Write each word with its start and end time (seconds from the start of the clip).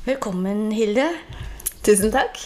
Velkommen, 0.00 0.70
Hilde. 0.72 1.10
Tusen 1.84 2.08
takk. 2.08 2.38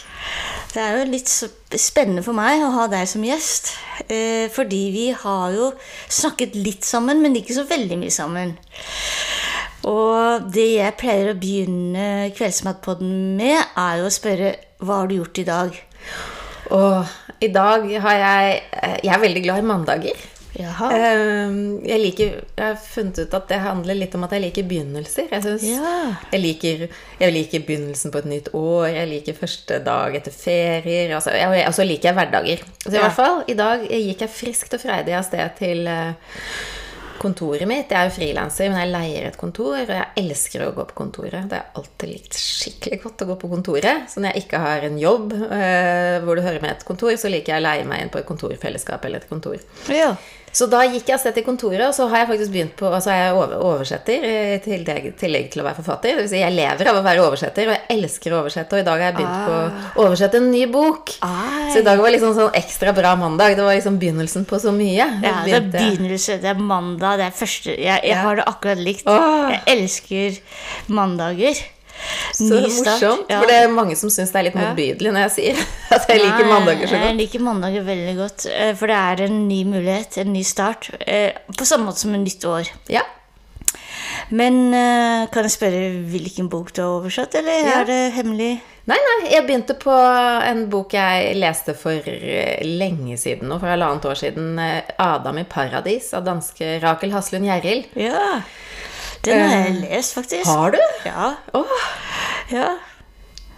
Det 0.73 0.81
er 0.83 0.97
jo 0.97 1.05
litt 1.07 1.31
spennende 1.79 2.19
for 2.25 2.35
meg 2.35 2.59
å 2.59 2.73
ha 2.73 2.87
deg 2.91 3.07
som 3.07 3.23
gjest. 3.23 3.69
Eh, 4.11 4.51
fordi 4.51 4.81
vi 4.91 5.05
har 5.15 5.55
jo 5.55 5.69
snakket 6.11 6.57
litt 6.59 6.83
sammen, 6.83 7.21
men 7.23 7.37
ikke 7.39 7.55
så 7.55 7.63
veldig 7.69 7.95
mye 8.01 8.11
sammen. 8.11 8.51
Og 9.87 10.51
det 10.51 10.67
jeg 10.73 10.97
pleier 10.99 11.31
å 11.31 11.37
begynne 11.39 12.33
Kveldsmatpodden 12.35 13.15
med, 13.39 13.55
er 13.55 14.01
jo 14.01 14.09
å 14.09 14.13
spørre 14.17 14.51
hva 14.83 14.99
har 15.05 15.07
du 15.07 15.15
gjort 15.21 15.39
i 15.39 15.47
dag? 15.47 15.81
Og 16.75 17.39
i 17.39 17.53
dag 17.55 17.87
har 18.03 18.19
jeg 18.19 18.63
Jeg 19.05 19.15
er 19.15 19.27
veldig 19.29 19.47
glad 19.47 19.63
i 19.63 19.69
mandager. 19.71 20.27
Jaha. 20.55 20.87
Ehm, 20.95 21.57
Jeg, 21.85 21.99
liker, 21.99 22.35
jeg 22.55 22.65
har 22.65 22.77
funnet 22.79 23.17
ut 23.25 23.33
at 23.35 23.47
det 23.51 23.57
handler 23.59 23.97
litt 23.99 24.15
om 24.15 24.23
at 24.23 24.31
jeg 24.37 24.41
liker 24.45 24.63
begynnelser. 24.69 25.27
Jeg, 25.31 25.43
synes, 25.43 25.63
Ja. 25.67 26.15
jeg, 26.31 26.41
liker, 26.41 26.85
jeg 27.19 27.33
liker 27.35 27.65
begynnelsen 27.67 28.11
på 28.13 28.21
et 28.23 28.29
nytt 28.31 28.49
år, 28.53 28.87
jeg 28.93 29.09
liker 29.11 29.33
første 29.41 29.81
dag 29.83 30.15
etter 30.15 30.31
ferier. 30.31 31.11
Altså, 31.17 31.35
og 31.35 31.73
så 31.75 31.83
liker 31.87 32.09
jeg 32.11 32.15
hverdager. 32.21 32.63
Så 32.85 32.93
i 32.93 32.95
Ja. 32.95 33.01
hvert 33.09 33.19
fall, 33.19 33.43
i 33.47 33.53
dag 33.53 33.83
gikk 33.89 34.19
jeg 34.21 34.29
friskt 34.29 34.73
og 34.73 34.79
freidig 34.81 35.13
av 35.17 35.23
sted 35.27 35.55
til 35.59 35.87
eh, 35.87 36.13
kontoret 37.19 37.65
mitt. 37.67 37.89
Jeg 37.89 37.97
er 37.99 38.09
jo 38.09 38.15
frilanser, 38.15 38.69
men 38.69 38.79
jeg 38.83 38.91
leier 38.93 39.27
et 39.27 39.37
kontor, 39.39 39.75
og 39.81 39.87
jeg 39.89 40.07
elsker 40.17 40.65
å 40.67 40.73
gå 40.75 40.83
på 40.87 40.97
kontoret. 40.99 41.47
Det 41.49 41.57
har 41.57 41.71
alltid 41.79 42.09
likt 42.11 42.33
skikkelig 42.39 43.01
godt 43.03 43.23
å 43.23 43.27
gå 43.31 43.35
på 43.41 43.49
kontoret. 43.49 44.07
Så 44.11 44.21
når 44.21 44.33
jeg 44.35 44.45
ikke 44.45 44.59
har 44.63 44.87
en 44.87 44.97
jobb 44.99 45.33
eh, 45.33 46.19
hvor 46.23 46.35
du 46.35 46.41
hører 46.45 46.61
med 46.61 46.71
et 46.75 46.85
kontor, 46.85 47.11
så 47.17 47.31
liker 47.31 47.55
jeg 47.55 47.63
å 47.63 47.67
leie 47.67 47.83
meg 47.87 48.01
inn 48.05 48.09
på 48.13 48.19
et 48.19 48.27
kontorfellesskap 48.29 49.03
eller 49.05 49.17
et 49.23 49.29
kontor. 49.29 49.57
ja. 49.89 50.15
Så 50.55 50.67
da 50.71 50.85
gikk 50.87 51.09
jeg 51.09 51.17
av 51.17 51.19
sted 51.19 51.35
til 51.35 51.43
kontoret, 51.43 51.83
og 51.83 51.93
så 51.95 52.07
har 52.11 52.21
jeg 52.21 52.29
faktisk 52.29 52.53
begynt 52.53 52.75
på 52.79 52.87
Altså 52.87 53.11
jeg 53.11 53.27
er 53.27 53.55
oversetter 53.59 54.23
i 54.29 54.59
tillegg, 54.63 55.09
tillegg 55.19 55.49
til 55.51 55.61
å 55.61 55.65
være 55.67 55.79
forfatter. 55.81 56.15
Det 56.15 56.23
vil 56.23 56.29
si, 56.31 56.39
jeg 56.39 56.55
lever 56.55 56.91
av 56.91 56.99
å 57.01 57.03
være 57.03 57.25
oversetter, 57.25 57.67
og 57.67 57.75
jeg 57.75 57.97
elsker 57.97 58.35
å 58.35 58.39
oversette. 58.39 58.77
Og 58.77 58.83
i 58.83 58.87
dag 58.87 59.03
har 59.03 59.11
jeg 59.11 59.17
begynt 59.17 59.49
på 59.49 59.57
å 59.59 60.05
oversette 60.05 60.39
en 60.39 60.49
ny 60.53 60.63
bok. 60.71 61.15
Ai. 61.27 61.67
Så 61.73 61.81
i 61.81 61.85
dag 61.87 61.99
var 61.99 62.15
liksom 62.15 62.35
sånn 62.37 62.55
ekstra 62.55 62.95
bra 62.95 63.15
mandag. 63.19 63.57
Det 63.59 63.67
var 63.67 63.75
liksom 63.75 63.99
begynnelsen 63.99 64.47
på 64.47 64.61
så 64.63 64.71
mye. 64.75 65.09
Ja, 65.25 65.35
det 65.43 65.59
er 65.59 65.69
begynnelse, 65.75 66.39
det 66.43 66.53
er 66.53 66.65
mandag, 66.71 67.19
det 67.19 67.29
er 67.29 67.35
første 67.35 67.75
Jeg, 67.75 68.03
jeg 68.07 68.19
har 68.23 68.39
det 68.39 68.47
akkurat 68.47 68.79
likt. 68.87 69.07
Åh. 69.11 69.51
Jeg 69.57 69.63
elsker 69.75 70.39
mandager. 70.87 71.65
Så 72.35 72.47
morsomt. 72.61 73.29
Ja. 73.31 73.39
For 73.41 73.47
det 73.49 73.55
er 73.63 73.67
mange 73.71 73.95
som 73.95 74.09
syns 74.13 74.31
det 74.33 74.39
er 74.41 74.47
litt 74.49 74.57
motbydelig 74.59 75.11
når 75.15 75.25
jeg 75.27 75.33
sier 75.37 75.61
at 75.95 76.07
jeg 76.11 76.21
liker 76.23 76.49
mandager 76.49 76.87
så 76.91 76.99
Jeg 77.01 77.15
liker 77.19 77.43
mandager 77.45 77.85
veldig 77.87 78.15
godt, 78.19 78.45
eh, 78.51 78.73
for 78.75 78.91
det 78.91 78.95
er 78.99 79.25
en 79.29 79.47
ny 79.47 79.61
mulighet, 79.69 80.17
en 80.23 80.33
ny 80.33 80.43
start. 80.43 80.89
eh, 81.07 81.31
På 81.57 81.65
samme 81.65 81.87
måte 81.89 82.03
som 82.03 82.13
et 82.17 82.25
nytt 82.25 82.43
år. 82.49 82.71
Ja. 82.91 83.05
Men 84.35 84.73
eh, 84.73 85.25
kan 85.31 85.45
jeg 85.45 85.53
spørre 85.53 85.81
hvilken 86.11 86.47
bok 86.49 86.71
du 86.75 86.81
har 86.81 86.95
oversatt, 86.99 87.35
eller 87.39 87.51
Ja. 87.65 87.81
er 87.81 87.85
det 87.89 87.99
hemmelig? 88.17 88.53
Nei, 88.85 88.97
nei, 89.01 89.31
jeg 89.31 89.45
begynte 89.47 89.73
på 89.81 89.93
en 90.45 90.67
bok 90.69 90.93
jeg 90.93 91.31
leste 91.41 91.73
for 91.73 92.05
lenge 92.61 93.17
siden, 93.17 93.49
og 93.51 93.59
for 93.63 93.71
halvannet 93.71 94.05
år 94.05 94.19
siden. 94.19 94.59
'Adam 94.61 95.39
i 95.41 95.43
paradis' 95.49 96.13
av 96.13 96.23
danske 96.27 96.79
Rakel 96.83 97.09
Haslund 97.11 97.45
Gjerrild. 97.49 97.87
Ja. 97.97 98.41
Den 99.25 99.41
har 99.41 99.55
jeg 99.65 99.77
lest, 99.83 100.13
faktisk. 100.17 100.45
Eh, 100.45 100.51
Har 100.51 100.75
du? 100.75 100.81
Ja. 101.05 101.31
Åh, 101.53 101.79
ja. 102.53 102.67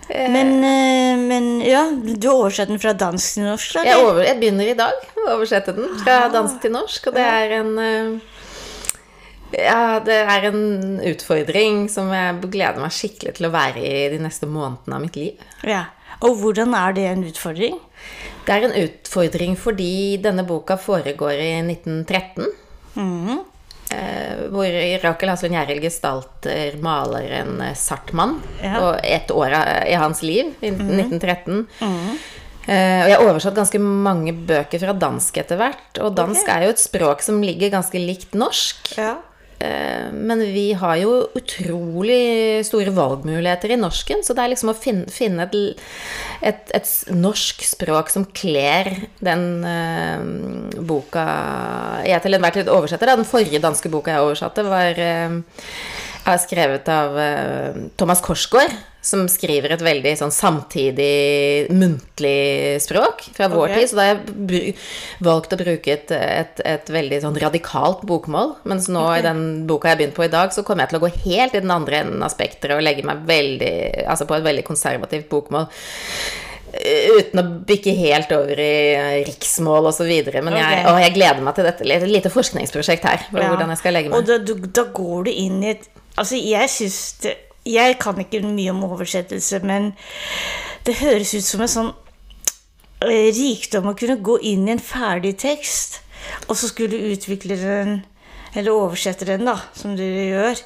Eh. 0.10 0.30
Men, 0.32 0.54
eh, 0.64 1.18
men 1.20 1.50
ja, 1.66 1.84
du 1.92 2.30
oversetter 2.32 2.72
den 2.72 2.80
fra 2.80 2.94
dansk 2.96 3.36
til 3.36 3.48
norsk? 3.50 3.74
da, 3.76 3.84
jeg, 3.90 4.00
over, 4.06 4.24
jeg 4.24 4.40
begynner 4.40 4.72
i 4.72 4.78
dag 4.80 5.08
å 5.20 5.28
oversette 5.36 5.76
den 5.76 5.98
fra 6.04 6.20
dansk 6.32 6.62
til 6.64 6.76
norsk, 6.78 7.10
og 7.10 7.18
det 7.18 7.26
er 7.28 7.56
en 7.60 7.74
eh, 7.84 8.34
ja, 9.56 10.00
det 10.04 10.18
er 10.28 10.50
en 10.50 10.98
utfordring 11.08 11.86
som 11.92 12.10
jeg 12.12 12.40
gleder 12.52 12.82
meg 12.84 12.96
skikkelig 12.96 13.38
til 13.38 13.48
å 13.48 13.54
være 13.54 13.84
i 13.84 14.08
de 14.12 14.20
neste 14.20 14.48
månedene 14.50 14.98
av 14.98 15.04
mitt 15.06 15.20
liv. 15.20 15.46
Ja. 15.68 15.86
Og 16.26 16.40
hvordan 16.42 16.74
er 16.76 16.96
det 16.98 17.06
en 17.12 17.24
utfordring? 17.28 17.78
Det 18.48 18.56
er 18.56 18.66
en 18.68 18.76
utfordring 18.80 19.56
fordi 19.60 20.18
denne 20.24 20.44
boka 20.48 20.80
foregår 20.80 21.40
i 21.40 21.52
1913. 21.64 22.52
Mhm. 22.96 23.46
Eh, 23.92 24.48
hvor 24.52 24.68
Rakel 25.04 25.32
Haslund 25.32 25.56
Gjerrild 25.56 25.86
gestalter 25.86 26.76
maleren 26.84 27.62
eh, 27.64 27.76
Sartmann. 27.78 28.38
Ja. 28.64 28.82
Og 28.82 29.00
ett 29.04 29.32
år 29.32 29.56
i 29.88 29.96
hans 30.00 30.24
liv, 30.26 30.52
i 30.60 30.74
1913. 30.74 31.64
Eh, 32.68 33.00
og 33.00 33.08
jeg 33.08 33.16
har 33.16 33.24
oversatt 33.24 33.56
ganske 33.56 33.80
mange 33.80 34.34
bøker 34.36 34.82
fra 34.84 34.96
dansk 34.98 35.40
etter 35.40 35.60
hvert. 35.62 36.02
Og 36.04 36.12
dansk 36.18 36.44
okay. 36.44 36.54
er 36.58 36.68
jo 36.68 36.76
et 36.76 36.84
språk 36.84 37.24
som 37.24 37.40
ligger 37.44 37.72
ganske 37.78 38.02
likt 38.02 38.36
norsk. 38.36 38.92
Ja. 39.00 39.16
Eh, 39.60 40.12
Men 40.14 40.40
vi 40.40 40.74
har 40.74 40.98
jo 41.02 41.14
utrolig 41.38 42.66
store 42.68 42.92
valgmuligheter 42.94 43.74
i 43.74 43.80
norsken, 43.80 44.22
så 44.24 44.36
det 44.38 44.44
er 44.44 44.52
liksom 44.54 44.72
å 44.74 44.78
finne, 44.78 45.10
finne 45.14 45.48
et, 45.48 45.82
et, 46.46 46.74
et 46.78 46.92
norsk 47.14 47.64
språk 47.66 48.12
som 48.14 48.28
kler 48.38 48.92
den 49.24 49.48
uh, 49.66 50.78
boka 50.78 51.26
jeg 52.06 52.22
til 52.24 52.38
enhver 52.38 52.60
tid 52.60 52.70
oversetter. 52.70 53.10
Da. 53.10 53.18
Den 53.18 53.30
forrige 53.30 53.64
danske 53.64 53.90
boka 53.94 54.14
jeg 54.14 54.28
oversatte, 54.28 54.68
var 54.68 55.02
eh, 55.02 55.40
er 56.28 56.40
skrevet 56.44 56.88
av 56.92 57.18
eh, 57.22 57.82
Thomas 58.00 58.22
Korsgaard, 58.24 58.74
som 59.08 59.24
skriver 59.32 59.72
et 59.72 59.84
veldig 59.86 60.12
sånn 60.20 60.34
samtidig 60.36 61.70
muntlig 61.72 62.82
språk 62.84 63.24
fra 63.38 63.48
vår 63.52 63.70
okay. 63.70 63.78
tid. 63.80 63.92
Så 63.92 64.00
da 64.00 64.08
har 64.08 64.18
jeg 64.18 64.74
valgt 65.24 65.56
å 65.56 65.60
bruke 65.62 65.94
et, 65.94 66.12
et, 66.12 66.60
et 66.68 66.92
veldig 66.92 67.22
sånn 67.24 67.40
radikalt 67.40 68.04
bokmål. 68.10 68.58
Mens 68.68 68.90
nå 68.92 69.06
i 69.16 69.24
den 69.24 69.46
boka 69.70 69.88
jeg 69.88 69.96
har 69.96 70.02
begynt 70.02 70.18
på 70.18 70.28
i 70.28 70.34
dag, 70.34 70.52
så 70.56 70.66
kommer 70.68 70.84
jeg 70.84 70.94
til 70.94 71.00
å 71.00 71.06
gå 71.06 71.14
helt 71.30 71.56
i 71.56 71.64
den 71.64 71.72
andre 71.74 72.02
enden 72.04 72.26
av 72.26 72.34
spekteret 72.36 72.76
og 72.76 72.84
legge 72.84 73.08
meg 73.08 73.24
veldig, 73.30 73.78
altså 74.10 74.28
på 74.28 74.36
et 74.40 74.50
veldig 74.50 74.68
konservativt 74.68 75.32
bokmål. 75.32 75.70
Eh, 76.76 77.14
Uten 77.16 77.42
å 77.42 77.46
bikke 77.68 77.94
helt 77.96 78.34
over 78.36 78.60
i 78.60 78.74
eh, 78.96 79.22
riksmål 79.30 79.88
osv. 79.94 80.10
Men 80.10 80.58
jeg, 80.60 80.82
Ok. 80.82 80.90
og 80.92 81.00
jeg 81.06 81.16
gleder 81.16 81.46
meg 81.46 81.56
til 81.56 81.70
dette. 81.70 81.88
Et 81.96 82.10
lite 82.10 82.34
forskningsprosjekt 82.34 83.08
her. 83.08 83.24
Ja. 83.32 83.48
hvordan 83.54 83.72
jeg 83.72 83.82
skal 83.84 83.96
legge 83.96 84.12
meg. 84.12 84.20
Og 84.20 84.28
da, 84.28 84.38
du, 84.44 84.68
da 84.68 84.88
går 84.92 85.30
du 85.30 85.32
inn 85.32 85.64
i 85.64 85.72
et 85.76 85.88
Altså, 86.18 86.40
jeg 86.42 86.70
syns 86.70 87.02
det 87.24 87.36
Jeg 87.68 87.98
kan 88.00 88.20
ikke 88.22 88.40
mye 88.48 88.72
om 88.72 88.86
oversettelse, 88.88 89.60
men 89.68 89.90
det 90.88 91.02
høres 91.02 91.34
ut 91.36 91.44
som 91.44 91.64
en 91.66 91.72
sånn 91.72 91.90
eh, 93.04 93.28
rikdom 93.36 93.90
å 93.92 93.96
kunne 94.00 94.22
gå 94.24 94.38
inn 94.40 94.70
i 94.70 94.72
en 94.72 94.80
ferdig 94.80 95.34
tekst, 95.42 95.98
og 96.48 96.56
så 96.56 96.70
skulle 96.72 97.10
utvikle 97.12 97.58
den, 97.60 97.98
eller 98.56 98.72
oversette 98.72 99.28
den, 99.28 99.44
da, 99.50 99.58
som 99.76 99.98
du 100.00 100.06
gjør. 100.06 100.64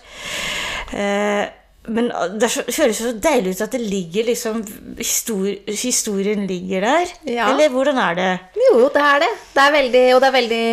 Eh, 0.93 1.49
men 1.89 2.11
det 2.37 2.45
føles 2.51 2.75
så, 2.75 2.83
høres 2.83 2.99
så 3.01 3.11
deilig 3.17 3.55
ut 3.55 3.61
at 3.65 3.73
det 3.73 3.79
ligger 3.81 4.27
liksom 4.27 4.59
histori 4.99 5.55
Historien 5.65 6.43
ligger 6.45 6.85
der. 6.85 7.13
Ja. 7.25 7.47
Eller 7.49 7.71
hvordan 7.73 7.97
er 7.97 8.17
det? 8.19 8.27
Jo, 8.67 8.83
det 8.93 9.01
er 9.01 9.23
det. 9.23 9.29
Det 9.55 9.63
er 9.63 9.73
veldig 9.73 10.03
Og 10.13 10.21
det 10.21 10.29
er 10.29 10.35
veldig 10.35 10.65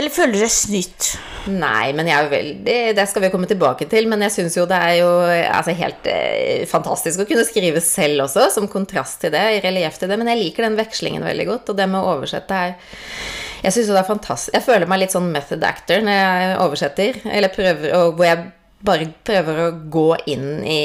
Eller 0.00 0.14
føler 0.14 0.34
du 0.34 0.42
deg 0.42 0.50
snytt? 0.50 1.10
Nei, 1.54 1.92
men 1.94 2.10
jeg 2.10 2.18
er 2.18 2.32
veldig 2.32 2.76
Det 2.98 3.06
skal 3.12 3.24
vi 3.24 3.30
komme 3.32 3.48
tilbake 3.50 3.86
til, 3.90 4.10
men 4.10 4.26
jeg 4.26 4.34
syns 4.40 4.58
jo 4.58 4.66
det 4.70 4.82
er 4.90 4.96
jo 4.98 5.08
altså, 5.30 5.76
helt 5.78 6.10
eh, 6.10 6.66
fantastisk 6.68 7.22
å 7.22 7.28
kunne 7.30 7.46
skrive 7.48 7.80
selv 7.84 8.26
også, 8.26 8.50
som 8.52 8.68
kontrast 8.70 9.22
til 9.22 9.32
det, 9.32 9.46
i 9.56 9.62
relieff 9.64 9.96
til 10.02 10.10
det. 10.10 10.18
Men 10.20 10.28
jeg 10.34 10.42
liker 10.42 10.66
den 10.66 10.76
vekslingen 10.78 11.24
veldig 11.24 11.46
godt, 11.48 11.72
og 11.72 11.78
det 11.78 11.88
med 11.88 12.02
å 12.02 12.16
oversette 12.18 12.58
er 12.66 12.74
Jeg 13.62 13.72
syns 13.76 13.88
jo 13.88 13.96
det 13.96 14.02
er 14.02 14.10
fantastisk 14.10 14.58
Jeg 14.58 14.66
føler 14.66 14.90
meg 14.90 15.04
litt 15.04 15.14
sånn 15.14 15.30
method 15.32 15.64
actor 15.64 16.04
når 16.04 16.18
jeg 16.18 16.56
oversetter, 16.66 17.20
eller 17.30 17.54
prøver 17.54 17.94
og 18.02 18.18
hvor 18.18 18.28
jeg 18.28 18.50
bare 18.86 19.10
prøver 19.26 19.62
å 19.66 19.70
gå 19.92 20.08
inn 20.32 20.64
i 20.64 20.82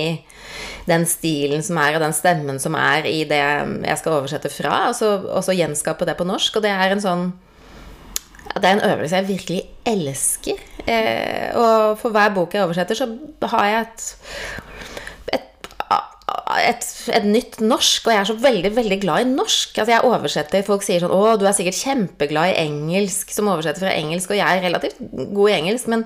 den 0.85 1.05
stilen 1.09 1.63
som 1.65 1.79
er, 1.81 1.95
og 1.95 2.03
den 2.03 2.15
stemmen 2.15 2.59
som 2.61 2.75
er 2.77 3.07
i 3.09 3.23
det 3.27 3.41
jeg 3.41 3.97
skal 4.01 4.19
oversette 4.19 4.51
fra, 4.53 4.89
og 4.91 4.97
så, 4.97 5.15
og 5.25 5.41
så 5.45 5.55
gjenskape 5.57 6.07
det 6.07 6.17
på 6.19 6.27
norsk. 6.27 6.59
Og 6.59 6.65
det 6.65 6.73
er 6.75 6.93
en 6.93 7.03
sånn 7.03 7.25
Det 8.55 8.69
er 8.69 8.75
en 8.75 8.91
øvelse 8.91 9.17
jeg 9.17 9.27
virkelig 9.27 9.63
elsker. 9.89 10.59
Eh, 10.85 11.49
og 11.57 11.97
for 11.99 12.13
hver 12.13 12.29
bok 12.35 12.53
jeg 12.53 12.63
oversetter, 12.63 12.95
så 12.95 13.07
har 13.51 13.65
jeg 13.67 13.81
et, 13.81 14.03
et, 15.33 16.85
et, 17.17 17.25
nytt 17.25 17.57
norsk. 17.65 18.05
Og 18.05 18.13
jeg 18.13 18.21
er 18.21 18.29
så 18.29 18.37
veldig, 18.45 18.71
veldig 18.77 18.99
glad 19.01 19.25
i 19.25 19.31
norsk. 19.33 19.79
Altså 19.81 19.95
jeg 19.95 20.07
oversetter, 20.07 20.63
Folk 20.67 20.85
sier 20.85 21.01
sånn 21.03 21.11
'Å, 21.11 21.35
du 21.41 21.47
er 21.49 21.57
sikkert 21.57 21.81
kjempeglad 21.81 22.53
i 22.53 22.67
engelsk', 22.67 23.33
som 23.33 23.49
oversetter 23.49 23.87
fra 23.87 23.97
engelsk. 23.97 24.29
Og 24.29 24.37
jeg 24.37 24.45
er 24.45 24.67
relativt 24.69 25.01
god 25.01 25.49
i 25.49 25.57
engelsk, 25.57 25.89
men 25.91 26.05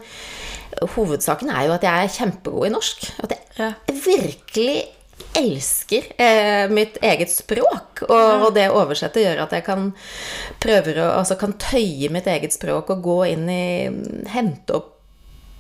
hovedsaken 0.95 1.51
er 1.53 1.67
jo 1.67 1.75
at 1.75 1.85
jeg 1.87 2.05
er 2.05 2.15
kjempegod 2.15 2.69
i 2.69 2.73
norsk. 2.73 3.09
At 3.25 3.35
jeg 3.35 3.99
virkelig 4.05 4.73
elsker 5.39 6.05
eh, 6.17 6.69
mitt 6.71 6.97
eget 7.05 7.31
språk. 7.31 8.03
Og, 8.07 8.45
og 8.47 8.53
det 8.55 8.69
å 8.69 8.79
oversette 8.81 9.23
gjør 9.23 9.43
at 9.45 9.55
jeg 9.57 9.65
kan 9.67 9.89
å 11.03 11.09
altså 11.19 11.37
kan 11.39 11.57
tøye 11.59 12.11
mitt 12.13 12.29
eget 12.29 12.55
språk 12.55 12.93
og 12.95 13.03
gå 13.05 13.19
inn 13.33 13.49
i 13.51 13.65
Hente 14.31 14.79
opp 14.79 14.95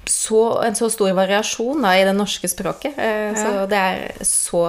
så, 0.09 0.41
en 0.65 0.75
så 0.77 0.89
stor 0.91 1.11
variasjon 1.17 1.83
da, 1.85 1.91
i 1.99 2.05
det 2.07 2.15
norske 2.17 2.49
språket. 2.49 2.97
Eh, 2.97 3.35
Så 3.37 3.65
det 3.69 3.77
er 3.77 4.25
så 4.25 4.63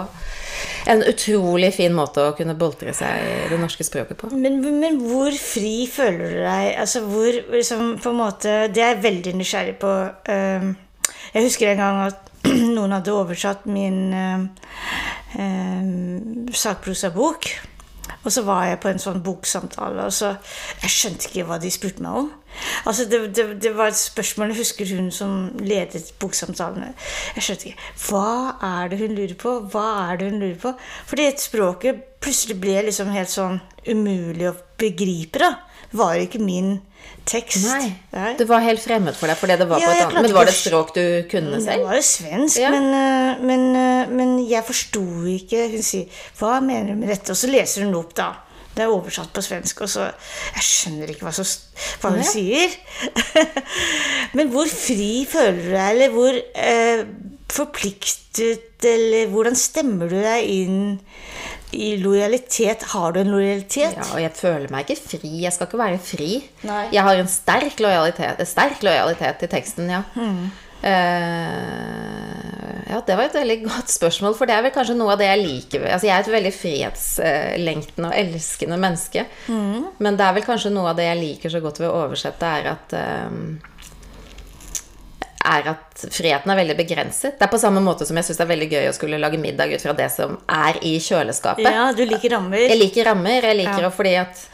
en 0.90 1.00
utrolig 1.08 1.70
fin 1.74 1.94
måte 1.96 2.20
å 2.28 2.34
kunne 2.36 2.54
boltre 2.58 2.92
seg 2.96 3.24
i 3.24 3.48
det 3.48 3.58
norske 3.60 3.84
språket 3.86 4.18
på. 4.20 4.28
Men, 4.36 4.58
men 4.80 4.98
hvor 5.00 5.32
fri 5.40 5.86
føler 5.90 6.34
du 6.34 6.40
deg? 6.44 6.66
Altså 6.82 7.02
hvor 7.06 7.40
liksom 7.54 7.94
på 8.02 8.12
en 8.12 8.18
måte 8.20 8.56
Det 8.72 8.82
er 8.84 8.94
jeg 8.94 9.02
veldig 9.06 9.34
nysgjerrig 9.40 9.78
på. 9.80 9.94
Ehm, 10.28 10.74
Jeg 11.32 11.46
husker 11.46 11.72
en 11.72 11.80
gang 11.80 12.02
at 12.08 12.26
noen 12.76 12.92
hadde 12.96 13.12
oversatt 13.14 13.64
min 13.70 13.98
eh, 14.16 14.44
eh, 15.40 16.52
sakprosabok. 16.56 17.48
Og 18.24 18.32
så 18.32 18.42
var 18.44 18.66
jeg 18.68 18.80
på 18.82 18.90
en 18.90 18.98
sånn 19.00 19.22
boksamtale, 19.24 20.04
og 20.04 20.12
så 20.12 20.34
Jeg 20.82 20.90
skjønte 20.92 21.28
ikke 21.30 21.46
hva 21.48 21.56
de 21.62 21.70
spurte 21.72 22.02
meg 22.04 22.18
om. 22.20 22.30
Altså, 22.84 23.04
det, 23.08 23.20
det, 23.36 23.46
det 23.62 23.70
var 23.76 23.92
et 23.92 23.96
spørsmål 23.96 24.50
Jeg 24.52 24.58
husker 24.64 24.90
hun 24.96 25.10
som 25.14 25.36
ledet 25.62 26.12
boksamtalene. 26.20 26.92
Jeg 27.36 27.46
skjønte 27.46 27.70
ikke 27.70 27.88
Hva 28.08 28.26
er 28.66 28.92
det 28.92 28.98
hun 29.00 29.16
lurer 29.16 29.36
på? 29.40 29.56
Hva 29.72 29.86
er 30.10 30.20
det 30.20 30.30
hun 30.32 30.40
lurer 30.42 30.60
på? 30.60 30.74
Fordi 31.06 31.30
språket 31.40 32.04
plutselig 32.20 32.58
ble 32.60 32.82
liksom 32.90 33.08
helt 33.14 33.32
sånn 33.32 33.60
umulig 33.88 34.50
å 34.50 34.56
begripe, 34.80 35.40
da. 35.40 35.54
Det 35.90 35.98
var 35.98 36.18
ikke 36.20 36.38
min 36.44 36.74
tekst. 37.26 37.64
Nei. 37.66 37.92
Nei. 38.12 38.32
Det 38.38 38.46
var 38.48 38.62
helt 38.64 38.82
fremmed 38.82 39.16
for 39.16 39.30
deg 39.30 39.38
fordi 39.40 39.56
det 39.60 39.66
var 39.70 39.80
Ja, 39.82 39.86
på 39.88 39.94
et 39.96 40.02
annet 40.04 40.26
Men 40.26 40.34
var 40.36 40.48
det 40.48 40.52
et 40.52 40.60
språk 40.60 40.92
du 40.94 41.02
kunne 41.30 41.60
selv? 41.60 41.70
Det 41.70 41.86
var 41.86 41.96
jo 41.98 42.04
svensk, 42.06 42.58
Ja. 42.60 42.70
men, 42.74 42.86
eh, 42.94 43.29
men, 43.42 43.64
eh, 43.76 44.06
men 44.08 44.36
jeg 44.48 44.64
forsto 44.66 45.02
ikke 45.32 45.66
Hun 45.72 45.82
sier 45.82 46.06
'Hva 46.38 46.60
mener 46.62 46.94
du 46.94 47.00
med 47.00 47.08
dette?' 47.08 47.30
Og 47.30 47.36
så 47.36 47.50
leser 47.50 47.84
hun 47.84 47.94
opp, 47.94 48.14
da. 48.14 48.32
Det 48.74 48.84
er 48.84 48.92
oversatt 48.94 49.32
på 49.34 49.42
svensk, 49.42 49.80
og 49.82 49.88
så 49.90 50.04
Jeg 50.54 50.62
skjønner 50.62 51.10
ikke 51.10 51.26
hva, 51.26 51.32
så, 51.34 51.44
hva 52.00 52.10
hun 52.14 52.22
Ja. 52.22 52.30
sier. 52.30 52.70
men 54.38 54.48
hvor 54.52 54.66
fri 54.70 55.26
føler 55.28 55.58
du 55.62 55.70
deg, 55.72 55.90
eller 55.90 56.14
hvor 56.14 56.38
eh, 56.54 57.04
forpliktet, 57.50 58.84
eller 58.86 59.26
hvordan 59.32 59.56
stemmer 59.58 60.08
du 60.10 60.16
deg 60.22 60.46
inn 60.48 61.00
i 61.76 61.96
lojalitet? 62.02 62.82
Har 62.94 63.12
du 63.14 63.20
en 63.20 63.30
lojalitet? 63.34 63.94
Ja, 63.98 64.06
og 64.14 64.20
jeg 64.22 64.32
føler 64.38 64.70
meg 64.72 64.88
ikke 64.88 65.02
fri. 65.18 65.32
Jeg 65.44 65.52
skal 65.54 65.68
ikke 65.68 65.78
være 65.82 66.00
fri. 66.02 66.30
Nei. 66.66 66.88
Jeg 66.94 67.02
har 67.06 67.20
en 67.20 67.30
sterk 67.30 67.78
lojalitet, 67.82 68.42
sterk 68.48 68.82
lojalitet 68.86 69.38
til 69.42 69.48
teksten, 69.52 69.90
ja. 69.90 70.02
Hmm. 70.14 70.50
Eh, 70.82 72.40
ja, 72.90 73.00
det 73.06 73.16
var 73.16 73.24
et 73.28 73.36
veldig 73.38 73.58
godt 73.66 73.92
spørsmål, 73.92 74.34
for 74.38 74.50
det 74.50 74.56
er 74.56 74.64
vel 74.66 74.74
kanskje 74.74 74.96
noe 74.98 75.14
av 75.14 75.20
det 75.20 75.28
jeg 75.28 75.42
liker. 75.44 75.86
Altså, 75.88 76.08
jeg 76.08 76.16
er 76.16 76.24
et 76.24 76.34
veldig 76.36 76.54
frihetslengtende 76.56 78.10
og 78.10 78.16
elskende 78.24 78.80
menneske. 78.80 79.26
Mm. 79.48 79.90
Men 79.98 80.18
det 80.18 80.26
er 80.26 80.38
vel 80.38 80.46
kanskje 80.48 80.72
noe 80.74 80.92
av 80.92 80.98
det 81.00 81.06
jeg 81.10 81.20
liker 81.20 81.54
så 81.54 81.62
godt 81.64 81.82
ved 81.82 81.90
å 81.90 81.98
oversette, 82.06 82.54
er 82.60 82.72
at 82.72 82.96
eh, 82.98 83.70
er 85.50 85.70
at 85.72 86.02
friheten 86.12 86.52
er 86.52 86.58
veldig 86.60 86.76
begrenset. 86.78 87.38
Det 87.38 87.46
er 87.46 87.52
på 87.52 87.60
samme 87.60 87.80
måte 87.84 88.06
som 88.08 88.18
jeg 88.18 88.28
syns 88.28 88.40
det 88.40 88.44
er 88.44 88.52
veldig 88.52 88.68
gøy 88.74 88.88
å 88.90 88.96
skulle 88.96 89.20
lage 89.20 89.40
middag 89.40 89.72
ut 89.72 89.82
fra 89.82 89.94
det 89.96 90.10
som 90.12 90.36
er 90.52 90.78
i 90.86 90.96
kjøleskapet. 91.02 91.64
Ja, 91.66 91.88
du 91.96 92.04
liker 92.04 92.36
rammer. 92.36 92.60
Jeg 92.66 92.80
liker 92.80 93.08
rammer. 93.10 93.48
Jeg 93.48 93.60
liker 93.62 93.86
Ja. 93.88 93.90
fordi 93.94 94.14
at 94.20 94.44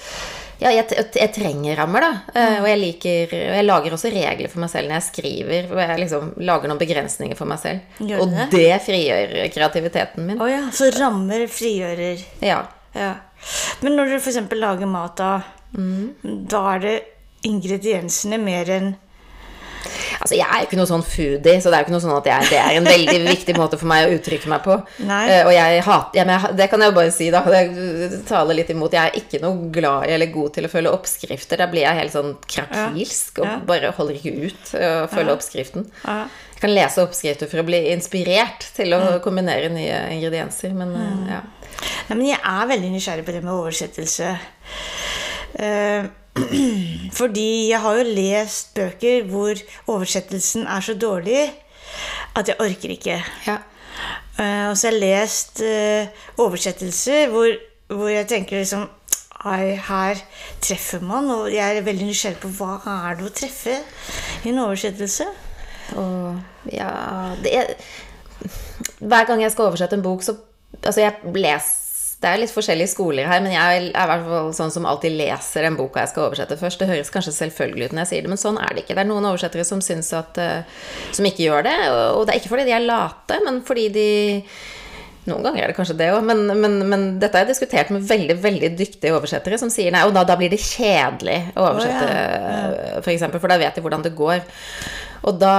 ja, 0.61 0.70
jeg, 0.73 0.87
jeg 1.14 1.32
trenger 1.35 1.76
rammer, 1.76 2.00
da. 2.00 2.11
Eh, 2.35 2.58
Og 2.62 2.69
jeg 2.70 2.79
liker 2.81 3.35
og 3.37 3.56
Jeg 3.58 3.64
lager 3.67 3.97
også 3.97 4.11
regler 4.14 4.49
for 4.53 4.62
meg 4.64 4.70
selv 4.73 4.88
når 4.88 4.97
jeg 5.00 5.06
skriver. 5.11 5.69
Og 5.75 5.81
jeg 5.82 5.99
liksom 6.05 6.31
lager 6.49 6.70
noen 6.73 6.81
begrensninger 6.81 7.37
for 7.37 7.50
meg 7.50 7.61
selv. 7.61 7.81
Det? 7.99 8.17
og 8.20 8.31
det? 8.32 8.47
det 8.55 8.70
frigjør 8.87 9.35
kreativiteten 9.55 10.26
min. 10.31 10.41
Oh, 10.41 10.49
ja, 10.50 10.62
så 10.73 10.88
rammer 10.97 11.44
frigjører. 11.53 12.23
Ja. 12.44 12.62
Ja. 12.97 13.12
Men 13.85 13.99
når 13.99 14.14
du 14.14 14.17
f.eks. 14.20 14.41
lager 14.56 14.87
mat, 14.88 15.17
da, 15.20 15.35
Mm. 15.76 16.14
da 16.49 16.61
er 16.76 16.79
det 16.81 16.93
ingrediensene 17.44 18.38
mer 18.41 18.69
enn 18.70 18.93
Altså, 20.21 20.37
jeg 20.38 20.47
er 20.47 20.62
jo 20.62 20.69
ikke 20.69 20.79
noe 20.81 20.91
sånn 20.91 21.05
foodie, 21.06 21.56
så 21.62 21.73
det 21.73 21.79
er 21.79 21.83
jo 21.83 21.87
ikke 21.87 21.94
noe 21.97 22.05
sånn 22.05 22.17
at 22.17 22.31
jeg, 22.31 22.49
det 22.53 22.61
er 22.62 22.79
en 22.79 22.88
veldig 22.88 23.19
viktig 23.27 23.56
måte 23.59 23.81
for 23.81 23.91
meg 23.91 24.06
å 24.06 24.17
uttrykke 24.17 24.53
meg 24.53 24.65
på. 24.65 24.79
Eh, 25.06 25.43
og 25.43 25.53
jeg 25.55 25.85
hater 25.87 26.21
jeg, 26.21 26.53
Det 26.61 26.69
kan 26.73 26.83
jeg 26.85 26.93
jo 26.93 26.97
bare 26.99 27.15
si, 27.15 27.31
da. 27.35 27.43
Det 27.47 28.23
taler 28.29 28.61
litt 28.61 28.73
imot. 28.75 28.97
Jeg 28.97 29.12
er 29.12 29.21
ikke 29.21 29.43
noe 29.44 29.71
glad 29.75 30.09
i 30.09 30.17
eller 30.17 30.33
god 30.35 30.56
til 30.56 30.69
å 30.69 30.73
følge 30.73 30.94
oppskrifter. 30.97 31.61
Da 31.61 31.71
blir 31.71 31.87
jeg 31.87 32.00
helt 32.00 32.15
sånn 32.15 32.35
krakilsk 32.47 33.43
og 33.44 33.69
bare 33.69 33.93
holder 33.97 34.21
ikke 34.21 34.50
ut 34.50 34.75
å 34.79 34.93
følge 35.12 35.37
oppskriften. 35.37 35.89
Ja. 36.05 36.25
Jeg 36.56 36.62
kan 36.62 36.73
lese 36.73 37.03
oppskrifter 37.05 37.50
for 37.50 37.61
å 37.61 37.67
bli 37.69 37.82
inspirert 37.93 38.65
til 38.77 38.97
å 38.97 39.19
kombinere 39.25 39.69
nye 39.69 39.99
ingredienser, 40.15 40.73
men 40.77 40.94
uh, 40.97 41.27
ja. 41.29 41.43
Nei, 42.09 42.15
men 42.15 42.29
jeg 42.31 42.39
er 42.41 42.71
veldig 42.71 42.93
nysgjerrig 42.94 43.27
på 43.27 43.35
det 43.35 43.43
med 43.44 43.53
oversettelse. 43.53 44.31
Eh, 45.61 46.06
fordi 47.19 47.71
jeg 47.71 47.81
har 47.81 48.00
jo 48.00 48.17
lest 48.19 48.75
bøker 48.77 49.25
hvor 49.31 49.62
oversettelsen 49.87 50.67
er 50.67 50.85
så 50.85 50.94
dårlig 50.94 51.47
at 52.37 52.49
jeg 52.49 52.61
orker 52.61 52.93
ikke. 52.97 53.23
ja. 53.47 53.56
Uh, 54.37 54.69
og 54.69 54.77
så 54.77 54.91
har 54.91 54.93
jeg 54.93 55.00
lest 55.00 55.62
uh, 55.65 56.27
oversettelser 56.44 57.31
hvor, 57.33 57.49
hvor 57.88 58.09
jeg 58.12 58.29
tenker 58.29 58.59
liksom 58.61 58.88
her 59.47 60.19
treffer 60.61 61.00
man, 61.00 61.29
og 61.31 61.53
jeg 61.55 61.77
er 61.77 61.85
veldig 61.87 62.09
nysgjerrig 62.09 62.41
på 62.43 62.49
hva 62.59 62.81
er 62.91 63.19
det 63.19 63.29
å 63.29 63.35
treffe 63.37 63.77
i 64.43 64.50
en 64.50 64.59
oversettelse. 64.65 65.27
Og 65.94 66.73
ja 66.75 66.91
det 67.44 67.53
er, 67.55 67.69
Hver 68.99 69.27
gang 69.29 69.43
jeg 69.44 69.53
skal 69.55 69.69
oversette 69.69 69.94
en 69.94 70.03
bok, 70.03 70.25
så 70.27 70.35
Altså, 70.82 71.00
jeg 71.00 71.15
leser 71.35 71.86
Det 72.17 72.29
er 72.31 72.41
litt 72.41 72.53
forskjellige 72.53 72.89
skoler 72.95 73.29
her, 73.29 73.43
men 73.45 73.53
jeg 73.53 73.81
er 73.81 73.87
i 73.91 74.09
hvert 74.09 74.23
fall 74.25 74.53
sånn 74.57 74.73
som 74.73 74.87
alltid 74.89 75.19
leser 75.19 75.67
den 75.67 75.77
boka 75.77 76.01
jeg 76.01 76.15
skal 76.15 76.31
oversette 76.31 76.57
først. 76.57 76.81
Det 76.81 76.89
høres 76.89 77.13
kanskje 77.13 77.35
selvfølgelig 77.37 77.91
ut 77.91 77.97
når 77.97 78.03
jeg 78.07 78.13
sier 78.13 78.25
det, 78.25 78.31
men 78.33 78.41
sånn 78.41 78.61
er 78.63 78.73
det 78.73 78.85
ikke. 78.85 78.97
Det 78.97 79.03
er 79.05 79.11
noen 79.11 79.29
oversettere 79.29 79.67
som 79.69 79.83
syns 79.85 80.09
at 80.17 80.41
eh, 80.41 80.81
Som 81.13 81.29
ikke 81.29 81.45
gjør 81.45 81.67
det. 81.69 81.77
Og 82.17 82.25
det 82.25 82.33
er 82.33 82.41
ikke 82.41 82.55
fordi 82.55 82.67
de 82.71 82.75
er 82.79 82.89
late, 82.89 83.41
men 83.45 83.61
fordi 83.69 83.87
de 83.93 84.09
noen 85.27 85.43
ganger 85.43 85.65
er 85.65 85.73
det 85.73 85.77
kanskje 85.77 85.97
det 85.99 86.09
òg, 86.15 86.21
men, 86.25 86.45
men, 86.55 86.77
men 86.87 87.07
dette 87.19 87.35
har 87.35 87.43
jeg 87.45 87.57
diskutert 87.57 87.89
med 87.91 88.05
veldig 88.07 88.37
veldig 88.45 88.71
dyktige 88.79 89.15
oversettere 89.17 89.59
som 89.59 89.73
sier 89.75 89.91
nei, 89.91 90.05
og 90.07 90.15
da, 90.15 90.23
da 90.29 90.37
blir 90.39 90.53
det 90.53 90.61
kjedelig 90.63 91.41
å 91.57 91.65
oversette, 91.67 92.13
Å, 92.13 93.01
for 93.01 93.11
eksempel, 93.11 93.43
for 93.43 93.51
da 93.51 93.59
vet 93.59 93.75
de 93.75 93.83
hvordan 93.83 94.07
det 94.07 94.15
går. 94.17 94.45
Og 95.27 95.41
da, 95.41 95.57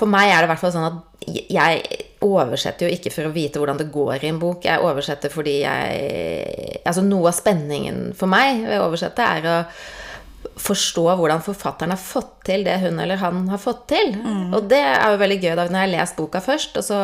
for 0.00 0.08
meg 0.08 0.32
er 0.32 0.40
det 0.40 0.48
i 0.48 0.52
hvert 0.54 0.62
fall 0.62 0.72
sånn 0.74 0.88
at 0.88 1.44
jeg 1.52 2.08
oversetter 2.22 2.86
jo 2.86 2.94
ikke 2.94 3.12
for 3.14 3.28
å 3.28 3.34
vite 3.34 3.60
hvordan 3.60 3.80
det 3.80 3.90
går 3.94 4.22
i 4.22 4.30
en 4.30 4.42
bok. 4.42 4.66
Jeg 4.68 4.82
oversetter 4.84 5.32
fordi 5.32 5.58
jeg 5.64 6.78
Altså 6.82 7.04
noe 7.06 7.30
av 7.30 7.36
spenningen 7.36 8.12
for 8.18 8.30
meg 8.30 8.64
ved 8.66 8.80
å 8.80 8.86
oversette 8.88 9.22
er 9.22 9.44
å 9.46 9.58
forstå 10.62 11.04
hvordan 11.16 11.42
forfatteren 11.44 11.94
har 11.94 12.00
fått 12.00 12.32
til 12.46 12.64
det 12.66 12.74
hun 12.82 12.98
eller 13.00 13.20
han 13.22 13.44
har 13.50 13.60
fått 13.62 13.86
til. 13.92 14.12
Og 14.56 14.66
det 14.70 14.80
er 14.82 15.14
jo 15.14 15.20
veldig 15.22 15.38
gøy 15.40 15.54
da 15.54 15.66
når 15.66 15.78
jeg 15.78 15.86
har 15.86 15.92
lest 15.94 16.18
boka 16.18 16.42
først, 16.44 16.76
og, 16.76 16.84
så, 16.86 16.98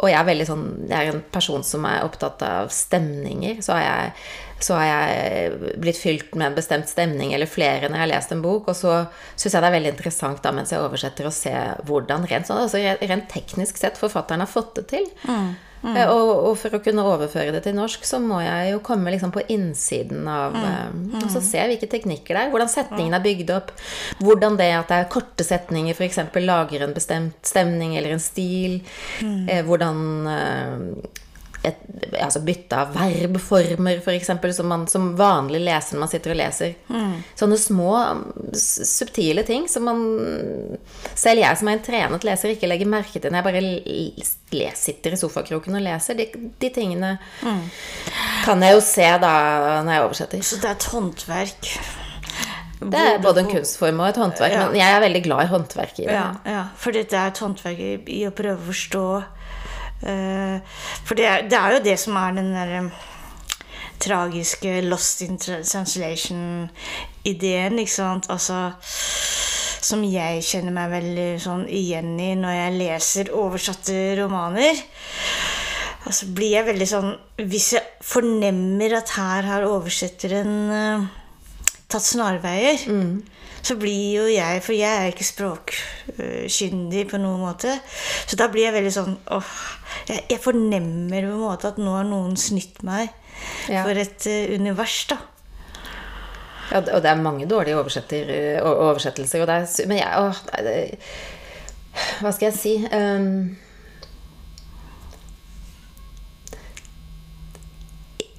og 0.00 0.10
jeg 0.10 0.18
er 0.20 0.48
sånn 0.48 0.64
Jeg 0.90 0.98
er 0.98 1.14
en 1.14 1.22
person 1.32 1.64
som 1.64 1.86
er 1.88 2.04
opptatt 2.04 2.42
av 2.44 2.72
stemninger. 2.74 3.62
Så 3.64 3.76
har 3.76 3.84
jeg, 3.84 4.12
så 4.64 4.78
har 4.80 4.86
jeg 4.88 5.74
blitt 5.84 6.00
fylt 6.00 6.32
med 6.38 6.48
en 6.50 6.56
bestemt 6.56 6.88
stemning 6.88 7.34
eller 7.36 7.50
flere 7.50 7.90
når 7.90 7.98
jeg 7.98 8.04
har 8.06 8.12
lest 8.14 8.32
en 8.32 8.42
bok. 8.44 8.70
Og 8.72 8.78
så 8.78 8.94
syns 9.36 9.52
jeg 9.52 9.60
det 9.60 9.68
er 9.68 9.76
veldig 9.76 9.92
interessant 9.92 10.40
da 10.44 10.54
mens 10.56 10.72
jeg 10.72 10.80
oversetter 10.80 11.28
å 11.28 11.34
se 11.34 11.52
hvordan 11.84 12.24
rent, 12.30 12.48
sånn, 12.48 12.64
altså 12.64 12.80
rent 13.04 13.28
teknisk 13.32 13.78
sett 13.82 14.00
forfatteren 14.00 14.42
har 14.46 14.50
fått 14.50 14.74
det 14.80 14.88
til. 14.96 15.06
Eh, 15.84 16.08
Og, 16.08 16.30
og 16.48 16.54
for 16.56 16.72
å 16.72 16.78
kunne 16.80 17.02
overføre 17.04 17.52
det 17.52 17.60
til 17.66 17.74
norsk, 17.76 18.06
så 18.08 18.16
må 18.22 18.38
jeg 18.40 18.70
jo 18.72 18.78
komme 18.86 19.12
liksom 19.12 19.34
på 19.34 19.42
innsiden 19.52 20.24
av 20.32 20.54
eh, 20.56 20.94
Og 21.20 21.26
så 21.34 21.42
se 21.44 21.60
hvilke 21.68 21.90
teknikker 21.92 22.32
det 22.32 22.44
er. 22.46 22.52
Hvordan 22.54 22.70
setningen 22.72 23.12
er 23.18 23.24
bygd 23.26 23.52
opp. 23.52 23.68
Hvordan 24.24 24.56
det 24.56 24.70
at 24.78 24.88
det 24.88 25.02
er 25.02 25.10
korte 25.12 25.44
setninger 25.44 25.92
f.eks. 25.92 26.22
lager 26.40 26.86
en 26.86 26.96
bestemt 26.96 27.36
stemning 27.44 27.98
eller 28.00 28.16
en 28.16 28.24
stil. 28.24 28.78
Eh, 29.20 29.60
hvordan 29.68 30.00
eh, 30.32 31.20
et, 31.64 31.78
altså 32.20 32.40
bytte 32.44 32.76
av 32.76 32.92
verbformer, 32.96 34.00
f.eks., 34.04 34.30
som 34.56 34.68
man 34.68 34.84
som 34.90 35.06
vanlig 35.18 35.62
leser 35.64 35.96
når 35.96 36.02
man 36.04 36.10
sitter 36.12 36.34
og 36.34 36.38
leser. 36.40 36.74
Sånne 37.40 37.58
små, 37.60 37.90
subtile 38.58 39.44
ting 39.48 39.66
som 39.70 39.86
man 39.88 40.02
Selv 41.14 41.40
jeg 41.42 41.56
som 41.60 41.68
er 41.70 41.78
en 41.78 41.84
trenet 41.86 42.24
leser, 42.26 42.52
ikke 42.54 42.68
legger 42.70 42.90
merke 42.90 43.20
til 43.22 43.32
når 43.32 43.40
jeg 43.40 43.48
bare 43.48 43.64
les, 43.64 44.76
sitter 44.78 45.16
i 45.16 45.20
sofakroken 45.20 45.78
og 45.78 45.84
leser. 45.84 46.18
De, 46.18 46.28
de 46.60 46.70
tingene 46.74 47.14
kan 48.44 48.62
jeg 48.64 48.76
jo 48.76 48.80
se 48.84 49.08
da 49.22 49.34
når 49.86 49.92
jeg 49.96 50.06
oversetter. 50.08 50.44
Så 50.44 50.60
det 50.62 50.70
er 50.70 50.78
et 50.78 50.88
håndverk. 50.92 51.70
Det 52.84 53.00
er 53.00 53.20
både 53.22 53.40
en 53.44 53.48
kunstform 53.48 54.00
og 54.02 54.10
et 54.10 54.18
håndverk, 54.20 54.52
Ja. 54.52 54.64
men 54.68 54.76
jeg 54.76 54.92
er 54.96 55.00
veldig 55.00 55.22
glad 55.24 55.44
i 55.46 55.50
håndverk 55.54 56.00
i 56.02 56.06
det. 56.08 56.12
Ja, 56.18 56.26
ja, 56.44 56.64
for 56.76 56.92
dette 56.92 57.16
er 57.16 57.30
et 57.32 57.40
håndverk 57.40 57.78
i, 57.80 58.18
å 58.28 58.32
prøve 58.34 58.58
å 58.60 58.66
forstå 58.68 59.04
For 60.00 61.16
det 61.16 61.24
er, 61.24 61.44
det 61.48 61.58
er 61.58 61.76
jo 61.76 61.84
det 61.84 61.94
som 62.00 62.16
er 62.20 62.34
den 62.36 62.50
derre 62.52 62.82
tragiske 64.04 64.80
lost 64.84 65.22
in 65.24 65.38
translation-ideen, 65.38 67.78
ikke 67.78 67.92
sant? 67.92 68.26
Altså 68.32 68.72
Som 69.84 70.04
jeg 70.08 70.40
kjenner 70.46 70.72
meg 70.72 70.90
veldig 70.94 71.40
sånn 71.44 71.66
igjen 71.68 72.20
i 72.20 72.34
når 72.40 72.52
jeg 72.56 72.76
leser 72.78 73.30
oversatte 73.36 74.16
romaner. 74.22 74.74
Altså 76.04 76.26
blir 76.36 76.52
jeg 76.56 76.66
veldig 76.68 76.88
sånn 76.88 77.10
Hvis 77.48 77.72
jeg 77.76 77.84
fornemmer 78.04 78.90
at 79.00 79.08
her 79.16 79.42
har 79.48 79.62
oversetteren 79.68 80.54
uh, 80.72 81.00
tatt 81.88 82.04
snarveier, 82.04 82.78
så 83.64 83.76
blir 83.80 84.18
jo 84.18 84.24
jeg 84.28 84.60
For 84.64 84.76
jeg 84.76 84.92
er 84.92 85.12
ikke 85.12 85.24
språkkyndig 85.24 87.04
på 87.10 87.20
noen 87.20 87.40
måte. 87.40 87.78
Så 88.28 88.36
da 88.36 88.48
blir 88.52 88.66
jeg 88.68 88.76
veldig 88.76 88.92
sånn 88.92 89.14
åh, 89.32 89.52
jeg, 90.10 90.24
jeg 90.34 90.40
fornemmer 90.44 91.24
på 91.24 91.32
en 91.32 91.44
måte 91.46 91.70
at 91.72 91.80
nå 91.80 91.94
har 91.96 92.08
noen 92.08 92.36
snytt 92.40 92.82
meg 92.86 93.08
Ja. 93.68 93.82
for 93.82 93.98
et 93.98 94.26
eh, 94.30 94.52
univers, 94.54 94.98
da. 95.10 95.16
Ja, 96.70 96.78
og 96.80 97.02
det 97.04 97.10
er 97.10 97.20
mange 97.20 97.46
dårlige 97.50 97.76
oversettelser. 97.76 99.42
Og 99.42 99.48
det 99.50 99.56
er, 99.58 99.66
men 99.90 99.98
jeg, 100.00 100.12
åh, 100.20 100.38
det 100.48 100.64
det, 100.64 100.98
Hva 102.22 102.32
skal 102.32 102.48
jeg 102.50 102.56
si 102.58 102.74
um, 102.88 103.56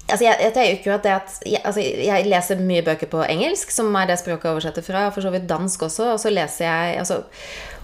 Altså, 0.05 0.21
jeg, 0.27 0.51
jeg 0.53 0.81
jo 0.85 0.93
at 0.93 1.01
det 1.01 1.11
at 1.15 1.31
jeg, 1.49 1.61
altså, 1.65 1.81
jeg 1.81 2.27
leser 2.29 2.59
mye 2.61 2.83
bøker 2.85 3.09
på 3.09 3.23
engelsk, 3.25 3.71
som 3.73 3.89
er 3.97 4.05
det 4.05 4.19
språket 4.21 4.45
jeg 4.45 4.53
oversetter 4.53 4.85
fra, 4.85 5.07
og 5.07 5.15
for 5.15 5.25
så 5.25 5.31
vidt 5.33 5.47
dansk 5.49 5.81
også, 5.87 6.11
og 6.13 6.19
så 6.21 6.29
leser 6.33 6.67
jeg 6.67 6.99
altså, 7.01 7.23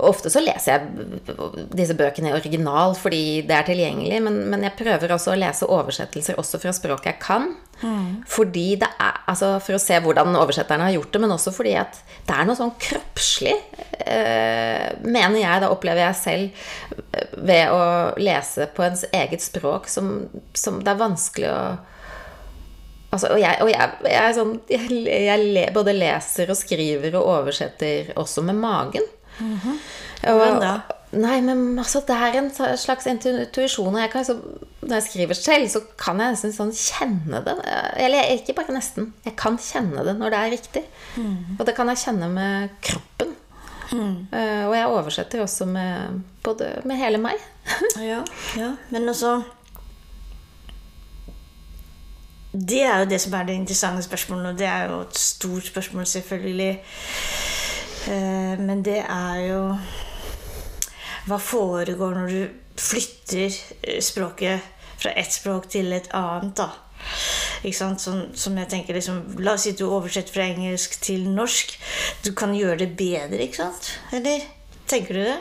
Ofte 0.02 0.32
så 0.34 0.42
leser 0.42 0.72
jeg 0.72 1.66
disse 1.78 1.94
bøkene 1.98 2.32
i 2.32 2.34
original 2.34 2.96
fordi 2.98 3.42
det 3.46 3.54
er 3.54 3.68
tilgjengelig, 3.68 4.22
men, 4.26 4.40
men 4.50 4.64
jeg 4.66 4.78
prøver 4.80 5.14
også 5.14 5.34
å 5.34 5.38
lese 5.38 5.70
oversettelser 5.70 6.40
også 6.42 6.62
fra 6.62 6.74
språket 6.74 7.12
jeg 7.12 7.20
kan. 7.22 7.52
Mm. 7.82 8.22
Fordi 8.30 8.66
det 8.82 8.90
er, 9.02 9.22
altså 9.30 9.56
For 9.64 9.74
å 9.74 9.82
se 9.82 9.98
hvordan 10.02 10.36
oversetterne 10.38 10.86
har 10.86 10.96
gjort 10.96 11.14
det, 11.14 11.22
men 11.24 11.34
også 11.34 11.54
fordi 11.54 11.76
at 11.82 11.98
det 12.28 12.36
er 12.36 12.50
noe 12.50 12.58
sånn 12.58 12.74
kroppslig, 12.82 13.56
eh, 14.06 14.90
mener 15.06 15.40
jeg, 15.42 15.64
da 15.64 15.72
opplever 15.74 16.06
jeg 16.06 16.20
selv, 16.22 16.68
ved 17.38 17.74
å 17.74 17.82
lese 18.22 18.70
på 18.74 18.86
ens 18.86 19.06
eget 19.10 19.42
språk, 19.42 19.90
som, 19.90 20.14
som 20.58 20.82
det 20.82 20.94
er 20.94 21.02
vanskelig 21.02 21.50
å 21.50 21.64
Altså, 23.12 23.28
og 23.36 23.42
jeg, 23.42 23.58
og 23.60 23.70
jeg, 23.70 23.90
jeg, 24.08 24.20
er 24.24 24.36
sånn 24.38 24.54
Jeg, 24.72 25.00
jeg 25.28 25.74
både 25.76 25.94
leser 25.98 26.52
og 26.54 26.56
skriver 26.56 27.18
og 27.20 27.28
oversetter 27.34 28.14
også 28.16 28.44
med 28.48 28.56
magen. 28.56 29.04
Mm 29.40 29.60
-hmm. 29.60 29.78
Hvordan 30.22 30.60
da? 30.62 30.74
Nei, 31.12 31.42
men 31.42 31.80
altså, 31.80 32.00
det 32.08 32.16
er 32.16 32.38
en 32.40 32.50
slags 32.78 33.06
intuisjon. 33.06 33.96
Og 33.96 34.00
jeg 34.00 34.12
kan, 34.14 34.26
så, 34.26 34.38
når 34.82 34.96
jeg 34.96 35.04
skriver 35.04 35.34
selv, 35.34 35.68
så 35.70 35.82
kan 36.00 36.20
jeg 36.20 36.36
nesten 36.36 36.54
sånn 36.56 36.72
kjenne 36.72 37.42
det. 37.44 37.56
Eller 38.00 38.32
ikke 38.38 38.56
bare 38.56 38.76
nesten. 38.76 39.14
Jeg 39.26 39.36
kan 39.36 39.58
kjenne 39.60 40.06
det 40.08 40.16
når 40.16 40.30
det 40.30 40.40
er 40.40 40.54
riktig. 40.56 40.84
Mm. 41.18 41.58
Og 41.60 41.66
det 41.68 41.76
kan 41.76 41.92
jeg 41.92 41.98
kjenne 41.98 42.30
med 42.32 42.70
kroppen. 42.82 43.36
Mm. 43.92 44.28
Uh, 44.32 44.64
og 44.70 44.76
jeg 44.78 44.88
oversetter 44.88 45.42
også 45.44 45.68
med, 45.68 46.22
både, 46.46 46.78
med 46.88 46.96
hele 46.96 47.20
meg. 47.20 47.44
ja, 48.12 48.22
ja, 48.56 48.72
men 48.90 49.10
også 49.12 49.42
det 52.52 52.82
er 52.84 53.00
jo 53.00 53.10
det 53.10 53.22
som 53.22 53.34
er 53.34 53.44
det 53.48 53.54
interessante 53.56 54.04
spørsmålet, 54.04 54.52
og 54.52 54.60
det 54.60 54.68
er 54.68 54.90
jo 54.92 55.02
et 55.02 55.18
stort 55.18 55.66
spørsmål, 55.66 56.06
selvfølgelig. 56.06 56.84
Eh, 58.08 58.60
men 58.60 58.86
det 58.86 58.98
er 58.98 59.36
jo 59.46 59.78
Hva 61.28 61.38
foregår 61.38 62.16
når 62.18 62.28
du 62.28 62.48
flytter 62.82 63.54
eh, 63.84 64.02
språket 64.02 64.60
fra 64.98 65.12
ett 65.16 65.34
språk 65.34 65.70
til 65.70 65.94
et 65.94 66.10
annet, 66.14 66.58
da? 66.58 66.70
Sånn, 67.62 67.98
som 68.34 68.58
jeg 68.58 68.70
tenker 68.70 68.98
liksom, 68.98 69.22
La 69.46 69.54
oss 69.54 69.68
si 69.68 69.76
du 69.78 69.86
oversetter 69.86 70.34
fra 70.34 70.48
engelsk 70.50 70.98
til 71.02 71.30
norsk. 71.30 71.78
Du 72.26 72.34
kan 72.34 72.56
gjøre 72.58 72.82
det 72.84 72.90
bedre, 72.98 73.46
ikke 73.46 73.62
sant? 73.62 73.92
Eller 74.18 74.44
tenker 74.90 75.14
du 75.14 75.24
det? 75.24 75.38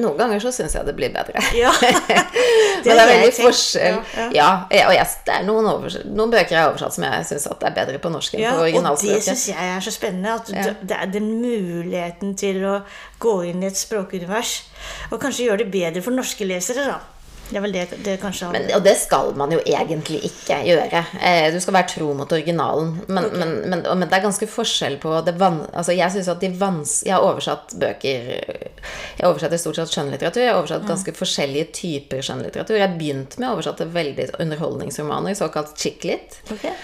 Noen 0.00 0.16
ganger 0.18 0.40
så 0.42 0.50
syns 0.54 0.74
jeg 0.74 0.86
det 0.86 0.94
blir 0.98 1.12
bedre. 1.14 1.42
Ja. 1.54 1.70
det 1.80 2.86
Men 2.86 2.88
det 2.88 2.96
er 2.96 3.10
veldig 3.10 3.34
forskjell. 3.36 4.00
Ja, 4.16 4.26
ja. 4.34 4.48
ja 4.74 4.88
og 4.88 4.94
yes, 4.96 5.16
det 5.26 5.36
er 5.36 5.46
noen, 5.46 5.68
noen, 5.68 6.32
bøker 6.32 6.56
jeg 6.56 6.60
har 6.60 6.72
oversatt 6.72 6.96
som 6.96 7.06
jeg 7.06 7.28
syns 7.28 7.46
er 7.50 7.76
bedre 7.76 8.00
på 8.02 8.12
norsk 8.12 8.34
enn 8.38 8.46
på 8.48 8.66
originalspråket. 8.66 9.14
Og 9.14 9.20
det 9.20 9.28
syns 9.28 9.46
jeg 9.52 9.70
er 9.76 9.86
så 9.86 9.94
spennende. 9.94 10.36
At 10.40 10.82
det 10.82 10.98
er 10.98 11.14
den 11.14 11.30
muligheten 11.42 12.34
til 12.40 12.64
å 12.66 12.80
gå 13.22 13.36
inn 13.52 13.64
i 13.64 13.70
et 13.70 13.78
språkunivers. 13.78 14.56
Og 15.10 15.20
kanskje 15.22 15.50
gjøre 15.50 15.64
det 15.64 15.72
bedre 15.74 16.04
for 16.04 16.16
norske 16.16 16.48
lesere, 16.48 16.86
da. 16.90 17.00
Det 17.50 17.58
er 17.58 17.64
vel 17.64 17.74
det, 17.74 17.84
det 18.06 18.16
kanskje 18.22 18.50
men, 18.54 18.68
Og 18.76 18.82
det 18.84 18.94
skal 19.00 19.32
man 19.38 19.52
jo 19.54 19.58
egentlig 19.64 20.20
ikke 20.28 20.60
gjøre. 20.68 21.02
Eh, 21.18 21.48
du 21.54 21.58
skal 21.62 21.76
være 21.76 21.90
tro 21.94 22.12
mot 22.16 22.32
originalen. 22.32 22.92
Men, 23.08 23.26
okay. 23.26 23.38
men, 23.42 23.54
men, 23.72 23.84
men 23.86 24.06
det 24.06 24.18
er 24.18 24.24
ganske 24.24 24.48
forskjell 24.50 24.98
på 25.02 25.16
det 25.26 25.34
van, 25.40 25.62
altså 25.74 25.96
Jeg 25.96 26.14
synes 26.14 26.30
at 26.30 26.42
de 26.42 26.52
vans, 26.60 26.94
Jeg 27.06 27.16
har 27.16 27.26
oversatt 27.26 27.74
bøker 27.80 28.30
Jeg 29.18 29.26
oversetter 29.26 29.60
stort 29.60 29.80
sett 29.80 29.94
skjønnlitteratur. 29.94 30.44
Jeg 30.44 30.54
har 30.54 30.60
oversatt 30.62 30.86
mm. 30.86 30.90
ganske 30.94 31.16
forskjellige 31.18 31.72
typer 31.80 32.22
skjønnlitteratur. 32.24 32.78
Jeg 32.78 32.96
begynte 33.00 33.42
med 33.42 33.50
å 33.50 33.56
oversette 33.58 33.88
veldig 33.90 34.30
underholdningsromaner, 34.40 35.36
såkalt 35.38 35.74
chick-lit. 35.78 36.40
Okay. 36.54 36.76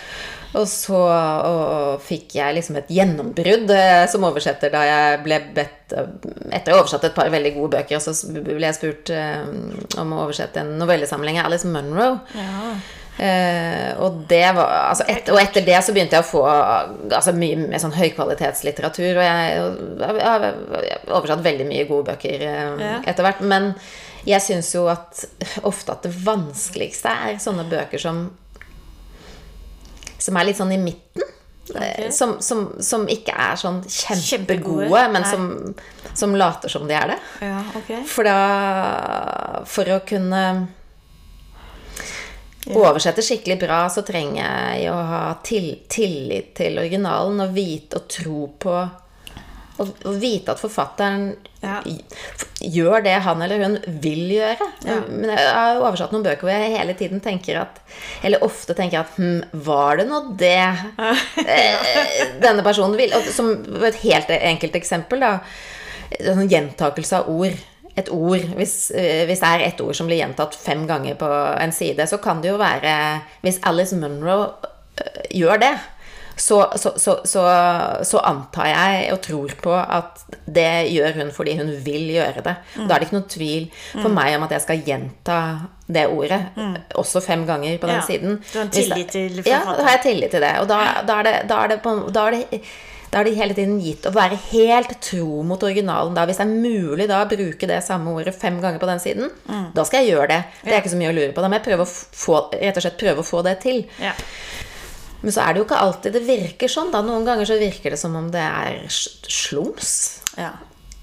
Og 0.55 0.67
så 0.71 0.99
og 1.01 2.03
fikk 2.05 2.37
jeg 2.39 2.57
liksom 2.57 2.79
et 2.81 2.93
gjennombrudd 2.93 3.73
eh, 3.75 4.05
som 4.11 4.27
oversetter 4.29 4.71
da 4.73 4.85
jeg 4.87 5.23
ble 5.25 5.41
bedt 5.57 5.97
eh, 5.97 6.13
Etter 6.57 6.73
å 6.73 6.79
ha 6.79 6.85
oversatt 6.85 7.09
et 7.09 7.17
par 7.17 7.31
veldig 7.33 7.53
gode 7.57 7.81
bøker, 7.81 8.03
så 8.03 8.15
ble 8.31 8.63
jeg 8.63 8.79
spurt 8.79 9.11
eh, 9.15 9.43
om 10.01 10.15
å 10.15 10.23
oversette 10.27 10.63
en 10.63 10.77
novellesamling 10.81 11.41
av 11.41 11.51
Alice 11.51 11.69
Munro. 11.69 12.13
Ja. 12.37 12.77
Uh, 13.17 13.97
og, 14.05 14.17
det 14.29 14.43
var, 14.53 14.91
altså 14.91 15.07
et, 15.09 15.31
og 15.33 15.39
etter 15.41 15.65
det 15.65 15.79
så 15.81 15.95
begynte 15.97 16.19
jeg 16.19 16.25
å 16.27 16.29
få 16.29 16.43
altså 16.45 17.33
mye 17.33 17.63
mer 17.63 17.81
sånn 17.81 17.95
høykvalitetslitteratur. 17.97 19.17
Og 19.17 19.25
jeg, 19.25 20.11
har 20.21 20.45
oversatt 21.17 21.45
veldig 21.47 21.65
mye 21.69 21.87
gode 21.89 22.11
bøker 22.11 22.45
uh, 22.45 22.83
ja. 22.83 22.99
etter 23.09 23.25
hvert. 23.25 23.41
Men 23.41 23.73
jeg 24.29 24.45
syns 24.45 24.69
jo 24.75 24.85
at 24.93 25.25
ofte 25.65 25.97
at 25.97 26.05
det 26.05 26.13
vanskeligste 26.27 27.15
er 27.31 27.41
sånne 27.41 27.65
bøker 27.71 28.03
som 28.03 28.27
som 30.27 30.39
er 30.39 30.49
litt 30.49 30.59
sånn 30.59 30.75
i 30.75 30.81
midten. 30.83 31.33
Okay. 31.67 32.13
Som, 32.15 32.37
som, 32.41 32.69
som, 32.83 33.09
ikke 33.11 33.35
er 33.35 33.59
sånn 33.59 33.81
kjempegode, 33.83 34.87
kjempegode. 34.87 35.01
men 35.11 35.25
som, 35.27 35.47
som, 36.15 36.35
later 36.39 36.71
som 36.71 36.87
de 36.87 36.95
er 36.95 37.15
det. 37.15 37.17
Ja, 37.43 37.63
okay. 37.79 38.05
For 38.07 38.27
da 38.27 39.65
For 39.67 39.91
å 39.97 39.99
kunne 40.07 40.43
ja. 42.67 42.77
oversette 42.77 43.25
skikkelig 43.25 43.59
bra, 43.65 43.81
så 43.91 44.05
trenger 44.07 44.45
jeg 44.45 44.93
å 44.93 45.01
ha 45.11 45.25
til, 45.47 45.73
tillit 45.91 46.55
til 46.59 46.79
originalen 46.79 47.43
og 47.49 47.57
vite 47.57 47.99
og 47.99 48.07
tro 48.15 48.47
på 48.63 48.79
å 49.83 50.13
vite 50.17 50.55
at 50.55 50.61
forfatteren 50.61 51.29
ja. 51.61 51.81
gjør 52.63 53.05
det 53.05 53.15
han 53.27 53.43
eller 53.45 53.63
hun 53.63 53.77
vil 54.03 54.33
gjøre. 54.37 54.69
Ja. 54.87 54.99
Men 55.09 55.33
jeg 55.35 55.47
har 55.47 55.81
oversatt 55.83 56.15
noen 56.15 56.25
bøker 56.25 56.47
hvor 56.47 56.55
jeg 56.55 56.75
hele 56.77 56.97
tiden 56.99 57.23
tenker 57.25 57.61
at 57.65 57.81
Eller 58.25 58.45
ofte 58.45 58.77
tenker 58.77 59.03
at 59.03 59.17
hm, 59.19 59.43
Var 59.67 60.01
det 60.01 60.07
nå 60.09 60.21
det 60.41 60.59
eh, 60.59 61.89
denne 62.43 62.65
personen 62.67 62.97
vil? 62.99 63.15
Og 63.17 63.29
som 63.33 63.53
et 63.85 64.03
helt 64.05 64.33
enkelt 64.37 64.79
eksempel, 64.79 65.25
da. 65.25 65.33
Sånn 66.23 66.49
gjentakelse 66.51 67.23
av 67.23 67.33
ord. 67.33 67.57
Et 67.97 68.09
ord, 68.13 68.43
hvis, 68.59 68.77
eh, 68.93 69.25
hvis, 69.29 69.41
det 69.41 69.51
er 69.51 69.67
et 69.71 69.81
ord 69.81 69.97
som 69.97 70.09
blir 70.09 70.21
gjentatt 70.21 70.57
fem 70.57 70.85
ganger 70.89 71.17
på 71.21 71.29
en 71.57 71.73
side, 71.73 72.05
så 72.09 72.21
kan 72.23 72.43
det 72.45 72.53
jo 72.53 72.61
være 72.61 72.93
Hvis 73.45 73.61
Alice 73.69 73.97
Munro 73.97 74.41
eh, 75.01 75.23
gjør 75.41 75.63
det, 75.65 75.75
så, 76.37 76.73
så, 76.77 76.93
så, 77.25 77.43
så, 78.05 78.19
antar 78.29 78.69
jeg 78.69 79.13
og 79.15 79.21
tror 79.25 79.53
på 79.63 79.73
at 79.73 80.21
det 80.45 80.91
gjør 80.93 81.23
hun 81.23 81.31
fordi 81.33 81.55
hun 81.57 81.71
vil 81.85 82.11
gjøre 82.13 82.43
det. 82.45 82.55
Mm. 82.75 82.83
Da 82.85 82.95
er 82.95 83.01
det 83.01 83.09
ikke 83.09 83.17
noen 83.17 83.31
tvil 83.33 83.71
for 83.95 84.11
mm. 84.11 84.19
meg 84.19 84.37
om 84.37 84.45
at 84.45 84.53
jeg 84.57 84.65
skal 84.67 84.83
gjenta 84.91 85.39
det 85.87 86.05
ordet, 86.11 86.43
mm. 86.59 86.75
også 87.01 87.23
fem 87.25 87.47
ganger 87.49 87.79
på 87.81 87.89
den 87.89 88.01
ja. 88.01 88.05
siden. 88.05 88.37
Du 88.53 88.59
har 88.59 88.69
tillit 88.75 89.15
til 89.15 89.41
Ja, 89.47 89.63
da 89.71 89.87
har 89.87 89.97
jeg 89.97 90.05
tillit 90.11 90.37
til 90.37 90.45
det. 90.45 90.53
Og 90.61 90.69
da, 90.69 90.83
da, 91.09 91.23
er, 91.23 91.31
det, 91.31 91.35
da, 91.49 91.63
er, 91.63 91.73
det 91.73 91.81
på, 91.87 91.97
da 92.13 92.29
er 92.29 92.37
det 92.37 92.61
da 93.07 93.21
er 93.23 93.29
det 93.29 93.37
hele 93.39 93.55
tiden 93.57 93.77
gitt 93.81 94.05
å 94.05 94.13
være 94.13 94.37
helt 94.51 94.91
tro 95.01 95.41
mot 95.47 95.63
originalen. 95.65 96.13
Da. 96.17 96.27
Hvis 96.29 96.41
det 96.41 96.45
er 96.45 96.53
mulig 96.53 97.07
da 97.09 97.23
å 97.23 97.31
bruke 97.31 97.69
det 97.71 97.79
samme 97.87 98.13
ordet 98.13 98.35
fem 98.37 98.59
ganger 98.61 98.83
på 98.83 98.89
den 98.91 99.01
siden, 99.01 99.31
mm. 99.47 99.69
da 99.77 99.85
skal 99.89 100.03
jeg 100.03 100.17
gjøre 100.17 100.29
det. 100.35 100.41
Det 100.67 100.75
er 100.75 100.83
ikke 100.83 100.93
så 100.93 101.01
mye 101.01 101.13
å 101.15 101.17
lure 101.17 101.33
på. 101.33 101.45
Da 101.45 101.49
må 101.49 101.57
jeg 101.57 101.67
prøve 101.69 101.87
å 101.87 101.91
få, 101.91 102.41
rett 102.53 102.77
og 102.77 102.85
slett 102.85 102.99
prøve 103.01 103.23
å 103.23 103.29
få 103.31 103.41
det 103.47 103.55
til. 103.63 103.85
Ja. 104.03 104.13
Men 105.23 105.33
så 105.35 105.43
er 105.43 105.55
det 105.55 105.63
jo 105.63 105.67
ikke 105.67 105.83
alltid 105.83 106.17
det 106.17 106.25
virker 106.27 106.71
sånn. 106.71 106.93
da. 106.95 107.03
Noen 107.05 107.27
ganger 107.27 107.49
så 107.49 107.59
virker 107.61 107.95
det 107.95 108.01
som 108.01 108.17
om 108.19 108.31
det 108.33 108.43
er 108.45 108.83
slums. 108.91 109.93
Ja. 110.37 110.53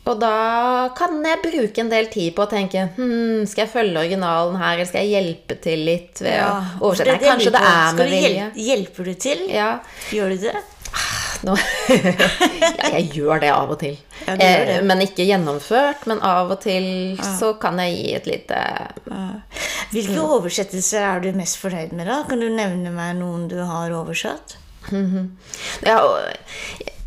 Og 0.04 0.20
da 0.20 0.90
kan 0.98 1.22
jeg 1.24 1.40
bruke 1.46 1.80
en 1.80 1.92
del 1.92 2.10
tid 2.12 2.34
på 2.36 2.44
å 2.44 2.50
tenke 2.52 2.90
hm, 2.98 3.46
Skal 3.48 3.64
jeg 3.64 3.72
følge 3.72 4.02
originalen 4.02 4.58
her, 4.60 4.74
eller 4.76 4.90
skal 4.90 5.06
jeg 5.08 5.16
hjelpe 5.16 5.56
til 5.64 5.86
litt 5.88 6.20
ved 6.20 6.36
ja. 6.36 6.50
å 6.76 6.90
oversette? 6.90 7.16
Nei, 7.16 7.30
kanskje 7.30 7.54
det 7.56 7.62
er 7.70 7.98
med 7.98 8.12
vilje. 8.12 8.48
Hjelper 8.68 9.08
du 9.08 9.14
til? 9.28 9.46
Ja. 9.48 9.70
Gjør 10.12 10.36
du 10.36 10.44
det? 10.50 10.58
Nå, 11.44 11.56
ja, 11.92 12.90
jeg 12.94 13.10
gjør 13.18 13.42
det 13.44 13.52
av 13.52 13.72
og 13.74 13.80
til. 13.82 13.98
Ja, 14.24 14.38
eh, 14.40 14.78
men 14.86 15.04
ikke 15.04 15.26
gjennomført. 15.28 16.06
Men 16.08 16.24
av 16.24 16.54
og 16.56 16.62
til 16.64 16.88
ja. 17.18 17.34
så 17.40 17.54
kan 17.60 17.82
jeg 17.84 17.98
gi 17.98 18.14
et 18.18 18.30
lite 18.32 18.60
Hvilke 19.94 20.16
mm. 20.16 20.34
oversettelser 20.38 21.04
er 21.04 21.24
du 21.24 21.32
mest 21.38 21.60
fornøyd 21.62 21.92
med, 21.98 22.08
da? 22.10 22.24
Kan 22.30 22.42
du 22.42 22.48
nevne 22.50 22.94
meg 22.96 23.18
noen 23.20 23.50
du 23.52 23.60
har 23.68 23.94
oversatt? 23.94 24.58
Mm 24.92 25.06
-hmm. 25.12 25.28
ja, 25.86 26.00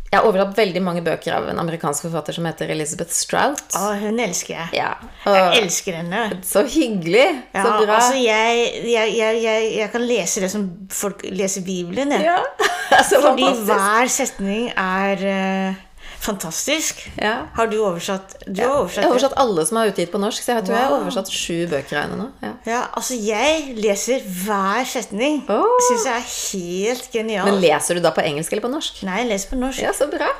jeg 0.07 0.21
har 0.21 0.27
overlatt 0.29 0.53
veldig 0.55 0.81
mange 0.83 1.01
bøker 1.03 1.33
av 1.35 1.49
en 1.51 1.57
amerikansk 1.59 2.05
forfatter 2.05 2.37
som 2.37 2.45
heter 2.47 2.69
Elizabeth 2.71 3.11
Strout. 3.11 3.59
Å, 3.75 3.89
hun 3.99 4.21
elsker 4.23 4.53
jeg. 4.55 4.77
Ja, 4.79 4.93
jeg 5.27 5.63
elsker 5.65 5.97
henne. 5.99 6.21
Så 6.47 6.63
hyggelig. 6.63 7.25
Ja, 7.51 7.65
så 7.65 7.73
bra. 7.81 7.97
Altså, 7.97 8.21
jeg, 8.21 8.69
jeg, 8.87 9.17
jeg, 9.17 9.41
jeg, 9.75 9.89
kan 9.91 10.05
lese 10.07 10.45
det 10.45 10.51
som 10.53 10.69
folk 10.95 11.25
leser 11.27 11.65
Bibelen. 11.67 12.15
Ja. 12.23 12.39
Fordi 13.11 13.51
hver 13.67 14.07
setning 14.13 14.69
er 14.71 15.27
uh, 15.27 15.83
Fantastisk. 16.19 17.11
Ja. 17.15 17.47
Har 17.53 17.69
du 17.71 17.77
oversatt 17.77 18.35
du 18.45 18.61
ja. 18.61 18.67
har 18.67 18.81
oversatt, 18.81 19.01
Jeg 19.01 19.05
har 19.05 19.13
oversatt 19.13 19.35
alle 19.39 19.65
som 19.69 19.77
er 19.79 19.91
utgitt 19.91 20.11
på 20.11 20.21
norsk. 20.21 20.43
Så 20.43 20.55
jeg 20.55 20.65
tror 20.65 20.75
wow. 20.75 20.81
jeg 20.81 20.89
har 20.89 21.05
oversatt 21.05 21.31
sju 21.31 21.57
bøker 21.71 21.99
av 21.99 22.05
henne 22.07 22.17
nå. 22.19 22.27
Ja. 22.43 22.51
ja. 22.67 22.81
altså 22.99 23.19
jeg 23.21 23.77
leser 23.77 24.25
hver 24.41 24.89
setning. 24.89 25.39
Oh. 25.53 25.77
Syns 25.87 26.09
jeg 26.09 26.17
er 26.17 26.27
helt 26.33 27.09
genial. 27.13 27.51
Men 27.51 27.61
leser 27.63 27.97
du 27.97 28.03
da 28.03 28.11
på 28.15 28.25
engelsk 28.25 28.53
eller 28.53 28.65
på 28.65 28.73
norsk? 28.73 29.01
Nei, 29.07 29.21
jeg 29.23 29.31
leser 29.31 29.53
på 29.53 29.61
norsk. 29.61 29.83
Ja, 29.85 29.93
så 29.95 30.09
bra. 30.11 30.31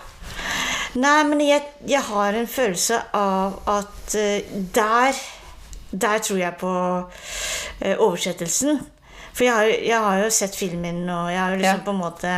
Nei, 0.97 1.17
men 1.29 1.41
jeg, 1.45 1.61
jeg 1.87 2.03
har 2.09 2.37
en 2.37 2.49
følelse 2.49 2.99
av 3.15 3.59
at 3.69 4.15
uh, 4.17 4.61
der 4.75 5.25
Der 5.91 6.19
tror 6.19 6.37
jeg 6.37 6.53
på 6.59 6.71
uh, 6.99 7.95
oversettelsen. 8.03 8.81
For 9.37 9.45
jeg 9.45 9.53
har, 9.53 9.67
jeg 9.85 9.99
har 10.01 10.21
jo 10.23 10.29
sett 10.33 10.55
filmen, 10.57 11.03
og 11.13 11.27
jeg 11.29 11.37
har 11.37 11.51
jo 11.53 11.57
liksom 11.61 11.77
Ja. 11.77 11.85
på 11.85 11.93
en 11.93 11.99
måte 12.01 12.31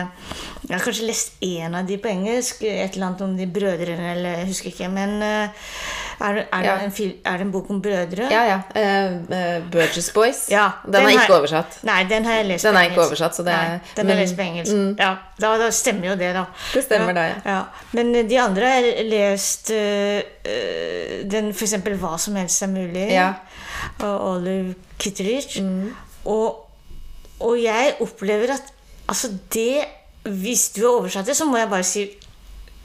Jeg 0.69 0.75
har 0.77 0.83
kanskje 0.85 1.05
lest 1.07 1.31
én 1.41 1.73
av 1.79 1.87
de 1.87 1.95
på 1.97 2.09
engelsk. 2.11 2.59
Et 2.67 2.93
eller 2.93 3.05
annet 3.07 3.21
om 3.25 3.37
de 3.37 3.45
brødrene, 3.47 4.11
eller 4.11 4.35
jeg 4.37 4.47
husker 4.51 4.69
ikke. 4.69 4.89
Men 4.93 5.15
eh, 5.23 5.49
er, 6.21 6.33
det, 6.35 6.43
er, 6.53 6.61
det 6.67 6.83
en 6.83 6.91
fil, 6.93 7.13
er 7.25 7.37
det 7.39 7.45
en 7.47 7.51
bok 7.55 7.69
om 7.73 7.79
brødre? 7.81 8.27
Ja, 8.29 8.43
ja. 8.45 8.59
eh, 8.77 9.63
Burgess 9.71 10.11
Boys. 10.13 10.43
Ja, 10.51 10.67
den, 10.83 10.91
den 10.93 11.01
er 11.01 11.09
har- 11.17 11.23
ikke 11.23 11.37
oversatt. 11.39 11.79
Nei, 11.87 12.03
den 12.11 12.25
har 12.25 12.33
jeg 12.41 12.45
lest 12.51 12.67
Den 12.67 12.75
på 12.75 12.83
er 12.83 12.89
ikke 12.91 13.01
oversatt, 13.07 13.35
så 13.39 13.43
det 13.47 13.55
Nei, 13.55 13.79
den 13.95 14.05
har 14.11 14.15
jeg 14.19 14.25
lest 14.27 14.35
på 14.37 14.45
engelsk. 14.45 14.73
Mm. 14.75 14.95
Ja, 14.99 15.15
da, 15.39 15.55
da 15.63 15.71
stemmer 15.71 16.11
jo 16.11 16.15
det, 16.21 16.33
da. 16.35 16.45
Det 16.73 16.83
stemmer 16.85 17.13
da, 17.17 17.25
ja. 17.31 17.35
ja. 17.45 17.59
Men 17.97 18.13
de 18.29 18.37
andre 18.43 18.65
har 18.75 18.81
jeg 18.91 19.09
lest 19.09 19.71
eh, 19.71 20.21
den 21.25 21.49
eksempel 21.55 21.97
'Hva 21.97 22.17
som 22.19 22.35
helst 22.35 22.61
er 22.61 22.67
mulig' 22.67 23.09
Ja. 23.15 23.33
og 24.03 24.35
Olive 24.35 24.75
Kitteridge. 24.99 25.63
Og, 26.25 26.65
og 27.39 27.55
jeg 27.61 27.95
opplever 28.03 28.51
at 28.57 28.73
altså 29.09 29.31
det 29.53 29.85
Hvis 30.29 30.69
du 30.75 30.81
har 30.83 30.97
oversatt 30.99 31.25
det, 31.29 31.35
så 31.37 31.45
må 31.47 31.57
jeg 31.57 31.69
bare 31.71 31.85
si 31.87 32.01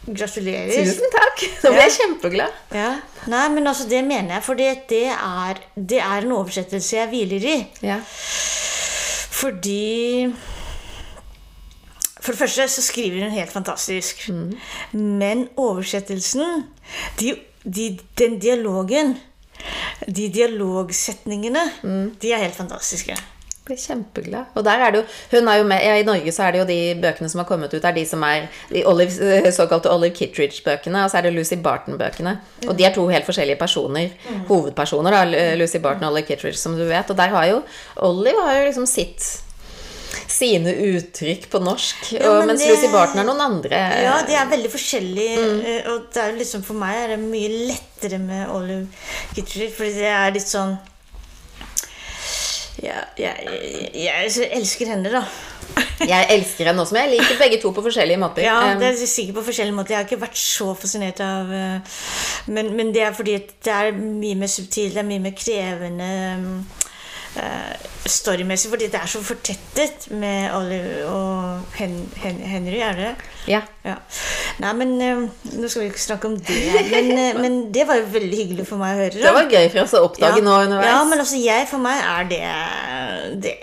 gratulerer. 0.07 0.71
Tusen 0.71 1.11
takk! 1.13 1.43
Nå 1.65 1.71
ble 1.73 1.81
Ja. 1.81 1.87
jeg 1.89 1.95
kjempeglad. 1.97 2.53
Ja. 2.77 2.91
Nei, 3.33 3.49
men 3.57 3.67
altså 3.67 3.89
det 3.91 4.05
mener 4.07 4.37
jeg, 4.37 4.45
for 4.47 4.55
det, 4.55 4.69
det, 4.89 5.07
er, 5.11 5.61
det 5.75 5.99
er 5.99 6.27
en 6.27 6.33
oversettelse 6.37 6.97
jeg 6.97 7.09
hviler 7.11 7.47
i. 7.51 7.57
Ja. 7.83 7.99
Fordi 9.35 10.31
For 12.21 12.33
det 12.33 12.39
første 12.39 12.69
så 12.73 12.83
skriver 12.87 13.25
hun 13.27 13.35
helt 13.35 13.53
fantastisk. 13.53 14.29
Men 14.93 15.49
oversettelsen 15.57 16.65
de, 17.21 17.35
de, 17.65 17.99
Den 18.19 18.39
dialogen 18.41 19.17
De 20.07 20.29
dialogsetningene 20.33 21.65
De 22.23 22.33
er 22.33 22.45
helt 22.47 22.57
fantastiske. 22.57 23.17
Ble 23.65 23.77
kjempeglad. 23.81 24.51
Og 24.59 24.65
der 24.67 24.83
er 24.85 24.91
det 24.93 24.99
jo, 25.01 25.05
hun 25.39 25.47
er 25.49 25.57
jo 25.57 25.65
med, 25.65 25.81
ja, 25.81 25.95
I 25.97 26.05
Norge 26.05 26.33
så 26.37 26.43
er 26.45 26.53
det 26.53 26.59
jo 26.61 26.67
de 26.69 26.79
bøkene 27.01 27.31
som 27.33 27.41
har 27.41 27.47
kommet 27.49 27.73
ut, 27.73 27.85
er 27.89 27.95
de 27.97 28.03
som 28.05 28.21
er 28.29 28.51
de 28.69 28.83
Olive, 28.91 29.15
eh, 29.39 29.49
såkalte 29.57 29.89
Olive 29.89 30.13
Kittridge-bøkene, 30.19 31.05
og 31.07 31.09
så 31.11 31.17
er 31.23 31.23
det 31.29 31.33
Lucy 31.33 31.57
Barton-bøkene. 31.65 32.35
Og 32.69 32.77
de 32.77 32.85
er 32.85 32.93
to 32.93 33.07
helt 33.09 33.25
forskjellige 33.25 33.57
personer. 33.63 34.13
Hovedpersoner, 34.51 35.17
da, 35.17 35.55
Lucy 35.57 35.81
Barton 35.81 36.05
og 36.05 36.13
Olive 36.13 36.27
Kittridge, 36.29 36.61
som 36.61 36.77
du 36.77 36.85
vet. 36.85 37.09
Og 37.09 37.17
der 37.17 37.33
har 37.33 37.49
jo 37.55 37.63
Olive 38.05 38.45
har 38.45 38.61
jo 38.61 38.69
liksom 38.69 38.87
sitt 38.87 39.25
sine 40.31 40.71
uttrykk 40.93 41.49
på 41.51 41.59
norsk, 41.65 42.13
Ja, 42.13 42.29
og, 42.31 42.39
men 42.45 42.53
mens 42.53 42.61
det- 42.63 42.71
Lucy 42.71 42.93
Barton 42.93 43.19
er 43.21 43.25
noen 43.25 43.41
andre. 43.41 43.81
Ja, 44.05 44.21
de 44.29 44.35
er 44.37 44.47
veldig 44.53 44.71
forskjellige. 44.71 45.37
Mm. 45.41 45.93
Og 45.95 46.07
det 46.13 46.23
er 46.23 46.37
liksom, 46.37 46.63
for 46.63 46.75
meg 46.75 46.97
er 47.01 47.09
det 47.17 47.21
mye 47.25 47.49
lettere 47.71 48.19
med 48.21 48.49
Olive 48.53 48.87
Kittridge, 49.35 49.73
fordi 49.75 49.95
det 50.05 50.11
er 50.13 50.31
litt 50.37 50.49
sånn 50.53 50.77
ja, 52.83 53.01
jeg, 53.19 53.49
jeg, 53.95 54.31
jeg 54.37 54.49
elsker 54.59 54.95
henne, 54.95 55.13
da. 55.13 55.25
Jeg 56.05 56.27
elsker 56.35 56.69
henne 56.69 56.83
også, 56.83 56.95
men 56.95 57.07
jeg 57.07 57.15
liker 57.15 57.39
begge 57.41 57.57
to 57.63 57.71
på 57.75 57.83
forskjellige 57.87 58.21
måter. 58.21 58.45
Ja, 58.45 58.75
Um, 58.75 58.81
det 58.83 58.89
er 58.91 59.07
sikkert 59.09 59.39
på 59.39 59.45
forskjellige 59.47 59.75
måter. 59.75 59.95
Jeg 59.95 59.99
har 60.03 60.09
ikke 60.09 60.21
vært 60.21 60.39
så 60.39 60.67
fascinert 60.77 61.23
av 61.25 61.53
eh, 61.55 61.95
men, 62.53 62.73
men 62.77 62.91
det 62.95 63.03
er 63.07 63.15
fordi 63.17 63.39
det 63.65 63.73
er 63.73 63.95
mye 63.97 64.37
mer 64.39 64.51
subtilt, 64.53 64.95
det 64.95 65.01
er 65.01 65.09
mye 65.09 65.23
mer 65.25 65.35
krevende 65.39 66.11
eh, 66.29 66.84
storymessig, 68.07 68.69
fordi 68.71 68.87
det 68.93 68.99
er 69.01 69.09
så 69.11 69.21
fortettet 69.25 70.05
med 70.15 70.53
Olive 70.55 71.07
og 71.09 71.61
Hen, 71.79 71.95
Hen, 72.21 72.37
Henry, 72.47 72.77
er 72.85 72.99
det? 72.99 73.09
ja. 73.51 73.61
Ja. 73.85 73.95
Nei, 74.63 74.71
men 74.79 74.93
eh, 75.05 75.19
nå 75.59 75.69
skal 75.69 75.83
vi 75.83 75.89
ikke 75.91 76.01
snakke 76.01 76.29
om 76.31 76.37
det. 76.41 76.61
Men, 76.93 77.11
eh, 77.19 77.39
men 77.43 77.57
det 77.75 77.85
var 77.89 77.99
jo 77.99 78.07
veldig 78.15 78.39
hyggelig 78.39 78.67
for 78.69 78.81
meg 78.81 78.95
å 78.95 79.01
høre. 79.03 79.19
Det 79.25 79.33
var 79.37 79.51
gøy 79.51 79.67
for 79.75 79.83
oss 79.83 79.97
å 79.99 80.05
oppdage 80.07 80.41
nå 80.47 80.55
underveis. 80.67 80.89
Ja, 80.89 81.01
men 81.11 81.21
altså 81.25 81.41
jeg, 81.43 81.67
for 81.69 81.83
meg 81.85 82.01
er 82.01 82.31
det 82.31 82.43
Det, 83.45 83.55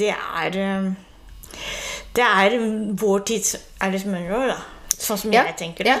det 0.00 0.10
er 0.16 0.58
eh, 0.64 0.88
Det 2.16 2.24
er 2.26 2.56
vår 3.04 3.22
tids 3.28 3.54
Alice 3.86 4.08
Munro, 4.08 4.40
da. 4.50 4.56
Sånn 4.96 5.20
som 5.26 5.32
Ja, 5.36 5.44
jeg 5.52 5.56
tenker 5.60 5.86
det. 5.86 5.94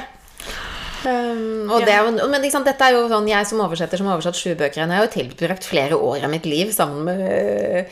Um, 1.00 1.70
og 1.72 1.86
det 1.88 1.96
men 2.28 2.44
sant, 2.52 2.66
dette 2.68 2.84
er 2.84 2.92
jo 2.92 3.06
sånn, 3.08 3.28
Jeg 3.30 3.46
som 3.48 3.62
oversetter 3.64 4.00
som 4.00 4.10
har 4.10 4.18
oversatt 4.18 4.36
sju 4.36 4.52
bøker, 4.52 4.82
jeg 4.82 4.90
har 4.90 5.06
jo 5.06 5.14
tilbrakt 5.14 5.64
flere 5.64 5.96
år 5.96 6.26
av 6.26 6.32
mitt 6.32 6.44
liv 6.48 6.72
sammen 6.76 7.04
med 7.08 7.90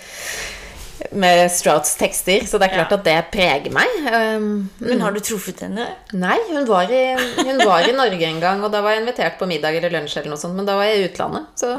med 1.14 1.46
Strouts 1.52 1.94
tekster, 1.96 2.42
så 2.44 2.58
det 2.58 2.68
er 2.68 2.74
klart 2.74 2.90
Ja. 2.90 2.96
at 2.98 3.04
det 3.04 3.30
preger 3.30 3.70
meg. 3.72 3.86
Um, 4.12 4.68
Men 4.80 5.00
har 5.00 5.12
du 5.12 5.20
truffet 5.20 5.60
henne? 5.60 5.86
nei, 6.12 6.36
hun 6.50 6.66
var, 6.66 6.90
i, 6.90 7.14
hun 7.38 7.58
var 7.64 7.86
i 7.88 7.92
Norge 7.92 8.26
en 8.26 8.40
gang, 8.40 8.64
og 8.64 8.72
da 8.72 8.82
var 8.82 8.92
jeg 8.96 9.04
invitert 9.04 9.38
på 9.38 9.46
middag 9.46 9.76
eller 9.78 9.90
lunsj, 9.94 10.18
eller 10.18 10.34
noe 10.34 10.42
sånt, 10.42 10.56
men 10.58 10.66
da 10.66 10.74
var 10.74 10.84
jeg 10.90 10.98
i 10.98 11.08
utlandet. 11.08 11.46
Så. 11.54 11.70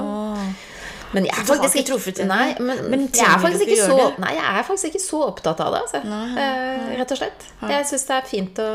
Men 1.11 1.25
jeg 1.25 1.33
er 1.33 1.45
Så 1.45 1.55
faktisk 1.55 1.75
ikke 1.75 1.89
truffet 1.91 2.21
henne? 2.21 2.35
Nei, 2.37 2.55
men, 2.59 2.81
Men 2.89 3.05
jeg, 3.09 3.25
er 3.25 3.39
faktisk 3.41 3.65
ikke 3.67 3.85
så, 3.89 4.19
nei, 4.21 4.33
jeg 4.37 4.45
er 4.59 4.63
faktisk 4.63 4.85
ikke 4.91 5.03
så 5.03 5.21
opptatt 5.27 5.59
av 5.65 5.73
det, 5.73 5.81
altså. 5.81 6.01
Eh, 6.45 6.97
rett 7.01 7.11
og 7.11 7.17
slett. 7.21 7.47
Jeg 7.61 7.87
syns 7.91 8.05
det 8.09 8.17
er 8.17 8.27
fint 8.29 8.61
å 8.63 8.69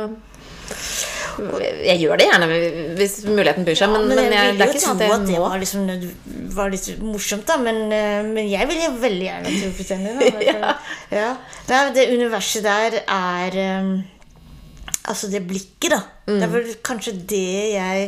Jeg 1.34 1.98
gjør 1.98 2.20
det 2.20 2.26
gjerne 2.28 2.46
hvis 2.98 3.14
muligheten 3.26 3.66
byr 3.66 3.78
seg, 3.78 3.90
men, 3.90 4.06
men 4.06 4.20
men 4.20 4.34
jeg 4.36 4.46
jeg, 4.46 4.54
vil 4.54 4.60
jo 4.60 4.72
tro 4.72 4.82
sånn 4.84 5.00
at 5.02 5.14
at 5.16 5.26
det 5.26 5.38
var, 5.42 5.56
liksom, 5.62 5.88
var 6.54 6.72
litt 6.72 6.88
morsomt, 7.02 7.46
da. 7.48 7.56
Men, 7.60 7.80
eh, 7.94 8.20
men 8.28 8.50
jeg 8.50 8.68
ville 8.70 8.86
jo 8.86 8.92
veldig 9.02 9.26
gjerne 9.26 9.54
tro 9.58 9.70
på 9.74 9.86
Da. 10.54 10.74
ja. 11.18 11.30
Nei, 11.70 11.80
det 11.96 12.06
universet 12.12 12.66
der 12.66 13.00
er 13.02 13.58
um, 13.80 13.94
Altså 15.04 15.28
det 15.28 15.42
blikket, 15.44 15.90
da. 15.92 16.00
Mm. 16.28 16.36
Det 16.36 16.44
er 16.46 16.52
vel 16.54 16.76
kanskje 16.86 17.16
det 17.28 17.54
jeg 17.74 18.04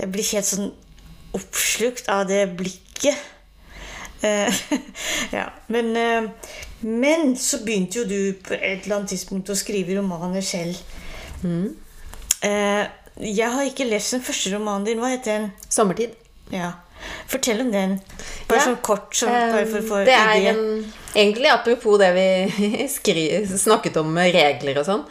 Jeg 0.00 0.10
blir 0.12 0.32
helt 0.34 0.48
sånn 0.48 0.72
oppslukt 1.32 2.10
av 2.12 2.26
det 2.28 2.42
blikket. 2.58 3.16
Uh, 4.22 4.50
ja, 5.38 5.46
men, 5.72 5.94
uh, 5.96 6.58
men 6.84 7.32
så 7.40 7.62
begynte 7.64 8.02
jo 8.02 8.04
du 8.10 8.18
på 8.42 8.58
et 8.58 8.84
eller 8.84 8.98
annet 8.98 9.14
tidspunkt 9.14 9.52
å 9.54 9.56
skrive 9.56 9.96
romaner 9.96 10.44
selv. 10.44 10.76
Mm. 11.42 11.74
Eh, 12.42 12.86
jeg 13.22 13.50
har 13.52 13.64
ikke 13.68 13.86
lest 13.90 14.14
den 14.16 14.22
første 14.24 14.52
romanen 14.54 14.84
din. 14.86 14.98
Hva 15.02 15.10
heter 15.12 15.38
den? 15.38 15.52
Sommertid. 15.68 16.14
Ja. 16.50 16.72
Fortell 17.26 17.60
om 17.64 17.70
den. 17.72 17.96
Bare 18.48 18.58
Ja. 18.60 18.64
sånn 18.66 18.80
kort. 18.82 19.14
Sånn, 19.18 19.28
bare 19.52 19.66
for 19.66 19.78
å 19.80 19.88
få 19.88 20.04
det 20.06 20.14
er 20.14 20.34
idé. 20.38 20.52
en, 20.52 20.92
egentlig 21.14 21.50
apropos 21.50 21.98
det 21.98 22.12
vi 22.14 22.86
skri, 22.98 23.24
snakket 23.46 23.96
om 24.02 24.12
med 24.14 24.32
regler 24.34 24.78
og 24.78 24.86
sånn. 24.86 25.04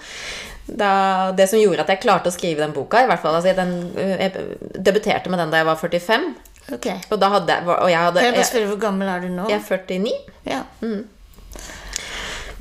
Da, 0.71 1.31
det 1.35 1.49
som 1.49 1.59
gjorde 1.59 1.81
at 1.83 1.89
jeg 1.91 2.01
klarte 2.05 2.29
å 2.29 2.31
skrive 2.35 2.61
den 2.63 2.71
boka, 2.71 3.01
i 3.03 3.07
hvert 3.09 3.19
fall 3.19 3.35
altså 3.35 3.51
den, 3.57 3.91
Jeg 3.97 4.31
debuterte 4.79 5.27
med 5.29 5.39
den 5.41 5.51
da 5.51 5.57
jeg 5.57 5.65
var 5.67 5.75
45. 5.81 6.27
Ok. 6.71 6.87
Og 7.11 7.19
da 7.19 7.27
hadde 7.33 7.55
Og 7.67 7.89
jeg 7.89 7.97
hadde 7.99 8.21
Kan 8.21 8.29
jeg 8.29 8.35
bare 8.37 8.45
spørre 8.47 8.67
hvor 8.69 8.79
gammel 8.79 9.09
er 9.09 9.19
du 9.25 9.27
nå? 9.33 9.49
jeg 9.49 9.57
er 9.59 9.65
49. 9.65 10.13
Ja. 10.45 10.61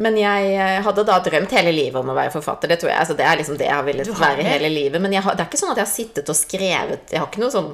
Men 0.00 0.16
jeg 0.16 0.52
eh, 0.56 0.80
hadde 0.84 1.04
da 1.08 1.20
drømt 1.24 1.54
hele 1.56 1.72
livet 1.76 2.00
om 2.00 2.10
å 2.12 2.16
være 2.16 2.32
forfatter. 2.32 2.72
Det 2.72 2.80
tror 2.80 2.92
jeg, 2.92 3.00
altså 3.02 3.16
det 3.18 3.26
er 3.28 3.40
liksom 3.40 3.60
det 3.60 3.68
jeg 3.68 3.76
har 3.76 3.86
villet 3.86 4.12
være 4.16 4.46
hele 4.46 4.72
livet. 4.72 5.02
Men 5.02 5.16
har, 5.20 5.36
det 5.36 5.44
er 5.44 5.50
ikke 5.50 5.60
sånn 5.60 5.74
at 5.74 5.80
jeg 5.82 5.88
har 5.88 5.94
sittet 5.94 6.32
og 6.32 6.38
skrevet 6.38 7.12
Jeg 7.12 7.20
har 7.20 7.28
ikke 7.28 7.42
noe 7.44 7.54
sånn 7.54 7.72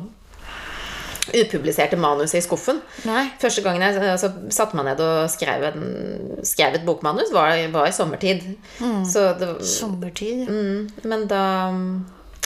upubliserte 1.34 1.98
manuset 1.98 2.38
i 2.38 2.44
skuffen. 2.44 2.78
Nei. 3.06 3.24
Første 3.42 3.62
gangen 3.64 3.82
jeg 3.82 3.98
altså, 3.98 4.30
satte 4.54 4.78
meg 4.78 4.86
ned 4.90 5.00
og 5.02 5.30
skrev, 5.32 5.64
en, 5.72 5.86
skrev 6.46 6.78
et 6.78 6.84
bokmanus, 6.86 7.32
var, 7.34 7.56
var 7.74 7.88
i 7.88 7.94
sommertid. 7.94 8.44
Mm. 8.78 9.00
Så 9.08 9.32
det, 9.40 9.50
Sommertid. 9.66 10.46
mm, 10.46 11.08
men 11.10 11.26
da 11.30 11.42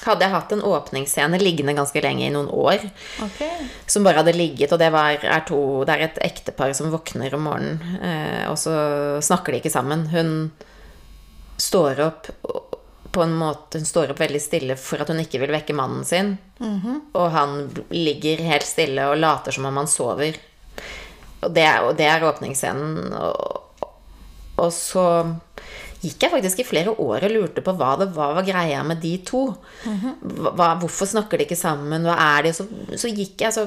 hadde 0.07 0.25
jeg 0.25 0.33
hatt 0.33 0.53
en 0.57 0.63
åpningsscene 0.65 1.39
liggende 1.43 1.75
ganske 1.77 2.01
lenge, 2.03 2.27
i 2.27 2.33
noen 2.35 2.49
år, 2.49 2.87
Okay. 3.27 3.67
som 3.87 4.05
bare 4.07 4.23
hadde 4.23 4.33
ligget, 4.37 4.73
og 4.73 4.79
det, 4.81 4.89
var, 4.95 5.19
er, 5.23 5.45
to, 5.49 5.59
det 5.85 5.95
er 5.97 6.05
et 6.09 6.19
ektepar 6.31 6.73
som 6.75 6.91
våkner 6.93 7.35
om 7.37 7.45
morgenen, 7.49 7.99
eh, 8.03 8.45
og 8.51 8.57
så 8.59 8.73
snakker 9.23 9.53
de 9.53 9.61
ikke 9.63 9.73
sammen. 9.75 10.07
Hun 10.13 10.53
står 11.61 12.01
opp 12.07 12.31
på 13.11 13.23
en 13.25 13.33
måte 13.35 13.81
Hun 13.81 13.85
står 13.89 14.13
opp 14.13 14.21
veldig 14.23 14.39
stille 14.41 14.77
for 14.79 15.03
at 15.03 15.09
hun 15.11 15.19
ikke 15.19 15.41
vil 15.43 15.51
vekke 15.51 15.75
mannen 15.75 16.05
sin. 16.07 16.37
Og 17.19 17.31
han 17.35 17.57
ligger 17.91 18.39
helt 18.47 18.63
stille 18.69 19.03
og 19.11 19.19
later 19.19 19.51
som 19.57 19.67
om 19.67 19.77
han 19.81 19.89
sover. 19.91 20.37
Og 21.43 21.51
det, 21.57 21.65
er- 21.67 21.83
og 21.89 21.97
det 21.99 22.07
er 22.07 22.23
åpningsscenen. 22.29 23.11
Og, 23.19 23.89
og 24.63 24.71
så 24.77 25.05
gikk 26.01 26.25
jeg 26.25 26.33
faktisk 26.33 26.63
i 26.63 26.65
flere 26.65 26.93
år 26.97 27.27
og 27.27 27.33
lurte 27.35 27.63
på 27.65 27.75
hva 27.77 27.91
det 28.01 28.07
var, 28.17 28.33
var 28.39 28.47
greia 28.47 28.81
med 28.87 29.03
de 29.03 29.13
to. 29.27 29.43
hva, 29.85 30.73
hvorfor 30.81 31.09
snakker 31.09 31.39
de 31.39 31.45
ikke 31.45 31.59
sammen? 31.59 32.07
Hva 32.09 32.17
er 32.39 32.47
de? 32.47 32.53
Så, 32.57 32.65
så 32.97 33.11
gikk 33.13 33.45
jeg 33.45 33.53
så 33.53 33.67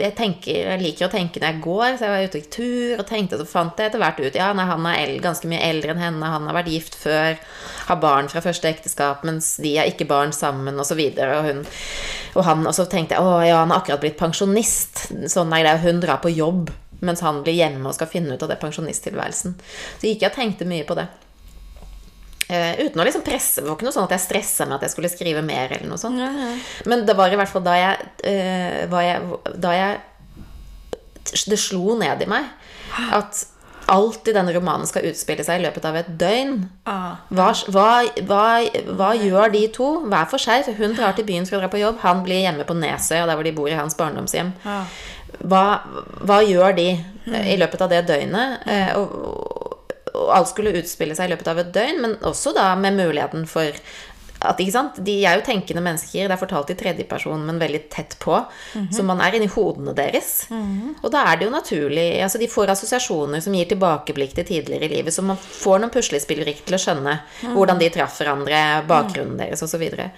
jeg, 0.00 0.14
tenker, 0.18 0.56
jeg 0.72 0.82
liker 0.82 1.06
å 1.06 1.12
tenke 1.12 1.40
når 1.40 1.52
jeg 1.52 1.62
går, 1.66 1.86
så 1.94 2.08
jeg 2.08 2.14
var 2.14 2.26
ute 2.26 2.42
og 2.42 2.50
tur 2.56 3.04
og 3.04 3.06
tenkte, 3.10 3.38
så 3.38 3.48
fant 3.48 3.78
jeg 3.78 3.90
etter 3.92 4.02
hvert 4.02 4.20
ut 4.20 4.40
Ja, 4.40 4.50
nei, 4.56 4.66
han 4.70 4.90
er 4.90 5.14
ganske 5.22 5.50
mye 5.50 5.62
eldre 5.70 5.94
enn 5.94 6.02
henne, 6.02 6.32
han 6.34 6.50
har 6.50 6.58
vært 6.58 6.72
gift 6.74 6.98
før, 6.98 7.38
har 7.86 8.02
barn 8.02 8.30
fra 8.32 8.42
første 8.44 8.70
ekteskap, 8.70 9.24
mens 9.28 9.54
de 9.62 9.76
er 9.78 9.90
ikke 9.92 10.08
barn 10.10 10.34
sammen, 10.34 10.78
og 10.80 10.88
så 10.88 10.98
videre. 10.98 11.38
Og, 11.38 11.64
og, 12.34 12.52
og 12.66 12.74
så 12.76 12.86
tenkte 12.90 13.18
jeg 13.18 13.26
å 13.26 13.40
ja, 13.46 13.62
han 13.62 13.72
har 13.74 13.84
akkurat 13.84 14.02
blitt 14.02 14.18
pensjonist. 14.20 15.08
Sånn 15.30 15.54
er 15.54 15.66
det, 15.66 15.80
hun 15.86 16.02
drar 16.02 16.22
på 16.24 16.32
jobb 16.34 16.70
mens 17.00 17.22
han 17.24 17.40
blir 17.40 17.56
hjemme 17.56 17.88
og 17.88 17.96
skal 17.96 18.10
finne 18.12 18.36
ut 18.36 18.42
av 18.44 18.50
det 18.50 18.58
pensjonisttilværelsen. 18.60 19.54
Så 19.96 20.04
gikk 20.04 20.24
jeg 20.24 20.32
og 20.32 20.36
tenkte 20.36 20.68
mye 20.68 20.84
på 20.84 20.98
det. 20.98 21.06
Eh, 22.50 22.80
uten 22.82 22.98
å 22.98 23.06
liksom 23.06 23.22
presse. 23.26 23.62
Det 23.62 23.68
var 23.68 23.76
ikke 23.78 23.86
noe 23.86 23.94
sånn 23.94 24.08
at 24.08 24.16
jeg 24.16 24.24
stressa 24.24 24.66
med 24.66 24.80
at 24.80 24.88
jeg 24.88 24.94
skulle 24.96 25.12
skrive 25.12 25.42
mer. 25.46 25.70
eller 25.76 25.86
noe 25.86 26.00
sånt. 26.00 26.18
Ja, 26.18 26.30
ja. 26.34 26.50
Men 26.90 27.04
det 27.06 27.14
var 27.18 27.30
i 27.30 27.38
hvert 27.38 27.52
fall 27.52 27.62
da 27.62 27.76
jeg, 27.78 28.08
uh, 28.26 28.80
var 28.90 29.06
jeg, 29.06 29.38
da 29.60 29.76
jeg 29.76 30.00
Det 31.46 31.58
slo 31.60 31.94
ned 32.00 32.22
i 32.24 32.26
meg 32.26 32.46
at 33.14 33.44
alt 33.90 34.28
i 34.30 34.34
denne 34.34 34.54
romanen 34.54 34.88
skal 34.88 35.06
utspille 35.10 35.44
seg 35.46 35.60
i 35.60 35.64
løpet 35.66 35.86
av 35.86 35.98
et 36.00 36.08
døgn. 36.18 36.56
Ah. 36.90 37.20
Hva, 37.34 37.50
hva, 37.74 37.86
hva, 38.26 38.42
hva 38.98 39.10
gjør 39.18 39.54
de 39.54 39.62
to 39.74 39.88
hver 40.06 40.26
for 40.30 40.42
seg? 40.42 40.68
Hun 40.78 40.96
drar 40.98 41.14
til 41.14 41.26
byen 41.28 41.46
for 41.46 41.58
å 41.58 41.62
dra 41.62 41.70
på 41.70 41.82
jobb, 41.82 42.00
han 42.04 42.24
blir 42.26 42.42
hjemme 42.44 42.66
på 42.66 42.76
Nesøya, 42.78 43.26
der 43.28 43.38
hvor 43.38 43.46
de 43.46 43.54
bor 43.56 43.70
i 43.70 43.78
hans 43.78 43.98
barndomshjem. 43.98 44.52
Ja. 44.64 44.82
Hva, 45.40 46.40
gjør 46.46 46.74
de 46.78 46.88
eh, 46.96 47.52
i 47.54 47.58
løpet 47.60 47.82
av 47.84 47.92
det 47.92 48.04
døgnet? 48.10 48.66
Eh, 48.66 48.94
Og, 48.98 49.59
og 50.14 50.30
alt 50.36 50.50
skulle 50.52 50.74
utspille 50.80 51.16
seg 51.16 51.28
i 51.28 51.34
løpet 51.34 51.50
av 51.52 51.62
et 51.62 51.74
døgn, 51.74 52.00
men 52.04 52.16
også 52.26 52.54
da 52.56 52.72
med 52.78 52.98
muligheten 52.98 53.46
for 53.50 53.76
at, 54.40 54.60
ikke 54.60 54.72
sant? 54.72 54.98
De 55.04 55.14
er 55.28 55.36
jo 55.36 55.44
tenkende 55.44 55.82
mennesker. 55.84 56.24
Det 56.24 56.32
er 56.32 56.40
fortalt 56.40 56.70
i 56.72 56.76
tredjeperson, 56.78 57.42
men 57.44 57.58
veldig 57.60 57.80
tett 57.92 58.16
på. 58.22 58.38
Så 58.94 59.04
man 59.04 59.20
er 59.20 59.36
inni 59.36 59.50
hodene 59.52 59.92
deres. 59.96 60.46
Og 61.02 61.10
da 61.12 61.26
er 61.28 61.36
det 61.40 61.48
jo 61.48 61.52
naturlig 61.52 62.06
altså 62.24 62.40
De 62.40 62.48
får 62.48 62.72
assosiasjoner 62.72 63.42
som 63.44 63.54
gir 63.56 63.68
tilbakeblikk 63.68 64.32
til 64.38 64.48
tidligere 64.48 64.88
i 64.88 64.94
livet. 64.94 65.12
Så 65.12 65.24
man 65.26 65.36
får 65.40 65.82
noen 65.82 65.92
puslespillbrikker 65.92 66.64
til 66.70 66.78
å 66.78 66.80
skjønne 66.80 67.18
hvordan 67.52 67.82
de 67.82 67.90
traff 67.92 68.16
hverandre, 68.20 68.62
bakgrunnen 68.88 69.36
deres 69.40 69.60
osv. 69.60 69.70
Så, 69.70 69.78
videre. 69.78 70.10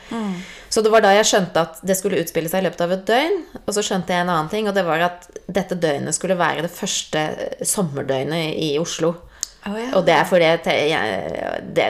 så 0.72 0.83
det 0.83 0.90
var 0.90 1.05
da 1.05 1.12
jeg 1.14 1.28
skjønte 1.28 1.61
at 1.61 1.83
det 1.87 1.94
skulle 1.98 2.18
utspille 2.22 2.50
seg 2.50 2.62
i 2.62 2.66
løpet 2.66 2.87
av 2.87 2.94
et 2.94 3.05
døgn. 3.11 3.37
Og 3.66 3.74
så 3.74 3.85
skjønte 3.85 4.14
jeg 4.14 4.24
en 4.24 4.33
annen 4.33 4.50
ting, 4.50 4.70
og 4.70 4.74
det 4.78 4.87
var 4.87 5.02
at 5.07 5.28
dette 5.46 5.76
døgnet 5.78 6.16
skulle 6.16 6.38
være 6.38 6.64
det 6.64 6.72
første 6.72 7.26
sommerdøgnet 7.66 8.55
i 8.55 8.72
Oslo. 8.83 9.16
Å, 9.62 9.72
ja. 9.79 9.90
Og 9.94 10.03
det 10.09 10.14
er 10.16 10.25
fordi 10.27 10.46
jeg, 10.90 11.59
det, 11.77 11.85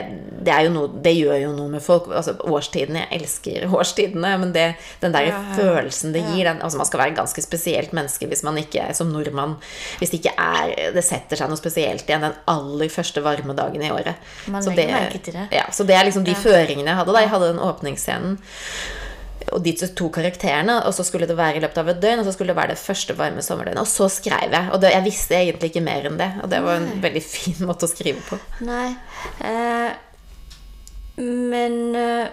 det, 0.45 0.57
jo 0.67 0.73
noe, 0.75 0.89
det 1.01 1.13
gjør 1.15 1.39
jo 1.41 1.53
noe 1.55 1.71
med 1.71 1.81
folk. 1.81 2.11
Altså 2.13 2.35
årstidene. 2.45 3.07
Jeg 3.07 3.21
elsker 3.21 3.65
årstidene, 3.79 4.33
men 4.43 4.53
det, 4.53 4.67
den 5.01 5.15
der 5.15 5.29
Ja, 5.31 5.39
ja. 5.39 5.55
følelsen 5.57 6.13
det 6.13 6.21
gir 6.27 6.45
den, 6.49 6.61
altså 6.61 6.77
Man 6.81 6.89
skal 6.89 7.01
være 7.01 7.15
ganske 7.17 7.41
spesielt 7.45 7.93
menneske 7.95 8.27
hvis 8.29 8.43
man 8.45 8.59
ikke 8.59 8.89
som 8.97 9.09
nordmann 9.13 9.55
Hvis 10.01 10.11
det 10.11 10.19
ikke 10.19 10.33
er 10.37 10.91
Det 10.93 11.03
setter 11.05 11.39
seg 11.39 11.49
noe 11.49 11.59
spesielt 11.59 12.05
igjen 12.09 12.25
den 12.27 12.35
aller 12.51 12.91
første 12.93 13.23
varme 13.25 13.55
dagen 13.57 13.81
i 13.81 13.91
året. 13.93 14.19
Man 14.51 14.65
Så 14.65 14.75
det, 14.75 14.89
merke 14.91 15.21
til 15.23 15.37
det. 15.37 15.47
Ja, 15.55 15.65
så 15.73 15.87
det 15.87 15.97
er 15.97 16.05
liksom 16.05 16.27
de 16.27 16.35
føringene 16.37 16.91
jeg 16.91 16.99
hadde 16.99 17.15
da 17.15 17.23
jeg 17.23 17.33
hadde 17.33 17.53
den 17.55 17.63
åpningsscenen. 17.63 18.37
Og 19.51 19.63
de 19.65 19.73
to 19.97 20.09
karakterene, 20.13 20.79
og 20.87 20.95
så 20.95 21.05
skulle 21.07 21.27
det 21.29 21.37
være 21.37 21.59
i 21.59 21.63
løpet 21.63 21.81
av 21.81 21.91
et 21.93 22.01
døgn, 22.03 22.21
og 22.21 22.27
så 22.27 22.35
skulle 22.35 22.53
det 22.53 22.59
være 22.61 22.75
det 22.75 22.81
første 22.81 23.17
varme 23.19 23.43
sommerdøgnet. 23.45 23.81
Og 23.83 23.89
så 23.89 24.07
skrev 24.11 24.53
jeg. 24.55 24.69
Og 24.71 24.81
det, 24.83 24.93
jeg 24.95 25.07
visste 25.07 25.39
egentlig 25.39 25.73
ikke 25.73 25.85
mer 25.85 26.07
enn 26.09 26.21
det. 26.21 26.29
Og 26.43 26.53
det 26.53 26.61
var 26.65 26.79
en 26.79 27.03
veldig 27.03 27.25
fin 27.25 27.67
måte 27.67 27.89
å 27.89 27.91
skrive 27.91 28.23
på. 28.29 28.39
Nei. 28.67 28.87
Eh, 29.43 29.91
men 31.23 31.77
eh, 31.99 32.31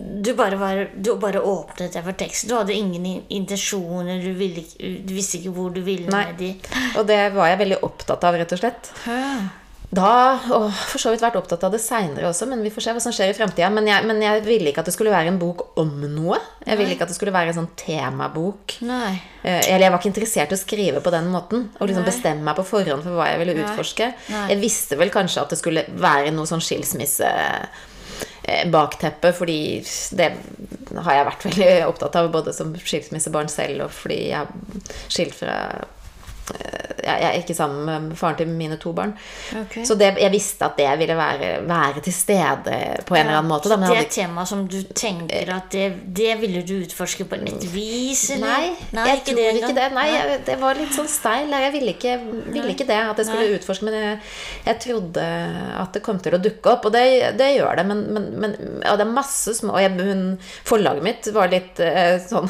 du 0.00 0.34
bare, 0.34 0.56
var, 0.56 0.82
du 0.94 1.14
bare 1.20 1.42
åpnet 1.44 1.94
deg 1.94 2.04
for 2.04 2.16
teksten. 2.18 2.50
Du 2.50 2.56
hadde 2.58 2.76
ingen 2.76 3.24
intensjoner. 3.28 4.20
Du, 4.22 4.32
ville, 4.38 4.64
du 4.78 5.14
visste 5.14 5.40
ikke 5.40 5.54
hvor 5.56 5.72
du 5.74 5.82
ville 5.84 6.10
Nei. 6.12 6.26
med 6.30 6.40
de. 6.40 6.52
Og 6.96 7.06
det 7.08 7.22
var 7.36 7.52
jeg 7.52 7.62
veldig 7.64 7.80
opptatt 7.86 8.28
av, 8.28 8.38
rett 8.40 8.54
og 8.56 8.62
slett. 8.62 8.92
Da, 9.90 10.38
og 10.54 10.68
for 10.70 11.02
så 11.02 11.10
vidt 11.10 11.22
vært 11.24 11.36
opptatt 11.40 11.64
av 11.66 11.72
det 11.74 11.80
seinere 11.82 12.28
også, 12.28 12.46
men 12.46 12.60
vi 12.62 12.70
får 12.70 12.84
se 12.84 12.92
hva 12.94 13.00
som 13.02 13.14
skjer 13.14 13.32
i 13.32 13.34
framtida. 13.34 13.66
Men, 13.74 13.88
men 14.06 14.22
jeg 14.22 14.44
ville 14.46 14.70
ikke 14.70 14.84
at 14.84 14.90
det 14.90 14.94
skulle 14.94 15.10
være 15.10 15.32
en 15.32 15.40
bok 15.40 15.64
om 15.82 15.90
noe. 16.12 16.38
Jeg 16.62 16.78
ville 16.78 16.94
ikke 16.94 17.08
at 17.08 17.10
det 17.10 17.16
skulle 17.18 17.34
være 17.34 17.50
en 17.50 17.58
sånn 17.58 17.72
temabok. 17.80 18.76
Nei. 18.86 19.16
Eh, 19.42 19.58
Eller 19.64 19.88
jeg 19.88 19.94
var 19.94 19.98
ikke 19.98 20.12
interessert 20.12 20.54
i 20.54 20.58
å 20.58 20.62
skrive 20.62 21.02
på 21.02 21.14
den 21.14 21.26
måten. 21.34 21.66
Og 21.80 21.90
liksom 21.90 22.06
bestemme 22.06 22.46
meg 22.46 22.60
på 22.60 22.68
forhånd 22.70 23.02
for 23.02 23.18
hva 23.18 23.32
jeg 23.32 23.42
ville 23.42 23.58
utforske. 23.64 24.12
Nei. 24.30 24.46
Jeg 24.54 24.62
visste 24.62 25.00
vel 25.00 25.10
kanskje 25.14 25.42
at 25.42 25.56
det 25.56 25.58
skulle 25.58 25.86
være 25.90 26.30
noe 26.38 26.46
sånn 26.46 26.62
skilsmisse 26.62 27.34
eh, 28.46 28.64
bakteppe, 28.70 29.34
fordi 29.34 29.60
det 30.14 30.32
har 31.02 31.18
jeg 31.18 31.30
vært 31.32 31.46
veldig 31.50 31.70
opptatt 31.90 32.22
av, 32.22 32.30
både 32.30 32.54
som 32.54 32.70
skilsmissebarn 32.78 33.50
selv 33.50 33.88
og 33.88 33.96
fordi 34.04 34.26
jeg 34.30 34.44
er 34.46 35.00
skilt 35.10 35.34
fra 35.42 35.56
Jeg 36.50 37.20
jeg 37.20 37.28
er 37.28 37.38
ikke 37.42 37.56
sammen 37.56 38.08
med 38.08 38.16
faren 38.18 38.38
til 38.38 38.48
mine 38.48 38.76
to 38.80 38.92
barn. 38.96 39.12
Okay. 39.62 39.84
Så 39.86 39.96
det, 39.98 40.10
jeg 40.20 40.32
visste 40.32 40.66
at 40.66 40.76
det 40.78 40.88
ville 41.00 41.16
være, 41.16 41.50
være 41.68 42.02
til 42.04 42.14
stede 42.14 42.76
på 43.06 43.16
en 43.16 43.26
eller 43.26 43.38
annen 43.38 43.50
måte. 43.50 43.70
Da, 43.70 43.78
men 43.80 43.90
det 43.90 43.98
er 43.98 44.06
et 44.06 44.14
tema 44.14 44.44
som 44.48 44.64
du 44.70 44.78
tenker 44.96 45.50
at 45.54 45.70
det, 45.72 45.86
det 46.16 46.34
ville 46.40 46.62
du 46.66 46.76
utforske 46.80 47.26
på 47.28 47.38
et 47.40 47.66
vis? 47.74 48.24
Eller? 48.34 48.46
Nei, 48.46 48.88
Nei 48.96 49.06
jeg 49.08 49.20
ikke 49.20 49.34
tror 49.34 49.40
det 49.40 49.62
ikke 49.62 49.76
det. 49.80 49.88
Nei, 49.96 50.06
jeg, 50.14 50.40
det 50.48 50.58
var 50.60 50.80
litt 50.80 50.96
sånn 50.96 51.10
steil. 51.10 51.54
Jeg 51.66 51.74
ville 51.76 51.94
ikke, 51.96 52.16
ville 52.50 52.74
ikke 52.74 52.88
det, 52.88 53.00
at 53.12 53.22
jeg 53.22 53.30
skulle 53.30 53.58
utforske. 53.58 53.88
Men 53.88 53.98
jeg, 53.98 54.18
jeg 54.68 54.80
trodde 54.86 55.26
at 55.80 55.96
det 55.96 56.04
kom 56.06 56.20
til 56.22 56.36
å 56.36 56.42
dukke 56.42 56.74
opp, 56.74 56.88
og 56.88 56.96
det, 56.96 57.04
det 57.40 57.50
gjør 57.56 57.80
det. 57.80 57.86
Men, 57.90 58.04
men, 58.16 58.28
men 58.44 58.56
ja, 58.84 58.96
det 58.96 59.06
er 59.06 59.12
masse 59.12 59.56
små 59.58 59.76
og 59.76 59.84
jeg, 59.84 59.92
hun, 60.00 60.24
Forlaget 60.66 61.04
mitt 61.04 61.26
var 61.34 61.50
litt 61.52 61.78
eh, 61.82 62.16
sånn 62.22 62.48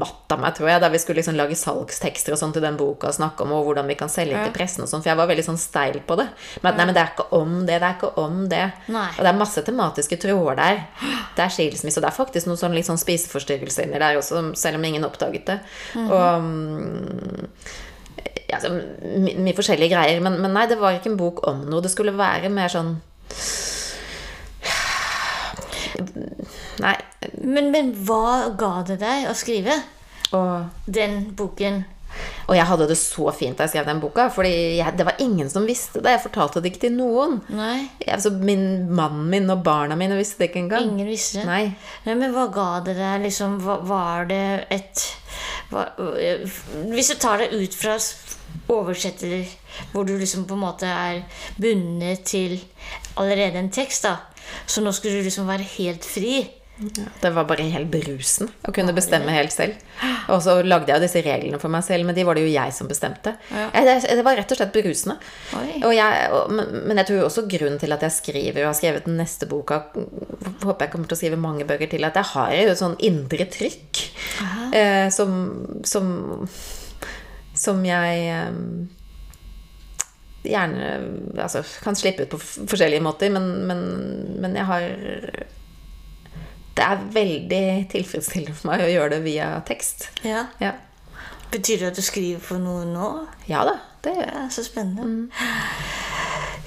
matt 0.00 0.32
av 0.34 0.42
meg, 0.42 0.54
tror 0.56 0.70
jeg, 0.70 0.82
da 0.82 0.90
vi 0.92 1.00
skulle 1.02 1.20
liksom 1.20 1.38
lage 1.38 1.56
salgstekster 1.58 2.34
og 2.34 2.40
sånn 2.40 2.52
til 2.54 2.64
den 2.64 2.78
boka 2.80 3.10
og 3.10 3.16
snakke 3.20 3.44
om 3.46 3.52
og 3.58 3.66
hvordan 3.68 3.86
vi 3.92 3.96
kan 4.00 4.10
selge 4.12 4.40
til 4.46 4.54
pressen 4.56 4.82
og 4.84 4.90
sånn, 4.90 5.02
for 5.04 5.12
jeg 5.12 5.20
var 5.20 5.28
veldig 5.30 5.44
sånn 5.46 5.60
steil 5.60 6.00
på 6.08 6.16
det. 6.20 6.26
Men 6.64 6.76
nei, 6.80 6.86
men 6.88 6.96
det 6.96 7.02
er 7.04 7.12
ikke 7.12 7.26
om 7.38 7.52
det, 7.68 7.76
det 7.82 7.86
er 7.90 7.98
ikke 7.98 8.10
om 8.24 8.40
det. 8.50 8.62
Nei. 8.96 9.06
Og 9.16 9.20
det 9.22 9.30
er 9.34 9.38
masse 9.40 9.62
tematiske 9.66 10.18
tråder 10.24 10.58
der. 10.60 10.80
Det 11.36 11.44
er 11.46 11.52
skilsmisse, 11.54 12.00
og 12.00 12.06
det 12.06 12.10
er 12.10 12.16
faktisk 12.18 12.48
noe 12.50 12.58
sånn 12.60 12.74
litt 12.76 12.88
sånn 12.88 12.98
spiseforstyrrelser 13.00 13.86
inni 13.86 14.00
der 14.02 14.18
også, 14.18 14.42
selv 14.58 14.80
om 14.80 14.88
ingen 14.90 15.06
oppdaget 15.06 15.46
det. 15.52 15.58
Og 16.08 16.48
mm, 16.48 17.46
ja, 18.50 18.58
altså, 18.58 18.72
my- 19.22 19.36
mye 19.46 19.54
forskjellige 19.58 19.92
greier. 19.94 20.20
Men, 20.24 20.40
men 20.42 20.56
nei, 20.56 20.66
det 20.70 20.80
var 20.80 20.96
ikke 20.98 21.12
en 21.12 21.20
bok 21.20 21.44
om 21.50 21.62
noe. 21.70 21.84
Det 21.84 21.92
skulle 21.92 22.16
være 22.18 22.50
mer 22.52 22.72
sånn 22.72 22.96
Nei. 26.80 26.94
Men, 27.42 27.70
men 27.74 27.90
hva 28.06 28.50
ga 28.58 28.70
det 28.88 28.96
deg 29.02 29.26
å 29.30 29.34
skrive 29.36 29.74
Og, 30.36 30.70
den 30.88 31.30
boken? 31.36 31.82
Og 32.48 32.56
jeg 32.56 32.66
hadde 32.66 32.88
det 32.90 32.96
så 32.98 33.30
fint 33.36 33.58
da 33.58 33.66
jeg 33.66 33.74
skrev 33.74 33.86
den 33.86 34.00
boka, 34.02 34.28
Fordi 34.34 34.82
det 34.96 35.06
var 35.06 35.20
ingen 35.22 35.50
som 35.50 35.66
visste 35.68 36.02
det. 36.02 36.16
Jeg 36.16 36.24
fortalte 36.24 36.60
det 36.62 36.72
ikke 36.72 36.84
til 36.86 36.96
noen. 36.96 37.38
Nei, 37.54 37.88
altså, 38.06 38.32
min 38.34 38.90
Mannen 38.90 39.28
min 39.30 39.50
og 39.52 39.62
barna 39.64 39.96
mine 39.98 40.18
visste 40.18 40.42
det 40.42 40.50
ikke 40.50 40.64
engang. 40.64 40.88
ingen 40.88 41.06
visste. 41.06 41.44
Nei. 41.46 41.70
Nei, 42.06 42.14
men 42.18 42.34
hva 42.34 42.48
ga 42.52 42.68
det 42.86 42.96
deg? 42.98 43.22
Liksom, 43.26 43.58
var 43.62 44.26
det 44.30 44.66
et 44.70 45.06
øh, 45.72 46.48
Hvis 46.90 47.12
du 47.12 47.18
tar 47.22 47.44
det 47.44 47.52
ut 47.54 47.74
fra 47.74 47.98
oversetter, 48.70 49.46
hvor 49.92 50.04
du 50.06 50.16
liksom 50.18 50.46
på 50.46 50.54
en 50.54 50.64
måte 50.64 50.86
er 50.86 51.22
bundet 51.58 52.24
til 52.30 52.58
allerede 53.16 53.58
en 53.58 53.70
tekst, 53.70 54.06
da. 54.06 54.16
Så 54.66 54.82
nå 54.82 54.92
skulle 54.94 55.20
du 55.20 55.26
liksom 55.26 55.46
være 55.50 55.66
helt 55.76 56.06
fri. 56.06 56.42
Det 57.20 57.30
var 57.36 57.44
bare 57.44 57.66
helt 57.68 57.90
brusen 57.92 58.48
å 58.64 58.72
kunne 58.72 58.94
bestemme 58.96 59.32
helt 59.34 59.52
selv. 59.52 59.76
Og 60.32 60.40
så 60.44 60.54
lagde 60.64 60.88
jeg 60.88 60.96
jo 60.96 61.04
disse 61.04 61.22
reglene 61.26 61.60
for 61.60 61.72
meg 61.72 61.84
selv, 61.84 62.06
men 62.08 62.16
de 62.16 62.24
var 62.24 62.38
det 62.38 62.46
jo 62.46 62.52
jeg 62.54 62.72
som 62.72 62.88
bestemte. 62.88 63.34
Eh, 63.52 63.84
Det, 63.84 64.22
var 64.24 64.38
rett 64.38 64.52
og 64.54 64.60
slett 64.60 64.72
berusende. 64.72 65.18
Og 65.84 65.92
jeg, 65.92 66.30
men 66.88 67.02
jeg 67.02 67.08
tror 67.10 67.26
også 67.26 67.44
grunnen 67.50 67.78
til 67.82 67.92
at 67.92 68.06
jeg 68.06 68.16
skriver, 68.16 68.62
og 68.62 68.70
har 68.70 68.78
skrevet 68.78 69.08
den 69.08 69.20
neste 69.20 69.48
boka 69.50 69.82
Håper 70.60 70.86
jeg 70.86 70.92
kommer 70.92 71.08
til 71.08 71.16
å 71.16 71.20
skrive 71.20 71.40
mange 71.40 71.66
bøker 71.68 71.88
til, 71.90 72.04
at 72.04 72.16
jeg 72.16 72.30
har 72.32 72.54
jo 72.56 72.72
et 72.72 72.80
sånn 72.80 72.96
indre 73.04 73.46
trykk 73.52 74.00
eh, 74.76 75.08
som, 75.12 75.36
som 75.84 76.08
Som 77.56 77.84
jeg 77.84 78.24
eh, 78.32 78.58
gjerne 80.48 80.90
altså, 81.36 81.60
kan 81.84 81.96
slippe 81.98 82.24
ut 82.24 82.32
på 82.32 82.40
forskjellige 82.40 83.04
måter, 83.04 83.32
men, 83.32 83.50
men, 83.68 83.82
men 84.40 84.56
jeg 84.56 84.64
har 84.64 84.86
Det 86.80 86.86
er 86.86 87.00
veldig 87.12 87.64
tilfredsstillende 87.92 88.56
for 88.56 88.70
meg 88.70 88.86
å 88.86 88.88
gjøre 88.88 89.10
det 89.18 89.22
via 89.26 89.48
tekst. 89.68 90.06
Ja. 90.24 90.46
Ja, 90.62 90.72
Betyr 91.52 91.80
det 91.82 91.88
at 91.90 91.98
du 91.98 92.02
skriver 92.06 92.40
for 92.40 92.62
noe 92.62 92.84
nå? 92.88 93.08
ja 93.50 93.64
da, 93.66 93.74
det 94.06 94.12
gjør 94.16 94.28
jeg. 94.32 94.44
Så 94.54 94.62
spennende. 94.64 95.28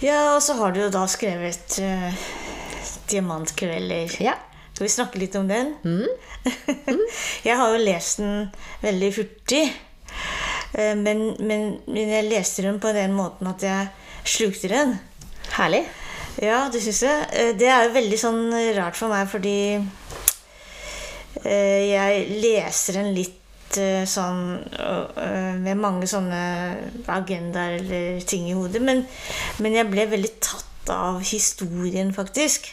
Ja, 0.04 0.36
og 0.36 0.42
så 0.44 0.54
har 0.60 0.74
du 0.76 0.82
jo 0.84 0.90
da 0.94 1.06
skrevet 1.08 1.78
uh, 1.82 2.12
'Diamantkvelder'. 3.08 4.18
Ja. 4.22 4.36
Skal 4.74 4.86
vi 4.88 4.92
snakke 4.92 5.20
litt 5.22 5.36
om 5.40 5.48
den? 5.48 5.74
jeg 7.48 7.56
har 7.58 7.74
jo 7.74 7.82
lest 7.84 8.20
den 8.22 8.48
veldig 8.84 9.12
hurtig. 9.18 9.64
Eh, 10.74 10.96
Men, 10.98 11.36
men, 11.40 11.68
men 11.88 12.10
jeg 12.10 12.26
leste 12.30 12.66
den 12.66 12.80
på 12.82 12.92
den 12.96 13.14
måten 13.14 13.48
at 13.52 13.62
jeg 13.64 13.88
slukte 14.26 14.70
den. 14.72 14.96
Herlig. 15.58 15.84
Ja, 16.42 16.64
det 16.74 16.82
syns 16.82 17.04
jeg. 17.06 17.28
Eh, 17.38 17.52
Det 17.58 17.70
er 17.70 17.86
jo 17.88 17.94
veldig 17.96 18.18
sånn 18.20 18.42
rart 18.80 18.98
for 18.98 19.14
meg, 19.14 19.30
fordi 19.30 19.56
eh, 19.78 19.84
jeg 21.50 22.28
leser 22.44 23.00
den 23.00 23.14
litt 23.16 23.78
eh, 23.80 24.04
sånn 24.10 24.44
eh, 24.80 25.56
med 25.60 25.80
mange 25.80 26.08
sånne 26.10 26.44
agendaer 27.12 27.80
eller 27.82 28.22
ting 28.28 28.48
i 28.50 28.56
hodet. 28.58 28.84
Men, 28.84 29.04
men 29.64 29.80
jeg 29.80 29.90
ble 29.92 30.08
veldig 30.14 30.34
tatt 30.44 30.70
av 30.94 31.22
historien, 31.24 32.12
faktisk. 32.16 32.68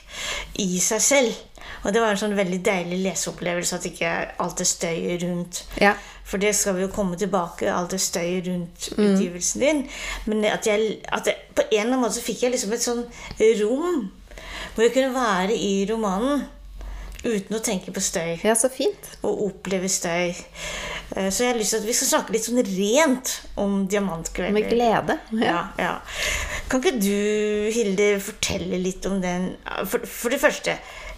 I 0.58 0.78
seg 0.82 1.02
selv. 1.04 1.46
Og 1.84 1.94
det 1.94 2.02
var 2.02 2.12
en 2.12 2.20
sånn 2.20 2.36
veldig 2.36 2.60
deilig 2.64 2.98
leseopplevelse 3.06 3.76
at 3.78 3.86
ikke 3.88 4.14
alt 4.42 4.60
det 4.60 4.68
støyet 4.68 5.22
rundt. 5.24 5.62
Ja. 5.80 5.94
For 6.30 6.42
det 6.42 6.52
skal 6.54 6.76
vi 6.76 6.84
jo 6.84 6.92
komme 6.94 7.18
tilbake, 7.18 7.70
alt 7.72 7.94
det 7.94 8.02
støyet 8.02 8.46
rundt 8.46 8.90
utgivelsen 8.92 9.64
din. 9.64 9.82
Men 10.30 10.44
at 10.50 10.68
jeg, 10.68 11.00
at 11.08 11.26
jeg, 11.26 11.38
på 11.56 11.64
en 11.64 11.72
eller 11.72 11.88
annen 11.88 12.04
måte 12.04 12.18
så 12.18 12.26
fikk 12.26 12.44
jeg 12.44 12.54
liksom 12.54 12.74
et 12.76 12.84
sånn 12.84 13.04
rom 13.62 14.10
Hvor 14.74 14.84
jeg 14.84 14.92
kunne 14.94 15.14
være 15.14 15.56
i 15.56 15.72
romanen 15.90 16.44
uten 17.24 17.56
å 17.56 17.60
tenke 17.64 17.92
på 17.92 18.00
støy. 18.02 18.38
Ja, 18.44 18.54
så 18.56 18.70
fint. 18.72 19.10
Og 19.26 19.42
oppleve 19.50 19.88
støy. 19.92 20.30
Eh, 21.16 21.28
Så 21.30 21.44
jeg 21.44 21.52
har 21.52 21.58
lyst 21.58 21.74
til 21.74 21.82
at 21.82 21.88
vi 21.88 21.96
skal 21.96 22.10
snakke 22.14 22.34
litt 22.36 22.46
sånn 22.46 22.62
rent 22.64 23.34
om 23.60 23.84
diamantkvelder. 23.90 24.54
Med 24.56 24.70
glede. 24.70 25.18
Ja, 25.42 25.68
ja. 25.78 25.92
Kan 26.70 26.80
ikke 26.80 26.96
du, 27.02 27.70
Hilde, 27.74 28.12
fortelle 28.22 28.78
litt 28.80 29.06
om 29.10 29.18
den 29.20 29.56
For, 29.90 30.04
for 30.06 30.30
det 30.30 30.38
første, 30.40 30.76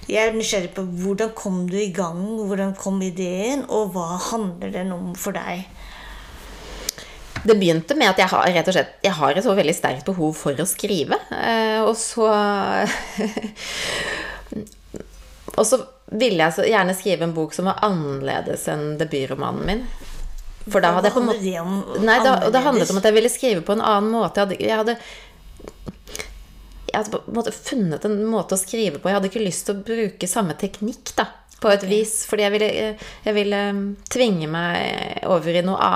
jeg 0.08 0.28
er 0.30 0.34
nysgjerrig 0.34 0.72
på 0.74 0.82
hvordan 1.04 1.30
kom 1.38 1.66
du 1.70 1.76
i 1.78 1.92
gang? 1.94 2.22
Hvordan 2.48 2.74
kom 2.78 2.98
ideen? 3.04 3.66
Og 3.70 3.92
hva 3.94 4.16
handler 4.32 4.72
den 4.74 4.90
om 4.96 5.12
for 5.14 5.36
deg? 5.36 5.68
Det 7.42 7.56
begynte 7.58 7.94
med 7.98 8.06
at 8.12 8.20
jeg 8.22 8.30
har 8.30 8.44
rett 8.54 8.68
og 8.70 8.74
slett 8.76 8.92
Jeg 9.02 9.14
har 9.18 9.34
et 9.34 9.42
så 9.42 9.54
veldig 9.58 9.72
sterkt 9.74 10.06
behov 10.06 10.34
for 10.38 10.58
å 10.62 10.66
skrive. 10.68 11.18
Eh, 11.34 11.80
og 11.82 11.94
så 11.98 12.28
Og 15.56 15.66
så 15.68 15.80
ville 16.12 16.40
jeg 16.40 16.56
så 16.56 16.64
gjerne 16.68 16.94
skrive 16.96 17.26
en 17.26 17.34
bok 17.36 17.54
som 17.56 17.68
var 17.68 17.82
annerledes 17.84 18.64
enn 18.72 18.96
debutromanen 19.00 19.66
min. 19.68 19.84
For 20.70 20.84
da 20.84 20.92
hadde 20.96 21.10
jeg 21.10 21.16
på 21.16 21.22
en 21.22 21.28
måte 21.28 22.02
Nei, 22.06 22.18
da, 22.22 22.36
og 22.46 22.52
det 22.54 22.62
handlet 22.62 22.90
om 22.92 23.00
at 23.00 23.08
jeg 23.08 23.16
ville 23.16 23.32
skrive 23.32 23.64
på 23.66 23.74
en 23.74 23.82
annen 23.82 24.12
måte. 24.14 24.44
Jeg 24.54 24.76
hadde, 24.78 24.96
jeg 26.86 26.98
hadde 26.98 27.12
på 27.14 27.22
en 27.24 27.38
måte 27.38 27.54
funnet 27.56 28.06
en 28.06 28.18
måte 28.30 28.56
å 28.56 28.60
skrive 28.60 29.00
på. 29.00 29.10
Jeg 29.10 29.18
hadde 29.18 29.30
ikke 29.32 29.42
lyst 29.44 29.66
til 29.68 29.78
å 29.78 29.86
bruke 29.86 30.30
samme 30.30 30.56
teknikk, 30.60 31.14
da. 31.18 31.28
På 31.62 31.70
et 31.70 31.84
vis. 31.86 32.14
Fordi 32.26 32.46
jeg 32.46 32.54
ville, 32.56 32.70
jeg 33.26 33.36
ville 33.36 33.60
tvinge 34.10 34.48
meg 34.50 35.26
over 35.30 35.58
i 35.58 35.62
noe 35.66 35.90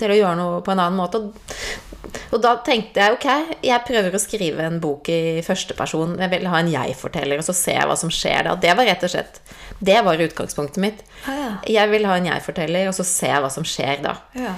til 0.00 0.12
å 0.12 0.18
gjøre 0.18 0.36
noe 0.40 0.60
på 0.64 0.74
en 0.74 0.82
annen 0.84 1.00
måte. 1.00 1.20
Og, 1.20 1.89
og 2.30 2.40
da 2.42 2.54
tenkte 2.64 3.02
jeg 3.02 3.16
ok, 3.16 3.54
jeg 3.66 3.86
prøver 3.86 4.14
å 4.14 4.22
skrive 4.22 4.64
en 4.66 4.80
bok 4.82 5.10
i 5.12 5.40
første 5.46 5.76
person. 5.78 6.16
Jeg 6.20 6.32
vil 6.32 6.48
ha 6.50 6.60
en 6.62 6.72
jeg-forteller, 6.72 7.42
og 7.42 7.46
så 7.46 7.54
ser 7.56 7.80
jeg 7.80 7.90
hva 7.90 7.96
som 7.98 8.12
skjer 8.14 8.46
da. 8.48 8.56
Det 8.60 8.74
var 8.78 8.88
rett 8.88 9.06
og 9.06 9.12
slett 9.12 9.40
Det 9.80 9.96
var 10.06 10.20
utgangspunktet 10.26 10.82
mitt. 10.82 11.04
Ah, 11.24 11.36
ja. 11.38 11.54
Jeg 11.80 11.92
vil 11.94 12.08
ha 12.08 12.18
en 12.18 12.28
jeg-forteller, 12.30 12.90
og 12.90 12.96
så 12.96 13.06
ser 13.06 13.34
jeg 13.34 13.44
hva 13.44 13.52
som 13.52 13.66
skjer 13.66 14.04
da. 14.04 14.16
Ja. 14.38 14.54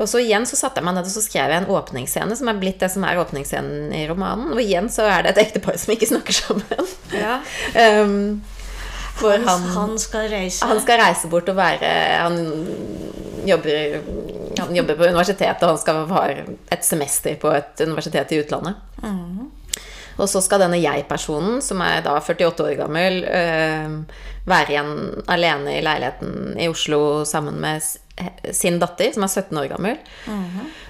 Og 0.00 0.08
så 0.08 0.22
igjen 0.22 0.46
så 0.48 0.56
satte 0.56 0.80
jeg 0.80 0.86
meg 0.86 0.96
ned 0.96 1.08
og 1.08 1.12
så 1.12 1.20
skrev 1.22 1.52
jeg 1.52 1.62
en 1.62 1.68
åpningsscene, 1.70 2.36
som 2.38 2.48
er 2.48 2.60
blitt 2.60 2.80
det 2.80 2.88
som 2.94 3.04
er 3.04 3.20
åpningsscenen 3.20 3.92
i 3.96 4.06
romanen. 4.08 4.54
Og 4.54 4.62
igjen 4.62 4.88
så 4.92 5.04
er 5.10 5.26
det 5.26 5.34
et 5.34 5.42
ektepar 5.44 5.76
som 5.80 5.92
ikke 5.94 6.08
snakker 6.08 6.38
sammen. 6.38 6.92
Ja. 7.12 7.38
um, 8.02 8.40
hvor 9.22 9.46
Han, 9.46 9.68
han, 9.76 9.94
skal 10.02 10.28
reise. 10.32 10.66
han 10.66 10.82
skal 10.82 11.00
reise 11.00 11.30
bort 11.32 11.48
og 11.52 11.58
være 11.58 11.92
Han 12.22 12.38
jobber, 13.46 13.98
han 14.58 14.76
jobber 14.76 14.98
på 14.98 15.08
universitetet, 15.08 15.62
og 15.62 15.74
han 15.74 15.80
skal 15.82 16.04
ha 16.12 16.26
et 16.76 16.86
semester 16.86 17.38
på 17.40 17.50
et 17.56 17.82
universitet 17.86 18.34
i 18.34 18.42
utlandet. 18.42 18.78
Og 20.20 20.28
så 20.28 20.42
skal 20.44 20.60
denne 20.60 20.78
jeg-personen, 20.78 21.62
som 21.64 21.80
er 21.82 22.02
da 22.04 22.18
48 22.20 22.66
år 22.66 22.76
gammel, 22.82 23.22
øh, 23.24 23.94
være 24.46 24.74
igjen 24.74 25.22
alene 25.32 25.78
i 25.78 25.84
leiligheten 25.84 26.60
i 26.60 26.68
Oslo 26.70 27.24
sammen 27.28 27.60
med 27.62 27.80
sin 28.52 28.78
datter, 28.82 29.12
som 29.14 29.24
er 29.24 29.32
17 29.32 29.58
år 29.58 29.70
gammel. 29.72 29.96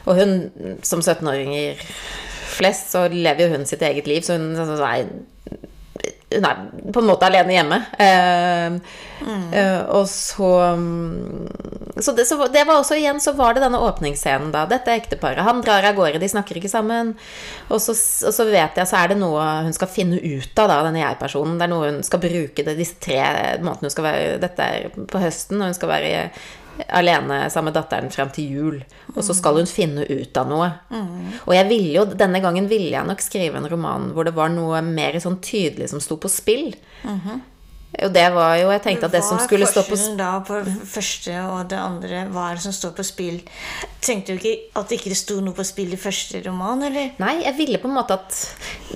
Og 0.05 0.19
hun, 0.19 0.35
som 0.83 1.01
17-åringer 1.01 1.79
flest, 2.53 2.91
så 2.93 3.07
lever 3.09 3.47
jo 3.47 3.53
hun 3.57 3.67
sitt 3.69 3.83
eget 3.87 4.11
liv, 4.11 4.25
så 4.27 4.37
hun 4.41 4.57
så 4.59 4.77
er 4.85 5.07
hun 6.33 6.45
er 6.45 6.61
på 6.93 7.01
en 7.01 7.09
måte 7.09 7.27
alene 7.27 7.55
hjemme. 7.55 7.79
Eh, 8.01 8.77
eh, 9.59 9.81
og 9.93 10.09
så 10.09 10.51
mm, 10.79 11.49
Så, 12.01 12.13
det, 12.17 12.25
så 12.27 12.49
det 12.49 12.65
var 12.67 12.81
også 12.81 12.97
igjen 12.97 13.21
så 13.21 13.35
var 13.37 13.55
det 13.55 13.63
denne 13.63 13.81
åpningsscenen, 13.85 14.51
da. 14.55 14.65
Dette 14.71 14.95
ekteparet. 14.97 15.45
Han 15.45 15.61
drar 15.65 15.85
av 15.85 15.99
gårde, 15.99 16.23
de 16.23 16.31
snakker 16.33 16.59
ikke 16.59 16.73
sammen. 16.73 17.13
Og 17.69 17.83
så, 17.85 17.95
og 18.27 18.35
så 18.35 18.49
vet 18.49 18.81
jeg, 18.81 18.89
så 18.89 19.03
er 19.03 19.13
det 19.13 19.21
noe 19.21 19.45
hun 19.67 19.77
skal 19.77 19.93
finne 19.93 20.19
ut 20.19 20.57
av, 20.57 20.71
da, 20.71 20.81
denne 20.89 21.05
jeg-personen. 21.05 21.59
Det 21.61 21.69
er 21.69 21.75
noe 21.75 21.91
hun 21.91 22.03
skal 22.07 22.25
bruke 22.25 22.65
det, 22.67 22.79
disse 22.81 22.99
tre 23.03 23.21
månedene 23.61 23.91
hun 23.91 23.95
skal 23.95 24.09
være 24.09 24.41
Dette 24.43 24.73
er 24.73 25.07
på 25.13 25.23
høsten, 25.23 25.61
og 25.61 25.71
hun 25.71 25.79
skal 25.79 25.93
være 25.93 26.13
alene 26.89 27.45
sammen 27.53 27.71
med 27.71 27.77
datteren 27.77 28.11
frem 28.13 28.31
til 28.33 28.57
jul. 28.57 28.81
Og 29.15 29.23
så 29.25 29.37
skal 29.37 29.61
hun 29.61 29.69
finne 29.71 30.07
ut 30.09 30.37
av 30.41 30.51
noe. 30.51 30.71
Og 31.45 31.55
jeg 31.57 31.69
ville 31.71 31.95
jo, 31.99 32.05
denne 32.19 32.41
gangen 32.45 32.69
ville 32.71 32.93
jeg 32.95 33.09
nok 33.09 33.25
skrive 33.25 33.61
en 33.61 33.71
roman 33.71 34.11
hvor 34.17 34.29
det 34.29 34.37
var 34.37 34.53
noe 34.53 34.83
mer 34.85 35.19
sånn 35.23 35.41
tydelig 35.45 35.93
som 35.93 36.03
sto 36.03 36.19
på 36.21 36.31
spill. 36.33 36.73
Og 37.93 38.09
det 38.09 38.25
var 38.33 38.55
jo 38.57 38.71
Jeg 38.73 38.81
tenkte 38.87 39.09
at 39.09 39.13
det 39.13 39.21
som 39.25 39.41
skulle 39.43 39.67
stå 39.69 39.83
på 39.85 39.97
spill 40.01 40.17
forskjellen 40.17 40.21
da 40.21 40.31
på 40.49 40.61
det 40.65 40.77
første 40.89 41.35
og 41.45 41.59
det 41.69 41.77
andre? 41.77 42.23
Hva 42.33 42.47
er 42.49 42.57
det 42.57 42.65
som 42.65 42.73
står 42.73 42.95
på 42.97 43.05
spill? 43.05 43.43
Tenkte 44.01 44.33
du 44.33 44.41
ikke 44.41 44.55
at 44.81 44.89
det 44.89 44.97
ikke 44.97 45.19
sto 45.19 45.37
noe 45.45 45.57
på 45.57 45.67
spill 45.69 45.93
i 45.93 46.01
første 46.01 46.41
roman, 46.47 46.87
eller? 46.89 47.13
Nei, 47.21 47.35
jeg 47.45 47.59
ville 47.59 47.83
på 47.83 47.91
en 47.91 47.99
måte 47.99 48.17
at 48.17 48.39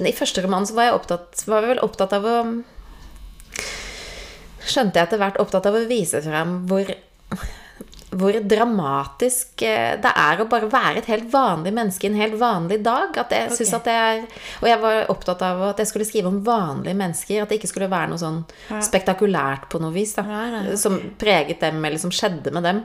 I 0.01 0.15
første 0.17 0.45
roman 0.47 0.65
så 0.69 0.79
var 0.79 0.89
jeg 0.89 0.97
opptatt, 0.97 1.45
var 1.45 1.67
jeg 1.67 1.75
vel 1.75 1.85
opptatt 1.85 2.17
av 2.17 2.31
å 2.31 2.39
Skjønte 4.67 4.99
jeg 4.99 5.07
etter 5.07 5.21
hvert 5.21 5.37
opptatt 5.39 5.69
av 5.69 5.77
å 5.79 5.85
vise 5.87 6.19
frem 6.25 6.57
hvor 6.67 6.89
hvor 8.15 8.37
dramatisk 8.47 9.63
eh, 9.67 9.97
det 10.01 10.13
er 10.15 10.41
å 10.41 10.47
bare 10.51 10.69
være 10.71 11.01
et 11.01 11.09
helt 11.11 11.27
vanlig 11.33 11.73
menneske 11.75 12.07
en 12.07 12.19
helt 12.21 12.37
vanlig 12.39 12.79
dag. 12.85 13.17
At 13.19 13.35
jeg 13.35 13.51
okay. 13.51 13.71
At 13.77 13.89
det 13.89 13.97
er 13.97 14.21
Og 14.63 14.69
jeg 14.71 14.81
var 14.85 15.11
opptatt 15.13 15.43
av 15.43 15.63
at 15.73 15.83
jeg 15.83 15.91
skulle 15.91 16.07
skrive 16.09 16.31
om 16.31 16.39
vanlige 16.47 16.97
mennesker. 16.99 17.43
At 17.43 17.51
det 17.51 17.59
ikke 17.61 17.73
skulle 17.73 17.91
være 17.91 18.13
noe 18.13 18.23
sånn 18.23 18.43
spektakulært 18.87 19.67
på 19.73 19.81
noe 19.83 19.95
vis. 19.95 20.15
Da, 20.19 20.27
Nei, 20.29 20.47
nei, 20.55 20.63
ok. 20.71 20.81
Som 20.81 21.01
preget 21.19 21.61
dem, 21.67 21.83
eller 21.85 22.03
som 22.03 22.15
skjedde 22.15 22.55
med 22.55 22.67
dem. 22.69 22.85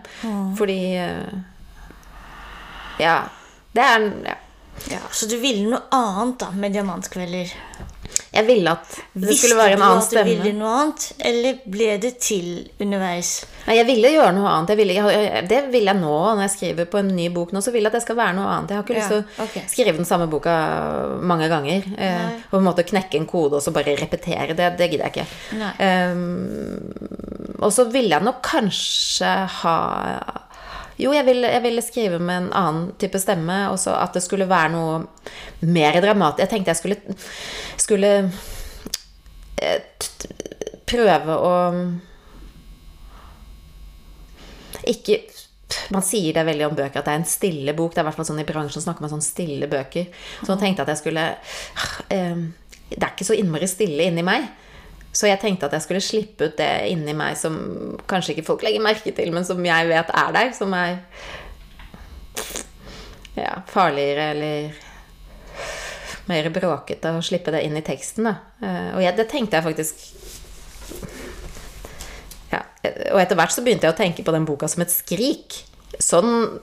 Fordi 0.59 0.79
eh, 0.97 1.35
Ja. 3.01 3.19
Det 3.71 3.83
er 3.87 4.07
ja. 4.25 4.39
Ja, 4.89 4.99
Så 5.13 5.27
du 5.29 5.37
ville 5.37 5.69
noe 5.69 5.83
annet 5.93 6.39
da 6.41 6.49
med 6.55 6.73
diamantkvelder? 6.73 7.51
Jeg 8.31 8.47
ville 8.47 8.71
at 8.71 8.93
det 8.95 9.27
Visste 9.27 9.41
skulle 9.41 9.57
være 9.59 9.75
en 9.75 9.81
annen 9.83 10.03
stemme. 10.05 10.23
Visste 10.23 10.37
du 10.37 10.39
at 10.39 10.45
du 10.45 10.47
ville 10.47 10.59
noe 10.61 10.75
annet, 10.79 11.07
eller 11.27 11.57
ble 11.73 11.87
det 11.99 12.11
til 12.23 12.47
underveis? 12.79 13.31
Nei, 13.65 13.75
jeg 13.75 13.87
ville 13.89 14.11
gjøre 14.13 14.29
noe 14.37 14.53
annet. 14.53 14.71
Jeg 14.71 14.79
ville, 14.79 14.95
jeg, 14.95 15.41
det 15.51 15.59
vil 15.73 15.89
jeg 15.91 15.99
nå 15.99 16.13
når 16.15 16.39
jeg 16.45 16.53
skriver 16.53 16.87
på 16.93 17.01
en 17.01 17.11
ny 17.17 17.27
bok. 17.35 17.51
nå, 17.51 17.59
Så 17.61 17.73
vil 17.75 17.83
jeg 17.83 17.91
at 17.91 17.97
det 17.99 18.03
skal 18.05 18.19
være 18.21 18.37
noe 18.39 18.53
annet. 18.53 18.71
Jeg 18.71 18.79
har 18.79 18.85
ikke 18.87 18.97
lyst 19.01 19.11
til 19.11 19.19
å 19.19 19.47
okay. 19.47 19.65
skrive 19.73 19.97
den 19.99 20.07
samme 20.07 20.29
boka 20.31 20.53
mange 21.33 21.49
ganger. 21.51 21.89
Eh, 21.97 22.29
og 22.45 22.53
på 22.53 22.61
en 22.61 22.69
måte 22.69 22.87
knekke 22.87 23.19
en 23.19 23.27
kode 23.27 23.59
og 23.59 23.65
så 23.65 23.75
bare 23.75 23.97
repetere 23.99 24.55
det. 24.55 24.69
Det 24.79 24.87
gidder 24.93 25.09
jeg 25.09 25.25
ikke. 25.25 25.27
Um, 25.83 27.59
og 27.59 27.75
så 27.75 27.89
ville 27.91 28.15
jeg 28.15 28.25
nok 28.29 28.39
kanskje 28.47 29.33
ha 29.59 29.75
Jo, 31.01 31.13
jeg 31.15 31.25
ville, 31.25 31.49
jeg 31.49 31.63
ville 31.63 31.83
skrive 31.85 32.19
med 32.21 32.43
en 32.43 32.51
annen 32.57 32.91
type 33.01 33.19
stemme, 33.21 33.57
og 33.71 33.79
så 33.81 33.95
at 33.97 34.13
det 34.13 34.21
skulle 34.25 34.49
være 34.49 34.73
noe 34.75 34.99
mer 35.65 35.97
dramatisk. 36.03 36.43
Jeg 36.43 36.51
tenkte 36.53 36.73
jeg 36.75 36.81
skulle, 36.81 37.17
skulle 37.81 38.13
eh, 39.61 40.09
prøve 40.91 41.37
å 41.37 41.53
ikke 44.91 45.19
man 45.91 46.03
sier 46.03 46.35
det 46.35 46.43
veldig 46.47 46.65
om 46.67 46.73
bøker 46.75 46.99
at 46.99 47.07
det 47.07 47.13
er 47.13 47.21
en 47.21 47.29
stille 47.29 47.73
bok. 47.75 47.93
Det 47.93 48.01
er 48.01 48.07
hvert 48.07 48.27
sånn 48.27 48.41
I 48.41 48.47
bransjen 48.47 48.83
snakker 48.83 49.05
man 49.05 49.13
sånn 49.13 49.23
stille 49.23 49.69
bøker. 49.71 50.09
Så 50.41 50.53
jeg 50.53 50.61
tenkte 50.63 50.85
at 50.85 50.91
jeg 50.91 51.01
skulle 51.01 51.27
eh, 52.11 52.41
Det 52.91 52.99
er 52.99 53.13
ikke 53.13 53.27
så 53.27 53.37
innmari 53.37 53.69
stille 53.71 54.09
inni 54.09 54.25
meg. 54.25 54.49
Så 55.11 55.27
jeg 55.27 55.41
tenkte 55.41 55.67
at 55.67 55.75
jeg 55.75 55.83
skulle 55.83 56.03
slippe 56.03 56.47
ut 56.47 56.57
det 56.59 56.69
inni 56.91 57.13
meg 57.17 57.35
som 57.39 57.57
kanskje 58.07 58.35
ikke 58.35 58.47
folk 58.47 58.63
legger 58.63 58.83
merke 58.83 59.11
til, 59.15 59.33
men 59.35 59.43
som 59.47 59.59
jeg 59.65 59.89
vet 59.89 60.13
er 60.15 60.31
der. 60.37 60.51
Som 60.55 60.71
er 60.77 61.01
ja, 63.35 63.57
farligere 63.67 64.29
eller 64.31 64.79
mer 66.31 66.47
bråkete 66.53 67.11
å 67.17 67.23
slippe 67.25 67.51
det 67.51 67.63
inn 67.67 67.75
i 67.75 67.83
teksten. 67.83 68.29
Da. 68.29 68.35
Eh, 68.63 68.89
Og 68.95 69.03
jeg, 69.03 69.17
det 69.19 69.27
tenkte 69.31 69.59
jeg 69.59 69.67
faktisk 69.67 70.07
ja, 72.51 72.61
og 73.13 73.19
etter 73.21 73.37
hvert 73.39 73.53
så 73.55 73.63
begynte 73.63 73.87
jeg 73.87 73.95
å 73.95 73.99
tenke 73.99 74.23
på 74.27 74.33
den 74.35 74.47
boka 74.47 74.67
som 74.71 74.83
et 74.83 74.91
skrik. 74.91 75.59
Sånn 75.99 76.59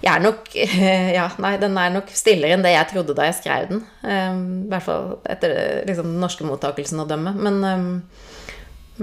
Jeg 0.00 0.10
er 0.14 0.22
nok 0.24 0.48
Ja, 1.18 1.26
nei, 1.42 1.54
den 1.60 1.76
er 1.80 1.92
nok 1.92 2.10
stillere 2.16 2.56
enn 2.56 2.64
det 2.64 2.74
jeg 2.74 2.88
trodde 2.92 3.16
da 3.16 3.28
jeg 3.28 3.38
skrev 3.40 3.68
den. 3.72 3.84
Um, 4.02 4.44
I 4.64 4.72
hvert 4.72 4.86
fall 4.86 5.10
etter 5.28 5.56
liksom, 5.88 6.14
den 6.14 6.22
norske 6.22 6.46
mottakelsen 6.48 7.02
å 7.02 7.08
dømme. 7.08 7.34
Men, 7.36 7.60
um, 7.64 7.90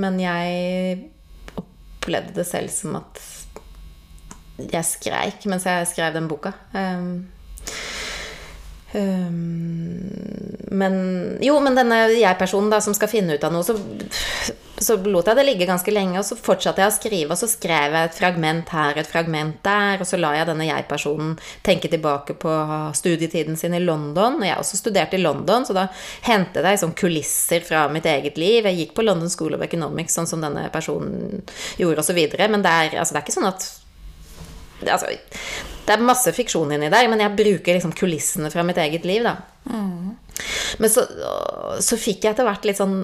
men 0.01 0.19
jeg 0.21 1.09
opplevde 1.57 2.37
det 2.39 2.47
selv 2.49 2.73
som 2.73 2.97
at 3.01 3.21
jeg 4.57 4.85
skreik 4.89 5.45
mens 5.49 5.67
jeg 5.69 5.89
skrev 5.91 6.15
den 6.17 6.29
boka. 6.31 6.55
Um, 6.73 7.27
men 10.77 10.93
Jo, 11.41 11.59
men 11.59 11.75
denne 11.75 11.97
jeg-personen 12.15 12.69
da 12.71 12.79
som 12.83 12.95
skal 12.95 13.11
finne 13.11 13.35
ut 13.35 13.43
av 13.43 13.51
noe, 13.51 13.63
så, 13.67 13.75
så 14.79 14.95
lot 15.03 15.27
jeg 15.27 15.35
det 15.37 15.43
ligge 15.47 15.67
ganske 15.67 15.91
lenge, 15.91 16.19
og 16.19 16.25
så 16.25 16.37
fortsatte 16.39 16.81
jeg 16.81 16.91
å 16.91 16.95
skrive, 16.95 17.31
og 17.33 17.39
så 17.39 17.49
skrev 17.51 17.97
jeg 17.97 18.09
et 18.09 18.15
fragment 18.17 18.69
her, 18.71 18.97
et 18.97 19.09
fragment 19.09 19.57
der, 19.65 19.99
og 19.99 20.07
så 20.07 20.19
la 20.21 20.31
jeg 20.37 20.47
denne 20.49 20.69
jeg-personen 20.69 21.35
tenke 21.67 21.91
tilbake 21.91 22.37
på 22.39 22.53
studietiden 22.97 23.59
sin 23.59 23.75
i 23.75 23.83
London. 23.83 24.39
Og 24.39 24.47
jeg 24.47 24.59
også 24.61 24.79
studerte 24.79 25.19
i 25.19 25.23
London, 25.23 25.67
så 25.67 25.73
da 25.75 25.87
hentet 26.29 26.63
jeg 26.63 26.81
sånn 26.83 26.95
kulisser 26.97 27.65
fra 27.67 27.87
mitt 27.91 28.07
eget 28.07 28.39
liv. 28.39 28.69
Jeg 28.69 28.79
gikk 28.81 28.95
på 28.97 29.05
London 29.05 29.31
School 29.33 29.57
of 29.57 29.65
Economics, 29.67 30.15
sånn 30.15 30.29
som 30.29 30.41
denne 30.43 30.69
personen 30.73 31.43
gjorde, 31.81 32.07
videre. 32.15 32.47
Men 32.47 32.63
det 32.63 32.71
er, 32.71 32.95
altså, 33.01 33.13
det 33.13 33.19
er 33.19 33.27
ikke 33.27 33.35
sånn 33.35 33.51
at 33.51 33.67
altså, 34.85 35.11
det 35.87 35.95
er 35.95 36.03
masse 36.05 36.33
fiksjon 36.35 36.73
inni 36.75 36.91
der, 36.93 37.07
men 37.11 37.23
jeg 37.23 37.37
bruker 37.37 37.77
liksom 37.77 37.95
kulissene 37.97 38.51
fra 38.53 38.65
mitt 38.67 38.79
eget 38.83 39.07
liv, 39.07 39.25
da. 39.25 39.37
Men 40.77 40.91
så, 40.91 41.05
så 41.83 41.97
fikk 41.99 42.25
jeg 42.25 42.35
etter 42.35 42.45
hvert 42.47 42.67
litt 42.67 42.79
sånn 42.79 42.99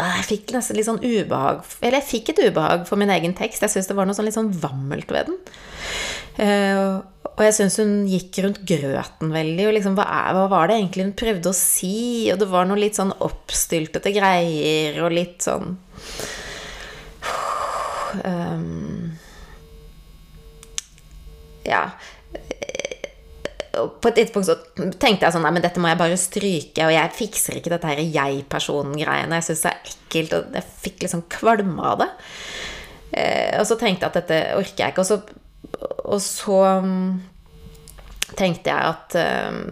jeg 0.00 0.24
fikk 0.24 0.52
nesten 0.54 0.78
litt 0.78 0.86
sånn 0.86 1.02
ubehag 1.02 1.64
Eller 1.82 1.98
jeg 1.98 2.08
fikk 2.08 2.30
et 2.32 2.38
ubehag 2.46 2.86
for 2.88 2.96
min 3.00 3.10
egen 3.12 3.34
tekst. 3.36 3.60
Jeg 3.66 3.72
syns 3.74 3.88
det 3.90 3.96
var 3.98 4.06
noe 4.08 4.16
sånn 4.16 4.28
litt 4.28 4.36
sånn 4.36 4.52
vammelt 4.62 5.10
ved 5.12 5.28
den. 5.28 5.38
Uh, 6.40 7.02
og 7.34 7.42
jeg 7.44 7.56
syns 7.56 7.76
hun 7.82 7.92
gikk 8.08 8.38
rundt 8.44 8.62
grøten 8.68 9.34
veldig. 9.34 9.66
Og 9.68 9.74
liksom, 9.76 9.96
hva, 9.98 10.06
er, 10.06 10.30
hva, 10.36 10.46
var 10.52 10.70
det 10.70 10.78
egentlig 10.78 11.08
hun 11.08 11.16
prøvde 11.20 11.52
å 11.52 11.56
si? 11.56 12.30
Og 12.32 12.40
det 12.40 12.48
var 12.48 12.68
noe 12.68 12.80
litt 12.80 12.96
sånn 12.96 13.12
oppstyltete 13.26 14.14
greier 14.14 15.00
og 15.04 15.14
litt 15.18 15.44
sånn 15.44 15.74
um, 18.24 18.86
Ja 21.70 21.84
på 23.80 24.10
et 24.10 24.18
tidspunkt 24.18 24.48
så 24.48 24.56
tenkte 25.00 25.26
jeg 25.26 25.34
sånn 25.34 25.44
Nei, 25.46 25.52
men 25.54 25.64
dette 25.64 25.80
må 25.82 25.90
jeg 25.90 26.00
bare 26.00 26.18
stryke, 26.18 26.86
og 26.86 26.94
jeg 26.94 27.16
fikser 27.16 27.58
ikke 27.58 27.72
dette 27.72 27.90
her 27.90 28.02
jeg-personen-greiene. 28.02 29.38
Jeg 29.38 29.46
syns 29.46 29.64
det 29.64 29.72
er 29.72 29.92
ekkelt, 29.92 30.36
og 30.36 30.56
jeg 30.58 30.70
fikk 30.84 31.04
liksom 31.06 31.24
kvalme 31.32 31.90
av 31.92 32.00
det. 32.02 32.08
Eh, 33.10 33.58
og 33.60 33.66
så 33.68 33.78
tenkte 33.78 34.06
jeg 34.06 34.10
at 34.10 34.18
dette 34.20 34.40
orker 34.58 34.84
jeg 34.84 34.94
ikke. 34.94 35.04
Og 35.04 35.10
så, 35.10 35.20
og 36.02 36.22
så 36.24 36.58
um, 36.82 37.20
tenkte 38.38 38.72
jeg 38.72 38.90
at 38.90 39.18
um, 39.52 39.62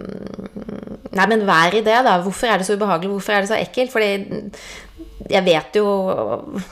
Nei, 1.19 1.25
men 1.33 1.47
vær 1.49 1.75
i 1.75 1.83
det, 1.83 1.99
da. 2.07 2.19
Hvorfor 2.23 2.53
er 2.53 2.61
det 2.61 2.69
så 2.69 2.77
ubehagelig? 2.79 3.11
Hvorfor 3.17 3.35
er 3.35 3.43
det 3.43 3.51
så 3.51 3.59
ekkelt? 3.59 3.91
Fordi 3.91 4.11
jeg 5.27 5.43
vet 5.43 5.79
jo 5.79 5.87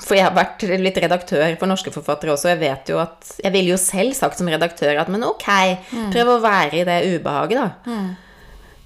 For 0.05 0.15
jeg 0.15 0.27
har 0.27 0.35
vært 0.37 0.63
litt 0.79 1.01
redaktør 1.03 1.57
for 1.59 1.71
norske 1.71 1.91
forfattere 1.95 2.35
også. 2.35 2.53
Jeg 2.53 2.61
vet 2.61 2.93
jo 2.93 3.01
at 3.03 3.33
Jeg 3.43 3.53
ville 3.55 3.75
jo 3.75 3.81
selv 3.81 4.15
sagt 4.19 4.39
som 4.39 4.51
redaktør 4.51 5.01
at 5.03 5.11
men 5.13 5.27
ok, 5.27 5.49
mm. 5.91 6.07
prøv 6.15 6.31
å 6.37 6.39
være 6.45 6.81
i 6.81 6.87
det 6.87 7.01
ubehaget, 7.17 7.59
da. 7.59 7.91
Mm. 7.91 8.15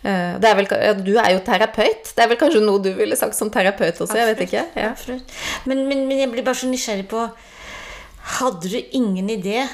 Uh, 0.01 0.41
er 0.41 0.57
vel, 0.57 0.69
du 1.05 1.13
er 1.21 1.35
jo 1.35 1.43
terapeut. 1.45 2.09
Det 2.17 2.25
er 2.25 2.31
vel 2.31 2.41
kanskje 2.41 2.63
noe 2.65 2.81
du 2.81 2.89
ville 2.97 3.19
sagt 3.21 3.37
som 3.37 3.51
terapeut 3.53 3.93
også? 3.93 4.09
Absolutt, 4.09 4.23
jeg 4.23 4.31
vet 4.31 4.43
ikke. 4.47 4.65
Ja. 4.81 4.95
Men, 5.69 5.85
men, 5.91 6.07
men, 6.09 6.17
jeg 6.23 6.33
blir 6.33 6.47
bare 6.47 6.61
så 6.63 6.71
nysgjerrig 6.71 7.09
på 7.11 7.29
Hadde 8.41 8.69
du 8.69 8.77
ingen 8.97 9.29
idé 9.33 9.65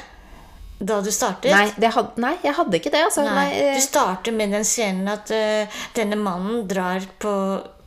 da 0.79 0.99
du 1.03 1.09
startet? 1.15 1.51
Nei, 1.51 1.89
had, 1.93 2.19
nei 2.21 2.35
jeg 2.43 2.55
hadde 2.59 2.79
ikke 2.79 2.93
det. 2.95 3.05
Altså. 3.07 3.25
Nei, 3.27 3.47
nei, 3.55 3.71
du 3.77 3.83
starter 3.85 4.35
med 4.35 4.55
den 4.55 4.67
scenen 4.67 5.15
at 5.15 5.31
uh, 5.35 5.81
denne 5.97 6.19
mannen 6.19 6.67
drar 6.71 7.07
på 7.23 7.33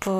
på 0.04 0.16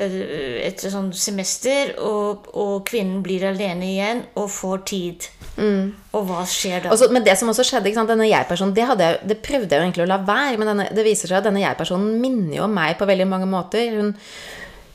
eh, 0.00 0.66
et 0.66 0.84
sånt 0.90 1.16
semester, 1.18 1.94
og, 2.04 2.48
og, 2.54 2.76
kvinnen 2.88 3.22
blir 3.24 3.46
alene 3.50 3.88
igjen 3.92 4.22
og 4.38 4.50
får 4.52 4.84
tid. 4.88 5.28
Mm. 5.58 5.90
Og 6.14 6.28
hva 6.28 6.44
skjer 6.48 6.84
da? 6.84 6.92
Også, 6.94 7.10
men 7.14 7.26
det 7.26 7.36
som 7.38 7.50
også 7.50 7.66
skjedde, 7.66 7.92
denne 8.08 8.28
jeg-personen, 8.30 8.76
det, 8.76 9.10
det, 9.28 9.40
prøvde 9.44 9.74
jeg 9.74 9.80
jo 9.82 9.88
egentlig 9.88 10.06
å 10.06 10.12
la 10.12 10.22
være. 10.22 10.60
Men 10.60 10.72
denne, 10.72 10.88
det 10.94 11.06
viser 11.06 11.30
seg 11.30 11.40
at 11.40 11.50
denne 11.50 11.64
jeg-personen 11.64 12.16
minner 12.22 12.60
jo 12.60 12.68
om 12.68 12.78
meg 12.78 12.96
på 12.98 13.08
veldig 13.08 13.28
mange 13.28 13.50
måter. 13.50 13.98
Hun, 13.98 14.14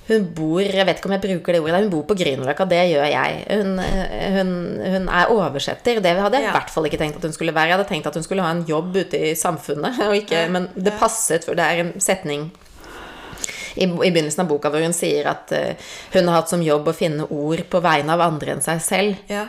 hun 0.03 0.25
bor 0.36 0.60
Jeg 0.60 0.84
vet 0.84 0.97
ikke 0.99 1.08
om 1.08 1.13
jeg 1.15 1.23
bruker 1.23 1.56
det 1.56 1.62
ordet, 1.63 1.84
hun 1.86 1.91
bor 1.93 2.03
på 2.10 2.17
Grünerløkka. 2.19 2.67
Det 2.71 2.82
gjør 2.91 3.08
jeg. 3.12 3.38
Hun, 3.51 3.77
hun, 4.38 4.51
hun, 4.95 5.08
er 5.08 5.32
oversetter. 5.32 6.01
Det 6.03 6.17
hadde 6.17 6.41
jeg 6.41 6.47
ja. 6.47 6.51
i 6.51 6.58
hvert 6.58 6.73
fall 6.73 6.89
ikke 6.89 6.99
tenkt 6.99 7.21
at 7.21 7.27
hun 7.27 7.36
skulle 7.36 7.56
være. 7.56 7.71
Jeg 7.71 7.77
hadde 7.77 7.89
tenkt 7.91 8.10
at 8.12 8.19
hun 8.19 8.25
skulle 8.25 8.43
ha 8.43 8.51
en 8.56 8.65
jobb 8.67 8.91
ute 8.99 9.21
i 9.32 9.34
samfunnet. 9.39 10.01
Ikke, 10.23 10.45
men 10.51 10.67
det 10.75 10.95
passet, 10.99 11.47
for 11.47 11.60
det 11.60 11.67
er 11.67 11.86
en 11.86 11.95
setning 12.03 12.49
i, 13.75 13.88
i, 13.88 14.12
begynnelsen 14.12 14.45
av 14.45 14.51
boka 14.51 14.71
hvor 14.73 14.83
hun 14.83 14.95
sier 14.95 15.27
at 15.31 15.51
uh, 15.55 15.91
hun 16.13 16.29
har 16.29 16.41
hatt 16.41 16.53
som 16.53 16.63
jobb 16.63 16.89
å 16.89 16.95
finne 16.95 17.27
ord 17.29 17.65
på 17.69 17.83
vegne 17.83 18.15
av 18.15 18.23
andre 18.25 18.55
enn 18.55 18.65
seg 18.65 18.81
selv. 18.83 19.19
Ja. 19.31 19.47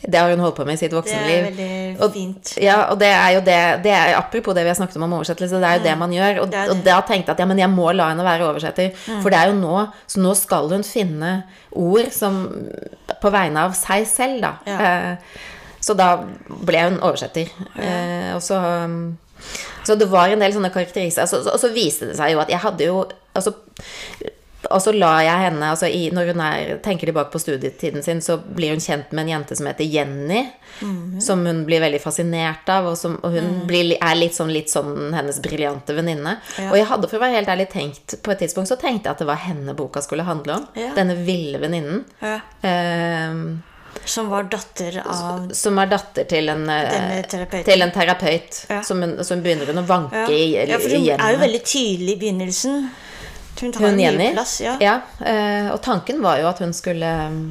Det 0.00 0.16
har 0.16 0.30
hun 0.32 0.40
holdt 0.40 0.56
på 0.56 0.64
med 0.64 0.78
i 0.78 0.80
sitt 0.80 0.94
voksenliv. 0.96 1.50
Det 1.56 1.64
er 1.64 1.96
veldig 1.98 2.12
fint. 2.14 2.52
Og, 2.54 2.62
ja, 2.64 2.76
og 2.88 2.96
det 3.02 3.10
er 3.12 3.34
jo 3.34 3.42
det, 3.44 3.58
det 3.84 3.92
er, 3.92 4.14
Apropos 4.16 4.56
det 4.56 4.64
vi 4.64 4.72
har 4.72 4.78
snakket 4.78 4.96
om 4.96 5.04
om 5.04 5.18
oversettelse, 5.18 5.60
det 5.60 5.68
er 5.68 5.76
jo 5.76 5.82
mm. 5.82 5.88
det 5.88 5.96
man 6.00 6.14
gjør. 6.16 6.40
Og, 6.40 6.46
det 6.48 6.62
det. 6.62 6.72
og 6.72 6.82
da 6.86 6.96
tenkte 7.04 7.28
jeg 7.28 7.36
at 7.36 7.42
ja, 7.44 7.48
men 7.50 7.60
jeg 7.60 7.72
må 7.74 7.90
la 7.92 8.08
henne 8.14 8.24
være 8.24 8.48
oversetter. 8.48 8.94
Mm. 8.96 9.20
For 9.20 9.32
det 9.32 9.40
er 9.40 9.52
jo 9.52 9.58
nå 9.60 9.84
Så 10.08 10.24
nå 10.24 10.34
skal 10.38 10.72
hun 10.72 10.86
finne 10.86 11.34
ord 11.76 12.08
som 12.16 12.42
På 13.20 13.32
vegne 13.34 13.66
av 13.68 13.76
seg 13.76 14.08
selv, 14.08 14.40
da. 14.46 14.54
Ja. 14.64 14.78
Eh, 14.88 15.58
så 15.80 15.96
da 15.96 16.10
ble 16.48 16.80
hun 16.86 16.98
oversetter. 17.00 17.52
Eh, 17.80 18.32
og 18.36 18.42
så 18.44 18.58
um, 18.84 19.16
så 19.86 19.96
det 19.98 20.10
var 20.10 20.30
en 20.30 20.42
del 20.42 20.52
sånne 20.54 20.72
karakteriser. 20.74 21.24
Altså, 21.24 21.42
og 21.46 21.60
så 21.60 21.72
viste 21.74 22.10
det 22.10 22.18
seg 22.18 22.34
jo 22.34 22.42
at 22.42 22.52
jeg 22.52 22.62
hadde 22.62 22.90
jo 22.90 23.00
altså, 23.36 23.54
og 24.68 24.80
så 24.82 24.92
la 24.92 25.12
jeg 25.24 25.40
henne 25.46 25.68
altså 25.72 25.88
i, 25.88 26.02
Når 26.12 26.32
hun 26.32 26.42
er, 26.44 26.72
tenker 26.84 27.08
tilbake 27.08 27.32
på 27.32 27.40
studietiden 27.40 28.04
sin, 28.04 28.20
så 28.20 28.36
blir 28.38 28.74
hun 28.74 28.82
kjent 28.82 29.14
med 29.16 29.24
en 29.24 29.32
jente 29.34 29.56
som 29.56 29.68
heter 29.70 29.88
Jenny. 29.88 30.42
Mm. 30.80 31.20
Som 31.24 31.46
hun 31.48 31.62
blir 31.68 31.80
veldig 31.80 32.00
fascinert 32.02 32.68
av, 32.72 32.90
og, 32.92 32.98
som, 33.00 33.16
og 33.24 33.34
hun 33.34 33.48
mm. 33.48 33.62
blir, 33.68 33.94
er 33.96 34.18
litt 34.18 34.36
sånn, 34.36 34.52
litt 34.52 34.72
sånn 34.72 35.14
hennes 35.16 35.40
briljante 35.42 35.96
venninne. 35.96 36.36
Ja. 36.58 36.68
Og 36.70 36.78
jeg 36.78 36.88
hadde 36.92 37.08
for 37.08 37.20
å 37.20 37.24
være 37.24 37.38
helt 37.40 37.52
ærlig 37.52 37.68
tenkt 37.72 38.18
På 38.24 38.34
et 38.34 38.40
tidspunkt 38.44 38.70
så 38.70 38.78
tenkte 38.80 39.08
jeg 39.08 39.16
at 39.16 39.24
det 39.24 39.30
var 39.30 39.40
henne 39.46 39.74
boka 39.76 40.04
skulle 40.04 40.28
handle 40.28 40.60
om. 40.60 40.68
Ja. 40.78 40.92
Denne 40.98 41.16
ville 41.24 41.60
venninnen. 41.62 42.04
Ja. 42.20 42.38
Uh, 42.60 43.69
som 44.04 44.28
var 44.28 44.48
datter 44.50 45.02
av 45.04 45.50
Som 45.54 45.78
er 45.78 45.90
datter 45.90 46.26
til 46.30 46.48
en, 46.52 46.64
eh, 46.70 47.20
til 47.26 47.84
en 47.84 47.92
terapeut. 47.94 48.64
Ja. 48.68 48.82
Som, 48.86 49.02
hun, 49.04 49.18
som, 49.24 49.42
begynner 49.44 49.70
hun 49.70 49.82
å 49.82 49.86
vanke 49.86 50.24
ja. 50.24 50.34
i, 50.34 50.44
ja, 50.70 50.78
for 50.80 50.96
hun 50.96 51.08
er 51.14 51.34
jo 51.34 51.40
veldig 51.44 51.62
tydelig 51.64 52.16
i 52.16 52.20
begynnelsen. 52.24 52.86
Hun 53.60 53.74
tar 53.74 53.90
hun 53.90 53.98
mye 53.98 54.30
plass. 54.32 54.60
Ja. 54.64 54.76
ja. 54.80 55.00
Eh, 55.20 55.68
og 55.72 55.82
tanken 55.84 56.22
var 56.24 56.40
jo 56.40 56.48
at 56.50 56.62
hun 56.64 56.72
skulle 56.76 57.10
mm, 57.34 57.44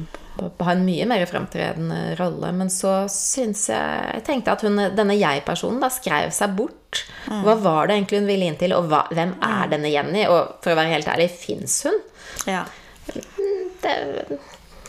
ha 0.58 0.72
en 0.72 0.84
mye 0.86 1.06
mer 1.08 1.24
fremtredende 1.30 2.00
rolle. 2.18 2.52
Men 2.56 2.72
så 2.72 3.04
syns 3.12 3.68
jeg 3.70 4.12
Jeg 4.16 4.26
tenkte 4.26 4.56
at 4.56 4.66
hun, 4.66 4.80
denne 4.96 5.16
jeg-personen 5.18 5.80
da 5.82 5.90
skrev 5.92 6.34
seg 6.34 6.56
bort. 6.58 7.04
Mm. 7.30 7.42
Hva 7.46 7.56
var 7.62 7.88
det 7.88 7.98
egentlig 7.98 8.22
hun 8.22 8.30
ville 8.30 8.50
inn 8.50 8.60
til, 8.60 8.74
og 8.76 8.90
hva, 8.90 9.04
hvem 9.14 9.36
er 9.38 9.64
mm. 9.64 9.72
denne 9.74 9.94
Jenny? 9.94 10.26
Og 10.32 10.56
for 10.64 10.74
å 10.74 10.80
være 10.80 10.96
helt 10.96 11.10
ærlig, 11.12 11.30
fins 11.30 11.82
hun? 11.86 12.00
Ja. 12.48 12.64
Det, 13.10 13.94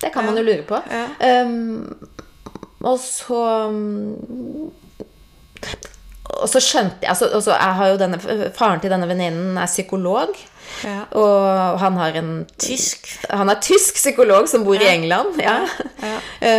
det 0.01 0.11
kan 0.13 0.25
man 0.25 0.37
jo 0.37 0.45
lure 0.45 0.65
på. 0.67 0.79
Um, 1.21 1.95
og 2.81 2.97
så 2.99 3.41
Og 6.41 6.47
så 6.49 6.61
skjønte 6.63 7.05
jeg 7.05 7.11
altså, 7.11 7.53
jeg 7.53 7.99
denne, 8.01 8.17
Faren 8.55 8.81
til 8.81 8.89
denne 8.93 9.09
venninnen 9.09 9.59
er 9.59 9.69
psykolog. 9.69 10.33
Ja. 10.87 11.03
Og 11.19 11.79
han 11.81 11.97
har 11.99 12.15
en 12.17 12.31
Tysk. 12.61 13.09
Han 13.29 13.51
er 13.51 13.59
tysk 13.61 13.99
psykolog 13.99 14.47
som 14.49 14.63
bor 14.65 14.79
ja. 14.79 14.87
i 14.87 14.95
England. 14.95 15.41
Ja. 15.43 15.59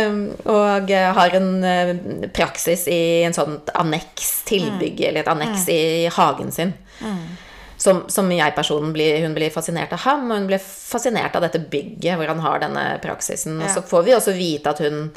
Um, 0.07 0.29
og 0.45 0.87
har 0.87 1.33
en 1.35 1.49
uh, 1.65 2.27
praksis 2.35 2.85
i 2.87 3.23
en 3.27 3.35
sånn 3.35 3.57
anneks 3.75 4.29
tilbygg, 4.47 5.01
mm. 5.01 5.07
eller 5.09 5.25
et 5.25 5.31
anneks 5.33 5.65
mm. 5.67 5.73
i 5.73 5.81
hagen 6.13 6.53
sin. 6.55 6.77
Mm 7.01 7.42
som, 7.83 8.03
som 8.07 8.29
jeg-personen 8.31 8.93
blir, 8.95 9.17
hun 9.25 9.33
blir 9.35 9.51
fascinert 9.51 9.91
av 9.91 10.05
ham, 10.05 10.29
og 10.31 10.37
hun 10.39 10.47
blir 10.47 10.61
fascinert 10.63 11.35
av 11.35 11.43
dette 11.43 11.59
bygget 11.59 12.15
hvor 12.15 12.31
han 12.31 12.39
har 12.45 12.61
denne 12.63 12.83
praksisen. 13.03 13.57
Ja. 13.59 13.67
Og 13.67 13.75
så 13.75 13.83
får 13.89 14.05
vi 14.07 14.15
også 14.15 14.35
vite 14.37 14.71
at 14.71 14.79
hun 14.85 15.09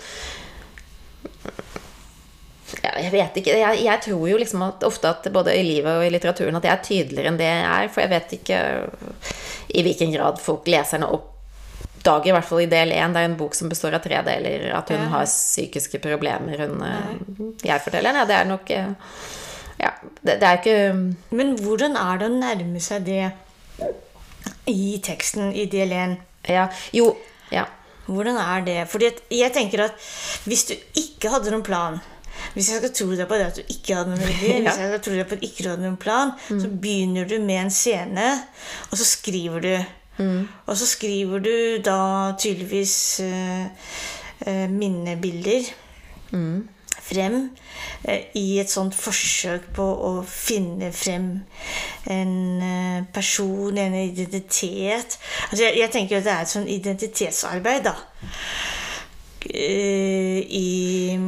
ja, 2.82 2.96
jeg 2.98 3.12
vet 3.12 3.38
ikke. 3.38 3.54
Jeg, 3.60 3.78
jeg, 3.84 4.02
tror 4.02 4.26
jo 4.32 4.40
liksom 4.42 4.64
at 4.66 4.82
ofte 4.88 5.12
at 5.12 5.30
både 5.30 5.54
i 5.54 5.62
livet 5.62 6.00
og 6.00 6.02
i 6.02 6.10
litteraturen 6.10 6.58
at 6.58 6.66
jeg 6.66 6.74
er 6.74 6.84
tydeligere 6.88 7.30
enn 7.30 7.38
det 7.38 7.46
jeg 7.52 7.70
er. 7.70 7.88
For 7.94 8.02
jeg 8.02 8.14
vet 8.16 8.36
ikke 8.40 8.60
i 9.78 9.86
hvilken 9.86 10.12
grad 10.16 10.42
folk 10.42 10.66
leserne 10.70 11.06
oppdager, 11.14 12.32
i 12.32 12.34
hvert 12.34 12.50
fall 12.50 12.66
i 12.66 12.70
del 12.70 12.96
én, 12.98 13.14
det 13.14 13.22
er 13.22 13.30
en 13.30 13.38
bok 13.38 13.54
som 13.54 13.70
består 13.70 13.94
av 13.94 14.02
tre 14.02 14.18
deler, 14.26 14.66
at 14.74 14.90
hun 14.90 15.04
ja. 15.06 15.08
har 15.14 15.30
psykiske 15.30 16.02
problemer. 16.02 16.66
Hun, 16.66 16.82
eh, 16.82 17.50
jeg 17.70 17.86
forteller, 17.86 18.18
nei, 18.18 18.26
det 18.26 18.40
er 18.40 18.50
nok 18.50 18.74
eh, 18.74 19.12
ja, 19.80 19.92
det, 20.22 20.38
det 20.40 20.48
er 20.48 20.58
ikke 20.60 21.36
Men 21.36 21.54
hvordan 21.60 21.96
er 22.00 22.20
det 22.20 22.28
å 22.30 22.36
nærme 22.36 22.82
seg 22.82 23.06
det 23.06 23.30
i 24.70 24.96
teksten 25.04 25.52
i 25.54 25.66
del 25.70 25.92
1? 25.94 26.16
Ja, 26.50 26.68
jo, 26.96 27.10
ja. 27.52 27.66
Hvordan 28.06 28.38
er 28.38 28.62
det? 28.66 28.76
Fordi 28.90 29.10
jeg 29.34 29.52
tenker 29.54 29.88
at 29.88 30.04
hvis 30.46 30.68
du 30.68 30.76
ikke 30.98 31.32
hadde 31.32 31.52
noen 31.54 31.66
plan 31.66 31.98
hvis 32.54 32.68
jeg 32.70 32.80
skal 32.82 32.92
tro 32.94 33.06
deg 33.16 33.28
på 33.28 33.36
det 33.38 33.46
at 33.48 33.58
du 33.58 33.70
ikke 33.72 33.96
hadde 33.96 34.12
noen 34.12 34.28
idé, 34.28 34.50
ja. 34.54 34.60
hvis 34.66 34.78
jeg 34.80 34.90
skal 34.90 35.02
tro 35.02 35.14
deg 35.16 35.26
på 35.26 35.36
at 35.36 35.40
du 35.40 35.46
ikke 35.48 35.64
hadde 35.70 35.82
noen 35.82 35.98
plan, 36.00 36.32
mm. 36.36 36.60
så 36.62 36.68
begynner 36.84 37.28
du 37.28 37.36
med 37.42 37.60
en 37.62 37.72
scene, 37.72 38.26
og 38.90 39.00
så 39.00 39.08
skriver 39.08 39.64
du. 39.64 39.72
Mm. 40.20 40.44
Og 40.68 40.78
så 40.80 40.88
skriver 40.88 41.42
du 41.44 41.56
da 41.84 41.98
tydeligvis 42.40 42.94
uh, 43.24 43.90
uh, 44.46 44.66
minnebilder. 44.72 45.72
Mm 46.36 46.75
frem 47.06 47.36
eh, 48.04 48.28
i 48.38 48.58
et 48.62 48.70
sånt 48.72 48.96
forsøk 48.96 49.70
på 49.76 49.84
å 49.84 50.12
finne 50.26 50.92
frem 50.94 51.28
en 52.10 52.36
eh, 52.62 53.02
person, 53.14 53.78
en 53.78 53.98
identitet. 54.00 55.18
Altså 55.50 55.68
jeg, 55.68 55.78
jeg 55.82 55.94
tenker 55.94 56.20
at 56.20 56.26
det 56.26 56.34
er 56.34 56.46
et 56.46 56.56
sånn 56.56 56.72
identitetsarbeid, 56.78 57.86
da. 57.90 57.96
Eh, 59.46 60.42
I 60.42 60.66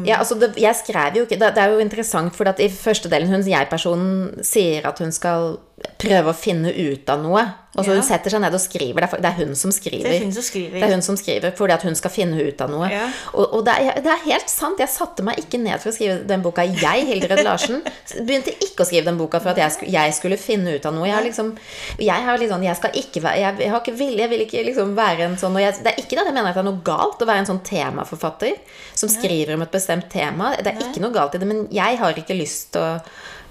ja, 0.09 0.19
altså 0.19 0.35
det, 0.41 0.53
jeg 0.59 0.75
skrev 0.81 1.21
jo 1.21 1.27
ikke 1.27 1.39
det, 1.39 1.53
det, 1.55 1.63
er 1.63 1.75
jo 1.75 1.83
interessant, 1.83 2.35
for 2.35 2.51
i 2.59 2.69
første 2.73 3.11
delen 3.13 3.31
hun 3.31 3.47
jeg-personen 3.47 4.45
sier 4.47 4.87
at 4.89 4.99
hun 5.03 5.15
skal 5.15 5.59
prøve 6.01 6.33
å 6.33 6.37
finne 6.37 6.73
ut 6.73 7.11
av 7.13 7.23
noe. 7.23 7.45
Og 7.79 7.87
så 7.87 7.95
Ja. 7.95 8.01
hun 8.01 8.07
setter 8.07 8.35
seg 8.35 8.43
ned 8.43 8.55
og 8.59 8.61
skriver. 8.61 9.01
Det 9.05 9.09
er, 9.09 9.23
det 9.23 9.31
er 9.31 9.37
hun 9.39 9.55
som 9.55 9.73
skriver. 9.75 10.09
Det 10.09 10.17
er 10.19 10.25
hun 10.25 10.33
som 10.35 10.47
skriver. 10.47 10.79
Det 10.79 10.89
er 10.89 10.95
hun 10.97 11.05
som 11.07 11.19
skriver 11.21 11.55
fordi 11.59 11.75
at 11.79 11.87
hun 11.87 11.95
skal 11.99 12.11
finne 12.11 12.43
ut 12.43 12.61
av 12.65 12.73
noe. 12.73 12.89
Ja. 12.93 13.07
Og, 13.33 13.55
og 13.59 13.65
det, 13.69 13.77
er, 13.79 14.01
det 14.05 14.13
er 14.13 14.25
helt 14.27 14.51
sant. 14.53 14.83
Jeg 14.83 14.91
satte 14.93 15.25
meg 15.27 15.39
ikke 15.39 15.61
ned 15.63 15.79
for 15.83 15.93
å 15.93 15.97
skrive 15.97 16.19
den 16.29 16.43
boka. 16.45 16.67
Jeg, 16.69 17.07
Hildred 17.09 17.45
Larsen, 17.47 17.83
begynte 18.27 18.55
ikke 18.59 18.85
å 18.85 18.89
skrive 18.89 19.09
den 19.09 19.21
boka 19.21 19.41
for 19.41 19.55
at 19.55 19.63
jeg 19.63 19.77
skulle, 19.77 19.93
jeg 19.95 20.17
skulle 20.19 20.41
finne 20.41 20.77
ut 20.77 20.89
av 20.89 20.97
noe. 20.97 21.07
Jeg 21.09 21.17
har 21.17 21.27
liksom 21.27 21.55
Jeg 21.99 22.27
har 22.29 22.45
sånn 22.49 22.65
Jeg 22.67 22.79
skal 22.79 22.99
ikke 22.99 23.23
være 23.25 23.41
Jeg, 23.43 23.57
jeg 23.65 23.73
har 23.73 23.83
ikke 23.83 23.97
vilje, 23.99 24.21
jeg 24.23 24.33
vil 24.33 24.45
ikke 24.45 24.67
liksom 24.69 24.95
være 24.99 25.27
en 25.29 25.39
sånn 25.41 25.57
og 25.57 25.63
jeg, 25.63 25.79
Det 25.85 25.93
er 25.93 26.03
ikke 26.03 26.17
det 26.17 26.23
at 26.25 26.31
jeg 26.31 26.37
mener 26.37 26.51
at 26.51 26.59
det 26.59 26.65
er 26.65 26.69
noe 26.71 26.85
galt 26.87 27.23
å 27.23 27.29
være 27.29 27.45
en 27.45 27.51
sånn 27.53 27.65
temaforfatter 27.67 28.55
som 28.99 29.11
skriver 29.13 29.55
om 29.55 29.63
et 29.65 29.75
bestemt 29.75 30.09
tema. 30.11 30.53
Det 30.59 30.73
er 30.73 30.87
ikke 30.89 31.03
noe 31.03 31.15
galt 31.15 31.37
i 31.37 31.41
det, 31.43 31.49
men 31.49 31.67
jeg 31.75 31.99
har 32.01 32.19
ikke 32.19 32.37
lyst 32.37 32.73
til 32.75 32.83
å 32.83 32.93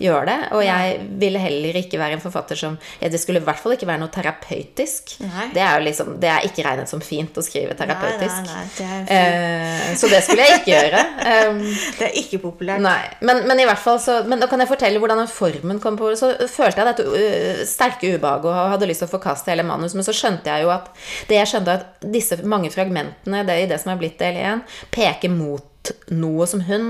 gjøre 0.01 0.25
det. 0.29 0.37
Og 0.53 0.63
jeg 0.65 0.97
ville 1.21 1.41
heller 1.41 1.79
ikke 1.81 1.99
være 2.01 2.17
en 2.17 2.23
forfatter 2.23 2.59
som 2.59 2.77
ja, 3.01 3.09
Det 3.09 3.19
skulle 3.21 3.41
i 3.41 3.47
hvert 3.47 3.61
fall 3.61 3.73
ikke 3.77 3.89
være 3.89 4.01
noe 4.03 4.13
terapeutisk. 4.17 5.15
Det 5.53 5.61
er 5.61 5.77
jo 5.77 5.85
liksom 5.85 6.15
Det 6.21 6.29
er 6.31 6.47
ikke 6.47 6.65
regnet 6.65 6.89
som 6.89 7.01
fint 7.03 7.37
å 7.37 7.43
skrive 7.45 7.77
terapeutisk. 7.77 8.49
Nei, 8.49 8.65
nei, 8.65 8.65
nei, 8.65 9.03
det 9.07 9.17
Eh, 9.17 9.95
så 9.97 10.09
det 10.11 10.21
skulle 10.25 10.45
jeg 10.45 10.61
ikke 10.61 10.73
gjøre. 10.77 11.03
Um, 11.49 11.61
det 11.99 12.09
er 12.09 12.17
ikke 12.21 12.41
populært. 12.43 12.83
men, 13.21 13.43
men 13.47 13.61
i 13.61 13.67
hvert 13.67 13.81
fall 13.81 13.99
så 14.03 14.19
Men 14.27 14.41
da 14.41 14.49
kan 14.49 14.61
jeg 14.61 14.69
fortelle 14.69 14.99
hvordan 15.01 15.21
den 15.23 15.31
formen 15.31 15.81
kom 15.83 15.99
på. 15.99 16.11
Så 16.19 16.33
følte 16.51 16.81
jeg 16.81 16.91
dette 16.91 17.07
uh, 17.07 17.63
sterke 17.69 18.13
ubehaget 18.15 18.51
og 18.51 18.73
hadde 18.75 18.89
lyst 18.89 19.05
til 19.05 19.09
å 19.09 19.15
forkaste 19.15 19.53
hele 19.53 19.65
manus. 19.67 19.95
Men 19.97 20.07
så 20.07 20.15
skjønte 20.15 20.51
jeg 20.51 20.65
jo 20.67 20.73
at 20.73 20.91
det 21.29 21.39
jeg 21.41 21.53
skjønte 21.53 21.79
at 21.79 22.07
disse 22.17 22.39
mange 22.47 22.71
fragmentene 22.73 23.45
det, 23.47 23.61
i 23.63 23.69
det 23.69 23.79
som 23.81 23.93
er 23.93 24.01
blitt 24.01 24.19
del 24.21 24.39
1, 24.41 24.63
peker 24.93 25.33
mot 25.33 25.65
noe 26.13 26.47
som 26.49 26.61
hun, 26.67 26.89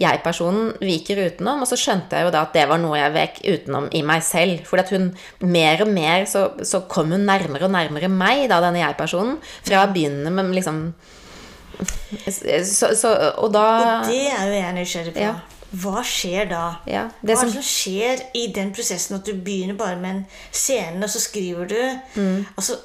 jeg-personen, 0.00 0.72
viker 0.82 1.22
utenom. 1.26 1.64
Og 1.64 1.70
så 1.70 1.78
skjønte 1.80 2.18
jeg 2.18 2.28
jo 2.28 2.34
da 2.34 2.44
at 2.46 2.56
det 2.56 2.66
var 2.70 2.80
noe 2.82 2.98
jeg 3.00 3.14
vek 3.16 3.42
utenom 3.44 3.90
i 3.96 4.02
meg 4.06 4.24
selv. 4.26 4.64
For 4.68 4.82
at 4.82 4.92
hun 4.94 5.10
mer 5.44 5.84
og 5.84 5.92
mer 5.92 6.26
så, 6.30 6.48
så 6.62 6.84
kom 6.90 7.12
hun 7.14 7.26
nærmere 7.28 7.68
og 7.68 7.74
nærmere 7.74 8.10
meg, 8.12 8.46
da, 8.52 8.60
denne 8.64 8.82
jeg-personen. 8.82 9.38
Fra 9.66 9.84
å 9.84 9.92
begynne 9.92 10.32
med 10.34 10.54
liksom 10.56 10.88
så, 12.64 12.94
så, 12.96 13.10
Og 13.42 13.50
da 13.52 13.66
Og 14.00 14.06
det 14.08 14.22
er 14.32 14.46
jo 14.48 14.54
jeg 14.56 14.74
nysgjerrig 14.78 15.12
på. 15.12 15.24
Ja. 15.26 15.34
Hva 15.76 16.02
skjer 16.06 16.46
da? 16.48 16.64
Ja, 16.88 17.08
Hva 17.20 17.24
er 17.24 17.32
det 17.32 17.38
som 17.40 17.64
skjer 17.64 18.22
i 18.38 18.46
den 18.54 18.70
prosessen 18.72 19.18
at 19.18 19.26
du 19.26 19.34
begynner 19.34 19.76
bare 19.76 19.98
med 20.00 20.12
en 20.12 20.22
scene, 20.54 21.02
og 21.02 21.10
så 21.10 21.20
skriver 21.20 21.68
du? 21.68 21.80
Mm. 22.14 22.46
Altså, 22.54 22.78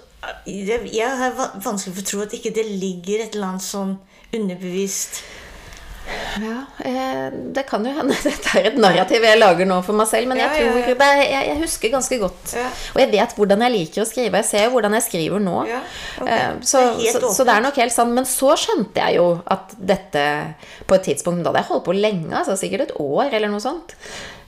jeg 0.45 1.09
har 1.21 1.37
vanskelig 1.63 1.95
for 1.95 2.01
å 2.01 2.09
tro 2.09 2.23
at 2.25 2.33
ikke 2.37 2.53
det 2.53 2.65
ligger 2.67 3.23
et 3.23 3.37
eller 3.37 3.53
annet 3.53 3.65
sånn 3.65 3.95
underbevisst 4.35 5.21
Ja, 6.41 6.63
eh, 6.83 7.27
det 7.53 7.61
kan 7.69 7.85
jo 7.85 7.91
hende 7.93 8.15
dette 8.25 8.53
er 8.57 8.65
et 8.71 8.77
narrativ 8.81 9.23
jeg 9.23 9.37
lager 9.37 9.67
nå 9.69 9.77
for 9.85 9.95
meg 9.95 10.07
selv, 10.09 10.27
men 10.31 10.39
jeg 10.41 10.47
Ja, 10.49 10.55
tror 10.57 10.79
ja, 10.79 10.87
ja. 10.89 10.95
Det 10.97 11.09
jeg, 11.29 11.45
jeg 11.51 11.59
husker 11.61 11.91
ganske 11.93 12.17
godt. 12.23 12.53
Og 12.95 12.99
jeg 13.03 13.11
vet 13.13 13.35
hvordan 13.37 13.63
jeg 13.67 13.73
liker 13.75 14.03
å 14.03 14.07
skrive. 14.09 14.41
Jeg 14.41 14.47
ser 14.49 14.65
jo 14.65 14.73
hvordan 14.73 14.95
jeg 14.97 15.05
skriver 15.05 15.43
nå. 15.45 15.55
Ja, 15.69 15.79
ok. 16.23 16.31
Eh, 16.33 16.49
så, 16.67 16.81
Det 16.97 17.13
så, 17.15 17.31
så 17.37 17.45
det 17.47 17.53
er 17.53 17.63
nok 17.67 17.79
helt 17.83 17.95
sant. 17.95 18.15
Men 18.17 18.27
så 18.27 18.55
skjønte 18.59 19.05
jeg 19.05 19.19
jo 19.21 19.27
at 19.55 19.75
dette 19.77 20.25
på 20.89 20.97
et 20.97 21.05
tidspunkt 21.11 21.45
Da 21.45 21.51
hadde 21.53 21.61
jeg 21.63 21.69
holdt 21.69 21.85
på 21.87 21.95
lenge, 21.95 22.33
altså 22.41 22.57
sikkert 22.59 22.87
et 22.89 22.95
år 22.99 23.29
eller 23.37 23.53
noe 23.53 23.63
sånt, 23.63 23.93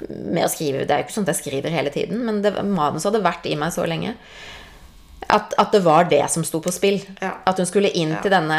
med 0.09 0.43
å 0.47 0.51
skrive. 0.51 0.87
Det 0.89 0.91
er 0.97 1.03
jo 1.03 1.07
ikke 1.07 1.15
sånn 1.19 1.29
at 1.29 1.35
jeg 1.35 1.43
skriver 1.43 1.77
hele 1.77 1.93
tiden, 1.93 2.25
men 2.27 2.41
det, 2.43 2.55
manuset 2.65 3.11
hadde 3.11 3.23
vært 3.23 3.45
i 3.47 3.55
meg 3.61 3.71
så 3.77 3.85
lenge. 3.87 4.17
At, 5.29 5.53
at 5.57 5.71
det 5.71 5.81
var 5.85 6.03
det 6.09 6.21
som 6.29 6.43
sto 6.43 6.59
på 6.61 6.71
spill. 6.73 6.99
Ja. 7.21 7.31
At 7.47 7.57
hun 7.57 7.65
skulle 7.69 7.89
inn 7.95 8.15
til 8.21 8.31
denne, 8.33 8.57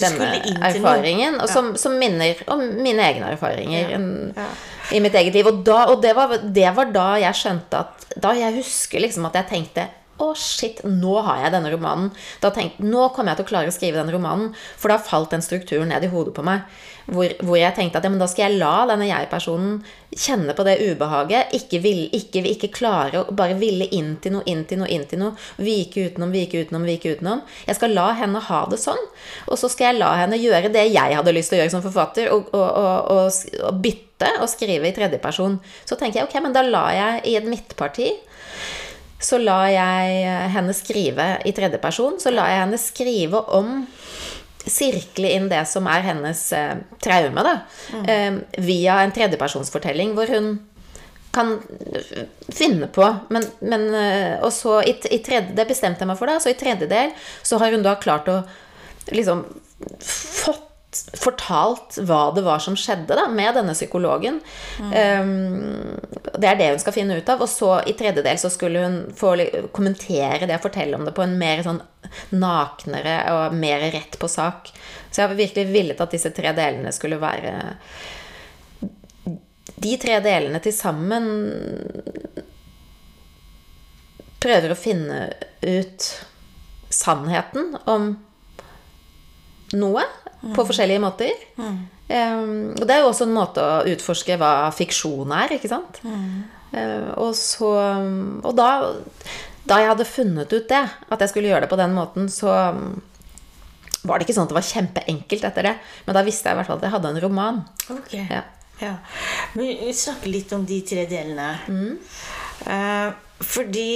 denne 0.00 0.28
inn 0.44 0.60
til 0.60 0.80
erfaringen. 0.84 1.34
Og 1.40 1.48
Ja. 1.48 1.52
som, 1.52 1.72
som 1.80 1.98
minner 1.98 2.34
om 2.48 2.60
mine 2.82 3.02
egne 3.02 3.32
erfaringer 3.34 3.90
Ja. 3.90 3.96
en- 3.96 4.32
Ja. 4.36 4.46
i 4.92 5.00
mitt 5.00 5.14
eget 5.14 5.34
liv. 5.34 5.46
Og, 5.46 5.64
da, 5.64 5.84
og 5.90 6.00
det, 6.02 6.14
var, 6.16 6.38
det 6.38 6.70
var 6.76 6.84
da 6.92 7.08
jeg 7.18 7.34
skjønte 7.34 7.74
at 7.78 8.06
Da 8.20 8.30
jeg 8.32 8.54
husker 8.54 9.00
liksom 9.00 9.26
at 9.26 9.34
jeg 9.34 9.48
tenkte 9.48 9.88
å, 10.20 10.28
shit, 10.38 10.78
nå 10.86 11.16
har 11.26 11.40
jeg 11.42 11.50
denne 11.52 11.72
romanen. 11.72 12.12
Da 12.40 12.50
tenkte, 12.54 12.78
Nå 12.86 13.08
kommer 13.12 13.32
jeg 13.34 13.40
til 13.40 13.44
å 13.46 13.48
klare 13.48 13.66
å 13.66 13.74
skrive 13.74 13.94
den 13.98 14.12
romanen. 14.14 14.52
For 14.78 14.88
da 14.88 14.98
falt 14.98 15.30
den 15.34 15.42
strukturen 15.42 15.88
ned 15.90 16.04
i 16.04 16.06
hodet 16.12 16.34
på 16.36 16.44
meg. 16.46 16.62
Hvor, 17.04 17.28
hvor 17.44 17.58
jeg 17.58 17.74
tenkte 17.76 18.00
at 18.00 18.06
ja, 18.06 18.10
men 18.12 18.20
da 18.20 18.28
skal 18.30 18.46
jeg 18.46 18.60
la 18.62 18.86
denne 18.88 19.04
jeg-personen 19.10 19.76
kjenne 20.14 20.54
på 20.56 20.64
det 20.64 20.78
ubehaget. 20.80 21.52
Ikke, 21.58 21.80
vil, 21.84 22.06
ikke, 22.16 22.40
ikke 22.48 22.70
klare 22.72 23.24
å 23.24 23.34
bare 23.36 23.58
ville 23.60 23.88
inn 23.92 24.14
til 24.24 24.36
noe, 24.36 24.46
inn 24.48 24.64
til 24.68 24.80
noe, 24.80 24.88
inn 24.92 25.04
til 25.10 25.20
noe. 25.20 25.34
Vike 25.60 26.08
utenom, 26.08 26.32
vike 26.32 26.64
utenom, 26.64 26.86
vike 26.88 27.16
utenom. 27.16 27.42
Jeg 27.68 27.78
skal 27.78 27.96
la 27.96 28.08
henne 28.16 28.40
ha 28.48 28.62
det 28.70 28.80
sånn. 28.80 29.00
Og 29.50 29.60
så 29.60 29.68
skal 29.72 29.90
jeg 29.90 30.00
la 30.00 30.14
henne 30.22 30.40
gjøre 30.40 30.72
det 30.72 30.86
jeg 30.88 31.18
hadde 31.18 31.36
lyst 31.36 31.52
til 31.52 31.60
å 31.60 31.62
gjøre 31.64 31.74
som 31.76 31.84
forfatter. 31.84 32.30
Og, 32.32 32.48
og, 32.56 32.68
og, 33.14 33.32
og, 33.60 33.82
bytte 33.84 34.36
og 34.40 34.48
skrive 34.48 34.88
i 34.88 34.96
tredjeperson. 34.96 35.58
Så 35.84 36.00
tenker 36.00 36.22
jeg 36.22 36.30
ok, 36.30 36.38
men 36.46 36.56
da 36.56 36.64
lar 36.64 36.94
jeg 36.96 37.26
i 37.28 37.36
et 37.40 37.50
midtparti 37.50 38.14
så 39.24 39.38
lar 39.40 39.68
jeg 39.72 40.24
henne 40.52 40.74
skrive 40.76 41.26
i 41.48 41.52
tredjeperson. 41.56 42.18
Så 42.20 42.32
lar 42.34 42.50
jeg 42.50 42.60
henne 42.60 42.80
skrive 42.80 43.40
om 43.56 43.86
Sirkle 44.64 45.32
inn 45.36 45.48
det 45.50 45.62
som 45.68 45.88
er 45.90 46.06
hennes 46.06 46.44
eh, 46.56 46.76
traume, 47.04 47.44
da. 47.44 47.56
Eh, 48.08 48.38
via 48.64 49.00
en 49.02 49.12
tredjepersonsfortelling 49.14 50.14
hvor 50.16 50.30
hun 50.32 50.54
kan 51.34 51.56
finne 52.54 52.88
på. 52.94 53.08
Men, 53.34 53.48
men 53.60 53.88
eh, 53.94 54.36
Og 54.44 54.52
så 54.54 54.80
i, 54.86 54.94
i 55.10 55.18
tredje, 55.24 55.54
Det 55.56 55.66
bestemte 55.68 56.04
jeg 56.04 56.10
meg 56.10 56.20
for, 56.20 56.30
da. 56.30 56.38
Så 56.42 56.52
i 56.52 56.58
tredjedel 56.58 57.14
så 57.42 57.58
har 57.62 57.74
hun 57.74 57.84
da 57.84 57.96
klart 58.00 58.30
å 58.30 58.42
liksom 59.12 59.44
fått 60.00 60.70
fortalt 61.18 61.96
hva 62.06 62.28
det 62.36 62.44
var 62.46 62.60
som 62.62 62.76
skjedde 62.78 63.16
da, 63.18 63.26
med 63.32 63.56
denne 63.56 63.74
psykologen. 63.74 64.40
Um, 64.78 65.96
det 66.38 66.50
er 66.50 66.60
det 66.60 66.68
hun 66.70 66.82
skal 66.82 66.94
finne 66.94 67.18
ut 67.18 67.32
av. 67.32 67.42
Og 67.44 67.50
så 67.50 67.72
i 67.90 67.96
tredjedel 67.98 68.38
så 68.40 68.50
skulle 68.52 68.84
hun 68.84 69.00
få 69.18 69.34
kommentere 69.74 70.46
det 70.46 70.58
og 70.58 70.66
fortelle 70.68 70.98
om 70.98 71.06
det 71.06 71.16
på 71.16 71.24
en 71.26 71.36
mer 71.40 71.64
sånn 71.66 71.82
naknere 72.34 73.16
og 73.34 73.56
mer 73.58 73.86
rett 73.94 74.18
på 74.20 74.28
sak. 74.30 74.70
Så 75.10 75.20
jeg 75.20 75.28
har 75.28 75.38
virkelig 75.38 75.66
villet 75.72 76.00
at 76.00 76.14
disse 76.14 76.32
tre 76.34 76.52
delene 76.56 76.92
skulle 76.94 77.20
være 77.22 77.54
De 79.84 79.96
tre 80.00 80.18
delene 80.24 80.60
til 80.62 80.72
sammen 80.74 81.26
prøver 84.44 84.72
å 84.72 84.78
finne 84.78 85.18
ut 85.64 86.06
sannheten 86.92 87.74
om 87.90 88.12
noe 89.74 90.04
på 90.54 90.66
forskjellige 90.68 91.02
måter. 91.02 91.32
Um, 91.56 92.74
og 92.76 92.84
det 92.84 92.92
er 92.92 93.00
jo 93.00 93.10
også 93.10 93.24
en 93.24 93.36
måte 93.36 93.64
å 93.64 93.84
utforske 93.88 94.36
hva 94.40 94.68
fiksjon 94.76 95.32
er, 95.32 95.56
ikke 95.56 95.70
sant? 95.72 96.02
Uh, 96.74 97.14
og 97.22 97.32
så 97.38 97.70
Og 98.44 98.50
da, 98.58 98.68
da 99.64 99.80
jeg 99.80 99.90
hadde 99.92 100.06
funnet 100.08 100.52
ut 100.52 100.68
det, 100.68 100.82
at 100.84 101.22
jeg 101.24 101.32
skulle 101.32 101.50
gjøre 101.50 101.64
det 101.64 101.70
på 101.72 101.80
den 101.80 101.94
måten, 101.96 102.28
så 102.32 102.52
um, 102.74 102.98
var 104.04 104.20
det 104.20 104.26
ikke 104.26 104.36
sånn 104.36 104.48
at 104.48 104.52
det 104.52 104.58
var 104.58 104.66
kjempeenkelt 104.68 105.46
etter 105.48 105.68
det. 105.70 105.74
Men 106.04 106.18
da 106.18 106.24
visste 106.26 106.50
jeg 106.50 106.56
i 106.56 106.60
hvert 106.60 106.68
fall 106.68 106.82
at 106.82 106.86
jeg 106.88 106.94
hadde 106.94 107.12
en 107.14 107.22
roman. 107.24 107.62
Ok. 107.94 108.12
Ja. 108.18 108.42
Ja. 108.82 108.96
Men 109.54 109.70
vi 109.80 109.94
snakker 109.96 110.28
litt 110.28 110.52
om 110.52 110.66
de 110.68 110.80
tre 110.84 111.06
delene. 111.08 111.48
Mm. 111.70 111.96
Uh, 112.66 113.40
fordi 113.44 113.88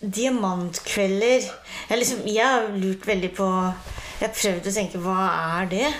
diamantkvelder 0.00 1.42
jeg, 1.44 1.96
liksom, 1.98 2.22
jeg 2.24 2.40
har 2.40 2.70
lurt 2.72 3.02
veldig 3.04 3.28
på 3.36 3.48
Jeg 4.20 4.22
har 4.22 4.32
prøvd 4.32 4.68
å 4.70 4.72
tenke 4.72 5.00
hva 5.02 5.26
er 5.56 5.68
det? 5.72 5.90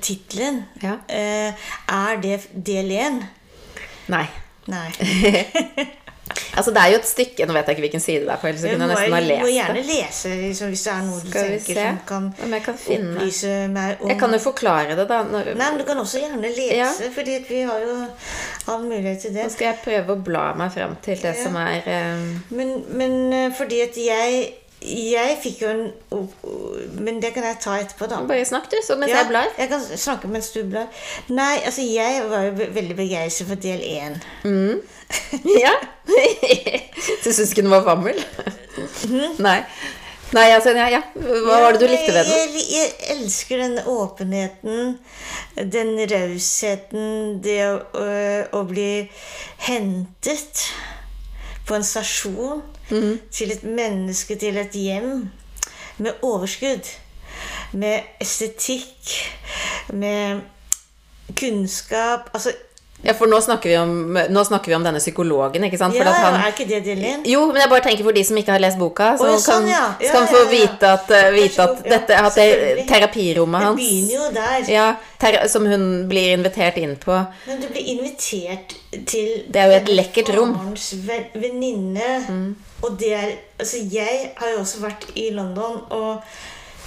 Tittelen. 0.00 0.62
Ja. 0.84 0.96
Uh, 1.08 1.70
er 1.92 2.20
det 2.24 2.42
del 2.52 2.92
én? 2.96 3.22
Nei. 4.08 4.26
Nei. 4.68 4.88
Altså, 6.58 6.72
det 6.74 6.82
er 6.82 6.90
jo 6.92 6.98
et 6.98 7.06
stykke 7.08 7.46
Nå 7.46 7.54
vet 7.56 7.68
jeg 7.70 7.76
ikke 7.76 7.84
hvilken 7.86 8.02
side 8.02 8.24
det 8.26 8.32
er 8.34 8.40
på, 8.42 8.48
ellers 8.50 8.64
kunne 8.66 8.88
jeg 8.88 8.90
nesten 8.92 9.14
ha 9.14 9.20
lest 9.20 9.30
det. 9.30 9.38
du 9.38 9.44
må 9.46 9.52
gjerne 9.54 9.84
lese 9.88 10.32
liksom, 10.42 10.72
hvis 10.74 10.82
det 10.88 10.92
er 10.94 11.02
noe 11.06 11.20
du 11.22 11.30
Skal 11.30 11.48
tenker 11.54 11.80
som 11.80 11.98
kan, 12.10 12.28
jeg 12.56 12.62
kan 12.66 12.78
opplyse 12.98 13.54
meg 13.78 14.02
om 14.04 14.12
Jeg 14.12 14.20
kan 14.24 14.36
jo 14.36 14.42
forklare 14.48 14.96
det, 14.98 15.08
da. 15.10 15.22
Når, 15.32 15.52
Nei, 15.54 15.70
men 15.70 15.78
du 15.78 15.86
kan 15.88 16.02
også 16.04 16.22
gjerne 16.24 16.52
lese, 16.58 16.76
Ja. 16.82 16.92
fordi 17.14 17.38
vi 17.48 17.62
har 17.70 17.82
jo 17.86 17.96
all 18.74 18.84
mulighet 18.84 19.20
til 19.24 19.34
det. 19.38 19.44
Nå 19.48 19.54
skal 19.54 19.70
jeg 19.72 19.78
prøve 19.84 20.16
å 20.18 20.22
bla 20.30 20.46
meg 20.58 20.72
fram 20.74 20.96
til 21.04 21.16
det 21.22 21.34
Ja. 21.36 21.42
som 21.44 21.56
er 21.56 21.86
um, 21.86 22.24
Men, 22.50 22.74
men 22.90 23.18
eh, 23.32 23.52
fordi 23.56 23.80
at 23.86 23.96
jeg 23.96 24.48
Jeg 24.80 25.38
fikk 25.42 25.62
jo 25.64 25.68
en 25.72 25.88
Men 27.02 27.16
det 27.22 27.32
kan 27.34 27.42
jeg 27.42 27.56
ta 27.62 27.72
etterpå, 27.80 28.06
da. 28.10 28.20
Bare 28.28 28.44
snakk, 28.46 28.68
du, 28.70 28.76
så 28.86 28.94
mens 28.98 29.10
Ja, 29.10 29.22
jeg 29.24 29.28
blar. 29.32 29.48
jeg 29.58 29.68
kan 29.72 29.80
snakke 29.98 30.28
mens 30.30 30.50
du 30.54 30.60
blar. 30.70 30.86
Nei, 31.28 31.56
altså 31.66 31.82
jeg 31.82 32.22
var 32.30 32.44
jo 32.46 32.52
veldig 32.76 32.96
begeistret 32.98 33.48
for 33.50 33.56
del 33.62 33.80
én. 33.82 34.20
Ja. 35.64 35.74
du 37.24 37.30
syns 37.32 37.50
ikke 37.52 37.62
den 37.64 37.70
var 37.72 37.84
vammel? 37.86 38.18
Nei. 39.38 39.60
Nei, 40.36 40.44
altså, 40.52 40.74
ja, 40.76 40.88
ja. 40.92 41.00
Hva 41.16 41.60
var 41.62 41.72
det 41.72 41.80
du 41.80 41.88
likte 41.88 42.12
ved 42.12 42.26
den? 42.28 42.34
Jeg, 42.36 42.64
jeg 42.74 43.16
elsker 43.16 43.62
den 43.62 43.78
åpenheten, 43.88 44.98
den 45.72 45.94
rausheten, 46.10 47.38
det 47.44 47.56
å, 47.64 47.78
øh, 47.96 48.42
å 48.52 48.60
bli 48.68 48.90
hentet 49.68 50.66
på 51.68 51.78
en 51.78 51.84
stasjon 51.86 52.62
Mhm. 52.90 53.18
til 53.32 53.50
et 53.52 53.64
menneske, 53.64 54.36
til 54.40 54.56
et 54.56 54.72
hjem, 54.76 55.26
med 55.98 56.12
overskudd. 56.24 56.86
Med 57.72 58.00
estetikk, 58.20 59.10
med 59.92 60.40
kunnskap 61.36 62.30
Altså 62.34 62.52
Ja, 63.02 63.12
for 63.14 63.30
nå 63.30 63.38
snakker 63.40 63.70
vi 63.70 63.76
om, 63.78 64.18
nå 64.30 64.42
snakker 64.44 64.72
vi 64.72 64.74
om 64.74 64.82
denne 64.82 64.98
psykologen, 64.98 65.62
ikke 65.68 65.78
sant? 65.78 65.94
For 65.94 66.08
Ja, 66.08 66.14
han, 66.18 66.34
er 66.40 66.50
ikke 66.50 66.66
det 66.66 66.80
Dylan? 66.82 67.22
jo, 67.30 67.44
men 67.52 67.60
jeg 67.62 67.70
bare 67.70 67.84
tenker 67.84 68.02
for 68.08 68.16
de 68.16 68.24
som 68.26 68.40
ikke 68.40 68.56
har 68.56 68.62
lest 68.64 68.78
boka, 68.80 69.12
så 69.20 69.28
Å, 69.28 69.28
ja, 69.28 69.36
kan, 69.36 69.44
sånn, 69.44 69.68
ja. 69.70 69.84
Ja, 70.02 70.14
ja, 70.16 70.24
få 70.32 70.40
vite 70.50 70.90
at, 70.96 71.12
uh, 71.14 71.28
vite 71.36 71.62
at. 71.62 71.84
Dette 71.86 72.18
at 72.18 72.34
det, 72.40 72.48
terapirommet 72.90 73.68
Det 73.68 73.72
begynner 73.78 74.14
jo 74.16 74.30
der. 74.34 74.70
ja, 74.74 74.88
ter 75.22 75.38
som 75.48 75.66
hun 75.70 75.86
blir 76.10 76.34
invitert 76.34 76.82
inn 76.82 76.96
på. 76.98 77.20
Men 77.46 77.62
du 77.62 77.68
blir 77.70 77.86
invitert 77.94 78.74
til 78.90 79.44
Det 79.46 79.62
er 79.62 79.70
jo 79.70 79.78
et 79.78 79.94
lekkert 79.94 80.34
rom. 80.34 80.56
Mm. 80.56 80.58
farens 80.58 81.32
venninne. 81.38 82.56
Og 82.82 82.98
det 82.98 83.14
er 83.14 83.28
Altså, 83.58 83.78
jeg 83.90 84.32
har 84.36 84.50
jo 84.54 84.60
også 84.60 84.78
vært 84.84 85.08
i 85.18 85.30
London 85.34 85.80
og 85.90 86.22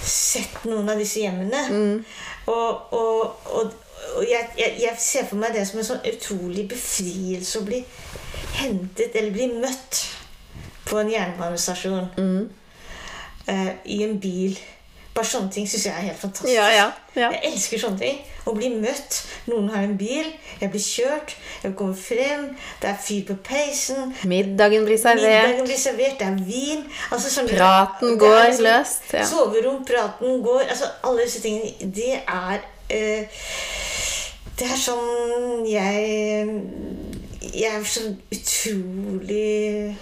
sett 0.02 0.62
noen 0.64 0.88
av 0.88 1.00
disse 1.00 1.20
hjemmene. 1.20 1.66
Mm. 1.68 2.04
Og, 2.52 2.92
og, 2.96 3.48
og, 3.52 3.74
og 4.16 4.24
jeg, 4.28 4.48
jeg, 4.58 4.74
jeg 4.82 4.96
ser 4.98 5.28
for 5.30 5.40
meg 5.40 5.54
det 5.56 5.66
som 5.68 5.78
en 5.80 5.88
sånn 5.88 6.04
utrolig 6.12 6.66
befrielse 6.68 7.60
å 7.60 7.66
bli 7.66 7.84
hentet 8.58 9.14
eller 9.16 9.32
bli 9.34 9.48
møtt 9.54 10.02
på 10.88 10.98
en 11.00 11.10
jernbanestasjon. 11.12 12.10
Mm. 12.18 12.50
Uh, 13.48 13.72
I 13.84 14.02
en 14.06 14.18
bil. 14.22 14.58
Bare 15.12 15.28
sånne 15.28 15.52
ting 15.52 15.66
syns 15.68 15.84
jeg 15.84 15.92
er 15.92 16.06
helt 16.06 16.20
fantastisk. 16.20 16.54
Ja, 16.54 16.68
ja, 16.72 16.86
ja. 17.18 17.26
Jeg 17.34 17.50
elsker 17.52 17.80
sånne 17.82 18.00
ting. 18.00 18.20
Å 18.48 18.54
bli 18.56 18.70
møtt. 18.80 19.18
Noen 19.50 19.68
har 19.74 19.84
en 19.84 19.96
bil, 20.00 20.30
jeg 20.60 20.72
blir 20.72 20.82
kjørt, 20.82 21.34
jeg 21.62 21.74
kommer 21.76 21.98
frem, 21.98 22.46
det 22.80 22.88
er 22.88 22.96
fyr 23.04 23.26
på 23.28 23.36
peisen. 23.44 24.14
Middagen 24.28 24.86
blir 24.88 24.96
servert. 25.00 25.50
Middagen 25.50 25.68
blir 25.68 25.80
servert, 25.82 26.16
det 26.22 26.28
er 26.30 26.38
vin. 26.48 26.86
Altså, 27.12 27.28
sånn- 27.34 27.50
Praten 27.52 28.16
går 28.18 28.38
liksom- 28.46 28.64
løst. 28.66 29.14
Soverom, 29.30 29.84
praten 29.84 30.42
går 30.42 30.64
altså 30.68 30.88
Alle 31.04 31.26
disse 31.28 31.42
tingene. 31.44 31.92
Det 31.92 32.14
er 32.26 32.64
Det 32.92 34.68
er 34.68 34.78
sånn 34.78 35.62
jeg 35.66 36.48
Jeg 37.52 37.70
er 37.72 37.84
så 37.88 38.04
utrolig 38.32 39.96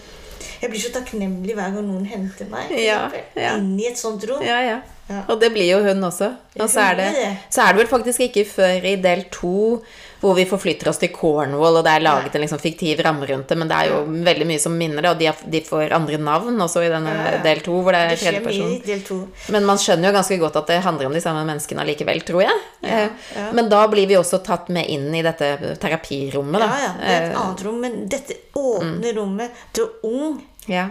Jeg 0.60 0.68
blir 0.68 0.82
så 0.82 0.90
takknemlig 0.94 1.54
hver 1.56 1.76
gang 1.76 1.86
noen 1.86 2.06
henter 2.10 2.50
meg 2.50 2.72
Ja, 2.76 3.04
ja. 3.38 3.54
inn 3.56 3.76
i 3.80 3.86
et 3.88 3.98
sånt 4.00 4.26
rom. 4.28 4.42
Ja, 4.44 4.60
ja. 4.66 4.80
Ja. 5.10 5.24
Og 5.26 5.40
det 5.42 5.48
blir 5.50 5.66
jo 5.66 5.80
hun 5.82 6.04
også. 6.06 6.28
Og 6.60 6.68
så 6.70 6.84
er, 6.84 6.98
det, 7.00 7.06
det. 7.16 7.30
så 7.50 7.64
er 7.64 7.72
det 7.72 7.80
vel 7.80 7.88
faktisk 7.90 8.20
ikke 8.28 8.44
før 8.46 8.84
i 8.86 8.92
del 9.02 9.24
to 9.34 9.80
hvor 10.20 10.34
vi 10.36 10.44
forflytter 10.44 10.88
oss 10.90 10.98
til 11.00 11.08
Cornwall, 11.14 11.78
og 11.80 11.84
det 11.86 11.92
er 11.96 12.02
laget 12.04 12.34
en 12.36 12.42
liksom 12.44 12.58
fiktiv 12.60 12.98
ramme 13.06 13.24
rundt 13.30 13.48
det, 13.48 13.56
men 13.56 13.68
det 13.70 13.76
er 13.78 13.88
jo 13.88 14.00
veldig 14.26 14.46
mye 14.50 14.60
som 14.60 14.74
minner 14.76 15.02
det, 15.06 15.10
og 15.14 15.18
de, 15.22 15.28
har, 15.30 15.38
de 15.54 15.60
får 15.64 15.94
andre 15.96 16.18
navn 16.20 16.60
også 16.60 16.82
i 16.84 16.90
denne 16.92 17.14
Ja, 17.16 17.30
ja. 17.36 17.42
del 17.46 17.62
to, 17.64 17.78
hvor 17.80 17.96
det 17.96 18.02
er 18.04 18.20
tredje 18.20 18.42
person. 18.44 19.22
Men 19.56 19.64
man 19.68 19.80
skjønner 19.80 20.10
jo 20.10 20.16
ganske 20.18 20.38
godt 20.42 20.58
at 20.60 20.66
det 20.74 20.80
handler 20.84 21.08
om 21.08 21.16
de 21.16 21.22
samme 21.24 21.44
menneskene 21.48 21.80
allikevel, 21.86 22.20
tror 22.28 22.44
jeg. 22.46 22.58
Ja, 22.84 22.88
Eh, 22.90 23.08
ja. 23.36 23.46
Men 23.56 23.68
da 23.72 23.80
blir 23.88 24.06
vi 24.10 24.16
også 24.20 24.42
tatt 24.44 24.68
med 24.72 24.88
inn 24.92 25.08
i 25.14 25.22
dette 25.24 25.76
terapirommet, 25.80 26.60
da. 26.60 26.68
ja, 26.84 26.92
det 27.00 27.08
er 27.08 27.22
et 27.22 27.32
Eh, 27.32 27.40
annet 27.40 27.64
rom, 27.64 27.80
men 27.80 27.96
dette 28.12 28.36
åpne 28.60 29.14
rommet 29.16 29.50
til 29.72 29.88
ung. 30.04 30.42
ja. 30.68 30.88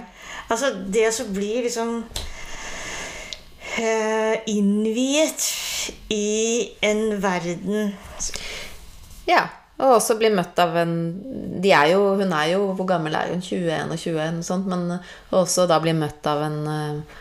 Altså, 0.49 0.71
det 0.89 1.05
å 1.13 1.25
bli 1.29 1.59
liksom 1.61 2.03
eh, 3.77 4.39
innviet 4.49 5.43
i 6.09 6.71
en 6.81 7.03
verden 7.21 7.91
Ja. 9.29 9.45
Og 9.79 9.95
også 9.95 10.17
bli 10.19 10.27
møtt 10.33 10.59
av 10.59 10.75
en 10.81 10.95
de 11.63 11.71
er 11.71 11.93
jo, 11.93 12.01
Hun 12.19 12.33
er 12.35 12.49
jo 12.51 12.73
Hvor 12.75 12.87
gammel 12.89 13.15
er 13.15 13.29
hun? 13.31 13.39
21 13.39 13.93
og 13.93 13.95
21 13.95 14.41
og 14.41 14.47
sånt. 14.47 14.67
Men 14.67 14.99
også 15.31 15.67
da 15.69 15.79
bli 15.79 15.93
møtt 15.95 16.27
av 16.27 16.43
en 16.49 16.57
eh, 16.73 17.19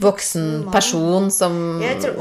voksen 0.00 0.68
person 0.72 1.28
som, 1.34 1.54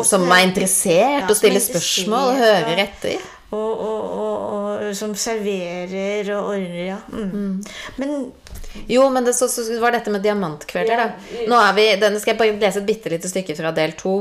som 0.03 0.25
er 0.27 0.47
interessert 0.47 1.21
Ja, 1.21 1.27
og 1.29 1.37
stiller 1.37 1.61
er 1.61 1.67
spørsmål 1.67 2.33
og 2.33 2.41
hører 2.41 2.81
etter. 2.83 3.21
og, 3.55 3.69
og, 3.85 4.01
og, 4.23 4.33
og 4.57 4.95
som 4.97 5.13
serverer 5.15 6.27
og 6.35 6.51
ordner, 6.55 6.81
ja. 6.89 6.97
Mm. 7.07 7.61
Men 8.01 8.17
Jo, 8.87 9.07
men 9.09 9.25
det, 9.25 9.33
så, 9.33 9.47
så 9.49 9.63
var 9.81 9.95
dette 9.95 10.11
med 10.13 10.21
diamantkvelder, 10.25 10.99
da. 11.01 11.07
Nå 11.49 11.57
er 11.61 11.73
vi, 11.77 11.85
denne 12.01 12.19
skal 12.21 12.35
jeg 12.35 12.39
bare 12.41 12.59
lese 12.61 12.81
et 12.83 12.87
bitte 12.89 13.11
lite 13.13 13.31
stykke 13.31 13.55
fra 13.57 13.71
del 13.75 13.95
to. 13.99 14.19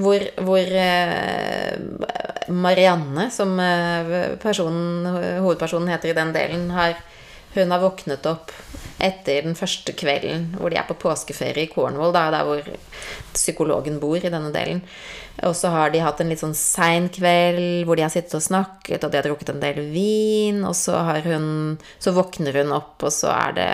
Hvor, 0.00 0.24
hvor 0.46 0.76
eh, 0.84 1.74
Marianne, 2.54 3.28
som 3.34 3.52
eh, 3.60 4.14
personen, 4.42 5.06
hovedpersonen 5.44 5.92
heter 5.92 6.12
i 6.12 6.16
den 6.16 6.32
delen, 6.36 6.70
har, 6.76 6.96
hun 7.54 7.76
har 7.76 7.84
våknet 7.84 8.26
opp 8.32 8.52
etter 9.02 9.42
den 9.46 9.56
første 9.58 9.92
kvelden 9.96 10.52
hvor 10.58 10.70
de 10.70 10.78
er 10.78 10.86
på 10.88 10.96
påskeferie 11.00 11.66
i 11.66 11.72
Cornwall, 11.72 12.14
da, 12.14 12.28
der 12.34 12.46
hvor 12.46 12.70
psykologen 13.34 13.98
bor 14.02 14.16
i 14.16 14.30
denne 14.30 14.52
delen. 14.54 14.82
Og 15.42 15.56
så 15.58 15.72
har 15.74 15.90
de 15.90 16.02
hatt 16.04 16.20
en 16.22 16.30
litt 16.30 16.42
sånn 16.42 16.54
sein 16.54 17.08
kveld 17.12 17.88
hvor 17.88 17.98
de 17.98 18.04
har 18.06 18.12
sittet 18.14 18.36
og 18.38 18.44
snakket, 18.44 19.02
og 19.02 19.10
de 19.10 19.18
har 19.18 19.26
drukket 19.26 19.50
en 19.50 19.62
del 19.62 19.80
vin, 19.90 20.62
og 20.64 20.76
så 20.78 21.02
hun 21.24 21.78
Så 21.98 22.12
våkner 22.14 22.54
hun 22.62 22.72
opp, 22.72 23.02
og 23.02 23.12
så 23.12 23.32
er 23.34 23.52
det 23.58 23.70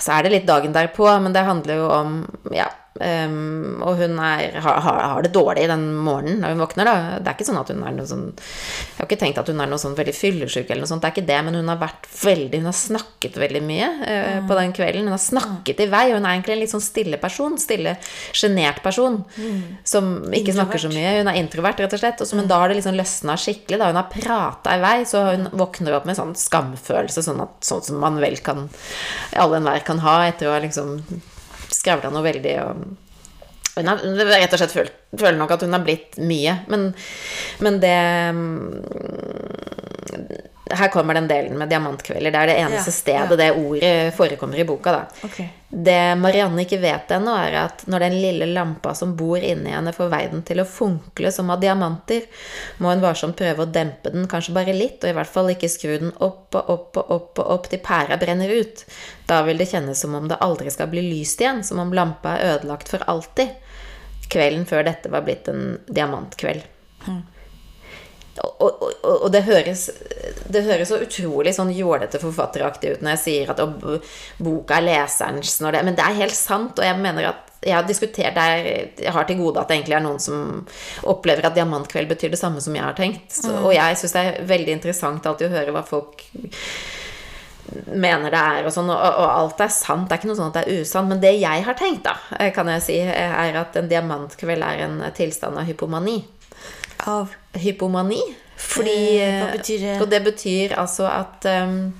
så 0.00 0.16
er 0.16 0.24
det 0.24 0.32
litt 0.32 0.48
dagen 0.48 0.72
derpå, 0.74 1.06
men 1.20 1.32
det 1.32 1.44
handler 1.46 1.80
jo 1.80 1.90
om 1.92 2.16
Ja. 2.52 2.68
Ehm, 3.02 3.82
og 3.82 3.98
hun 3.98 4.18
er, 4.22 4.58
har, 4.62 4.78
har 4.84 5.24
det 5.24 5.32
dårlig 5.34 5.66
den 5.70 5.86
morgenen 6.04 6.42
når 6.44 6.54
hun 6.54 6.62
våkner. 6.64 6.88
da. 6.88 7.18
Det 7.18 7.30
er 7.30 7.36
ikke 7.36 7.48
sånn 7.48 7.60
at 7.60 7.72
hun 7.72 7.82
er 7.82 7.96
noe 7.96 8.06
sånn 8.08 8.26
Jeg 8.34 8.98
har 9.00 9.08
ikke 9.08 9.20
tenkt 9.24 9.40
at 9.42 9.50
hun 9.50 9.62
er 9.62 9.70
noe 9.70 9.82
sånn 9.82 9.96
veldig 9.98 10.14
fyllesyk, 10.16 10.68
eller 10.68 10.84
noe 10.84 10.90
sånt. 10.90 11.02
Det 11.02 11.10
er 11.10 11.16
ikke 11.16 11.28
det, 11.32 11.40
men 11.46 11.58
hun 11.58 11.72
har 11.72 11.80
vært 11.82 12.08
veldig 12.20 12.60
Hun 12.62 12.70
har 12.70 12.78
snakket 12.78 13.40
veldig 13.42 13.64
mye 13.66 13.90
eh, 14.06 14.38
på 14.46 14.58
den 14.60 14.76
kvelden. 14.76 15.08
Hun 15.08 15.16
har 15.16 15.24
snakket 15.24 15.82
i 15.84 15.88
vei, 15.90 16.04
og 16.12 16.20
hun 16.20 16.28
er 16.28 16.36
egentlig 16.36 16.56
en 16.56 16.62
litt 16.62 16.74
sånn 16.74 16.84
stille 16.84 17.20
person. 17.22 17.58
Stille, 17.60 17.96
sjenert 18.36 18.82
person. 18.84 19.20
Som 19.88 20.14
ikke 20.34 20.54
snakker 20.56 20.82
så 20.82 20.92
mye. 20.92 21.18
Hun 21.20 21.32
er 21.32 21.40
introvert, 21.42 21.82
rett 21.82 21.98
og 21.98 22.02
slett. 22.02 22.22
Og 22.22 22.30
så, 22.30 22.38
men 22.38 22.50
da 22.50 22.60
har 22.62 22.70
det 22.70 22.78
liksom 22.80 22.98
løsna 22.98 23.38
skikkelig. 23.40 23.80
da 23.82 23.90
Hun 23.90 24.00
har 24.00 24.10
prata 24.12 24.78
i 24.78 24.82
vei, 24.84 24.96
så 25.08 25.26
hun 25.32 25.50
våkner 25.52 25.98
opp 25.98 26.08
med 26.08 26.14
en 26.14 26.22
sånn 26.22 26.38
skamfølelse, 26.38 27.26
sånn, 27.26 27.42
at, 27.44 27.58
sånn 27.66 27.84
som 27.84 28.00
man 28.02 28.18
vel 28.22 28.38
kan 28.44 28.68
Alle 29.40 29.58
enhver 29.58 29.84
kan 29.86 30.02
ha 30.04 30.18
etter 30.28 30.48
å 30.48 30.54
ha 30.54 30.62
liksom 30.62 30.98
skravla 31.74 32.12
noe 32.14 32.24
veldig 32.26 32.54
og 32.64 32.84
hun 33.74 33.90
har 33.90 34.02
rett 34.06 34.52
og 34.54 34.60
slett 34.60 34.74
føler 35.18 35.38
nok 35.38 35.56
at 35.56 35.64
hun 35.66 35.74
har 35.74 35.82
blitt 35.82 36.18
mye, 36.22 36.52
men, 36.70 36.92
men 37.64 37.80
det 37.82 37.96
mm, 38.36 39.73
Her 40.70 40.88
kommer 40.88 41.14
den 41.14 41.26
delen 41.28 41.58
med 41.60 41.68
diamantkvelder. 41.68 42.32
Det 42.32 42.38
er 42.40 42.46
det 42.46 42.54
eneste 42.62 42.88
Ja, 42.90 42.94
stedet 42.96 43.30
ja. 43.30 43.36
det 43.36 43.50
ordet 43.52 44.14
forekommer 44.16 44.58
i 44.58 44.64
boka. 44.64 44.92
da. 44.92 45.02
Okay. 45.26 45.48
Det 45.68 45.96
Marianne 46.16 46.62
ikke 46.62 46.78
vet 46.80 47.10
ennå, 47.12 47.34
er 47.36 47.56
at 47.66 47.82
når 47.90 48.04
den 48.06 48.16
lille 48.22 48.46
lampa 48.46 48.94
som 48.94 49.12
bor 49.18 49.36
inni 49.44 49.74
henne, 49.74 49.92
får 49.92 50.08
verden 50.12 50.44
til 50.46 50.62
å 50.62 50.64
funkle 50.64 51.32
som 51.34 51.50
av 51.50 51.60
diamanter, 51.60 52.22
må 52.78 52.94
hun 52.94 53.02
varsomt 53.02 53.36
prøve 53.36 53.66
å 53.66 53.72
dempe 53.74 54.12
den, 54.14 54.24
kanskje 54.30 54.54
bare 54.56 54.72
litt, 54.72 55.02
og 55.04 55.10
i 55.10 55.16
hvert 55.18 55.32
fall 55.34 55.50
ikke 55.52 55.68
skru 55.68 55.98
den 55.98 56.14
opp 56.22 56.54
og 56.54 56.70
opp 56.76 56.96
og 57.02 57.10
opp 57.18 57.42
og 57.44 57.50
opp 57.58 57.68
til 57.68 57.82
pæra 57.84 58.16
brenner 58.22 58.48
ut. 58.54 58.86
Da 59.28 59.42
vil 59.44 59.58
det 59.60 59.68
kjennes 59.72 60.00
som 60.00 60.14
om 60.14 60.28
det 60.30 60.40
aldri 60.40 60.70
skal 60.72 60.88
bli 60.94 61.02
lyst 61.10 61.42
igjen, 61.44 61.60
som 61.66 61.82
om 61.82 61.92
lampa 61.92 62.38
er 62.38 62.54
ødelagt 62.54 62.88
for 62.88 63.04
alltid. 63.10 63.52
Kvelden 64.32 64.64
før 64.64 64.86
dette 64.86 65.10
var 65.12 65.26
blitt 65.26 65.48
en 65.52 65.78
diamantkveld. 65.92 66.62
Og, 67.10 67.20
og, 68.42 68.82
og, 68.82 69.04
og 69.14 69.28
det 69.30 69.44
høres 69.46 69.86
Det 70.50 70.64
høres 70.66 70.90
så 70.90 70.98
utrolig 71.04 71.52
sånn 71.54 71.70
jålete 71.74 72.18
forfatteraktig 72.22 72.96
ut 72.96 73.04
når 73.04 73.14
jeg 73.14 73.22
sier 73.22 73.52
at 73.52 73.60
boka 74.42 74.78
er 74.80 74.86
leserens 74.88 75.60
når 75.62 75.76
det, 75.76 75.82
Men 75.88 75.98
det 75.98 76.06
er 76.06 76.22
helt 76.22 76.38
sant, 76.38 76.78
og 76.78 76.86
jeg 76.86 76.98
mener 76.98 77.30
at 77.30 77.52
jeg 77.64 77.76
har 77.78 77.86
diskutert 77.88 78.36
det 78.36 79.04
Jeg 79.04 79.14
har 79.14 79.28
til 79.28 79.38
gode 79.40 79.62
at 79.62 79.70
det 79.70 79.78
egentlig 79.78 79.96
er 79.96 80.04
noen 80.04 80.20
som 80.20 80.66
opplever 81.08 81.46
at 81.46 81.56
diamantkveld 81.56 82.10
betyr 82.10 82.34
det 82.34 82.40
samme 82.40 82.60
som 82.60 82.74
jeg 82.76 82.84
har 82.84 82.98
tenkt. 82.98 83.30
Så, 83.32 83.54
og 83.54 83.72
jeg 83.72 83.96
syns 83.96 84.12
det 84.16 84.24
er 84.24 84.50
veldig 84.50 84.74
interessant 84.74 85.30
alltid 85.30 85.48
å 85.48 85.54
høre 85.54 85.72
hva 85.72 85.84
folk 85.86 86.26
mener 87.88 88.28
det 88.28 88.40
er, 88.40 88.66
og 88.68 88.74
sånn, 88.74 88.90
og, 88.92 89.00
og 89.00 89.30
alt 89.30 89.62
er 89.64 89.72
sant. 89.72 90.04
Det 90.10 90.12
er 90.12 90.20
ikke 90.20 90.28
noe 90.28 90.38
sånn 90.38 90.50
at 90.52 90.58
det 90.58 90.64
er 90.66 90.82
usant. 90.84 91.08
Men 91.08 91.22
det 91.22 91.32
jeg 91.38 91.64
har 91.64 91.78
tenkt, 91.78 92.04
da, 92.04 92.50
kan 92.54 92.68
jeg 92.74 92.84
si, 92.84 92.98
er 93.00 93.56
at 93.62 93.78
en 93.80 93.88
diamantkveld 93.88 94.66
er 94.66 94.84
en 94.84 95.00
tilstand 95.16 95.56
av 95.56 95.64
hypomani 95.70 96.18
Av 97.10 97.34
hypomani. 97.60 98.22
Fordi 98.56 98.98
Eh, 99.20 99.40
hva 99.42 99.52
betyr 99.56 99.78
det? 99.82 99.94
Og 100.00 100.10
det 100.10 100.22
betyr 100.24 100.74
altså 100.78 101.08
at 101.10 101.44
um, 101.50 101.92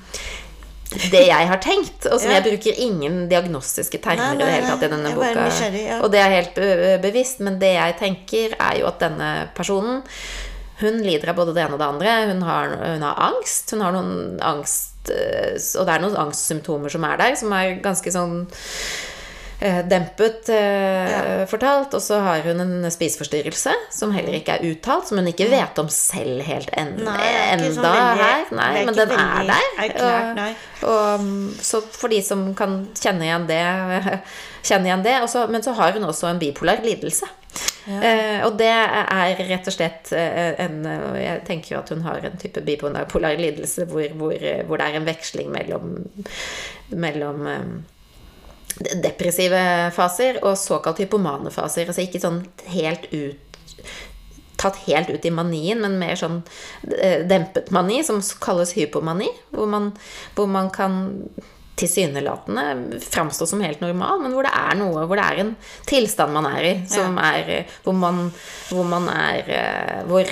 det 1.11 1.25
jeg 1.27 1.49
har 1.51 1.59
tenkt, 1.59 2.07
og 2.07 2.21
som 2.21 2.31
Ja. 2.31 2.39
jeg 2.39 2.47
bruker 2.53 2.79
ingen 2.79 3.29
diagnostiske 3.29 3.99
termer 3.99 4.37
i 4.37 4.39
det 4.39 4.47
hele 4.53 4.67
tatt 4.71 4.85
i 4.87 4.93
denne 4.93 5.11
boka, 5.17 5.49
ja. 5.75 5.99
og 6.01 6.13
det 6.13 6.21
er 6.21 6.31
helt 6.37 6.55
bevisst, 7.03 7.41
men 7.41 7.59
det 7.59 7.75
jeg 7.75 7.97
tenker, 7.99 8.55
er 8.61 8.79
jo 8.79 8.87
at 8.87 9.01
denne 9.03 9.49
personen 9.57 10.05
hun 10.83 11.03
lider 11.03 11.31
av 11.31 11.39
både 11.39 11.55
det 11.55 11.63
ene 11.65 11.77
og 11.77 11.83
det 11.83 11.87
andre. 11.87 12.15
Hun 12.33 12.43
har, 12.43 12.73
hun 12.83 13.03
har 13.07 13.21
angst. 13.31 13.71
Hun 13.71 13.83
har 13.85 13.95
noen 13.95 14.41
angst 14.43 15.11
eh, 15.13 15.55
Og 15.79 15.87
det 15.87 15.95
er 15.95 16.03
noen 16.03 16.17
angstsymptomer 16.19 16.91
som 16.91 17.05
er 17.07 17.21
der, 17.21 17.37
som 17.39 17.53
er 17.55 17.77
ganske 17.85 18.11
sånn 18.11 18.41
eh, 18.49 19.14
dempet 19.89 20.51
ja. 20.53 21.45
fortalt. 21.51 21.95
Og 21.97 22.03
så 22.05 22.19
har 22.25 22.45
hun 22.45 22.61
en 22.61 22.91
spiseforstyrrelse 22.93 23.73
som 23.95 24.13
heller 24.15 24.37
ikke 24.39 24.59
er 24.59 24.67
uttalt, 24.73 25.09
som 25.09 25.21
hun 25.21 25.31
ikke 25.31 25.49
vet 25.53 25.79
om 25.81 25.89
selv 25.93 26.43
helt 26.47 26.73
en, 26.77 26.95
Nei, 27.07 27.31
enda 27.55 27.71
sånn 27.73 27.87
veldig- 27.87 28.25
her. 28.25 28.45
Nei, 28.59 28.73
men 28.85 28.99
den 28.99 29.15
er 29.17 29.49
der. 29.53 29.71
erklært. 29.87 30.43
Og, 30.83 30.91
og, 30.91 31.21
mm, 31.25 31.55
så 31.65 31.81
for 31.95 32.13
de 32.13 32.21
som 32.25 32.51
kan 32.59 32.83
kjenne 32.99 33.25
igjen 33.29 33.49
det, 33.49 33.63
kjenne 34.69 34.91
igjen 34.91 35.07
det. 35.07 35.17
også, 35.25 35.47
men 35.53 35.65
så 35.65 35.73
har 35.79 35.97
hun 35.97 36.05
også 36.11 36.29
en 36.31 36.43
bipolar 36.43 36.85
lidelse. 36.85 37.29
Eh, 37.87 38.41
og 38.47 38.57
det 38.59 38.67
er 38.67 39.37
rett 39.47 39.69
og 39.69 39.75
slett 39.75 40.09
eh, 40.17 40.55
en 40.65 40.79
Jeg 41.21 41.43
tenker 41.47 41.75
jo 41.75 41.81
at 41.83 41.91
hun 41.93 42.01
har 42.03 42.25
en 42.27 42.39
type 42.41 42.63
bipolar 42.65 43.37
lidelse 43.39 43.85
hvor, 43.91 44.09
hvor, 44.19 44.35
hvor 44.67 44.81
det 44.81 44.87
er 44.89 44.97
en 44.99 45.07
veksling 45.07 45.53
mellom, 45.53 45.93
mellom 46.91 47.47
eh, 47.47 47.69
depressive 48.79 49.61
faser 49.95 50.41
og 50.43 50.59
såkalt 50.59 51.03
hypomane 51.05 51.53
faser. 51.55 51.91
Altså 51.91 52.05
ikke 52.07 52.23
sånn 52.23 52.43
helt 52.75 53.11
ut 53.15 53.41
tatt 54.65 54.79
helt 54.87 55.11
ut 55.11 55.25
i 55.27 55.33
manien, 55.35 55.81
men 55.83 55.99
mer 56.01 56.17
sånn 56.17 56.39
eh, 56.97 57.25
dempet 57.29 57.73
mani, 57.75 57.99
som 58.07 58.23
kalles 58.41 58.73
hypomani. 58.79 59.29
Hvor 59.53 59.69
man, 59.69 59.91
hvor 60.37 60.49
man 60.49 60.71
kan 60.73 61.03
tilsynelatende 61.75 63.01
framstå 63.03 63.49
som 63.51 63.63
helt 63.65 63.83
normal, 63.83 64.23
men 64.23 64.35
hvor 64.35 64.47
det 64.47 64.53
er 64.55 64.77
noe 64.79 65.09
Hvor 65.11 65.19
det 65.19 65.25
er 65.27 65.41
en 65.43 65.55
tilstand 65.91 66.31
man 66.37 66.47
er 66.47 66.69
i, 66.69 66.75
som 66.87 67.19
ja. 67.19 67.33
er 67.35 67.73
Hvor 67.83 67.97
man, 67.99 68.29
hvor 68.71 68.87
man 68.87 69.09
er 69.11 69.51
eh, 69.59 69.97
hvor 70.07 70.31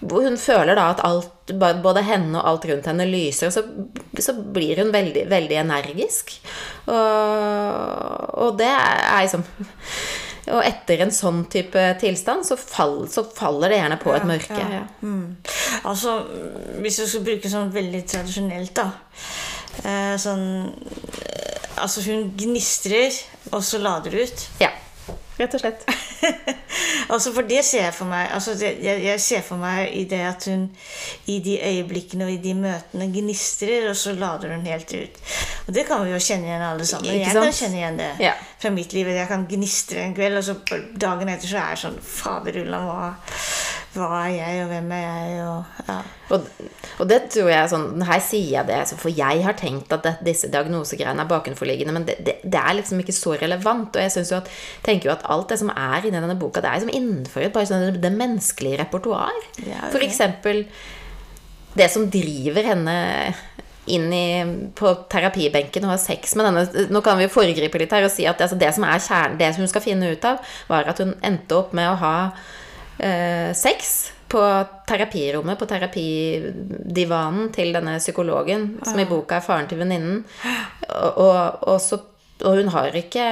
hun 0.00 0.36
føler 0.40 0.76
da 0.76 0.90
at 0.92 1.02
alt, 1.06 1.52
både 1.56 2.04
henne 2.04 2.36
og 2.38 2.50
alt 2.50 2.68
rundt 2.70 2.86
henne 2.90 3.06
lyser, 3.08 3.48
og 3.48 3.54
så, 3.54 3.64
så 4.20 4.36
blir 4.36 4.82
hun 4.82 4.92
veldig, 4.94 5.26
veldig 5.30 5.58
energisk. 5.62 6.36
Og, 6.86 8.38
og 8.46 8.56
det 8.60 8.70
er 8.70 9.24
liksom 9.24 9.44
Og 10.46 10.60
etter 10.62 11.00
en 11.02 11.10
sånn 11.10 11.40
type 11.50 11.80
tilstand, 11.98 12.44
så, 12.46 12.54
fall, 12.54 13.08
så 13.10 13.24
faller 13.34 13.72
det 13.72 13.80
gjerne 13.80 13.96
på 13.98 14.12
et 14.14 14.26
mørke. 14.28 14.60
Ja, 14.60 14.68
ja. 14.76 14.84
Mm. 15.02 15.32
Altså, 15.90 16.20
hvis 16.84 17.00
du 17.00 17.08
skal 17.10 17.24
bruke 17.26 17.50
sånn 17.50 17.72
veldig 17.74 18.04
tradisjonelt, 18.06 18.70
da 18.78 18.92
Eh, 19.84 20.14
sånn 20.20 20.46
eh, 21.20 21.52
Altså, 21.76 22.00
hun 22.06 22.30
gnistrer, 22.40 23.12
og 23.52 23.60
så 23.60 23.76
lader 23.76 24.14
ut. 24.16 24.44
Ja. 24.62 24.70
Rett 25.36 25.54
og 25.54 25.60
slett. 25.60 25.82
altså, 27.12 27.32
for 27.34 27.44
det 27.48 27.60
ser 27.66 27.82
jeg 27.84 27.94
for 27.94 28.08
meg 28.08 28.30
altså 28.32 28.54
det, 28.56 28.70
jeg, 28.80 29.02
jeg, 29.04 29.20
ser 29.20 29.42
for 29.44 29.60
meg 29.60 29.90
i 29.92 30.06
det 30.08 30.22
at 30.24 30.46
hun 30.48 30.64
i 31.28 31.36
de 31.44 31.58
øyeblikkene 31.60 32.24
og 32.24 32.32
i 32.32 32.38
de 32.40 32.54
møtene 32.56 33.08
gnistrer, 33.12 33.90
og 33.90 33.96
så 34.00 34.14
lader 34.16 34.54
hun 34.54 34.64
helt 34.66 34.94
ut. 34.96 35.20
Og 35.66 35.74
det 35.76 35.84
kan 35.88 36.04
vi 36.04 36.14
jo 36.14 36.22
kjenne 36.22 36.48
igjen 36.48 36.64
alle 36.64 36.88
sammen. 36.88 37.12
Jeg 37.12 37.36
kan 37.36 37.52
kjenne 37.52 37.80
igjen 37.82 38.00
det 38.00 38.10
ja. 38.22 38.32
fra 38.62 38.72
mitt 38.72 38.96
liv. 38.96 39.12
Jeg 39.12 39.28
kan 39.28 39.46
gnistre 39.50 40.06
en 40.06 40.16
kveld, 40.16 40.40
og 40.40 40.46
så 40.46 40.56
dagen 40.96 41.32
etter 41.32 41.50
så 41.50 41.60
er 41.60 41.74
jeg 41.74 41.82
sånn 41.84 42.00
Faderullan, 42.16 42.88
hva 42.88 43.10
hva 43.96 44.22
er 44.26 44.34
jeg, 44.36 44.62
og 44.64 44.70
hvem 44.70 44.90
er 44.94 45.02
jeg? 45.02 45.46
Og, 45.46 45.82
ja. 45.88 45.96
og, 46.34 46.50
og, 46.98 47.04
det 47.10 47.18
tror 47.34 47.50
jeg 47.50 47.70
sånn 47.72 48.04
Her 48.06 48.22
sier 48.24 48.50
jeg 48.58 48.68
det, 48.68 48.78
for 49.00 49.12
jeg 49.12 49.44
har 49.46 49.56
tenkt 49.58 49.94
at 49.96 50.04
det, 50.06 50.14
disse 50.26 50.50
diagnosegreiene 50.52 51.24
er 51.24 51.30
bakenforliggende, 51.30 51.96
men 51.96 52.06
det, 52.08 52.18
det, 52.26 52.36
det, 52.44 52.60
er 52.60 52.78
liksom 52.78 53.02
ikke 53.02 53.16
så 53.16 53.34
relevant. 53.40 53.96
Og 53.96 54.04
jeg 54.04 54.14
synes 54.18 54.34
jo 54.34 54.40
at, 54.42 54.52
tenker 54.86 55.10
jo 55.10 55.16
at 55.16 55.26
alt 55.32 55.50
det 55.52 55.60
som 55.62 55.72
er 55.72 56.06
inni 56.06 56.20
denne 56.20 56.38
boka, 56.40 56.62
det 56.64 56.70
er 56.70 56.80
liksom 56.80 56.94
innenfor 56.94 57.50
bare 57.56 57.70
sånn 57.72 58.00
det 58.02 58.14
menneskelige 58.14 58.84
repertoar. 58.84 59.34
Ja, 59.64 59.88
okay. 59.88 60.06
Eksempel 60.06 60.64
det 61.76 61.90
som 61.92 62.08
driver 62.08 62.64
henne 62.64 62.96
inn 63.86 64.10
i, 64.12 64.26
på 64.74 64.92
terapibenken 65.12 65.86
og 65.86 65.94
ha 65.94 65.98
sex 66.00 66.34
med 66.34 66.48
denne 66.48 66.86
Nå 66.90 67.02
kan 67.06 67.18
vi 67.20 67.28
foregripe 67.30 67.78
litt 67.78 67.94
her 67.94 68.06
og 68.06 68.12
si 68.12 68.26
at 68.26 68.40
altså, 68.42 68.58
det 68.58 68.72
som 68.74 68.86
er 68.86 69.02
kjernen, 69.02 69.38
det 69.40 69.52
som 69.54 69.62
hun 69.62 69.70
skal 69.70 69.84
finne 69.84 70.10
ut 70.10 70.26
av, 70.26 70.40
var 70.70 70.90
at 70.90 71.02
hun 71.02 71.14
endte 71.26 71.58
opp 71.58 71.74
med 71.76 71.92
å 71.92 71.98
ha 72.02 72.16
eh, 72.98 73.52
sex 73.56 74.12
på 74.28 74.42
terapirommet, 74.88 75.58
på 75.58 75.68
terapidivanen 75.70 77.52
til 77.54 77.72
denne 77.76 77.98
psykologen, 78.02 78.72
som 78.82 78.98
i 78.98 79.06
boka 79.08 79.38
er 79.38 79.46
faren 79.46 79.68
til 79.70 79.80
venninnen. 79.80 80.24
Og, 80.90 81.20
og, 81.22 81.66
og, 81.70 82.10
og 82.42 82.58
hun 82.58 82.72
har 82.74 82.98
ikke 82.98 83.26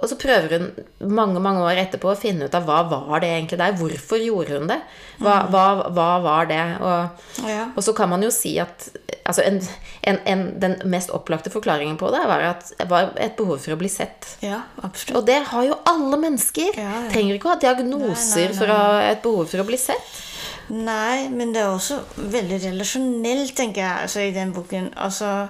Og 0.00 0.08
så 0.08 0.16
prøver 0.20 0.54
hun 0.56 1.12
mange 1.12 1.40
mange 1.44 1.62
år 1.64 1.82
etterpå 1.82 2.12
å 2.12 2.18
finne 2.18 2.48
ut 2.48 2.54
av 2.56 2.64
hva 2.68 2.80
var 2.88 3.20
det 3.22 3.30
egentlig 3.34 3.58
der. 3.60 3.76
Hvorfor 3.76 4.22
gjorde 4.22 4.56
hun 4.56 4.70
det? 4.70 4.78
Hva, 5.20 5.42
mm. 5.44 5.50
hva, 5.52 5.64
hva 5.96 6.08
var 6.24 6.48
det? 6.50 6.62
Og, 6.80 7.26
ja. 7.48 7.66
og, 7.74 7.82
så 7.84 7.94
kan 7.96 8.10
man 8.12 8.24
jo 8.24 8.30
si 8.34 8.54
at 8.62 8.88
altså 9.28 9.44
en, 9.44 9.60
en, 10.08 10.20
en, 10.32 10.46
den 10.62 10.78
mest 10.90 11.12
opplagte 11.14 11.52
forklaringen 11.52 12.00
på 12.00 12.08
det 12.14 12.22
var 12.30 12.46
at 12.48 12.72
var 12.90 13.12
et 13.20 13.36
behov 13.38 13.60
for 13.60 13.76
å 13.76 13.80
bli 13.80 13.92
sett. 13.92 14.32
Ja, 14.44 14.62
absolutt. 14.80 15.20
Og 15.20 15.28
det 15.28 15.42
har 15.52 15.68
jo 15.68 15.76
alle 15.90 16.22
mennesker. 16.24 16.80
Ja. 16.80 17.04
Trenger 17.12 17.36
ikke 17.36 17.52
å 17.52 17.54
ha 17.54 17.60
diagnoser 17.60 18.48
nei, 18.48 18.48
nei, 18.48 18.56
nei. 18.56 18.58
for 18.62 18.74
å 18.74 18.80
et 19.10 19.24
behov 19.26 19.52
for 19.52 19.62
å 19.62 19.68
bli 19.68 19.80
sett. 19.80 20.18
Nei, 20.70 21.26
men 21.34 21.50
det 21.50 21.64
er 21.64 21.72
også 21.72 21.98
veldig 22.30 22.60
relasjonelt, 22.62 23.56
tenker 23.58 23.82
jeg, 23.82 24.02
altså, 24.06 24.20
i 24.22 24.34
den 24.34 24.52
boken. 24.54 24.92
Altså, 25.02 25.48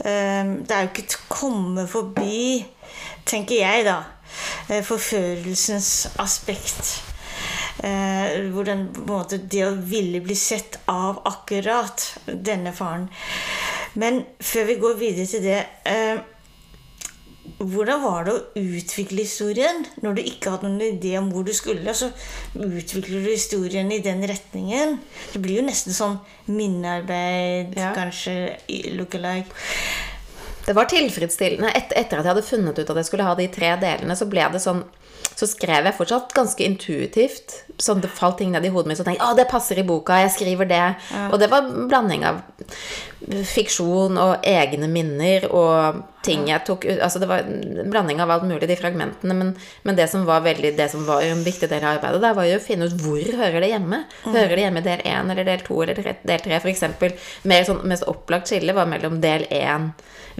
um, 0.00 0.54
det 0.64 0.72
er 0.72 0.86
jo 0.86 0.92
ikke 0.92 1.04
å 1.04 1.26
komme 1.28 1.84
forbi 1.90 2.64
tenker 3.28 3.60
jeg, 3.60 3.84
da. 3.86 4.02
Eh, 4.68 4.82
forførelsens 4.84 5.90
aspekt. 6.22 7.00
Eh, 7.84 8.50
hvor 8.54 8.66
den, 8.66 8.86
måte, 9.08 9.38
det 9.38 9.64
å 9.66 9.74
ville 9.74 10.22
bli 10.24 10.36
sett 10.38 10.78
av 10.90 11.20
akkurat 11.28 12.06
denne 12.26 12.72
faren. 12.74 13.08
Men 13.98 14.22
før 14.42 14.70
vi 14.70 14.78
går 14.82 14.94
videre 14.98 15.26
til 15.30 15.44
det 15.44 15.58
eh, 15.90 16.22
Hvordan 17.54 18.00
var 18.00 18.24
det 18.24 18.32
å 18.32 18.62
utvikle 18.78 19.22
historien 19.22 19.84
når 20.02 20.16
du 20.16 20.20
ikke 20.24 20.54
hadde 20.54 20.70
noen 20.72 20.96
idé 20.96 21.12
om 21.20 21.28
hvor 21.30 21.44
du 21.46 21.52
skulle? 21.54 21.92
Så 21.94 22.08
utvikler 22.56 23.20
du 23.20 23.28
historien 23.28 23.92
i 23.92 24.00
den 24.02 24.24
retningen. 24.26 24.96
Det 25.32 25.42
blir 25.44 25.60
jo 25.60 25.66
nesten 25.66 25.94
sånn 25.94 26.16
minnearbeid, 26.48 27.76
ja. 27.78 27.92
kanskje 27.94 28.56
look-alike. 28.96 29.52
Det 30.64 30.74
var 30.76 30.88
tilfredsstillende. 30.90 31.72
Et, 31.76 31.96
etter 31.96 32.20
at 32.20 32.24
jeg 32.24 32.32
hadde 32.32 32.46
funnet 32.46 32.78
ut 32.78 32.90
at 32.90 33.00
jeg 33.00 33.08
skulle 33.10 33.26
ha 33.26 33.34
de 33.38 33.48
tre 33.52 33.74
delene, 33.82 34.16
så 34.16 34.28
ble 34.30 34.46
det 34.54 34.62
sånn 34.64 34.84
så 35.34 35.48
skrev 35.50 35.88
jeg 35.88 35.96
fortsatt 35.96 36.34
ganske 36.36 36.62
intuitivt. 36.62 37.56
Sånn 37.82 38.02
det 38.04 38.10
falt 38.14 38.38
ting 38.38 38.52
ned 38.54 38.66
i 38.66 38.70
hodet 38.70 38.90
mitt, 38.90 39.00
så 39.00 39.06
tenkte 39.06 39.18
jeg 39.18 39.34
å, 39.34 39.38
det 39.38 39.48
passer 39.50 39.80
i 39.80 39.86
boka, 39.86 40.20
jeg 40.22 40.34
skriver 40.36 40.68
det. 40.70 40.82
Ja. 41.10 41.24
Og 41.32 41.40
det 41.42 41.48
var 41.50 41.66
en 41.66 41.88
blanding 41.90 42.22
av 42.28 42.42
fiksjon 43.50 44.18
og 44.20 44.46
egne 44.46 44.86
minner 44.90 45.46
og 45.48 46.02
ting 46.24 46.42
jeg 46.48 46.60
tok 46.66 46.82
ut 46.84 46.98
Altså 47.04 47.20
det 47.22 47.28
var 47.30 47.46
en 47.46 47.88
blanding 47.92 48.20
av 48.20 48.30
alt 48.30 48.46
mulig, 48.46 48.68
de 48.70 48.78
fragmentene. 48.78 49.36
Men, 49.36 49.52
men 49.82 49.98
det 49.98 50.06
som 50.12 50.26
var 50.28 50.44
veldig, 50.46 50.74
det 50.78 50.88
som 50.92 51.02
var 51.08 51.24
en 51.26 51.42
viktig 51.46 51.68
del 51.72 51.82
av 51.82 51.96
arbeidet, 51.96 52.22
der 52.22 52.38
var 52.38 52.48
jo 52.48 52.60
å 52.60 52.64
finne 52.64 52.88
ut 52.88 52.98
hvor 53.02 53.38
hører 53.42 53.64
det 53.64 53.72
hjemme. 53.74 54.04
Mm. 54.22 54.32
Hører 54.36 54.54
det 54.54 54.66
hjemme 54.66 54.84
i 54.84 54.88
del 54.88 55.06
én 55.16 55.34
eller 55.34 55.50
del 55.50 55.66
to 55.66 55.80
eller 55.82 55.98
del 55.98 56.44
tre? 56.46 56.60
F.eks. 56.60 56.84
mer 57.50 57.66
sånn 57.66 57.82
mest 57.90 58.06
opplagt 58.10 58.52
skille 58.52 58.76
var 58.76 58.90
mellom 58.90 59.18
del 59.24 59.48
én 59.50 59.90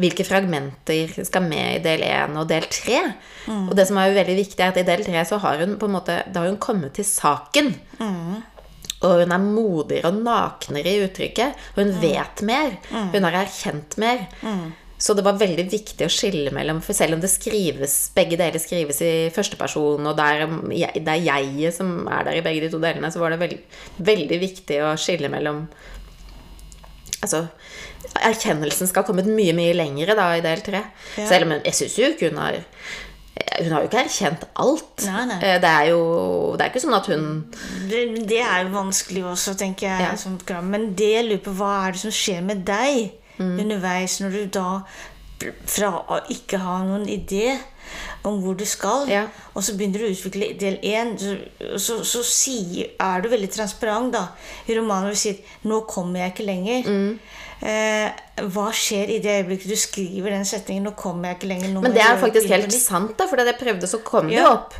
hvilke 0.00 0.26
fragmenter 0.26 1.12
skal 1.26 1.44
med 1.46 1.78
i 1.78 1.82
del 1.84 2.02
1 2.06 2.38
og 2.40 2.48
del 2.50 2.66
3. 2.70 3.02
Mm. 3.46 3.68
Og 3.68 3.76
det 3.78 3.86
som 3.88 4.00
er 4.00 4.10
jo 4.10 4.18
veldig 4.18 4.38
viktig, 4.40 4.60
er 4.60 4.72
at 4.72 4.80
i 4.80 4.86
del 4.86 5.04
3 5.06 5.26
så 5.30 5.38
har 5.44 5.62
hun 5.62 5.76
på 5.80 5.90
en 5.90 5.96
måte 5.96 6.20
Da 6.26 6.42
har 6.42 6.50
hun 6.50 6.60
kommet 6.62 6.96
til 6.98 7.06
saken. 7.08 7.74
Mm. 8.00 8.42
Og 9.04 9.20
hun 9.20 9.34
er 9.36 9.42
modigere 9.42 10.10
og 10.10 10.22
naknere 10.24 10.94
i 10.94 11.04
uttrykket. 11.04 11.66
Og 11.74 11.84
hun 11.84 11.92
mm. 11.92 12.00
vet 12.02 12.46
mer. 12.46 12.78
Mm. 12.90 13.12
Hun 13.14 13.28
har 13.28 13.38
erkjent 13.44 13.98
mer. 14.00 14.26
Mm. 14.42 14.72
Så 15.04 15.12
det 15.16 15.24
var 15.26 15.36
veldig 15.36 15.64
viktig 15.68 16.06
å 16.06 16.12
skille 16.12 16.52
mellom 16.54 16.78
For 16.84 16.96
selv 16.96 17.16
om 17.16 17.22
det 17.22 17.28
skrives, 17.32 17.96
begge 18.16 18.38
deler 18.40 18.62
skrives 18.62 19.02
i 19.04 19.12
førsteperson, 19.34 20.06
og 20.06 20.14
det 20.16 20.28
er, 20.30 20.44
det 20.96 21.16
er 21.16 21.26
jeget 21.26 21.76
som 21.76 22.06
er 22.06 22.28
der 22.28 22.38
i 22.38 22.44
begge 22.46 22.62
de 22.64 22.70
to 22.72 22.80
delene, 22.82 23.10
så 23.12 23.20
var 23.20 23.34
det 23.34 23.42
veld, 23.42 23.58
veldig 24.06 24.38
viktig 24.40 24.78
å 24.86 24.94
skille 25.00 25.28
mellom 25.32 25.66
Altså 27.24 27.46
erkjennelsen 28.20 28.88
skal 28.90 29.02
ha 29.02 29.08
kommet 29.08 29.28
mye, 29.30 29.54
mye 29.56 29.74
lengre 29.76 30.16
da 30.18 30.28
i 30.36 30.44
del 30.44 30.62
tre. 30.64 30.84
Ja. 31.16 31.26
Selv 31.30 31.48
om 31.48 31.56
jeg 31.56 31.76
syns 31.80 31.98
jo 31.98 32.12
ikke 32.12 32.30
hun 32.30 32.40
har 32.42 32.60
hun 33.34 33.72
har 33.74 33.82
jo 33.82 33.88
ikke 33.88 34.02
erkjent 34.04 34.44
alt. 34.62 35.04
Nei, 35.08 35.24
nei. 35.26 35.38
Eh, 35.42 35.56
det 35.62 35.70
er 35.70 35.88
jo 35.90 36.02
Det 36.54 36.62
er 36.62 36.70
ikke 36.70 36.82
sånn 36.84 36.94
at 36.94 37.08
hun 37.10 37.24
Det, 37.90 38.02
det 38.30 38.40
er 38.44 38.62
jo 38.62 38.70
vanskelig 38.76 39.24
også, 39.32 39.56
tenker 39.58 39.88
jeg. 39.90 40.14
Ja. 40.50 40.60
Men 40.62 40.92
det 40.98 41.10
jeg 41.16 41.26
lurer 41.28 41.42
på, 41.42 41.56
hva 41.58 41.72
er 41.86 41.96
det 41.96 42.02
som 42.04 42.14
skjer 42.14 42.44
med 42.46 42.62
deg 42.68 43.10
mm. 43.38 43.56
underveis, 43.64 44.20
når 44.22 44.38
du 44.38 44.44
da 44.58 44.68
fra 45.66 45.92
å 46.08 46.20
ikke 46.32 46.60
ha 46.62 46.80
noen 46.86 47.06
idé 47.10 47.54
om 48.24 48.38
hvor 48.40 48.56
du 48.56 48.64
skal, 48.66 49.04
ja. 49.10 49.26
og 49.52 49.64
så 49.64 49.74
begynner 49.76 50.00
du 50.00 50.06
å 50.08 50.12
utvikle 50.14 50.54
del 50.60 50.78
én, 50.88 51.12
så, 51.20 51.34
så, 51.76 51.98
så 52.08 52.22
sier, 52.24 52.94
er 53.00 53.24
du 53.24 53.28
veldig 53.32 53.50
transparent 53.52 54.14
da, 54.14 54.24
i 54.66 54.78
romanen 54.78 55.10
hvor 55.10 55.16
du 55.16 55.20
sier 55.20 55.58
'Nå 55.68 55.82
kommer 55.90 56.24
jeg 56.24 56.34
ikke 56.34 56.48
lenger'. 56.48 56.88
Mm. 56.88 57.18
Eh, 57.64 58.24
hva 58.52 58.66
skjer 58.76 59.12
i 59.14 59.20
det 59.24 59.38
øyeblikket 59.40 59.70
du 59.70 59.76
skriver 59.78 60.34
den 60.34 60.48
setningen? 60.48 60.88
Nå 60.88 60.94
kommer 60.98 61.30
jeg 61.30 61.38
ikke 61.38 61.52
lenger. 61.52 61.76
Men 61.84 61.94
det 61.94 62.02
er 62.04 62.18
faktisk 62.20 62.50
helt 62.52 62.74
sant, 62.76 63.14
da, 63.20 63.28
for 63.28 63.40
da 63.40 63.46
jeg 63.48 63.60
prøvde, 63.60 63.88
så 63.88 64.00
kom 64.04 64.32
ja. 64.32 64.42
det 64.42 64.50
opp. 64.50 64.76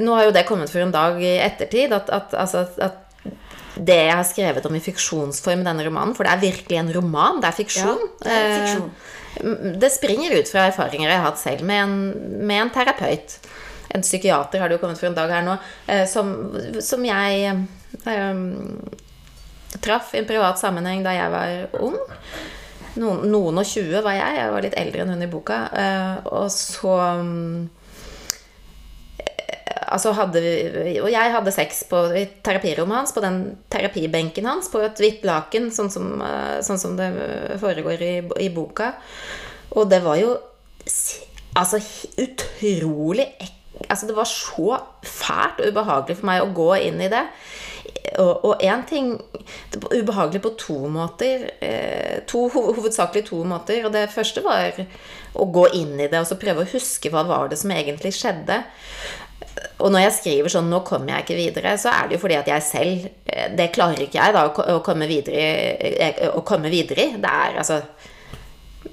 Nå 0.00 0.14
har 0.16 0.28
jo 0.28 0.34
det 0.34 0.46
kommet 0.46 0.70
for 0.70 0.82
en 0.82 0.94
dag 0.94 1.18
i 1.22 1.36
ettertid, 1.42 1.92
at, 1.94 2.10
at, 2.14 2.34
altså, 2.38 2.64
at 2.78 3.06
det 3.74 3.96
jeg 3.96 4.14
har 4.14 4.26
skrevet 4.26 4.66
om 4.66 4.74
i 4.74 4.82
fiksjonsform 4.82 5.62
i 5.62 5.66
denne 5.66 5.86
romanen, 5.86 6.14
for 6.16 6.26
det 6.26 6.34
er 6.34 6.42
virkelig 6.42 6.78
en 6.80 6.92
roman, 6.94 7.40
det 7.42 7.50
er 7.50 7.58
fiksjon. 7.58 8.04
Ja, 8.22 8.26
det, 8.26 8.36
er 8.36 8.54
fiksjon. 8.58 8.88
Eh, 8.90 9.19
det 9.80 9.90
springer 9.94 10.34
ut 10.38 10.48
fra 10.50 10.66
erfaringer 10.68 11.08
jeg 11.08 11.18
har 11.18 11.28
hatt 11.28 11.40
selv 11.40 11.66
med 11.66 11.82
en, 11.84 11.96
med 12.46 12.64
en 12.64 12.72
terapeut. 12.74 13.36
En 13.94 14.04
psykiater 14.04 14.62
har 14.62 14.70
det 14.70 14.78
jo 14.78 14.82
kommet 14.82 15.00
for 15.00 15.10
en 15.10 15.16
dag 15.18 15.30
her 15.32 15.44
nå, 15.46 15.56
eh, 15.90 16.04
som, 16.10 16.32
som 16.82 17.04
jeg 17.06 17.54
um, 18.06 18.44
traff 19.82 20.14
i 20.14 20.20
en 20.20 20.28
privat 20.28 20.60
sammenheng 20.60 21.02
da 21.06 21.14
jeg 21.16 21.32
var 21.34 21.82
ung. 21.82 21.98
noen, 22.98 23.26
noen 23.30 23.62
og 23.62 23.66
20 23.66 24.02
var 24.04 24.18
jeg. 24.18 24.38
Jeg 24.38 24.54
var 24.54 24.66
litt 24.66 24.78
eldre 24.78 25.04
enn 25.04 25.12
hun 25.14 25.26
i 25.26 25.30
boka. 25.30 25.60
Eh, 25.74 26.30
og 26.30 26.50
så 26.54 26.96
mm, 27.22 27.68
Altså 29.80 30.12
hadde 30.12 30.40
og 31.00 31.08
jeg 31.08 31.32
hadde 31.34 31.52
sex 31.54 31.84
på 31.88 32.02
i 32.12 32.26
terapirommet 32.44 32.98
hans, 33.00 33.14
på 33.16 33.22
den 33.24 33.38
terapibenken 33.72 34.48
hans, 34.48 34.68
på 34.72 34.82
et 34.84 35.00
hvitt 35.00 35.24
laken, 35.24 35.70
sånn 35.72 35.88
som, 35.92 36.10
eh, 36.26 36.58
sånn 36.66 36.80
som 36.80 36.98
det 36.98 37.08
foregår 37.62 38.04
i, 38.04 38.14
i 38.44 38.50
boka. 38.52 38.92
Og 39.78 39.88
det 39.90 40.02
var 40.04 40.20
jo 40.20 40.34
altså 41.58 41.80
utrolig 42.18 43.30
Altså 43.88 44.06
det 44.06 44.12
var 44.16 44.28
så 44.28 44.76
fælt 45.02 45.60
og 45.64 45.70
ubehagelig 45.72 46.18
for 46.18 46.28
meg 46.28 46.42
å 46.44 46.50
gå 46.52 46.66
inn 46.84 46.98
i 47.00 47.08
det. 47.08 47.22
Og, 48.20 48.60
én 48.60 48.82
ting 48.88 49.14
det 49.72 49.80
var 49.80 49.94
Ubehagelig 49.96 50.42
på 50.44 50.52
to 50.60 50.76
måter. 50.92 51.46
Eh, 51.64 52.20
to, 52.28 52.44
hovedsakelig 52.52 53.24
to 53.30 53.40
måter. 53.48 53.84
Og 53.86 53.94
det 53.94 54.10
første 54.12 54.44
var 54.44 54.82
å 55.32 55.46
gå 55.48 55.64
inn 55.78 55.94
i 55.96 56.10
det 56.10 56.20
og 56.20 56.28
så 56.28 56.38
prøve 56.40 56.64
å 56.64 56.70
huske 56.74 57.10
hva 57.12 57.24
var 57.26 57.48
det 57.50 57.58
som 57.60 57.72
egentlig 57.72 58.12
skjedde. 58.18 58.60
Og 59.80 59.90
når 59.92 60.04
jeg 60.04 60.12
skriver 60.16 60.52
sånn 60.52 60.68
'nå 60.70 60.82
kommer 60.86 61.14
jeg 61.14 61.24
ikke 61.24 61.38
videre', 61.38 61.76
så 61.80 61.88
er 61.90 62.08
det 62.08 62.16
jo 62.16 62.22
fordi 62.22 62.36
at 62.38 62.48
jeg 62.48 62.62
selv 62.62 63.08
eh, 63.26 63.48
Det 63.56 63.72
klarer 63.72 64.02
ikke 64.04 64.20
jeg 64.20 64.34
da 64.34 64.44
å 64.48 64.80
komme 64.84 65.06
videre 65.08 65.36
i. 65.36 65.92
eh, 65.98 66.28
Å 66.28 66.42
komme 66.44 66.70
videre 66.70 67.06
i. 67.06 67.16
Det 67.16 67.30
er 67.30 67.58
altså 67.58 67.82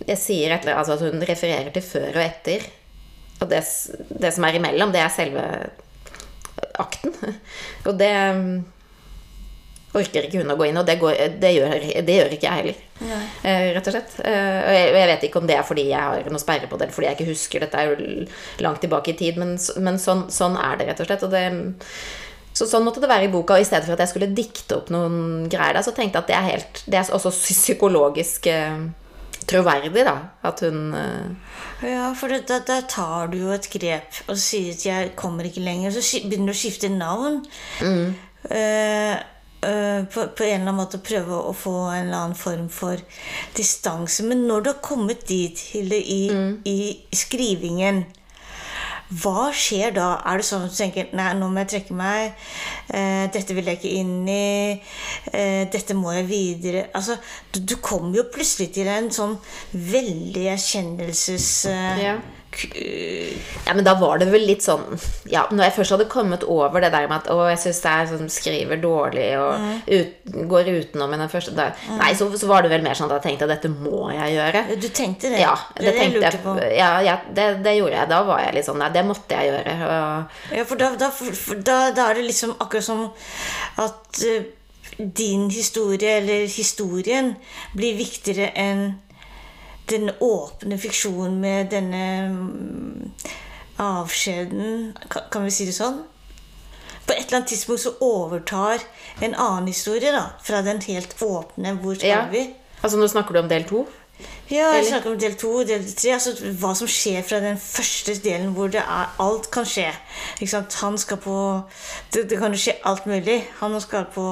Jeg 0.08 0.18
sier 0.18 0.52
et 0.52 0.62
eller 0.62 0.76
annet, 0.76 0.90
altså 0.90 0.94
at 0.94 1.12
hun 1.12 1.22
refererer 1.22 1.72
til 1.74 1.82
før 1.82 2.16
og 2.16 2.24
etter. 2.24 2.64
Og 3.42 3.50
det, 3.50 3.64
det 4.22 4.34
som 4.34 4.44
er 4.44 4.56
imellom, 4.58 4.92
det 4.92 5.02
er 5.02 5.10
selve 5.14 5.44
akten. 6.80 7.14
Og 7.88 7.98
det 8.00 8.12
mm, 8.36 8.64
orker 10.00 10.28
ikke 10.28 10.42
hun 10.42 10.54
å 10.54 10.58
gå 10.60 10.68
inn, 10.70 10.80
og 10.80 10.86
det, 10.88 10.98
går, 11.02 11.18
det, 11.42 11.54
gjør, 11.58 11.88
det 12.08 12.20
gjør 12.20 12.36
ikke 12.38 12.48
jeg 12.48 12.62
heller. 12.62 12.84
Eh, 13.44 13.72
rett 13.76 13.90
og 13.90 13.96
slett. 13.96 14.16
Eh, 14.26 14.60
og 14.62 14.74
jeg, 14.74 14.94
jeg 14.96 15.10
vet 15.12 15.26
ikke 15.28 15.42
om 15.42 15.50
det 15.50 15.58
er 15.58 15.66
fordi 15.68 15.90
jeg 15.92 16.02
har 16.02 16.32
noe 16.34 16.42
sperre 16.42 16.70
på 16.70 16.78
det, 16.78 16.88
eller 16.88 16.98
fordi 16.98 17.10
jeg 17.10 17.18
ikke 17.18 17.32
husker. 17.32 17.66
Dette 17.66 17.82
er 17.82 17.92
jo 17.92 18.28
langt 18.66 18.82
tilbake 18.84 19.14
i 19.14 19.18
tid, 19.20 19.40
men, 19.42 19.56
men 19.84 20.00
sånn, 20.02 20.28
sånn 20.34 20.58
er 20.60 20.80
det, 20.80 20.90
rett 20.92 21.04
og 21.04 21.10
slett. 21.10 21.26
Og 21.28 21.34
det, 21.34 21.44
så 22.58 22.70
sånn 22.70 22.86
måtte 22.88 23.04
det 23.04 23.12
være 23.12 23.28
i 23.28 23.34
boka. 23.34 23.58
Og 23.58 23.66
i 23.66 23.68
stedet 23.70 23.86
for 23.86 23.98
at 23.98 24.06
jeg 24.06 24.14
skulle 24.14 24.32
dikte 24.38 24.80
opp 24.80 24.92
noen 24.94 25.46
greier 25.52 25.78
der, 25.78 25.86
så 25.86 25.94
tenkte 25.96 26.18
jeg 26.18 26.26
at 26.26 26.32
det 26.32 26.40
er, 26.40 26.48
helt, 26.52 26.82
det 26.88 27.02
er 27.02 27.14
også 27.18 27.34
psykologisk 27.36 28.50
eh, 28.52 28.88
troverdig, 29.48 30.04
da. 30.08 30.18
At 30.48 30.66
hun 30.66 30.92
Ja, 31.86 32.10
for 32.18 32.34
da, 32.34 32.82
tar 32.90 33.30
du 33.30 33.38
jo 33.44 33.54
et 33.54 33.68
grep 33.70 34.24
og 34.26 34.38
sier 34.42 34.74
at 34.74 34.86
'jeg 34.86 35.16
kommer 35.16 35.46
ikke 35.46 35.62
lenger', 35.62 35.94
så 35.94 36.24
begynner 36.26 36.50
du 36.50 36.58
å 36.58 36.62
skifte 36.66 36.90
navn. 36.90 37.46
Mm. 37.82 38.16
eh, 38.50 39.18
på, 39.62 40.28
på 40.38 40.44
en 40.46 40.62
eller 40.62 40.68
annen 40.68 40.78
måte 40.78 41.00
prøve 41.02 41.40
å 41.50 41.54
få 41.58 41.74
en 41.92 42.06
eller 42.08 42.20
annen 42.20 42.38
form 42.38 42.68
for 42.70 43.02
distanse. 43.58 44.24
Men 44.28 44.46
når 44.48 44.62
du 44.64 44.70
har 44.74 44.82
kommet 44.86 45.26
dit, 45.30 45.60
Hilde, 45.74 45.98
i, 45.98 46.22
i 46.70 46.78
skrivingen 47.16 48.06
hva 49.08 49.54
skjer 49.56 49.94
da? 49.96 50.08
Er 50.28 50.42
det 50.42 50.44
sånn 50.44 50.66
at 50.66 50.74
du 50.74 50.76
tenker 50.82 51.14
Nei, 51.16 51.30
nå 51.40 51.48
må 51.48 51.62
jeg 51.62 51.70
trekke 51.78 51.96
meg. 51.96 52.34
Eh, 52.92 53.30
dette 53.32 53.56
vil 53.56 53.70
jeg 53.72 53.80
ikke 53.80 53.94
inn 54.02 54.28
i. 54.28 54.82
Eh, 55.32 55.62
dette 55.72 55.96
må 55.96 56.12
jeg 56.12 56.26
videre 56.28 56.82
Altså, 56.92 57.16
du, 57.56 57.62
du 57.64 57.78
kommer 57.80 58.20
jo 58.20 58.26
plutselig 58.34 58.74
til 58.76 58.90
en 58.92 59.08
sånn 59.16 59.38
veldig 59.72 60.50
erkjennelses... 60.58 61.48
Eh, 61.72 62.04
Ja. 62.04 62.18
Eh, 62.76 63.34
Ja, 63.66 63.74
men 63.74 63.86
da 63.86 63.94
var 64.00 64.22
det 64.22 64.30
vel 64.32 64.46
litt 64.48 64.66
sånn 64.66 64.86
Ja, 65.30 65.46
når 65.52 65.68
jeg 65.68 65.76
først 65.80 65.96
hadde 65.96 66.10
kommet 66.12 66.46
over 66.48 66.84
det 66.84 66.92
der 66.94 67.08
med 67.10 67.22
at 67.22 67.32
Å, 67.34 67.38
jeg 67.52 67.62
syns 67.66 67.82
er 67.90 68.10
sånn 68.12 68.32
skriver 68.32 68.82
dårlig 68.82 69.28
og 69.40 69.84
ut, 69.88 70.32
går 70.54 70.72
utenom 70.78 71.16
i 71.16 71.22
den 71.22 71.32
første 71.32 71.56
dag 71.58 71.78
Nei, 71.98 72.14
så, 72.18 72.30
så 72.38 72.50
var 72.50 72.66
det 72.66 72.72
vel 72.74 72.86
mer 72.86 72.98
sånn 72.98 73.12
at 73.12 73.20
jeg 73.20 73.32
tenkte 73.32 73.48
at 73.48 73.56
dette 73.56 73.72
må 73.74 74.10
jeg 74.14 74.36
gjøre. 74.38 74.64
du 74.78 74.90
tenkte 74.90 75.32
det? 75.34 75.42
Ja, 75.44 75.56
det, 75.78 75.88
det 75.90 75.96
tenkte 75.98 76.24
jeg 76.24 76.38
jeg. 76.38 76.78
Ja, 76.78 76.92
ja 77.04 77.18
det, 77.28 77.48
det 77.66 77.74
gjorde 77.78 77.96
jeg. 77.96 78.10
Da 78.12 78.22
var 78.28 78.44
jeg 78.44 78.58
litt 78.58 78.68
sånn 78.68 78.80
Nei, 78.82 78.92
det 78.94 79.04
måtte 79.08 79.40
jeg 79.40 79.52
gjøre. 79.52 79.76
Og, 79.88 80.38
Ja, 80.58 80.68
for 80.68 80.82
da, 80.82 80.92
da, 81.00 81.10
for 81.14 81.66
da, 81.66 81.80
da 81.96 82.12
er 82.12 82.20
det 82.20 82.28
liksom 82.30 82.56
akkurat 82.58 82.86
som 82.88 83.04
at 83.82 84.22
uh, 84.24 84.48
din 84.98 85.50
historie, 85.54 86.18
eller 86.22 86.48
historien, 86.50 87.36
blir 87.78 87.98
viktigere 88.00 88.52
enn 88.58 88.88
den 89.90 90.12
åpne 90.20 90.78
fiksjonen 90.78 91.40
med 91.42 91.72
denne 91.72 92.04
mm, 92.34 93.12
avskjeden 93.78 94.94
kan, 95.10 95.28
kan 95.32 95.46
vi 95.48 95.54
si 95.54 95.68
det 95.70 95.76
sånn? 95.78 96.02
På 97.08 97.16
et 97.16 97.28
eller 97.28 97.40
annet 97.40 97.54
tidspunkt 97.54 97.82
så 97.86 97.94
overtar 98.04 98.84
en 99.24 99.36
annen 99.36 99.70
historie 99.72 100.12
da, 100.12 100.26
fra 100.44 100.62
den 100.66 100.82
helt 100.88 101.16
åpne 101.24 101.78
'Hvor 101.80 101.96
skal 101.96 102.10
ja. 102.10 102.26
vi?' 102.32 102.54
Altså, 102.84 102.98
nå 102.98 103.08
snakker 103.08 103.34
du 103.34 103.40
om 103.40 103.50
del 103.50 103.64
to? 103.64 103.86
Ja, 104.48 104.70
jeg 104.78 104.86
snakker 104.88 105.12
om 105.12 105.18
del 105.20 105.34
to 105.36 105.50
og 105.60 105.68
del 105.68 105.84
tre. 105.92 106.14
Altså 106.16 106.32
hva 106.62 106.70
som 106.80 106.88
skjer 106.88 107.26
fra 107.28 107.42
den 107.44 107.58
første 107.60 108.14
delen 108.24 108.54
hvor 108.56 108.70
det 108.72 108.80
er, 108.80 109.10
alt 109.20 109.50
kan 109.52 109.68
skje. 109.68 109.90
Han 110.82 110.98
skal 110.98 111.20
på 111.20 111.36
det, 112.14 112.24
det 112.32 112.40
kan 112.40 112.56
jo 112.56 112.62
skje 112.62 112.78
alt 112.88 113.06
mulig. 113.10 113.42
Han 113.60 113.76
skal 113.84 114.08
på 114.14 114.26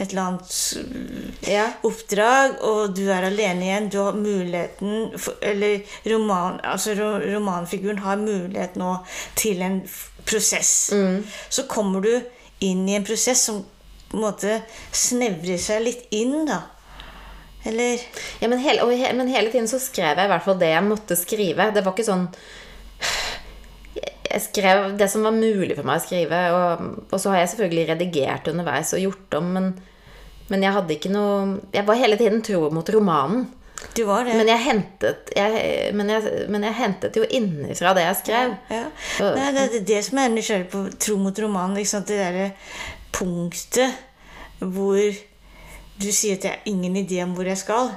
et 0.00 0.08
eller 0.10 0.22
annet 0.22 0.56
uh, 0.80 1.50
Ja. 1.50 1.66
oppdrag, 1.84 2.56
og 2.64 2.96
du 2.96 3.02
er 3.10 3.28
alene 3.28 3.68
igjen. 3.68 3.90
Du 3.92 3.98
har 4.00 4.16
muligheten 4.16 5.12
for, 5.20 5.36
Eller 5.42 5.84
roman, 6.08 6.60
altså 6.64 6.96
romanfiguren 6.96 7.98
har 7.98 8.16
mulighet 8.16 8.76
nå 8.80 8.96
til 9.36 9.60
en 9.62 9.82
prosess. 10.24 10.90
prosess. 10.90 11.44
Så 11.50 11.68
kommer 11.68 12.00
du 12.00 12.14
inn 12.60 12.88
i 12.88 12.96
en 12.96 13.04
prosess 13.04 13.44
som 13.48 13.62
på 14.10 14.16
en 14.16 14.24
måte 14.24 14.62
snevrer 14.92 15.58
seg 15.60 15.84
litt 15.84 16.06
inn, 16.10 16.46
da. 16.48 16.62
Eller 17.64 18.00
Ja, 18.40 18.48
men 18.48 18.58
hele, 18.62 18.84
og 18.86 19.16
men 19.16 19.28
hele 19.28 19.50
tiden 19.52 19.68
så 19.68 19.80
skrev 19.82 20.16
jeg 20.16 20.28
i 20.28 20.32
hvert 20.32 20.44
fall 20.46 20.58
det 20.60 20.72
jeg 20.72 20.86
måtte 20.86 21.18
skrive. 21.18 21.70
Det 21.74 21.84
var 21.84 21.92
ikke 21.92 22.08
sånn 22.08 22.26
Jeg 24.30 24.42
skrev 24.46 24.96
det 24.98 25.08
som 25.10 25.24
var 25.26 25.34
mulig 25.34 25.74
for 25.76 25.86
meg 25.88 25.98
å 26.00 26.04
skrive, 26.04 26.40
og, 26.54 26.84
og 27.10 27.16
så 27.18 27.32
har 27.32 27.42
jeg 27.42 27.54
selvfølgelig 27.54 27.86
redigert 27.88 28.50
underveis 28.52 28.92
og 28.94 29.02
gjort 29.02 29.38
om, 29.40 29.48
men, 29.56 29.70
men 30.52 30.66
jeg 30.66 30.76
hadde 30.76 30.94
ikke 30.94 31.10
noe 31.12 31.56
Jeg 31.74 31.86
var 31.88 31.98
hele 31.98 32.18
tiden 32.20 32.44
tro 32.46 32.68
mot 32.72 32.92
romanen. 32.94 33.48
du 33.96 34.04
var 34.04 34.24
det. 34.24 34.36
Men 34.38 34.52
jeg 34.52 34.64
hentet, 34.64 35.32
jeg, 35.36 35.94
men 35.96 36.12
jeg, 36.14 36.46
men 36.52 36.68
jeg 36.68 36.78
hentet 36.78 37.16
jo 37.16 37.26
innenfra 37.26 37.94
det 37.96 38.06
jeg 38.06 38.20
skrev. 38.22 38.54
Ja. 38.70 38.84
Nei, 39.34 39.48
det 39.56 39.66
er 39.66 39.88
det 39.92 40.04
som 40.06 40.20
er 40.22 40.30
nysgjerrig 40.32 40.70
på 40.70 40.84
tro 41.00 41.16
mot 41.20 41.42
romanen. 41.44 41.76
Liksom. 41.80 42.06
Det 42.06 42.20
derre 42.20 42.52
punktet 43.16 43.98
hvor 44.60 45.00
du 46.02 46.12
sier 46.12 46.36
at 46.36 46.44
'jeg 46.44 46.50
har 46.50 46.60
ingen 46.66 46.96
idé 46.96 47.22
om 47.22 47.30
hvor 47.30 47.42
jeg 47.42 47.58
skal', 47.58 47.90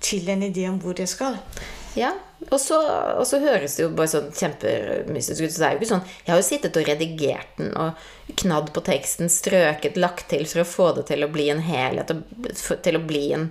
til 0.00 0.28
en 0.28 0.42
idé 0.42 0.68
om 0.68 0.74
hvor 0.74 0.94
jeg 0.98 1.08
skal. 1.08 1.36
Ja, 1.96 2.12
og 2.50 2.60
så, 2.60 2.76
og 3.16 3.24
så 3.26 3.38
høres 3.40 3.78
det 3.78 3.86
jo 3.86 3.92
bare 3.96 4.10
sånn 4.12 4.28
kjempemystisk 4.36 5.40
ut. 5.40 5.52
Så 5.54 5.62
det 5.62 5.66
er 5.66 5.72
jo 5.74 5.80
ikke 5.80 5.88
sånn 5.88 6.04
Jeg 6.04 6.28
har 6.28 6.38
jo 6.38 6.44
sittet 6.44 6.76
og 6.76 6.84
redigert 6.84 7.56
den 7.56 7.72
og 7.80 8.04
knadd 8.42 8.72
på 8.74 8.82
teksten, 8.84 9.30
strøket, 9.30 9.96
lagt 10.02 10.26
til 10.32 10.42
for 10.50 10.60
å 10.60 10.66
få 10.66 10.86
det 10.96 11.04
til 11.08 11.22
å 11.22 11.28
bli 11.30 11.46
en 11.52 11.62
helhet, 11.62 12.10
til 12.82 12.98
å 12.98 13.02
bli 13.06 13.22
en 13.36 13.44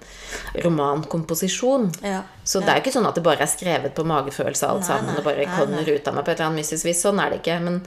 romankomposisjon. 0.64 1.88
Ja. 2.04 2.22
Så 2.44 2.60
det 2.60 2.74
er 2.74 2.80
jo 2.80 2.84
ikke 2.84 2.94
sånn 2.98 3.08
at 3.08 3.16
det 3.18 3.24
bare 3.26 3.46
er 3.48 3.50
skrevet 3.50 3.96
på 3.96 4.06
magefølelse 4.06 4.68
alt 4.68 4.84
Nei, 4.84 4.90
sammen 4.90 5.14
nei, 5.14 5.22
og 5.22 5.30
bare 5.30 5.48
kommer 5.50 5.88
ut 5.88 6.10
av 6.12 6.18
meg 6.18 6.28
på 6.28 6.34
et 6.34 6.36
eller 6.36 6.50
annet 6.50 6.62
mystisk 6.62 6.90
vis. 6.90 7.04
Sånn 7.08 7.22
er 7.24 7.32
det 7.32 7.40
ikke. 7.40 7.56
Men, 7.64 7.80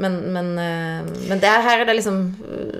men, 0.00 0.20
men, 0.36 0.52
eh, 0.62 1.10
men 1.28 1.42
det 1.42 1.50
her 1.66 1.82
er 1.82 1.90
det 1.90 1.98
liksom 1.98 2.22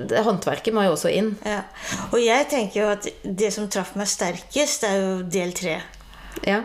det, 0.08 0.22
Håndverket 0.24 0.74
må 0.74 0.86
jo 0.86 0.94
også 0.94 1.12
inn. 1.12 1.34
Ja. 1.44 1.64
Og 2.12 2.22
jeg 2.22 2.48
tenker 2.54 2.80
jo 2.80 2.88
at 2.94 3.10
det 3.22 3.50
som 3.54 3.68
traff 3.68 3.92
meg 3.98 4.08
sterkest, 4.10 4.86
er 4.88 5.02
jo 5.02 5.18
del 5.26 5.52
tre. 5.58 5.80
Ja. 6.46 6.62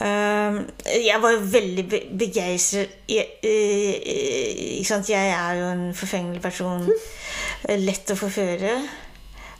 Um, 0.00 0.62
jeg 0.88 1.18
var 1.20 1.34
jo 1.34 1.40
veldig 1.52 1.84
begeistret. 2.18 2.88
Ikke 3.12 4.88
sant? 4.88 5.10
jeg 5.10 5.32
er 5.36 5.58
jo 5.60 5.66
en 5.68 5.94
forfengelig 5.94 6.40
person. 6.42 6.88
Eh, 7.68 7.78
Lett 7.78 8.10
å 8.10 8.16
forføre, 8.18 8.72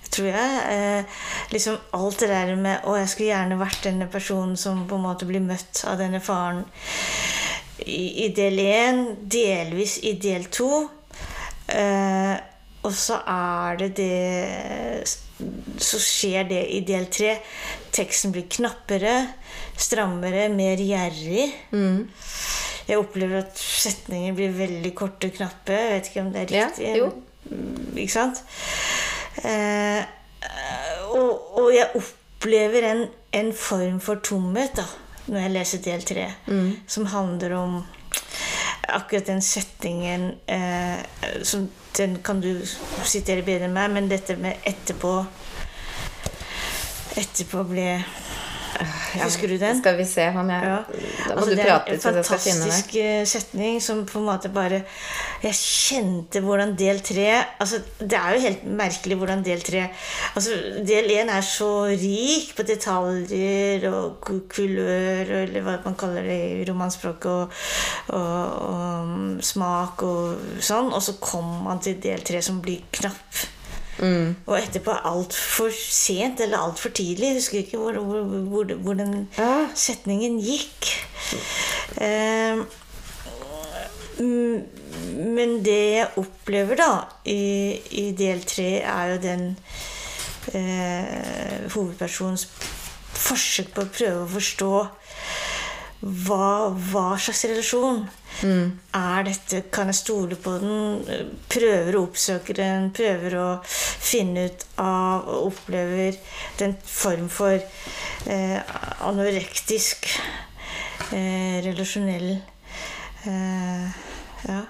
tror 0.09 0.29
jeg. 0.31 0.63
Eh, 0.73 1.21
liksom 1.53 1.77
alt 1.99 2.25
det 2.25 2.31
der 2.33 2.55
med 2.57 2.87
Å, 2.89 2.97
jeg 2.99 3.11
skulle 3.13 3.29
gjerne 3.31 3.61
vært 3.61 3.85
denne 3.87 4.09
personen 4.11 4.57
som 4.57 4.87
på 4.89 4.97
en 4.99 5.05
måte 5.05 5.29
blir 5.29 5.45
møtt 5.45 5.85
av 5.89 6.01
denne 6.01 6.21
faren 6.25 6.65
i, 7.87 8.27
i 8.27 8.29
del 8.35 8.59
én, 8.63 9.05
delvis 9.21 9.99
i 10.07 10.17
del 10.23 10.49
to. 10.55 10.89
Eh, 11.69 12.35
og 12.83 12.95
så 12.99 13.21
er 13.29 13.79
det 13.79 13.93
det 14.01 15.05
Så 15.83 15.99
skjer 16.03 16.49
det 16.51 16.63
i 16.77 16.81
del 16.87 17.07
tre. 17.13 17.37
Teksten 17.93 18.33
blir 18.35 18.47
knappere, 18.53 19.15
strammere, 19.77 20.49
mer 20.53 20.81
gjerrig. 20.81 21.49
Jeg 22.89 22.99
opplever 22.99 23.45
at 23.45 23.59
setninger 23.59 24.35
blir 24.37 24.55
veldig 24.57 24.95
korte 24.99 25.29
og 25.31 25.37
knappe. 25.37 25.77
Jeg 25.77 25.93
vet 25.97 26.11
ikke 26.11 26.25
om 26.25 26.33
det 26.35 26.43
er 26.47 26.55
Ja, 26.57 26.67
riktig. 26.69 26.97
jo. 26.99 27.13
Mm, 27.51 27.97
Ikke 27.99 28.13
sant? 28.15 28.43
Eh, 29.45 30.03
og, 31.13 31.59
og 31.61 31.71
jeg 31.75 31.89
opplever 31.99 32.87
en, 32.91 33.05
en 33.39 33.53
form 33.57 33.99
for 34.03 34.21
tomhet 34.25 34.75
da, 34.79 34.85
når 35.29 35.45
jeg 35.45 35.53
leser 35.57 35.83
del 35.85 36.03
tre, 36.07 36.27
som 36.91 37.07
handler 37.13 37.55
om 37.59 37.77
akkurat 38.97 39.27
den 39.27 39.43
setningen 39.43 40.33
eh, 40.47 40.99
som 41.43 41.69
Den 41.93 42.15
kan 42.25 42.39
du 42.41 42.63
sitere 43.05 43.43
bedre 43.45 43.67
enn 43.69 43.75
meg, 43.77 43.91
men 43.93 44.07
dette 44.09 44.33
med 44.41 44.63
etterpå 44.65 45.11
etterpå 47.21 47.65
ble 47.69 47.87
Husker 49.23 49.49
du 49.49 49.57
den? 49.61 49.79
Skal 49.79 49.97
vi 49.99 50.07
se 50.09 50.27
om 50.39 50.51
jeg 50.51 50.63
Ja. 50.63 50.79
Da 51.29 51.35
må 51.35 51.43
Altså, 51.43 51.51
du 51.51 51.61
er 51.61 51.67
prate 51.67 51.97
til 51.99 52.17
jeg 52.17 52.25
skal 52.25 52.39
finne 52.39 52.65
det. 52.65 52.73
fantastisk 52.73 52.97
eh, 52.97 53.25
setning 53.27 53.81
som 53.83 54.05
på 54.09 54.19
en 54.19 54.27
måte 54.27 54.49
bare 54.53 54.83
Jeg 55.43 55.55
kjente 55.59 56.41
hvordan 56.41 56.75
del 56.79 57.01
tre 57.05 57.29
altså, 57.61 57.83
Det 57.99 58.19
er 58.19 58.35
jo 58.37 58.45
helt 58.47 58.65
merkelig 58.65 59.19
hvordan 59.21 59.45
del 59.45 59.63
tre 59.67 59.85
altså, 60.35 60.57
Del 60.87 61.11
én 61.19 61.31
er 61.33 61.45
så 61.47 61.71
rik 61.91 62.55
på 62.57 62.67
detaljer 62.67 63.89
og 63.91 64.21
kulør, 64.49 65.33
eller 65.43 65.65
hva 65.65 65.79
man 65.85 65.97
kaller 65.99 66.27
det 66.27 66.39
i 66.61 66.65
romanspråk, 66.69 67.27
og, 67.27 67.65
og, 68.09 68.69
og 68.69 69.43
smak 69.45 70.05
og 70.07 70.61
sånn. 70.63 70.93
Og 70.93 71.03
så 71.05 71.17
kommer 71.23 71.63
man 71.69 71.83
til 71.85 71.99
del 72.03 72.23
tre, 72.27 72.43
som 72.45 72.61
blir 72.65 72.85
knapp. 72.95 73.43
Og 74.03 74.57
etterpå 74.59 74.95
altfor 75.07 75.71
sent 75.75 76.41
eller 76.43 76.59
altfor 76.59 76.91
tidlig. 76.97 77.29
Jeg 77.29 77.39
husker 77.41 77.59
ikke 77.63 77.79
hvor, 77.79 77.99
hvor, 78.03 78.23
hvor, 78.51 78.75
hvor 78.83 78.99
den 78.99 79.29
Ja. 79.39 79.67
setningen 79.79 80.41
gikk. 80.43 80.91
Mm, 84.19 84.63
men 85.35 85.55
det 85.65 85.79
jeg 85.97 86.09
opplever 86.21 86.79
da 86.79 86.91
i, 87.25 87.79
i 88.03 88.11
del 88.17 88.43
tre, 88.49 88.69
er 88.85 89.15
jo 89.15 89.21
den 89.23 89.45
eh, 90.55 91.69
hovedpersonens 91.73 92.47
forsøk 93.23 93.73
på 93.75 93.85
å 93.87 93.93
prøve 93.95 94.25
å 94.27 94.31
forstå 94.35 94.71
hva, 96.03 96.47
hva 96.91 97.07
slags 97.23 97.45
relasjon 97.49 98.03
er 98.45 99.27
dette? 99.27 99.63
Kan 99.73 99.91
jeg 99.91 99.99
stole 99.99 100.39
på 100.41 100.55
den? 100.63 101.31
Prøver 101.53 101.97
å 101.97 102.05
oppsøke 102.09 102.57
den, 102.57 102.91
prøver 102.95 103.37
å 103.39 103.49
finne 103.67 104.49
ut 104.51 104.67
av 104.83 105.29
og 105.31 105.51
opplever 105.53 106.19
den 106.61 106.77
form 106.83 107.29
for 107.33 107.57
eh, 107.57 108.59
anorektisk 109.07 110.09
eh, 111.13 111.59
relasjonell 111.69 112.31
eh, 112.35 114.01
Ja. 114.49 114.63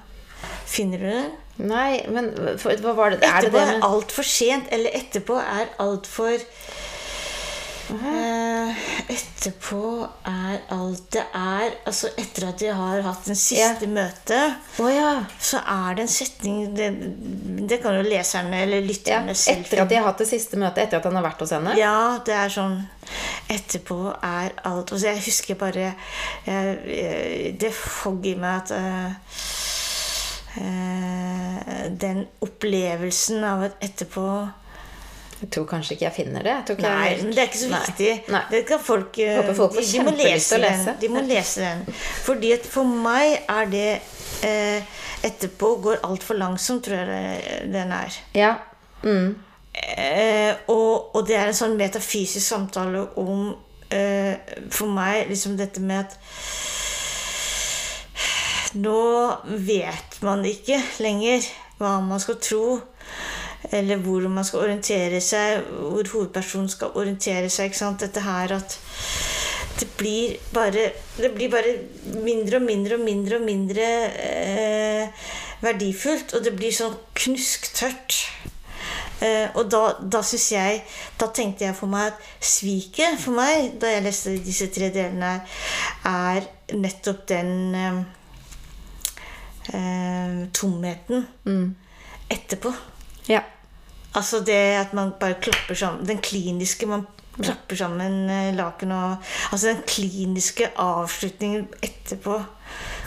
Finner 0.73 1.01
du 1.01 1.09
det? 1.09 1.25
Nei, 1.69 2.01
men 2.09 2.31
for, 2.61 2.73
hva 2.81 2.95
var 2.97 3.13
det 3.13 3.19
Er 3.29 3.45
det 3.45 3.51
Etterpå 3.53 3.59
det 3.59 3.63
er 3.63 3.75
med 3.75 3.85
altfor 3.87 4.27
sent, 4.27 4.71
eller 4.73 4.97
etterpå 4.97 5.37
er 5.41 5.75
altfor 5.85 6.33
eh, 6.33 6.92
Etterpå 9.13 10.07
er 10.29 10.61
alt 10.73 11.09
det 11.13 11.23
er 11.35 11.75
Altså 11.89 12.09
etter 12.21 12.47
at 12.49 12.61
de 12.63 12.71
har 12.73 13.03
hatt 13.05 13.27
den 13.27 13.37
siste 13.39 13.87
Ja. 13.87 13.91
møte, 13.91 14.39
oh, 14.81 14.89
ja. 14.93 15.25
så 15.43 15.59
er 15.59 15.97
det 15.99 16.05
en 16.07 16.13
setning 16.13 16.61
Det, 16.77 16.89
det 17.69 17.81
kan 17.83 17.97
jo 17.99 18.05
leserne 18.07 18.63
eller 18.63 18.81
ja. 18.81 18.87
lytterne 18.87 19.35
selv 19.39 19.67
Etter 19.67 19.83
at 19.83 19.91
de 19.91 19.99
har 19.99 20.07
hatt 20.09 20.23
det 20.23 20.29
siste 20.31 20.61
møtet, 20.61 20.85
etter 20.87 21.01
at 21.01 21.09
han 21.11 21.19
har 21.19 21.27
vært 21.27 21.43
hos 21.45 21.53
henne? 21.57 21.75
ja, 21.79 21.97
det 22.27 22.37
er 22.39 22.55
sånn 22.55 22.79
Etterpå 23.53 23.99
er 24.15 24.55
alt 24.69 24.95
altså 24.95 25.07
Jeg 25.11 25.25
husker 25.27 25.59
bare 25.61 25.89
jeg, 25.89 25.97
jeg, 26.87 27.55
Det 27.61 27.73
fogg 27.75 28.27
i 28.31 28.37
meg 28.39 28.63
at 28.63 28.71
uh, 28.79 29.11
uh, 30.63 31.87
Den 32.07 32.25
opplevelsen 32.47 33.45
av 33.45 33.67
at 33.69 33.79
etterpå 33.85 34.27
Jeg 35.43 35.51
tror 35.51 35.65
kanskje 35.67 35.97
ikke 35.97 36.05
jeg 36.07 36.15
finner 36.21 36.45
det. 36.47 36.57
Jeg 36.71 36.83
Nei, 36.85 37.07
jeg... 37.11 37.23
men 37.25 37.33
det 37.35 37.41
er 37.43 37.49
ikke 37.49 37.61
så 37.61 37.71
viktig. 37.73 38.11
Nei. 38.31 38.43
Det 38.51 38.61
kan 38.69 38.83
folk, 38.83 39.19
eh, 39.19 39.55
folk 39.59 39.75
de, 39.75 39.87
de 39.89 40.03
må 40.07 40.13
lese 40.15 40.59
den. 40.59 40.67
lese. 40.69 40.95
De 41.01 41.09
må 41.11 41.23
lese 41.27 41.65
den. 41.65 42.03
Fordi 42.23 42.53
for 42.63 42.99
meg 43.07 43.41
er 43.51 43.73
det 43.73 43.89
eh, 44.47 45.01
Etterpå 45.23 45.77
går 45.83 46.01
altfor 46.07 46.39
langsomt, 46.39 46.85
tror 46.87 47.03
jeg 47.11 47.67
den 47.75 47.93
er. 47.95 48.21
Ja. 48.39 48.53
Mm. 49.03 49.35
Eh, 49.73 50.55
og, 50.71 51.17
og 51.17 51.27
det 51.27 51.37
er 51.39 51.51
en 51.51 51.57
sånn 51.57 51.79
metafysisk 51.79 52.45
samtale 52.45 53.07
om 53.19 53.55
eh, 53.89 54.35
For 54.69 54.91
meg 54.93 55.31
liksom 55.31 55.57
dette 55.57 55.81
med 55.81 56.05
at 56.05 56.19
Nå 58.77 59.01
vet 59.67 60.19
man 60.25 60.45
ikke 60.49 60.79
lenger 61.03 61.45
hva 61.81 61.97
man 62.05 62.21
skal 62.23 62.39
tro, 62.41 62.79
eller 63.71 64.01
hvor 64.03 64.27
man 64.29 64.45
skal 64.45 64.65
orientere 64.67 65.21
seg, 65.23 65.63
hvor 65.79 66.09
hovedpersonen 66.15 66.71
skal 66.73 66.97
orientere 66.99 67.51
seg. 67.53 67.77
Dette 68.01 68.25
her 68.25 68.57
at 68.57 68.79
det 69.81 69.89
blir 69.97 70.37
bare 70.53 70.93
Det 71.17 71.31
blir 71.35 71.51
bare 71.51 71.77
mindre 72.25 72.57
og 72.57 72.63
mindre 72.63 72.95
og 72.99 73.01
mindre 73.01 73.37
og 73.37 73.43
mindre 73.47 73.87
eh, 74.23 75.09
verdifullt. 75.63 76.35
Og 76.35 76.45
det 76.45 76.57
blir 76.57 76.73
sånn 76.75 76.97
knusktørt. 77.15 78.19
Eh, 79.23 79.49
og 79.55 79.71
da, 79.71 79.83
da 80.03 80.23
syns 80.27 80.49
jeg 80.51 80.81
Da 81.21 81.29
tenkte 81.31 81.65
jeg 81.69 81.77
for 81.79 81.87
meg 81.91 82.11
at 82.11 82.19
sviket 82.43 83.21
for 83.23 83.33
meg, 83.39 83.79
da 83.79 83.87
jeg 83.93 84.03
leste 84.07 84.35
disse 84.43 84.67
tre 84.75 84.91
delene, 84.95 85.37
her, 86.03 86.43
er 86.43 86.75
nettopp 86.75 87.27
den 87.31 87.53
eh, 89.71 90.41
tomheten 90.59 91.27
mm. 91.47 91.69
etterpå. 92.35 92.73
Ja. 93.29 93.41
Altså 94.15 94.41
det 94.45 94.59
at 94.77 94.93
man 94.93 95.15
bare 95.21 95.35
klapper 95.41 95.75
sammen 95.75 96.05
Den 96.07 96.19
kliniske 96.21 96.85
Man 96.87 97.07
klapper 97.41 97.77
sammen 97.77 98.29
eh, 98.31 98.51
laken 98.55 98.91
og 98.93 99.17
Altså 99.53 99.69
den 99.73 99.83
kliniske 99.89 100.69
avslutningen 100.77 101.69
etterpå 101.83 102.43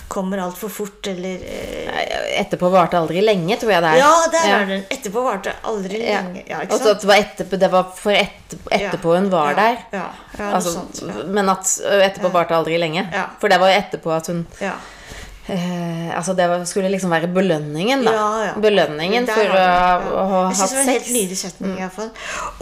kommer 0.07 0.37
altfor 0.37 0.69
fort, 0.69 1.07
eller 1.09 1.41
eh, 1.41 2.39
Etterpå 2.41 2.69
varte 2.69 2.97
aldri 2.99 3.21
lenge, 3.25 3.55
tror 3.57 3.71
jeg 3.73 3.81
det 3.81 3.89
er. 3.89 3.97
Ja, 3.97 4.11
der 4.31 4.43
Ja. 4.49 4.57
er 4.61 4.65
den. 4.69 4.83
Etterpå 4.93 5.23
varte 5.25 5.53
aldri 5.65 5.97
Ja. 6.03 6.19
lenge. 6.21 6.43
Ja, 6.47 6.59
ikke 6.61 6.77
sant? 6.77 6.83
så 6.83 6.91
at 6.91 7.01
det 7.01 7.07
var 7.09 7.15
etterpå, 7.23 7.57
det 7.59 7.71
var 7.71 7.87
for 7.97 8.11
etter, 8.11 8.59
etterpå 8.77 9.15
hun 9.15 9.29
var 9.31 9.55
der. 9.57 9.77
Ja, 9.93 10.03
ja, 10.37 10.51
Altså, 10.53 10.73
sånt. 10.73 11.01
Ja. 11.07 11.23
Men 11.25 11.49
at 11.49 11.65
etterpå 11.89 12.29
varte 12.31 12.53
aldri 12.55 12.77
lenge. 12.77 13.07
Ja. 13.13 13.25
For 13.41 13.49
det 13.49 13.59
var 13.59 13.69
etterpå 13.73 14.13
at 14.15 14.27
hun 14.27 14.45
ja. 14.61 14.73
Eh, 15.49 16.17
Altså 16.17 16.33
det 16.37 16.67
skulle 16.69 16.89
liksom 16.93 17.11
være 17.11 17.27
belønningen, 17.33 18.05
da. 18.05 18.11
Ja, 18.13 18.43
ja. 18.45 18.53
Belønningen 18.61 19.27
for 19.27 19.43
å, 19.51 19.53
å 20.21 20.23
ha 20.31 20.49
Jeg 20.49 20.55
synes 20.59 20.71
det 20.71 20.77
var 20.77 20.83
en 20.83 20.89
helt. 20.93 21.07
Mm. 21.09 21.13
nydelig 21.19 21.37
setning, 21.41 21.73
iallfall. 21.81 22.11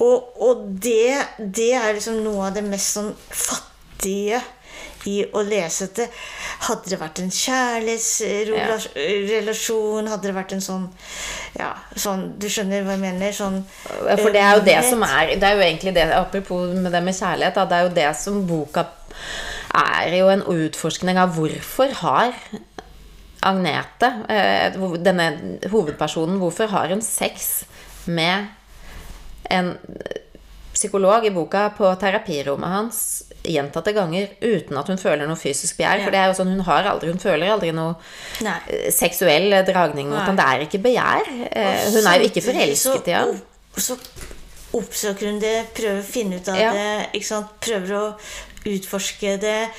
Og, 0.02 0.18
og 0.48 0.56
det, 0.84 1.14
det 1.40 1.74
er 1.80 1.94
liksom 1.94 2.16
noe 2.26 2.42
av 2.50 2.54
det 2.58 2.64
mest 2.68 2.88
sånn 2.98 3.12
fattige 3.30 4.42
i 5.10 5.26
å 5.36 5.40
lese 5.44 5.86
dette. 5.90 6.06
Hadde 6.64 6.90
det 6.94 7.00
vært 7.02 7.18
en 7.20 7.32
kjærlighetsrelasjon, 7.36 10.08
hadde 10.08 10.28
det 10.30 10.36
vært 10.38 10.54
en 10.56 10.64
sånn 10.64 10.86
Ja, 11.60 11.76
sånn 12.00 12.40
Du 12.40 12.48
skjønner 12.48 12.84
hva 12.86 12.96
jeg 12.96 13.04
mener? 13.04 13.32
Sånn 13.36 13.66
For 13.76 14.32
det 14.32 14.42
er 14.42 14.56
jo 14.56 14.64
det 14.64 14.80
som 14.88 15.04
er 15.04 15.36
Det 15.36 15.44
er 15.50 15.54
jo 15.58 15.64
egentlig 15.66 15.92
det 15.98 16.08
Apropos 16.16 16.72
med 16.72 16.92
det 16.96 17.04
med 17.04 17.16
kjærlighet, 17.18 17.56
da, 17.58 17.66
det 17.68 17.76
er 17.76 17.84
jo 17.84 17.92
det 18.00 18.08
som 18.22 18.48
boka 18.48 18.84
er 19.74 20.14
jo 20.20 20.28
en 20.30 20.44
utforskning 20.46 21.18
av 21.18 21.34
hvorfor 21.34 21.90
har 22.04 22.30
Agnete, 23.44 24.10
eh, 24.30 24.76
denne 25.04 25.28
hovedpersonen, 25.72 26.40
hvorfor 26.42 26.68
har 26.72 26.88
hun 26.94 27.02
sex 27.02 27.64
med 28.08 28.48
en 29.52 29.74
psykolog 30.74 31.26
i 31.26 31.30
boka 31.30 31.68
på 31.78 31.90
terapirommet 32.02 32.70
hans 32.72 33.00
gjentatte 33.46 33.92
ganger 33.94 34.32
uten 34.42 34.78
at 34.80 34.88
hun 34.90 34.98
føler 34.98 35.28
noe 35.30 35.38
fysisk 35.38 35.78
begjær? 35.78 36.00
Ja. 36.00 36.06
For 36.08 36.16
det 36.16 36.22
er 36.24 36.32
jo 36.32 36.38
sånn, 36.40 36.54
hun 36.56 36.66
har 36.66 36.88
aldri, 36.90 37.12
hun 37.14 37.22
føler 37.22 37.52
aldri 37.54 37.72
noe 37.76 37.96
Nei. 38.46 38.56
eh, 38.74 38.88
seksuell 38.92 39.52
dragning 39.68 40.10
mot 40.10 40.18
Nei. 40.18 40.26
ham. 40.32 40.40
Det 40.40 40.48
er 40.50 40.66
ikke 40.66 40.82
begjær. 40.88 41.30
Eh, 41.52 41.90
Hun 41.94 42.08
er 42.08 42.20
jo 42.24 42.30
ikke 42.32 42.46
forelsket 42.48 43.12
i 43.12 43.18
ham. 43.20 43.36
Så 43.78 43.98
oppsøker 44.74 45.30
hun 45.30 45.40
det, 45.44 45.68
prøver 45.78 46.00
å 46.02 46.06
finne 46.08 46.40
ut 46.42 46.48
av 46.50 46.58
Ja. 46.58 46.72
det. 46.74 47.22
Prøver 47.62 47.94
å 48.00 48.06
utforske 48.66 49.38
det. 49.42 49.70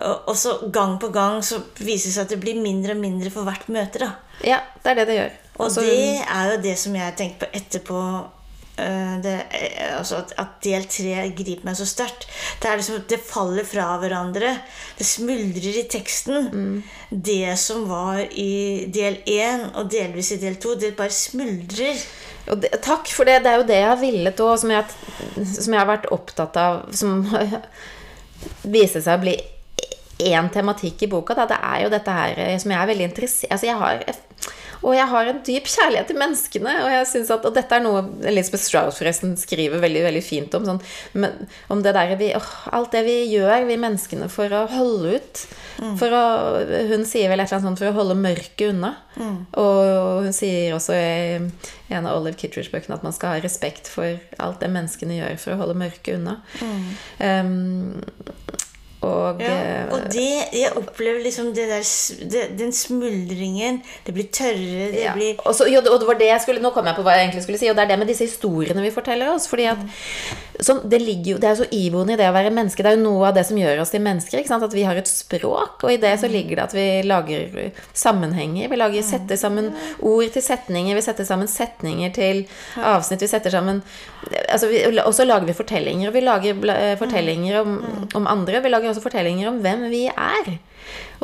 Og 0.00 0.28
og 0.28 0.36
så 0.36 0.56
gang 0.72 0.98
på 1.00 1.08
gang 1.14 1.40
så 1.42 1.62
viser 1.78 2.08
det 2.10 2.14
seg 2.18 2.22
at 2.26 2.34
det 2.36 2.40
blir 2.44 2.60
mindre 2.62 2.92
og 2.96 3.02
mindre 3.02 3.30
for 3.30 3.44
hvert 3.48 3.68
møte. 3.68 3.98
da. 4.04 4.12
Ja, 4.44 4.60
det 4.82 4.90
er 4.90 4.94
det 5.02 5.06
det 5.08 5.18
gjør. 5.20 5.32
Og 5.58 5.64
Altså, 5.66 5.80
det 5.86 6.24
er 6.26 6.48
jo 6.52 6.62
det 6.62 6.78
som 6.78 6.94
jeg 6.98 7.16
tenkte 7.16 7.46
på 7.46 7.52
etterpå. 7.60 8.00
eh, 8.76 9.20
Det, 9.22 9.34
eh, 9.54 9.98
altså 9.98 10.16
at, 10.16 10.32
at 10.36 10.56
del 10.64 10.82
tre 10.90 11.28
griper 11.36 11.64
meg 11.64 11.76
så 11.78 11.86
sterkt. 11.86 12.26
Det 12.60 12.68
er 12.70 12.76
liksom, 12.80 13.04
det 13.08 13.20
faller 13.22 13.64
fra 13.64 13.98
hverandre. 14.02 14.50
Det 14.98 15.06
smuldrer 15.06 15.78
i 15.78 15.84
teksten. 15.88 16.48
Mm. 16.50 16.82
Det 17.10 17.56
som 17.58 17.86
var 17.88 18.18
i 18.32 18.86
del 18.90 19.20
én, 19.30 19.68
og 19.76 19.88
delvis 19.92 20.32
i 20.32 20.40
del 20.42 20.56
to, 20.56 20.74
det 20.74 20.96
bare 20.96 21.10
smuldrer. 21.14 21.94
og 22.50 22.60
det, 22.60 22.72
takk, 22.82 23.06
for 23.08 23.24
det, 23.24 23.42
det 23.44 23.52
er 23.52 23.56
jo 23.56 23.68
det 23.70 23.76
jeg 23.78 23.88
har 23.88 23.96
villet 24.02 24.40
òg, 24.40 24.58
som, 24.58 24.70
jeg- 24.70 25.46
som 25.54 25.72
jeg 25.72 25.80
har 25.80 25.86
vært 25.96 26.10
opptatt 26.12 26.56
av 26.56 26.92
Som 26.92 27.22
viste 28.62 29.02
seg 29.02 29.18
å 29.18 29.22
bli 29.24 29.34
én 30.24 30.50
tematikk 30.54 31.04
i 31.04 31.10
boka, 31.10 31.34
da, 31.34 31.46
det 31.50 31.58
er 31.58 31.82
jo 31.84 31.90
dette 31.92 32.14
her 32.14 32.38
eh, 32.38 32.54
som 32.62 32.70
jeg 32.70 32.80
er 32.80 32.90
veldig 32.92 33.08
interessert 33.10 33.52
altså 33.52 33.66
jeg 33.66 33.80
har, 33.80 34.04
Og 34.82 34.94
jeg 34.96 35.06
har 35.10 35.30
en 35.30 35.40
dyp 35.46 35.68
kjærlighet 35.70 36.10
til 36.10 36.18
menneskene. 36.20 36.74
Og 36.84 36.90
jeg 36.92 37.08
synes 37.10 37.32
at, 37.34 37.46
og 37.46 37.54
dette 37.56 37.76
er 37.76 37.84
noe 37.84 38.02
Elizabeth 38.26 38.64
Strauss 38.64 39.00
forresten 39.00 39.36
skriver 39.40 39.82
veldig 39.82 40.04
veldig 40.08 40.24
fint 40.24 40.56
om. 40.58 40.66
Sånn, 40.68 40.82
men, 41.18 41.46
om 41.72 41.84
det 41.84 41.94
der 41.96 42.14
vi, 42.20 42.32
åh, 42.36 42.50
alt 42.74 42.94
det 42.96 43.04
vi 43.06 43.16
gjør, 43.34 43.68
vi 43.68 43.78
menneskene, 43.80 44.28
for 44.32 44.52
å 44.54 44.64
holde 44.72 45.18
ut. 45.18 45.44
For 45.98 46.14
å, 46.14 46.24
hun 46.90 47.06
sier 47.08 47.30
vel 47.32 47.42
et 47.42 47.48
eller 47.48 47.58
annet 47.58 47.68
sånt 47.68 47.82
for 47.82 47.90
å 47.90 47.96
holde 47.96 48.18
mørket 48.18 48.68
unna. 48.72 48.94
Og 49.60 50.26
hun 50.26 50.34
sier 50.36 50.74
også 50.76 50.96
i 50.96 51.94
en 51.94 52.06
av 52.08 52.18
Olive 52.18 52.38
Kittridge-bøkene 52.40 52.96
at 52.96 53.04
man 53.06 53.14
skal 53.14 53.34
ha 53.36 53.42
respekt 53.44 53.90
for 53.92 54.18
alt 54.42 54.62
det 54.62 54.70
menneskene 54.72 55.18
gjør 55.18 55.40
for 55.42 55.54
å 55.54 55.60
holde 55.62 55.78
mørket 55.78 56.18
unna. 56.18 56.38
Um, 57.20 58.00
og, 59.04 59.40
Ja, 59.44 59.52
eh, 59.54 59.92
og 59.94 60.08
det, 60.14 60.26
jeg 60.56 60.72
opplever 60.80 61.20
liksom 61.24 61.52
det 61.56 61.66
der, 61.70 61.84
det, 62.32 62.44
den 62.58 62.72
smuldringen 62.72 63.82
Det 64.06 64.14
blir 64.16 64.28
tørrere, 64.32 64.90
det 64.94 65.02
Ja. 65.04 65.12
blir 65.16 65.36
Og, 65.44 65.54
så, 65.54 65.66
jo, 65.70 65.82
og 65.84 66.00
det 66.00 66.08
var 66.08 66.18
det 66.20 66.30
jeg 66.30 66.40
skulle, 66.46 66.62
Nå 66.64 66.72
kom 66.74 66.86
jeg 66.88 66.96
på 66.96 67.04
hva 67.06 67.16
jeg 67.16 67.28
egentlig 67.28 67.44
skulle 67.46 67.60
si, 67.60 67.68
og 67.70 67.76
det 67.76 67.84
er 67.84 67.92
det 67.92 67.98
med 68.02 68.10
disse 68.10 68.26
historiene 68.28 68.82
vi 68.84 68.90
forteller 68.94 69.32
oss. 69.34 69.46
fordi 69.50 69.66
at 69.70 69.78
sånn, 70.64 70.82
Det 70.88 71.00
ligger 71.02 71.34
jo, 71.34 71.38
det 71.38 71.48
er 71.50 71.54
jo 71.56 71.62
så 71.64 71.70
iboende 71.72 72.14
i 72.14 72.20
det 72.20 72.28
å 72.30 72.34
være 72.36 72.52
menneske. 72.54 72.82
Det 72.82 72.92
er 72.92 72.96
jo 72.96 73.04
noe 73.04 73.28
av 73.28 73.34
det 73.34 73.46
som 73.46 73.56
gjør 73.58 73.80
oss 73.82 73.90
til 73.90 74.00
mennesker. 74.00 74.38
ikke 74.38 74.48
sant? 74.48 74.64
At 74.64 74.72
vi 74.76 74.84
har 74.86 74.96
et 74.96 75.08
språk, 75.10 75.82
og 75.82 75.90
i 75.92 75.96
det 76.00 76.14
så 76.20 76.30
ligger 76.30 76.56
det 76.56 76.64
at 76.64 76.74
vi 76.76 76.86
lager 77.02 77.72
sammenhenger. 77.92 78.68
Vi 78.70 78.76
lager, 78.78 79.02
setter 79.06 79.36
sammen 79.40 79.72
ord 80.00 80.30
til 80.34 80.42
setninger, 80.44 80.94
vi 80.94 81.04
setter 81.04 81.26
sammen 81.28 81.48
setninger 81.50 82.14
til 82.14 82.44
avsnitt. 82.78 83.20
Vi 83.24 83.30
setter 83.30 83.50
sammen 83.54 83.82
altså 84.48 84.68
vi, 84.70 84.78
Og 85.04 85.12
så 85.14 85.26
lager 85.26 85.46
vi 85.46 85.52
fortellinger. 85.56 86.08
Og 86.08 86.14
vi 86.14 86.22
lager 86.24 86.70
eh, 86.74 86.94
fortellinger 87.00 87.60
om, 87.60 87.74
om 88.14 88.26
andre. 88.30 88.62
Vi 88.64 88.72
lager 88.72 88.93
også 88.94 89.04
fortellinger 89.04 89.50
om 89.50 89.58
hvem 89.64 89.88
vi 89.92 90.06
er. 90.08 90.54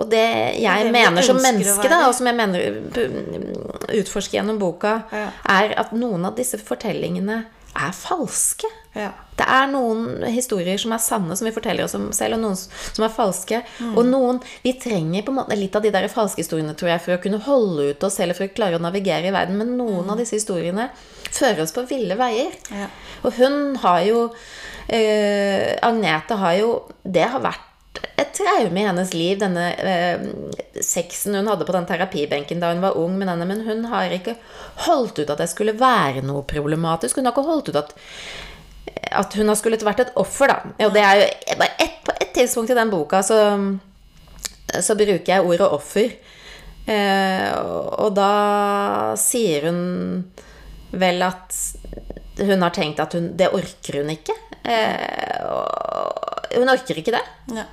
Og 0.01 0.11
det 0.11 0.27
jeg 0.61 0.85
det 0.89 0.93
mener 0.93 1.23
som 1.25 1.41
menneske, 1.41 1.89
da, 1.89 2.03
og 2.09 2.15
som 2.17 2.27
jeg 2.31 2.37
mener 2.37 2.81
utforsker 4.01 4.39
gjennom 4.41 4.59
boka, 4.61 5.03
Ja. 5.13 5.31
er 5.49 5.75
at 5.79 5.93
noen 5.93 6.25
av 6.27 6.37
disse 6.37 6.59
fortellingene 6.59 7.45
er 7.77 7.93
falske. 7.95 8.67
Ja. 8.95 9.13
Det 9.39 9.47
er 9.47 9.69
noen 9.71 10.25
historier 10.27 10.77
som 10.79 10.93
er 10.93 10.99
sanne, 10.99 11.37
som 11.37 11.47
vi 11.47 11.53
forteller 11.55 11.85
oss 11.85 11.95
om 11.95 12.09
selv, 12.13 12.35
og 12.35 12.41
noen 12.41 12.57
som 12.59 13.05
er 13.07 13.13
falske. 13.15 13.63
Mm. 13.79 13.97
Og 13.97 14.05
noen 14.07 14.41
Vi 14.63 14.73
trenger 14.73 15.23
på 15.23 15.31
en 15.31 15.39
måte 15.39 15.57
litt 15.57 15.77
av 15.77 15.83
de 15.83 15.91
der 15.91 16.09
falske 16.09 16.43
historiene, 16.43 16.75
tror 16.75 16.91
jeg, 16.91 17.01
for 17.01 17.15
å 17.15 17.23
kunne 17.23 17.39
holde 17.39 17.91
ut 17.91 18.05
oss, 18.05 18.17
selv 18.17 18.37
for 18.37 18.45
å 18.45 18.53
klare 18.55 18.77
å 18.77 18.83
navigere 18.83 19.29
i 19.29 19.31
verden. 19.31 19.57
Men 19.57 19.77
noen 19.79 20.11
av 20.11 20.19
disse 20.19 20.35
historiene 20.37 20.91
fører 21.31 21.63
oss 21.63 21.73
på 21.73 21.87
ville 21.89 22.17
veier. 22.17 22.51
Mm. 22.71 22.81
Ja. 22.81 22.89
Og 23.25 23.33
hun 23.39 23.77
har 23.77 24.01
jo 24.03 24.31
eh, 24.91 25.77
Agnete 25.87 26.39
har 26.41 26.57
jo 26.59 26.71
Det 27.03 27.27
har 27.33 27.43
vært 27.45 27.67
et 28.21 28.33
traume 28.37 28.81
i 28.81 28.85
hennes 28.87 29.13
liv, 29.17 29.39
denne 29.41 29.71
eh, 29.81 30.23
sexen 30.85 31.35
hun 31.37 31.49
hadde 31.51 31.67
på 31.69 31.75
den 31.75 31.89
terapibenken 31.89 32.61
da 32.63 32.71
hun 32.73 32.83
var 32.85 32.99
ung 33.01 33.17
denne, 33.19 33.47
men 33.49 33.65
hun 33.67 33.87
har 33.91 34.13
ikke 34.15 34.37
holdt 34.87 35.23
ut 35.23 35.33
at 35.33 35.41
det 35.41 35.49
skulle 35.51 35.75
være 35.81 36.23
noe 36.25 36.45
problematisk. 36.49 37.19
Hun 37.19 37.29
har 37.29 37.35
ikke 37.35 37.49
holdt 37.49 37.73
ut 37.73 37.81
at 37.81 37.95
at 39.11 39.35
hun 39.35 39.51
har 39.51 39.59
skullet 39.59 39.83
vært 39.85 40.05
et 40.05 40.13
offer, 40.19 40.51
da. 40.51 40.87
Og 40.87 40.93
det 40.95 41.03
er 41.03 41.21
jo 41.21 41.57
bare 41.59 41.75
ett, 41.83 41.97
På 42.05 42.15
ett 42.21 42.33
tidspunkt 42.35 42.71
i 42.71 42.79
den 42.79 42.91
boka 42.91 43.23
så, 43.27 43.39
så 44.81 44.95
bruker 44.97 45.33
jeg 45.33 45.45
ordet 45.45 45.67
offer. 45.67 46.15
Eh, 46.87 47.49
og 47.61 48.07
og 48.07 48.15
da 48.17 49.15
sier 49.21 49.69
hun 49.69 49.83
vel 50.91 51.23
at 51.23 51.55
hun 52.41 52.65
har 52.65 52.73
tenkt 52.75 53.03
at 53.03 53.15
hun, 53.15 53.33
det 53.37 53.51
orker 53.55 54.01
hun 54.01 54.15
ikke. 54.15 54.35
Eh, 54.71 56.59
hun 56.61 56.69
orker 56.73 56.99
ikke 57.01 57.15
det. 57.15 57.23
Ja. 57.55 57.65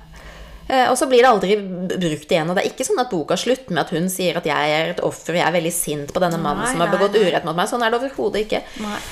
Eh, 0.68 0.90
Og 0.90 0.98
så 1.00 1.06
blir 1.08 1.22
det 1.24 1.30
aldri 1.30 1.54
brukt 1.98 2.30
igjen. 2.30 2.50
Og 2.50 2.56
det 2.58 2.64
er 2.64 2.70
ikke 2.70 2.84
sånn 2.86 3.00
at 3.00 3.10
boka 3.10 3.36
slutter 3.40 3.72
med 3.72 3.80
at 3.86 3.92
hun 3.96 4.08
sier 4.12 4.36
at 4.36 4.44
jeg 4.48 4.74
er 4.78 4.90
et 4.92 5.00
offer, 5.06 5.32
og 5.32 5.38
jeg 5.40 5.46
er 5.48 5.54
veldig 5.56 5.72
sint 5.72 6.12
på 6.12 6.20
denne 6.22 6.40
mannen 6.42 6.64
Nei, 6.66 6.72
som 6.74 6.82
har 6.84 6.92
begått 6.92 7.16
nei. 7.16 7.22
urett 7.30 7.46
mot 7.48 7.56
meg. 7.56 7.70
Sånn 7.70 7.84
er 7.86 7.90
det 7.94 8.00
overhodet 8.02 8.44
ikke. 8.44 8.60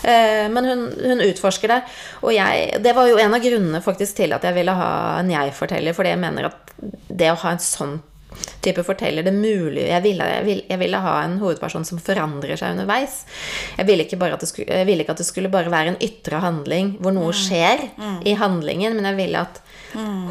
Eh, 0.04 0.48
Men 0.52 0.68
hun, 0.68 0.84
hun 1.00 1.24
utforsker 1.30 1.72
det. 1.72 1.80
Og 2.22 2.34
jeg, 2.36 2.82
det 2.84 2.92
var 2.98 3.08
jo 3.08 3.16
en 3.22 3.34
av 3.38 3.40
grunnene 3.46 3.80
faktisk 3.84 4.16
til 4.20 4.36
at 4.36 4.44
jeg 4.44 4.54
ville 4.60 4.74
ha 4.76 4.90
en 5.22 5.32
jeg-forteller, 5.32 5.96
fordi 5.96 6.12
jeg 6.12 6.22
mener 6.26 6.50
at 6.52 6.76
det 7.08 7.32
å 7.32 7.40
ha 7.46 7.54
en 7.56 7.62
sånn 7.64 7.96
type 8.66 8.82
forteller 8.86 9.26
det 9.26 9.32
mulig. 9.34 9.86
Jeg 9.88 10.02
ville, 10.04 10.26
jeg, 10.36 10.44
ville, 10.46 10.64
jeg 10.68 10.80
ville 10.80 11.00
ha 11.04 11.14
en 11.22 11.38
hovedperson 11.40 11.86
som 11.86 12.00
forandrer 12.02 12.58
seg 12.58 12.74
underveis. 12.74 13.20
Jeg 13.78 13.88
ville 13.88 14.06
ikke, 14.06 14.18
at 14.26 14.42
det 14.42 14.50
skulle, 14.50 14.80
jeg 14.80 14.88
ville 14.88 15.06
ikke 15.06 15.16
at 15.16 15.22
det 15.22 15.28
skulle 15.28 15.52
bare 15.52 15.72
være 15.72 15.94
en 15.94 16.00
ytre 16.02 16.40
handling 16.42 16.96
hvor 17.00 17.14
noe 17.16 17.34
skjer 17.36 17.86
i 18.26 18.36
handlingen, 18.38 18.96
men 18.98 19.10
jeg 19.10 19.20
ville 19.20 19.44
at 19.46 19.62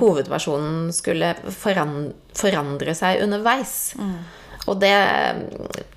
hovedpersonen 0.01 0.91
skulle 0.95 1.33
forandre, 1.49 2.13
forandre 2.35 2.93
seg 2.97 3.23
underveis. 3.23 3.93
Og 4.65 4.79
det 4.81 4.95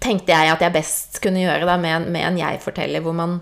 tenkte 0.05 0.35
jeg 0.35 0.53
at 0.53 0.63
jeg 0.63 0.75
best 0.75 1.19
kunne 1.25 1.43
gjøre 1.43 1.67
da 1.67 1.79
med 1.81 2.11
med 2.13 2.23
en 2.23 2.39
jeg-forteller, 2.39 3.03
hvor 3.03 3.17
man 3.17 3.41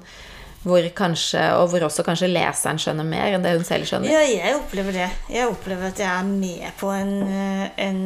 hvor 0.67 0.83
kanskje, 0.99 1.43
og 1.61 1.69
hvor 1.71 1.85
også 1.87 2.03
kanskje 2.07 2.27
leseren 2.33 2.79
skjønner 2.83 3.07
mer 3.07 3.37
enn 3.37 3.45
det 3.45 3.53
hun 3.55 3.65
selv 3.69 3.87
skjønner. 3.87 4.11
Ja, 4.11 4.23
jeg 4.27 4.57
opplever 4.59 4.97
det. 4.97 5.09
Jeg 5.31 5.47
opplever 5.47 5.93
at 5.93 6.01
jeg 6.03 6.11
er 6.11 6.27
med 6.27 6.65
på 6.81 6.91
en, 6.91 7.13
eh, 7.31 7.69
en 7.87 8.01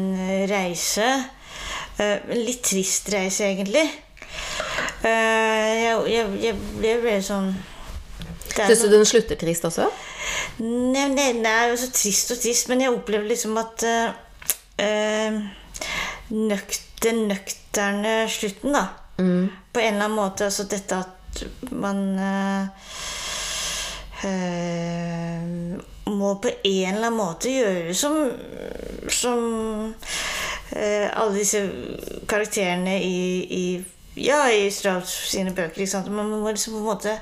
reise. 0.50 1.06
Eh, 1.98 2.18
En 2.30 2.40
litt 2.44 2.61
trist 2.64 3.08
reise, 3.12 3.44
egentlig. 3.48 3.86
Eh, 5.04 5.70
Jeg, 5.80 5.96
jeg, 6.12 6.26
jeg 6.44 6.54
ble 6.78 6.94
veldig 7.02 7.24
sånn 7.26 7.50
Syns 8.50 8.82
du 8.82 8.88
den 8.92 9.04
slutter 9.06 9.38
trist 9.40 9.64
også? 9.64 9.86
Nei, 10.61 11.06
det 11.16 11.46
er 11.48 11.68
jo 11.70 11.76
så 11.80 11.88
trist 11.94 12.32
og 12.34 12.40
trist, 12.42 12.68
men 12.68 12.82
jeg 12.82 12.92
opplever 12.92 13.28
liksom 13.30 13.56
at 13.61 13.84
øh, 13.86 15.38
nøkt, 16.34 16.80
Den 17.00 17.22
nøkterne 17.30 18.14
slutten, 18.28 18.74
da. 18.76 18.82
På 19.16 19.80
en 19.80 19.94
eller 19.94 20.04
annen 20.04 20.16
måte. 20.18 20.44
Altså 20.50 20.66
dette 20.68 20.98
at 20.98 21.14
man 21.70 22.18
eh, 22.18 22.66
må 26.10 26.34
på 26.42 26.50
en 26.50 26.94
eller 26.94 27.06
annen 27.06 27.16
måte 27.16 27.52
gjøre 27.52 27.94
som 27.96 28.16
Som 29.08 29.40
eh, 30.76 31.06
alle 31.08 31.38
disse 31.38 31.62
karakterene 32.28 32.98
i, 33.02 33.22
i 33.44 33.64
ja, 34.20 34.42
i 34.52 34.70
Strauss 34.74 35.12
sine 35.30 35.54
bøker. 35.54 35.80
Ikke 35.80 35.94
sant? 35.94 36.10
Man 36.12 36.28
må 36.28 36.50
liksom 36.50 36.74
på 36.76 36.82
en 36.82 36.90
måte 36.90 37.16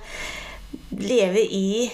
leve 0.99 1.45
i 1.45 1.91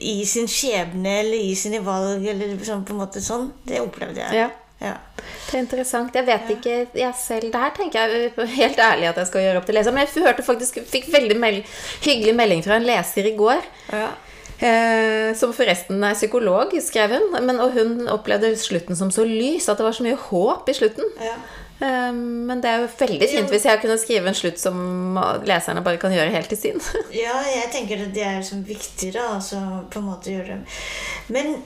i 0.00 0.20
sin 0.26 0.46
skjebne 0.46 1.20
eller 1.20 1.42
i 1.42 1.54
sine 1.58 1.80
valg 1.82 2.22
eller 2.30 2.52
sånn 2.64 2.84
på 2.86 2.94
en 2.94 3.00
måte 3.00 3.22
sånn. 3.24 3.48
Det 3.66 3.80
opplevde 3.82 4.22
jeg. 4.22 4.44
Ja. 4.44 4.65
Ja. 4.80 4.94
Det 5.16 5.56
er 5.56 5.62
interessant. 5.62 6.14
Jeg 6.14 6.26
vet 6.26 6.50
ikke 6.52 6.74
jeg 6.92 7.16
selv 7.16 7.48
Det 7.48 7.60
her 7.62 7.72
tenker 7.76 8.12
jeg 8.12 8.48
helt 8.58 8.80
ærlig 8.82 9.08
at 9.08 9.20
jeg 9.22 9.30
skal 9.30 9.44
gjøre 9.46 9.60
opp 9.62 9.66
til 9.68 9.78
leser. 9.78 9.94
Men 9.96 10.04
jeg 10.04 10.26
hørte 10.26 10.44
faktisk, 10.46 10.80
fikk 10.90 11.08
veldig 11.14 11.38
mel 11.40 11.60
hyggelig 12.04 12.36
melding 12.36 12.64
fra 12.66 12.78
en 12.80 12.88
leser 12.88 13.30
i 13.30 13.36
går. 13.38 13.66
Ja. 13.94 14.08
Eh, 14.56 15.34
som 15.36 15.52
forresten 15.52 16.00
er 16.04 16.16
psykolog, 16.16 16.72
skrev 16.80 17.16
hun. 17.16 17.28
Men, 17.38 17.60
og 17.60 17.76
hun 17.76 18.08
opplevde 18.12 18.54
slutten 18.60 18.98
som 18.98 19.12
så 19.12 19.26
lys, 19.28 19.68
at 19.68 19.80
det 19.80 19.86
var 19.88 19.96
så 19.96 20.06
mye 20.06 20.18
håp 20.28 20.68
i 20.68 20.76
slutten. 20.76 21.14
Ja. 21.20 21.36
Eh, 21.80 22.12
men 22.12 22.62
det 22.64 22.70
er 22.72 22.84
jo 22.84 22.90
veldig 23.00 23.28
fint 23.28 23.52
hvis 23.52 23.66
jeg 23.68 23.82
kunne 23.82 23.98
skrive 24.00 24.30
en 24.30 24.38
slutt 24.38 24.60
som 24.60 25.18
leserne 25.48 25.84
bare 25.84 26.00
kan 26.00 26.14
gjøre 26.14 26.32
helt 26.32 26.52
til 26.52 26.60
sin. 26.60 26.84
Ja, 27.16 27.38
jeg 27.48 27.72
tenker 27.74 28.06
at 28.06 28.12
det 28.16 28.24
er 28.24 28.38
liksom 28.40 28.64
viktig 28.66 29.12
da, 29.16 29.30
altså 29.36 29.62
på 29.92 30.00
en 30.02 30.08
måte 30.08 30.32
gjøre 30.32 30.56
det. 30.56 30.76
Men 31.32 31.56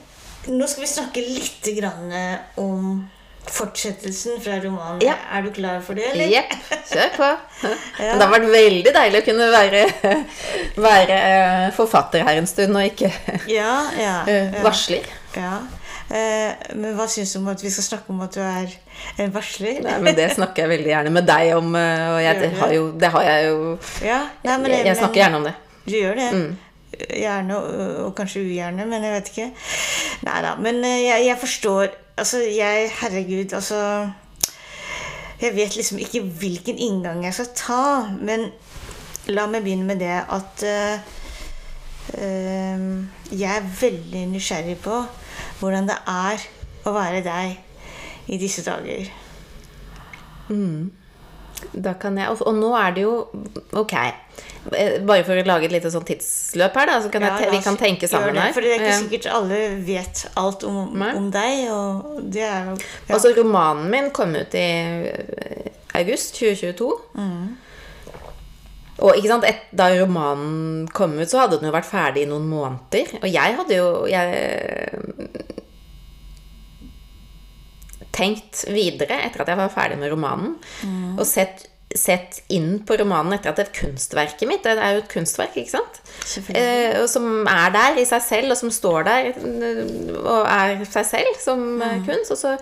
nå 0.49 0.67
skal 0.69 0.85
vi 0.85 0.89
snakke 0.89 1.25
litt 1.25 1.67
grann 1.77 2.13
om 2.61 3.01
fortsettelsen 3.49 4.41
fra 4.41 4.59
romanen. 4.61 5.01
Ja. 5.05 5.15
Er 5.33 5.41
du 5.45 5.51
klar 5.51 5.81
for 5.85 5.97
det, 5.97 6.05
eller? 6.11 6.29
Jepp, 6.31 6.53
kjør 6.91 7.11
på. 7.15 7.29
ja. 8.03 8.13
det 8.15 8.21
har 8.21 8.31
vært 8.31 8.47
veldig 8.53 8.93
deilig 8.95 9.21
å 9.21 9.25
kunne 9.25 9.49
være, 9.53 9.83
være 10.77 11.19
eh, 11.19 11.67
forfatter 11.75 12.25
her 12.27 12.41
en 12.41 12.49
stund, 12.49 12.77
og 12.77 12.87
ikke 12.91 13.11
Ja, 13.59 13.75
ja. 13.97 14.17
eh, 14.31 14.51
ja. 14.53 14.63
varsler. 14.65 15.09
Eh, 15.35 16.71
men 16.75 16.95
hva 16.97 17.07
syns 17.09 17.33
du 17.33 17.39
om 17.41 17.51
at 17.53 17.61
vi 17.63 17.71
skal 17.73 17.87
snakke 17.87 18.13
om 18.13 18.21
at 18.25 18.35
du 18.35 18.41
er 18.45 18.73
en 19.23 19.33
varsler? 19.33 19.81
Nei, 19.85 19.99
men 20.03 20.17
det 20.17 20.31
snakker 20.35 20.65
jeg 20.65 20.73
veldig 20.75 20.93
gjerne 20.93 21.13
med 21.17 21.29
deg 21.29 21.53
om, 21.57 21.71
eh, 21.79 22.07
og 22.11 22.19
jeg, 22.23 22.41
det, 22.43 22.51
har 22.61 22.75
jo, 22.77 22.89
det 22.99 23.13
har 23.15 23.29
jeg 23.29 23.47
jo 23.47 23.61
Ja, 24.05 24.25
nei, 24.45 24.57
men, 24.57 24.75
Jeg, 24.75 24.89
jeg 24.91 24.99
snakker 25.01 25.25
gjerne 25.25 25.41
om 25.41 25.47
det. 25.49 25.55
Du 25.87 25.95
gjør 25.97 26.19
det? 26.19 26.33
Mm. 26.35 26.51
Gjerne 27.09 27.57
og, 27.57 28.05
og 28.05 28.15
kanskje 28.17 28.43
ugjerne, 28.45 28.85
men 28.89 29.03
jeg 29.05 29.15
vet 29.15 29.31
ikke. 29.33 29.49
Nei 30.27 30.39
da. 30.45 30.55
Men 30.61 30.83
eh, 30.85 31.03
jeg, 31.07 31.27
jeg 31.31 31.41
forstår 31.41 31.97
Altså, 32.21 32.41
jeg 32.43 32.91
Herregud, 33.01 33.53
altså 33.53 34.09
Jeg 35.41 35.55
vet 35.55 35.75
liksom 35.75 35.97
ikke 35.97 36.21
hvilken 36.21 36.77
inngang 36.77 37.23
jeg 37.25 37.33
skal 37.33 37.47
ta, 37.55 37.85
men 38.21 38.51
la 39.31 39.47
meg 39.49 39.63
begynne 39.63 39.87
med 39.87 40.01
det 40.03 40.11
at 40.29 40.65
uh, 40.67 40.99
uh, 42.19 42.83
Jeg 43.31 43.49
er 43.55 43.71
veldig 43.81 44.25
nysgjerrig 44.35 44.77
på 44.83 44.99
hvordan 45.59 45.89
det 45.89 45.97
er 46.07 46.45
å 46.85 46.93
være 46.93 47.23
deg 47.25 48.31
i 48.33 48.37
disse 48.41 48.61
dager. 48.65 49.09
Da 51.71 51.93
kan 51.99 52.17
jeg, 52.19 52.29
og, 52.31 52.41
og 52.47 52.57
nå 52.57 52.71
er 52.77 52.95
det 52.95 53.03
jo 53.05 53.13
Ok. 53.79 53.93
Eh, 53.95 54.99
Bare 55.07 55.23
for 55.25 55.37
å 55.39 55.45
lage 55.47 55.67
et 55.67 55.73
lite 55.73 55.91
sånn 55.93 56.05
tidsløp 56.07 56.75
her, 56.77 56.91
da, 56.91 56.99
så 57.03 57.11
kan 57.13 57.25
Ja, 57.25 57.33
jeg, 57.41 57.51
vi 57.53 57.61
kan 57.63 57.79
tenke 57.79 58.09
sammen 58.11 58.35
det, 58.35 58.43
her. 58.47 58.55
For 58.55 58.65
det 58.65 58.75
er 58.75 58.85
ikke 58.85 58.99
sikkert 59.03 59.29
alle 59.39 59.59
vet 59.87 60.23
alt 60.41 60.65
om, 60.67 60.93
om 61.07 61.31
deg, 61.33 61.65
og 61.73 62.21
det 62.33 62.45
er 62.45 62.69
jo 62.69 62.77
ja. 62.77 63.15
Altså, 63.15 63.33
romanen 63.37 63.89
min 63.93 64.11
kom 64.15 64.35
ut 64.37 64.55
i 64.57 64.67
eh, 65.09 65.67
august 66.01 66.37
2022. 66.39 66.91
Og 69.01 69.17
ikke 69.17 69.31
sant, 69.31 69.45
et, 69.49 69.63
da 69.73 69.87
romanen 69.97 70.85
kom 70.93 71.15
ut, 71.17 71.29
så 71.31 71.43
hadde 71.43 71.57
den 71.57 71.71
jo 71.71 71.73
vært 71.73 71.89
ferdig 71.89 72.27
i 72.27 72.29
noen 72.29 72.45
måneder. 72.51 73.15
Og 73.23 73.29
jeg 73.31 73.55
hadde 73.57 73.79
jo 73.79 73.87
jeg, 74.11 74.27
tenkt 78.21 78.63
videre 78.69 79.23
etter 79.25 79.43
at 79.43 79.51
jeg 79.51 79.61
var 79.63 79.73
ferdig 79.73 79.99
med 80.01 80.13
romanen, 80.13 80.55
og 81.17 81.25
sett, 81.27 81.65
sett 81.91 82.37
inn 82.53 82.77
på 82.87 82.95
romanen 83.01 83.35
etter 83.35 83.51
at 83.51 83.59
det 83.59 83.65
er 83.65 83.73
kunstverket 83.75 84.47
mitt 84.47 84.63
Det 84.63 84.77
er 84.77 84.93
jo 84.95 85.01
et 85.01 85.11
kunstverk, 85.11 85.57
ikke 85.59 85.73
sant? 85.73 85.97
Eh, 86.55 86.95
og 87.01 87.07
som 87.11 87.47
er 87.49 87.73
der 87.73 87.97
i 87.99 88.05
seg 88.07 88.21
selv, 88.23 88.53
og 88.53 88.59
som 88.59 88.71
står 88.71 89.07
der 89.07 89.31
eh, 89.31 89.81
og 90.21 90.45
er 90.45 90.85
seg 90.87 91.07
selv 91.09 91.39
som 91.41 91.63
mm. 91.81 92.05
kunst. 92.07 92.31
Og 92.31 92.39
så 92.39 92.53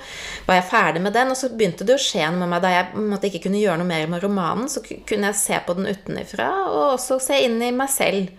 var 0.47 0.59
jeg 0.59 0.69
ferdig 0.71 1.03
med 1.05 1.13
den, 1.17 1.33
og 1.33 1.37
så 1.37 1.51
begynte 1.53 1.85
det 1.87 1.97
å 1.97 2.01
skje 2.01 2.25
noe 2.29 2.41
med 2.41 2.53
meg 2.55 2.63
da 2.65 2.73
jeg 2.73 3.03
måtte 3.11 3.29
ikke 3.29 3.43
kunne 3.47 3.61
gjøre 3.61 3.81
noe 3.81 3.91
mer 3.91 4.09
med 4.09 4.25
romanen. 4.25 4.71
Så 4.71 4.81
kunne 4.85 5.29
jeg 5.29 5.41
se 5.41 5.59
på 5.65 5.77
den 5.77 5.91
utenifra, 5.91 6.49
og 6.71 6.95
også 6.95 7.19
se 7.29 7.43
inn 7.45 7.59
i 7.61 7.73
meg 7.75 7.93
selv. 7.93 8.33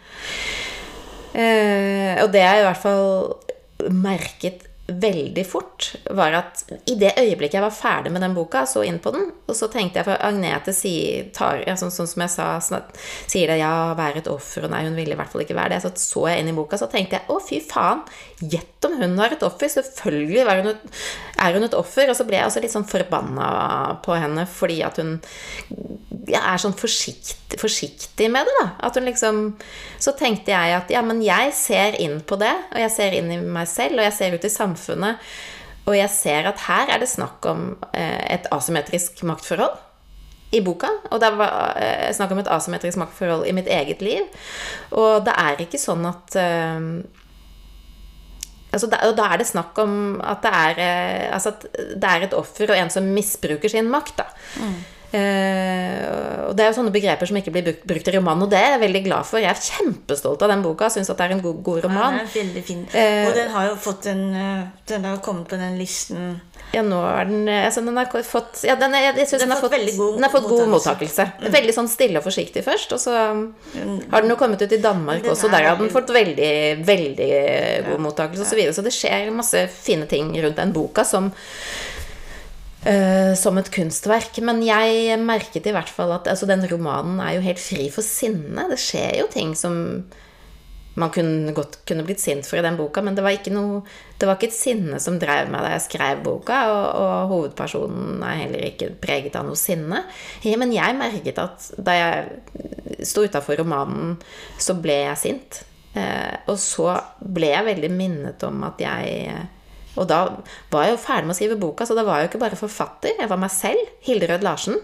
Eh, 1.31 2.19
og 2.25 2.33
det 2.35 2.43
jeg 2.43 2.65
i 2.65 2.67
hvert 2.67 2.83
fall 2.83 3.93
merket 3.95 4.67
veldig 4.91 5.45
fort, 5.47 5.91
var 6.11 6.35
at 6.39 6.65
i 6.91 6.97
det 6.99 7.13
øyeblikket 7.19 7.59
jeg 7.59 7.65
var 7.65 7.75
ferdig 7.75 8.13
med 8.15 8.25
den 8.25 8.35
boka, 8.37 8.65
så 8.67 8.83
inn 8.87 8.99
på 9.03 9.13
den, 9.15 9.29
og 9.47 9.57
så 9.57 9.71
tenkte 9.73 10.01
jeg 10.01 10.09
For 10.09 10.23
Agnete 10.27 10.75
sier, 10.77 11.29
tar, 11.37 11.63
ja, 11.67 11.77
sånn, 11.79 11.93
sånn 11.95 12.11
som 12.11 12.25
jeg 12.25 12.35
sa, 12.35 12.49
at, 12.59 12.99
sier 13.31 13.53
det 13.53 13.61
ja, 13.61 13.73
være 13.99 14.23
et 14.23 14.31
offer, 14.33 14.67
og 14.67 14.75
nei, 14.75 14.85
hun 14.89 14.99
ville 14.99 15.15
i 15.15 15.21
hvert 15.21 15.33
fall 15.33 15.45
ikke 15.45 15.59
være 15.59 15.77
det. 15.77 15.83
Så 15.85 15.95
så 16.01 16.27
jeg 16.31 16.43
inn 16.43 16.53
i 16.53 16.57
boka, 16.57 16.79
så 16.81 16.91
tenkte 16.91 17.19
jeg 17.19 17.31
å, 17.31 17.39
fy 17.45 17.61
faen, 17.65 18.05
gjett 18.41 18.85
om 18.89 18.97
hun 19.01 19.17
var 19.19 19.35
et 19.35 19.43
offer. 19.45 19.69
Selvfølgelig 19.69 20.45
hun 20.49 20.71
et, 20.73 21.01
er 21.45 21.57
hun 21.57 21.67
et 21.67 21.77
offer. 21.77 22.11
Og 22.11 22.17
så 22.17 22.27
ble 22.29 22.39
jeg 22.39 22.49
også 22.49 22.63
litt 22.65 22.75
sånn 22.75 22.89
forbanna 22.89 23.51
på 24.05 24.17
henne 24.17 24.47
fordi 24.51 24.81
at 24.87 25.01
hun 25.01 25.19
ja, 26.31 26.41
er 26.41 26.61
sånn 26.61 26.77
forsiktig, 26.77 27.59
forsiktig 27.61 28.29
med 28.33 28.49
det, 28.49 28.55
da. 28.61 28.67
At 28.87 28.97
hun 28.97 29.09
liksom 29.09 29.41
Så 30.01 30.15
tenkte 30.17 30.55
jeg 30.55 30.73
at 30.73 30.91
ja, 30.93 31.03
men 31.05 31.21
jeg 31.21 31.53
ser 31.57 31.99
inn 32.01 32.21
på 32.25 32.39
det, 32.41 32.53
og 32.73 32.81
jeg 32.81 32.93
ser 32.95 33.17
inn 33.19 33.29
i 33.35 33.37
meg 33.41 33.69
selv, 33.69 33.99
og 33.99 34.07
jeg 34.07 34.17
ser 34.17 34.37
ut 34.37 34.47
i 34.47 34.53
samfunnet, 34.53 34.80
og 35.89 35.97
jeg 35.97 36.11
ser 36.13 36.49
at 36.51 36.67
her 36.69 36.93
er 36.95 37.01
det 37.03 37.09
snakk 37.11 37.47
om 37.51 37.71
eh, 37.97 38.35
et 38.37 38.49
asymmetrisk 38.53 39.23
maktforhold 39.27 39.79
i 40.55 40.61
boka. 40.67 40.91
Og 41.11 41.23
det 41.23 41.31
var 41.39 41.79
eh, 41.81 42.11
snakk 42.15 42.35
om 42.35 42.43
et 42.43 42.51
asymmetrisk 42.51 43.01
maktforhold 43.01 43.47
i 43.49 43.55
mitt 43.57 43.71
eget 43.71 44.03
liv. 44.05 44.27
Og 44.91 45.25
det 45.27 45.35
er 45.39 45.65
ikke 45.65 45.81
sånn 45.81 46.07
at 46.11 46.39
eh, 46.41 46.93
Altså, 48.71 48.87
og 48.87 49.17
da 49.19 49.25
er 49.33 49.41
det 49.41 49.49
snakk 49.49 49.79
om 49.83 49.95
at 50.23 50.45
det 50.45 50.51
er, 50.55 50.77
altså 51.35 51.51
at 51.51 51.65
det 51.75 52.07
er 52.07 52.23
et 52.23 52.37
offer 52.39 52.71
og 52.71 52.79
en 52.79 52.93
som 52.95 53.09
misbruker 53.17 53.73
sin 53.73 53.89
makt. 53.91 54.21
Da. 54.21 54.29
Eh, 54.63 54.77
og 55.15 56.57
Det 56.57 56.65
er 56.65 56.71
jo 56.71 56.77
sånne 56.77 56.93
begreper 56.95 57.27
som 57.31 57.39
ikke 57.41 57.53
blir 57.55 57.67
brukt, 57.87 58.09
i 58.11 58.15
roman, 58.17 58.43
og 58.45 58.51
det 58.53 58.59
er 58.61 58.75
jeg 58.77 58.83
veldig 58.85 59.03
glad 59.07 59.27
for. 59.29 59.41
Jeg 59.43 59.51
er 59.51 59.65
kjempestolt 59.67 60.43
av 60.47 60.53
den 60.53 60.63
boka. 60.65 60.91
Syns 60.93 61.11
at 61.13 61.19
det 61.21 61.27
er 61.29 61.35
en 61.37 61.43
god, 61.45 61.63
god 61.67 61.81
Ja, 61.81 61.87
roman. 61.89 62.19
den 62.19 62.27
er 62.27 62.35
veldig 62.35 62.63
fin. 62.67 62.85
Eh, 62.95 63.27
og 63.29 63.35
den 63.39 63.51
har 63.55 63.67
jo 63.71 63.75
fått 63.81 64.07
en 64.11 64.23
eh, 64.35 64.63
Den 64.91 65.05
har 65.09 65.19
kommet 65.25 65.49
på 65.51 65.59
den 65.61 65.77
listen 65.79 66.41
Ja, 66.75 66.83
nå 66.87 66.99
er 67.07 67.25
den 67.31 67.49
eh, 67.51 67.65
altså 67.67 67.83
den 67.87 67.97
har 67.99 68.07
fått 68.27 68.63
Ja, 68.67 68.75
den, 68.79 68.95
er- 68.95 69.09
jeg, 69.09 69.17
jeg 69.23 69.29
synes 69.33 69.43
Den 69.45 69.51
har 69.55 69.61
fått 69.63 69.75
fått, 69.75 69.97
god 69.99 70.15
den 70.19 70.27
har 70.27 70.31
fått 70.35 70.49
god 70.51 70.69
mottakelse. 70.75 71.27
Mm. 71.41 71.49
Veldig 71.59 71.75
sånn 71.79 71.91
stille 71.91 72.21
og 72.23 72.27
forsiktig 72.27 72.63
først, 72.67 72.93
og 72.97 73.01
så 73.03 73.15
har 73.17 74.23
den 74.23 74.31
jo 74.35 74.37
kommet 74.41 74.63
ut 74.63 74.73
i 74.77 74.81
Danmark 74.83 75.23
Den 75.25 75.33
også. 75.35 75.49
er 75.51 75.57
Der 75.57 75.69
har 75.71 75.81
den 75.81 75.91
fått 75.95 76.11
veldig, 76.15 76.53
veldig 76.87 77.31
god 77.91 78.05
mottakelse 78.07 78.43
osv. 78.47 78.51
Så, 78.53 78.59
videre. 78.61 78.75
så 78.79 78.87
det 78.87 78.95
skjer 78.95 79.31
masse 79.35 79.65
fine 79.71 80.07
ting 80.11 80.31
rundt 80.43 80.57
den 80.61 80.73
boka 80.77 81.05
som 81.07 81.31
eh, 82.85 83.35
som 83.39 83.59
et 83.61 83.71
kunstverk. 83.75 84.41
Men 84.47 84.63
jeg 84.67 85.19
merket 85.25 85.69
i 85.69 85.75
hvert 85.75 85.93
fall 85.93 86.15
at 86.17 86.31
altså, 86.31 86.49
den 86.51 86.67
romanen 86.71 87.21
er 87.25 87.37
jo 87.37 87.47
helt 87.47 87.63
fri 87.63 87.91
for 87.93 88.07
sinne. 88.07 88.69
Det 88.71 88.81
skjer 88.81 89.23
jo 89.23 89.31
ting 89.33 89.55
som 89.59 90.03
man 90.99 91.13
kunne 91.15 91.53
godt 91.55 91.79
kunne 91.87 92.03
blitt 92.05 92.21
sint 92.21 92.47
for 92.49 92.59
i 92.59 92.65
den 92.65 92.77
boka, 92.79 93.03
men 93.05 93.15
det 93.15 93.23
var 93.25 93.37
ikke 93.37 93.53
noe 93.55 93.85
Det 94.19 94.27
var 94.29 94.37
ikke 94.37 94.51
et 94.51 94.57
sinne 94.57 94.99
som 95.01 95.17
drev 95.21 95.49
meg 95.49 95.63
da 95.65 95.71
jeg 95.73 95.85
skrev 95.87 96.19
boka, 96.27 96.59
og, 96.69 96.89
og 97.01 97.31
hovedpersonen 97.31 98.19
er 98.27 98.43
heller 98.43 98.67
ikke 98.67 98.91
preget 99.01 99.39
av 99.39 99.47
noe 99.49 99.57
sinne. 99.57 100.03
Ja, 100.45 100.59
men 100.61 100.75
jeg 100.75 100.99
merket 100.99 101.41
at 101.41 101.71
da 101.81 101.95
jeg 101.97 103.07
sto 103.09 103.25
utafor 103.25 103.57
romanen, 103.63 104.19
så 104.61 104.77
ble 104.77 104.99
jeg 105.07 105.23
sint. 105.23 105.63
Uh, 105.95 106.37
og 106.53 106.59
så 106.61 106.93
ble 107.19 107.49
jeg 107.55 107.67
veldig 107.71 107.91
minnet 107.95 108.45
om 108.47 108.61
at 108.69 108.85
jeg 108.85 109.49
Og 110.01 110.09
da 110.09 110.21
var 110.73 110.87
jeg 110.87 110.95
jo 110.95 111.03
ferdig 111.03 111.29
med 111.29 111.35
å 111.35 111.39
skrive 111.39 111.59
boka, 111.61 111.87
så 111.87 111.97
da 111.99 112.05
var 112.07 112.21
jeg 112.21 112.29
jo 112.29 112.33
ikke 112.33 112.45
bare 112.45 112.59
forfatter, 112.59 113.19
jeg 113.21 113.31
var 113.31 113.41
meg 113.41 113.53
selv, 113.53 113.93
Hilde 114.07 114.31
Rød 114.31 114.47
Larsen. 114.47 114.81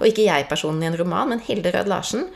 Og 0.00 0.04
ikke 0.08 0.26
jeg-personen 0.26 0.82
i 0.82 0.88
en 0.90 0.98
roman, 0.98 1.30
men 1.32 1.42
Hilde 1.46 1.72
Rød 1.74 1.90
Larsen. 1.90 2.26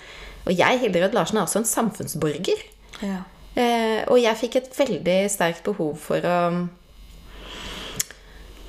Og 0.47 0.53
jeg, 0.55 0.81
Hilde 0.83 1.03
Rød 1.03 1.17
Larsen, 1.17 1.39
er 1.39 1.47
også 1.47 1.63
en 1.63 1.69
samfunnsborger. 1.69 2.63
Ja. 3.03 3.21
Eh, 3.57 4.03
og 4.13 4.21
jeg 4.21 4.39
fikk 4.39 4.59
et 4.61 4.75
veldig 4.77 5.17
sterkt 5.33 5.65
behov 5.67 5.97
for 6.01 6.23
å 6.29 6.39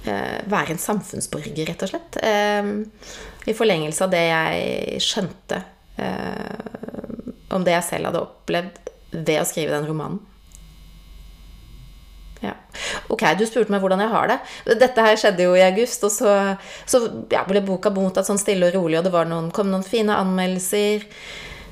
eh, 0.08 0.40
være 0.48 0.74
en 0.74 0.82
samfunnsborger, 0.82 1.68
rett 1.70 1.86
og 1.86 1.92
slett. 1.92 2.20
Eh, 2.24 2.72
I 3.48 3.56
forlengelse 3.58 4.08
av 4.08 4.14
det 4.16 4.24
jeg 4.26 5.04
skjønte 5.04 5.62
eh, 6.02 7.52
om 7.54 7.68
det 7.68 7.76
jeg 7.78 7.88
selv 7.92 8.10
hadde 8.10 8.24
opplevd 8.26 8.82
ved 9.18 9.38
å 9.42 9.48
skrive 9.48 9.76
den 9.76 9.88
romanen. 9.92 10.24
Ja. 12.48 12.56
Ok, 13.14 13.24
du 13.40 13.46
spurte 13.48 13.74
meg 13.74 13.84
hvordan 13.84 14.04
jeg 14.04 14.14
har 14.14 14.32
det. 14.32 14.38
Dette 14.80 15.04
her 15.06 15.20
skjedde 15.20 15.48
jo 15.48 15.58
i 15.58 15.66
august, 15.66 16.06
og 16.08 16.14
så, 16.14 16.38
så 16.88 17.04
ja, 17.34 17.44
ble 17.48 17.64
boka 17.66 17.92
mottatt 17.94 18.30
sånn 18.30 18.42
stille 18.42 18.70
og 18.70 18.78
rolig, 18.78 19.00
og 19.00 19.08
det 19.08 19.28
noen, 19.32 19.52
kom 19.56 19.72
noen 19.74 19.86
fine 19.86 20.16
anmeldelser 20.16 21.08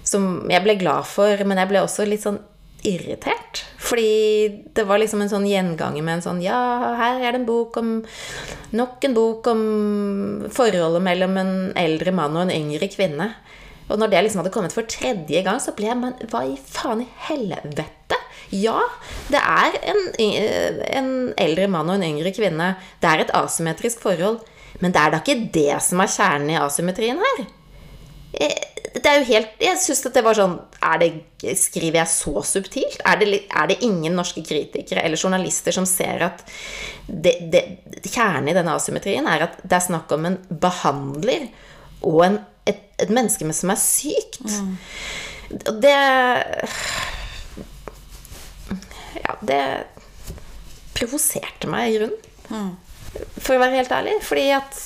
som 0.06 0.46
jeg 0.52 0.62
ble 0.66 0.78
glad 0.78 1.08
for, 1.10 1.40
men 1.48 1.62
jeg 1.62 1.72
ble 1.72 1.82
også 1.82 2.06
litt 2.08 2.26
sånn 2.26 2.42
irritert. 2.86 3.64
Fordi 3.82 4.70
det 4.78 4.86
var 4.86 5.02
liksom 5.02 5.24
en 5.24 5.32
sånn 5.32 5.48
gjenganger 5.50 6.06
med 6.06 6.20
en 6.20 6.24
sånn 6.26 6.42
Ja, 6.44 6.58
her 7.00 7.22
er 7.22 7.36
det 7.36 7.42
en 7.42 7.48
bok 7.48 7.78
om 7.82 7.92
Nok 8.76 9.06
en 9.08 9.16
bok 9.18 9.50
om 9.50 9.62
forholdet 10.54 11.04
mellom 11.06 11.38
en 11.42 11.54
eldre 11.80 12.14
mann 12.16 12.38
og 12.38 12.46
en 12.46 12.56
yngre 12.56 12.90
kvinne. 12.92 13.30
Og 13.86 14.02
når 14.02 14.12
det 14.12 14.24
liksom 14.26 14.42
hadde 14.42 14.54
kommet 14.54 14.74
for 14.74 14.90
tredje 14.90 15.42
gang, 15.46 15.62
så 15.62 15.76
ble 15.78 15.92
jeg 15.92 16.30
hva 16.32 16.42
i 16.50 16.58
faen 16.58 17.04
i 17.06 17.10
helvete? 17.28 18.18
Ja, 18.56 18.80
det 19.32 19.42
er 19.42 19.78
en, 19.92 20.02
en 20.20 21.10
eldre 21.42 21.68
mann 21.72 21.90
og 21.92 21.98
en 21.98 22.08
yngre 22.08 22.32
kvinne. 22.36 22.76
Det 23.02 23.12
er 23.12 23.26
et 23.26 23.34
asymmetrisk 23.36 24.04
forhold. 24.04 24.42
Men 24.84 24.94
det 24.96 25.02
er 25.02 25.12
da 25.14 25.22
ikke 25.22 25.50
det 25.56 25.76
som 25.84 26.02
er 26.04 26.12
kjernen 26.12 26.52
i 26.52 26.60
asymmetrien 26.60 27.22
her. 27.22 27.46
Eh, 28.34 28.72
Det 28.96 29.10
er 29.12 29.20
jo 29.20 29.28
helt 29.28 29.62
Jeg 29.64 29.80
syns 29.80 30.06
at 30.08 30.16
det 30.16 30.24
var 30.24 30.36
sånn 30.38 30.56
er 30.84 31.00
det, 31.02 31.10
Skriver 31.60 32.00
jeg 32.02 32.12
så 32.12 32.44
subtilt? 32.48 33.02
Er 33.06 33.20
det, 33.20 33.42
er 33.48 33.68
det 33.72 33.82
ingen 33.84 34.16
norske 34.16 34.44
kritikere 34.44 35.04
eller 35.04 35.20
journalister 35.20 35.76
som 35.76 35.86
ser 35.86 36.24
at 36.26 36.44
det, 37.08 37.36
det, 37.54 37.62
kjernen 38.08 38.50
i 38.50 38.56
denne 38.56 38.74
asymmetrien 38.76 39.28
er 39.30 39.46
at 39.46 39.60
det 39.64 39.78
er 39.78 39.84
snakk 39.88 40.12
om 40.16 40.26
en 40.26 40.40
behandler 40.50 41.48
og 42.02 42.24
en, 42.26 42.40
et, 42.66 42.82
et 43.02 43.12
menneske 43.14 43.46
som 43.54 43.74
er 43.74 43.82
sykt? 43.82 44.42
Mm. 44.42 44.78
det 45.84 45.96
Ja, 49.26 49.38
det 49.42 49.62
provoserte 50.96 51.70
meg 51.72 51.92
i 51.92 51.98
grunnen. 52.00 52.76
For 53.40 53.56
å 53.56 53.62
være 53.62 53.80
helt 53.80 53.94
ærlig. 53.96 54.20
Fordi 54.26 54.50
at 54.56 54.84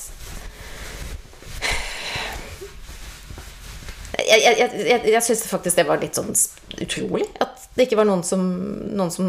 jeg, 4.30 4.42
jeg, 4.44 4.56
jeg, 4.86 5.02
jeg, 5.10 5.22
syns 5.26 5.44
faktisk 5.50 5.80
det 5.80 5.86
var 5.88 6.02
litt 6.02 6.18
sånn 6.18 6.32
utrolig. 6.84 7.28
At 7.42 7.68
det 7.76 7.88
ikke 7.88 8.00
var 8.00 8.08
noen 8.10 8.24
som, 8.26 8.42
noen 8.96 9.12
som 9.14 9.28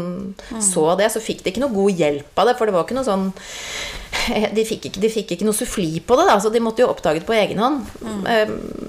så 0.63 0.85
det. 0.99 1.09
Så 1.13 1.23
fikk 1.23 1.43
de 1.43 1.53
ikke 1.53 1.63
noe 1.63 1.73
god 1.75 2.01
hjelp 2.01 2.41
av 2.41 2.51
det, 2.51 2.55
for 2.59 2.65
det 2.67 2.75
var 2.75 2.85
ikke 2.85 2.97
noe 2.99 3.07
sånn 3.07 3.27
De 4.57 4.63
fikk 4.67 4.89
ikke, 4.89 5.01
de 5.01 5.09
fikk 5.09 5.31
ikke 5.35 5.47
noe 5.47 5.57
suffli 5.57 6.01
på 6.05 6.17
det, 6.19 6.27
da, 6.29 6.35
så 6.43 6.51
de 6.53 6.61
måtte 6.61 6.83
jo 6.83 6.91
oppdage 6.91 7.23
det 7.23 7.27
på 7.29 7.37
egen 7.37 7.61
hånd. 7.61 7.77
Mm. 8.03 8.21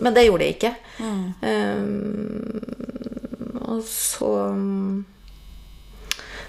Men 0.05 0.17
det 0.17 0.27
gjorde 0.27 0.45
de 0.45 0.55
ikke. 0.57 0.73
Eh, 1.49 1.83
Og 3.73 3.81
så 3.89 4.33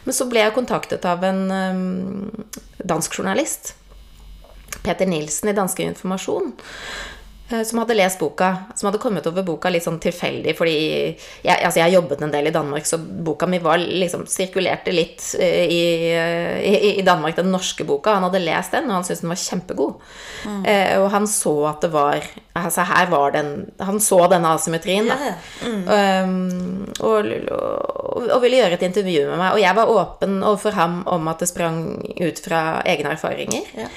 Men 0.03 0.15
så 0.15 0.27
ble 0.29 0.43
jeg 0.43 0.55
kontaktet 0.55 1.05
av 1.07 1.23
en 1.23 1.41
eh, 1.51 2.53
dansk 2.83 3.19
journalist. 3.19 3.75
Peter 4.83 5.07
Nilsen 5.07 5.49
i 5.49 5.55
Danske 5.55 5.85
Informasjon. 5.85 6.51
Eh, 7.53 7.63
som 7.67 7.81
hadde 7.81 7.97
lest 7.97 8.19
boka, 8.19 8.49
som 8.75 8.89
hadde 8.89 9.01
kommet 9.01 9.27
over 9.29 9.45
boka 9.47 9.71
litt 9.71 9.85
sånn 9.85 10.01
tilfeldig, 10.03 10.55
fordi 10.57 10.75
jeg, 10.75 11.53
altså 11.53 11.79
jeg 11.79 11.95
jobbet 11.95 12.23
en 12.25 12.33
del 12.33 12.49
i 12.49 12.55
Danmark, 12.55 12.87
så 12.89 12.99
boka 12.99 13.47
mi 13.49 13.61
var 13.63 13.81
liksom 13.81 14.25
sirkulerte 14.29 14.93
litt 14.93 15.25
eh, 15.39 15.65
i, 15.69 15.83
i, 16.11 16.95
i 16.97 17.05
Danmark, 17.05 17.37
den 17.39 17.53
norske 17.53 17.85
boka. 17.87 18.17
Han 18.17 18.27
hadde 18.27 18.43
lest 18.43 18.75
den, 18.75 18.89
og 18.89 18.99
han 18.99 19.07
syntes 19.07 19.23
den 19.23 19.33
var 19.33 19.43
kjempegod. 19.43 20.09
Mm. 20.49 20.63
Eh, 20.73 20.95
og 21.01 21.09
han 21.13 21.29
så 21.29 21.55
at 21.71 21.85
det 21.85 21.93
var 21.93 22.25
Altså 22.53 22.83
her 22.85 23.07
var 23.09 23.31
den 23.33 23.47
Han 23.81 23.99
så 24.03 24.19
denne 24.29 24.51
asymmetrien, 24.53 25.07
da. 25.09 25.15
Ja. 25.17 25.33
Mm. 25.65 25.87
Um, 25.89 26.83
og, 26.99 27.25
og, 27.49 28.27
og, 28.27 28.35
ville 28.43 28.59
gjøre 28.59 28.77
et 28.77 28.85
intervju 28.85 29.23
med 29.31 29.39
meg. 29.39 29.55
Og 29.55 29.61
jeg 29.63 29.77
var 29.79 29.93
åpen 29.93 30.35
overfor 30.43 30.77
ham 30.77 30.99
om 31.09 31.31
at 31.31 31.41
det 31.41 31.49
sprang 31.49 31.79
ut 32.21 32.43
fra 32.45 32.83
egne 32.85 33.15
erfaringer. 33.15 33.65
Ja. 33.77 33.89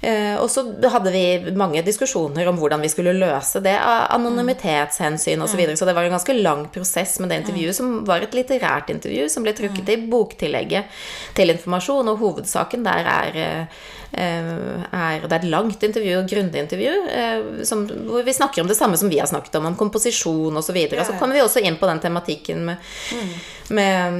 Eh, 0.00 0.36
og 0.40 0.48
så 0.48 0.64
hadde 0.92 1.12
vi 1.12 1.52
mange 1.60 1.82
diskusjoner 1.84 2.48
om 2.48 2.58
hvordan 2.60 2.80
vi 2.80 2.88
skulle 2.92 3.12
løse 3.16 3.60
det 3.64 3.76
av 3.76 4.08
anonymitetshensyn 4.16 5.44
osv. 5.44 5.52
Så, 5.52 5.60
videre. 5.60 5.76
så 5.76 5.88
det 5.88 5.96
var 5.96 6.08
en 6.08 6.16
ganske 6.16 6.36
lang 6.38 6.66
prosess 6.72 7.18
med 7.20 7.32
det 7.32 7.42
intervjuet, 7.42 7.76
som 7.76 8.00
var 8.08 8.24
et 8.24 8.36
litterært 8.36 8.92
intervju 8.94 9.28
som 9.28 9.44
ble 9.44 9.54
trukket 9.56 9.92
i 9.92 10.00
boktillegget 10.10 11.00
til 11.36 11.52
informasjon, 11.52 12.12
og 12.12 12.22
hovedsaken 12.22 12.86
der 12.86 13.10
er 13.12 13.40
eh, 13.40 13.80
er, 14.10 15.22
det 15.22 15.30
er 15.30 15.36
et 15.36 15.50
langt 15.52 15.84
intervju 15.86 16.16
og 16.18 16.28
grundig 16.30 16.64
intervju 16.64 16.94
eh, 17.14 17.64
som, 17.66 17.84
hvor 18.08 18.24
vi 18.26 18.34
snakker 18.34 18.62
om 18.62 18.70
det 18.70 18.78
samme 18.78 18.98
som 18.98 19.10
vi 19.10 19.20
har 19.20 19.28
snakket 19.30 19.60
om, 19.60 19.68
om 19.70 19.78
komposisjon 19.78 20.56
osv. 20.56 20.70
Så 20.70 20.74
videre. 20.74 21.04
så 21.04 21.16
kommer 21.18 21.34
vi 21.34 21.42
også 21.42 21.62
inn 21.66 21.78
på 21.80 21.86
den 21.90 21.98
tematikken 22.02 22.62
med, 22.68 22.90
mm. 23.14 23.32
Med, 23.70 24.18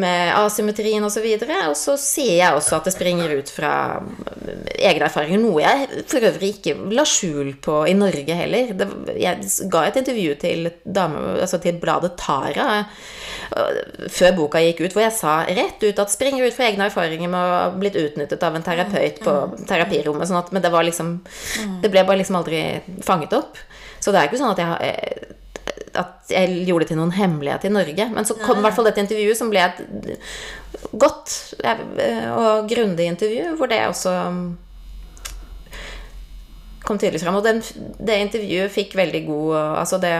med 0.00 0.32
asymmetrien 0.38 1.04
osv. 1.04 1.24
Og, 1.24 1.44
så 1.44 1.70
og 1.70 1.76
så 1.78 1.96
sier 2.00 2.34
jeg 2.40 2.56
også 2.56 2.78
at 2.78 2.88
det 2.88 2.94
springer 2.94 3.34
ut 3.38 3.52
fra 3.52 3.72
egne 4.78 5.08
erfaringer, 5.08 5.40
noe 5.42 5.62
jeg 5.62 6.04
for 6.08 6.28
øvrig 6.30 6.52
ikke 6.56 6.76
la 6.96 7.04
skjul 7.08 7.54
på 7.64 7.80
i 7.90 7.96
Norge 7.98 8.38
heller. 8.38 8.72
Det, 8.78 8.88
jeg 9.20 9.68
ga 9.72 9.84
et 9.86 10.00
intervju 10.02 10.36
til, 10.42 10.70
dame, 10.84 11.24
altså 11.38 11.60
til 11.62 11.80
bladet 11.82 12.14
Tara 12.20 12.84
før 14.12 14.34
boka 14.36 14.60
gikk 14.62 14.82
ut, 14.84 14.94
hvor 14.94 15.04
jeg 15.04 15.16
sa 15.16 15.38
rett 15.46 15.82
ut 15.82 16.02
at 16.02 16.12
springer 16.12 16.44
ut 16.44 16.56
fra 16.56 16.68
egne 16.68 16.88
erfaringer 16.88 17.30
med 17.32 17.40
å 17.40 17.54
ha 17.54 17.62
blitt 17.72 17.96
utnyttet 17.98 18.44
av 18.44 18.56
en 18.56 18.64
terapeut 18.64 19.22
på 19.24 19.36
terapirommet. 19.68 20.28
Sånn 20.28 20.40
at, 20.42 20.52
men 20.52 20.64
det 20.64 20.72
var 20.74 20.86
liksom 20.86 21.18
Det 21.82 21.90
ble 21.90 22.04
bare 22.06 22.20
liksom 22.20 22.36
aldri 22.38 22.60
fanget 23.04 23.34
opp. 23.36 23.58
Så 24.00 24.12
det 24.12 24.20
er 24.20 24.28
ikke 24.28 24.40
sånn 24.40 24.54
at 24.54 24.62
jeg 24.62 25.36
at 25.98 26.30
jeg 26.32 26.62
gjorde 26.68 26.84
det 26.84 26.92
til 26.92 27.00
noen 27.00 27.14
hemmelighet 27.16 27.66
i 27.68 27.72
Norge. 27.74 28.06
Men 28.14 28.28
så 28.28 28.36
kom 28.38 28.60
i 28.60 28.64
hvert 28.66 28.76
fall 28.76 28.88
dette 28.88 29.02
intervjuet, 29.02 29.38
som 29.38 29.50
ble 29.52 29.64
et 29.64 29.78
godt 30.92 31.34
og 31.64 32.68
grundig 32.70 33.08
intervju, 33.10 33.56
hvor 33.58 33.70
det 33.70 33.82
også 33.88 34.14
kom 36.86 37.00
tydelig 37.00 37.20
fram. 37.22 37.38
Og 37.40 37.44
den, 37.44 37.62
det 37.98 38.22
intervjuet 38.22 38.72
fikk 38.72 38.96
veldig 38.98 39.22
god 39.26 39.56
Altså, 39.82 39.98
det 40.00 40.14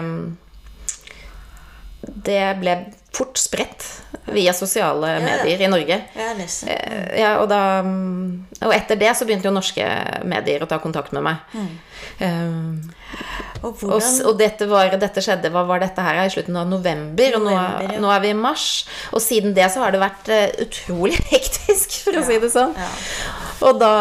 Det 2.28 2.42
ble 2.60 2.74
fort 3.14 3.38
spredt 3.40 3.84
via 4.28 4.52
sosiale 4.52 5.10
ja, 5.14 5.20
medier 5.24 5.62
i 5.64 5.68
Norge. 5.70 5.96
Ja. 6.14 6.32
Eh, 6.36 7.20
ja, 7.20 7.30
og, 7.40 7.48
da, 7.50 7.80
og, 8.60 8.72
etter 8.74 8.98
det 9.00 9.14
så 9.16 9.26
begynte 9.26 9.48
jo 9.48 9.54
norske 9.54 9.84
medier 10.28 10.64
å 10.64 10.68
ta 10.68 10.78
kontakt 10.82 11.14
med 11.16 11.24
meg. 11.24 11.54
Mm. 11.56 11.70
Um, 12.18 12.90
og, 13.62 13.80
og, 13.86 14.02
og 14.28 14.34
dette, 14.38 14.66
var, 14.70 14.92
dette, 14.98 15.22
skjedde 15.22 15.50
Hva 15.54 15.64
var 15.66 15.80
dette 15.82 16.02
her? 16.02 16.18
I 16.22 16.30
slutten 16.30 16.56
av 16.58 16.66
november, 16.70 17.34
november 17.34 17.38
og 17.38 17.46
nå, 17.46 17.54
ja. 17.54 18.00
nå, 18.02 18.10
er 18.12 18.24
vi 18.24 18.32
i 18.34 18.38
mars. 18.38 18.68
Og 19.16 19.22
siden 19.24 19.56
det 19.56 19.70
så 19.72 19.82
har 19.82 19.94
det 19.94 20.02
vært 20.02 20.28
uh, 20.30 20.44
utrolig 20.66 21.18
hektisk, 21.32 22.02
for 22.04 22.20
å 22.20 22.26
si 22.28 22.38
det 22.42 22.52
sånn. 22.54 22.76
Og, 23.64 23.80
da, 23.80 23.94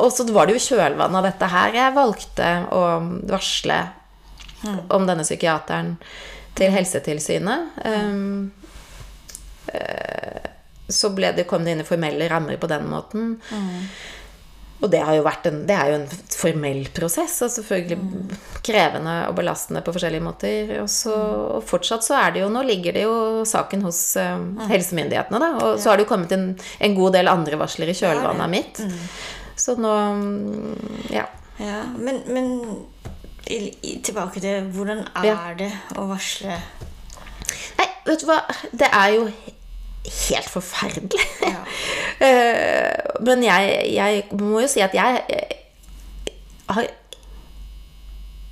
og 0.00 0.08
så 0.14 0.26
var 0.32 0.48
det 0.48 0.56
jo 0.56 0.64
kjølvannet 0.72 1.20
av 1.20 1.28
dette 1.28 1.50
her 1.52 1.76
jeg 1.76 1.94
valgte 1.94 2.54
å 2.74 2.86
varsle 3.28 3.82
mm. 4.64 4.80
om 4.96 5.06
denne 5.06 5.26
psykiateren 5.26 5.94
til 6.56 6.72
Helsetilsynet. 6.74 7.80
Um, 7.84 8.50
så 10.88 11.10
ble 11.14 11.32
det, 11.34 11.46
kom 11.50 11.64
det 11.66 11.74
inn 11.74 11.82
i 11.82 11.88
formelle 11.88 12.28
rammer 12.30 12.58
på 12.60 12.68
den 12.70 12.86
måten. 12.90 13.34
Mm. 13.50 13.88
Og 14.76 14.90
det, 14.92 14.98
en, 15.00 15.62
det, 15.66 15.72
er 15.74 15.88
jo 15.88 15.96
en 16.02 16.34
formell 16.36 16.82
prosess, 16.94 17.38
og 17.46 17.52
selvfølgelig 17.54 17.96
mm. 17.96 18.34
krevende 18.66 19.14
og 19.30 19.38
belastende 19.38 19.80
på 19.84 19.94
forskjellige 19.96 20.24
måter. 20.24 20.74
Og, 20.82 20.90
så, 20.92 21.14
og, 21.56 21.62
fortsatt 21.66 22.04
så 22.04 22.18
er 22.20 22.34
det 22.34 22.42
jo 22.44 22.50
Nå 22.52 22.62
ligger 22.68 22.98
det 22.98 23.06
jo 23.06 23.16
saken 23.48 23.86
hos 23.86 24.00
uh, 24.20 24.36
helsemyndighetene, 24.68 25.40
da. 25.40 25.50
Og 25.64 25.80
så 25.80 25.90
har 25.90 25.98
det 25.98 26.06
jo 26.06 26.12
kommet 26.12 26.36
en, 26.36 26.50
en, 26.54 26.98
god 26.98 27.16
del 27.16 27.32
andre 27.32 27.58
varsler 27.60 27.90
i 27.90 27.96
kjølvannet 27.96 28.52
mitt. 28.52 28.84
Mm. 28.84 29.00
Så 29.56 29.78
nå 29.80 29.96
Ja. 31.10 31.24
ja 31.56 31.80
men, 31.96 32.20
men 32.28 32.52
tilbake 33.46 34.40
til 34.40 34.70
hvordan 34.74 35.04
er 35.14 35.26
ja. 35.28 35.36
det 35.58 35.70
å 35.98 36.06
varsle? 36.10 36.56
Nei, 37.78 37.86
vet 38.08 38.22
du 38.22 38.26
hva. 38.30 38.40
Det 38.72 38.88
er 38.90 39.12
jo 39.14 39.28
helt 40.26 40.50
forferdelig. 40.50 41.30
Ja. 41.42 41.62
Eh, 42.16 43.18
men 43.20 43.42
jeg, 43.44 43.72
jeg, 43.92 44.22
må 44.40 44.62
jo 44.62 44.68
si 44.72 44.80
at 44.80 44.94
jeg, 44.96 45.18
har 46.72 46.86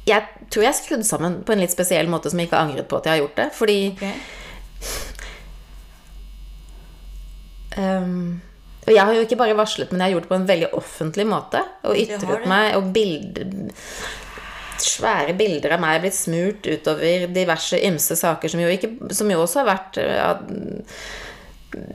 Jeg 0.05 0.27
tror 0.53 0.67
jeg 0.67 0.69
er 0.69 0.77
skrudd 0.77 1.05
sammen 1.09 1.39
på 1.49 1.55
en 1.55 1.63
litt 1.63 1.73
spesiell 1.73 2.11
måte 2.13 2.29
som 2.29 2.43
jeg 2.43 2.51
ikke 2.51 2.59
har 2.59 2.69
angret 2.69 2.91
på 2.91 2.99
at 2.99 3.09
jeg 3.09 3.15
har 3.15 3.23
gjort 3.23 3.41
det. 3.41 3.47
Fordi 3.57 3.79
okay. 3.95 4.13
um, 7.81 8.43
og 8.85 8.93
jeg 8.93 9.01
har 9.01 9.17
jo 9.17 9.25
ikke 9.25 9.41
bare 9.41 9.57
varslet, 9.57 9.89
men 9.93 10.03
jeg 10.03 10.11
har 10.11 10.15
gjort 10.19 10.29
det 10.29 10.33
på 10.35 10.41
en 10.43 10.49
veldig 10.53 10.71
offentlig 10.83 11.27
måte. 11.33 11.65
Og 11.89 11.97
ytret 12.05 12.47
meg 12.53 12.77
og 12.77 12.93
bilder 12.93 13.57
svære 14.85 15.35
bilder 15.39 15.77
av 15.77 15.83
meg 15.83 16.03
blitt 16.05 16.17
smurt 16.17 16.67
utover 16.69 17.27
diverse 17.33 17.79
ymse 17.89 18.17
saker, 18.21 18.53
som 18.53 18.63
jo, 18.63 18.71
ikke, 18.73 18.91
som 19.17 19.31
jo 19.33 19.41
også 19.43 19.63
har 19.63 19.71
vært 19.73 20.01
ja, 20.01 20.31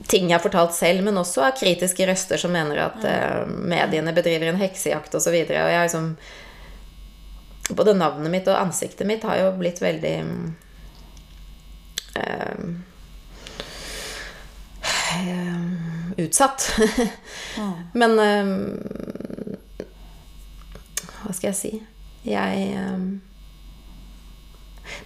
ting 0.09 0.27
jeg 0.27 0.35
har 0.35 0.43
fortalt 0.43 0.75
selv, 0.75 1.03
men 1.05 1.17
også 1.19 1.43
av 1.45 1.57
kritiske 1.59 2.07
røster 2.09 2.41
som 2.41 2.53
mener 2.53 2.81
at 2.89 3.05
eh, 3.07 3.47
mediene 3.47 4.13
bedriver 4.15 4.51
en 4.51 4.61
heksejakt 4.61 5.15
osv. 5.15 5.35
Og, 5.35 5.47
så 5.47 5.63
og 5.63 5.73
jeg 5.73 5.87
liksom 5.87 6.13
Både 7.69 7.93
navnet 7.93 8.31
mitt 8.33 8.47
og 8.49 8.57
ansiktet 8.57 9.05
mitt 9.05 9.21
har 9.29 9.37
jo 9.37 9.49
blitt 9.59 9.77
veldig 9.77 10.13
eh, 12.17 12.63
utsatt. 16.17 16.65
Men 18.01 18.17
hva 21.19 21.35
skal 21.37 21.51
jeg 21.51 21.59
si? 21.59 21.71
Jeg 22.27 22.63
ehm, 22.75 23.21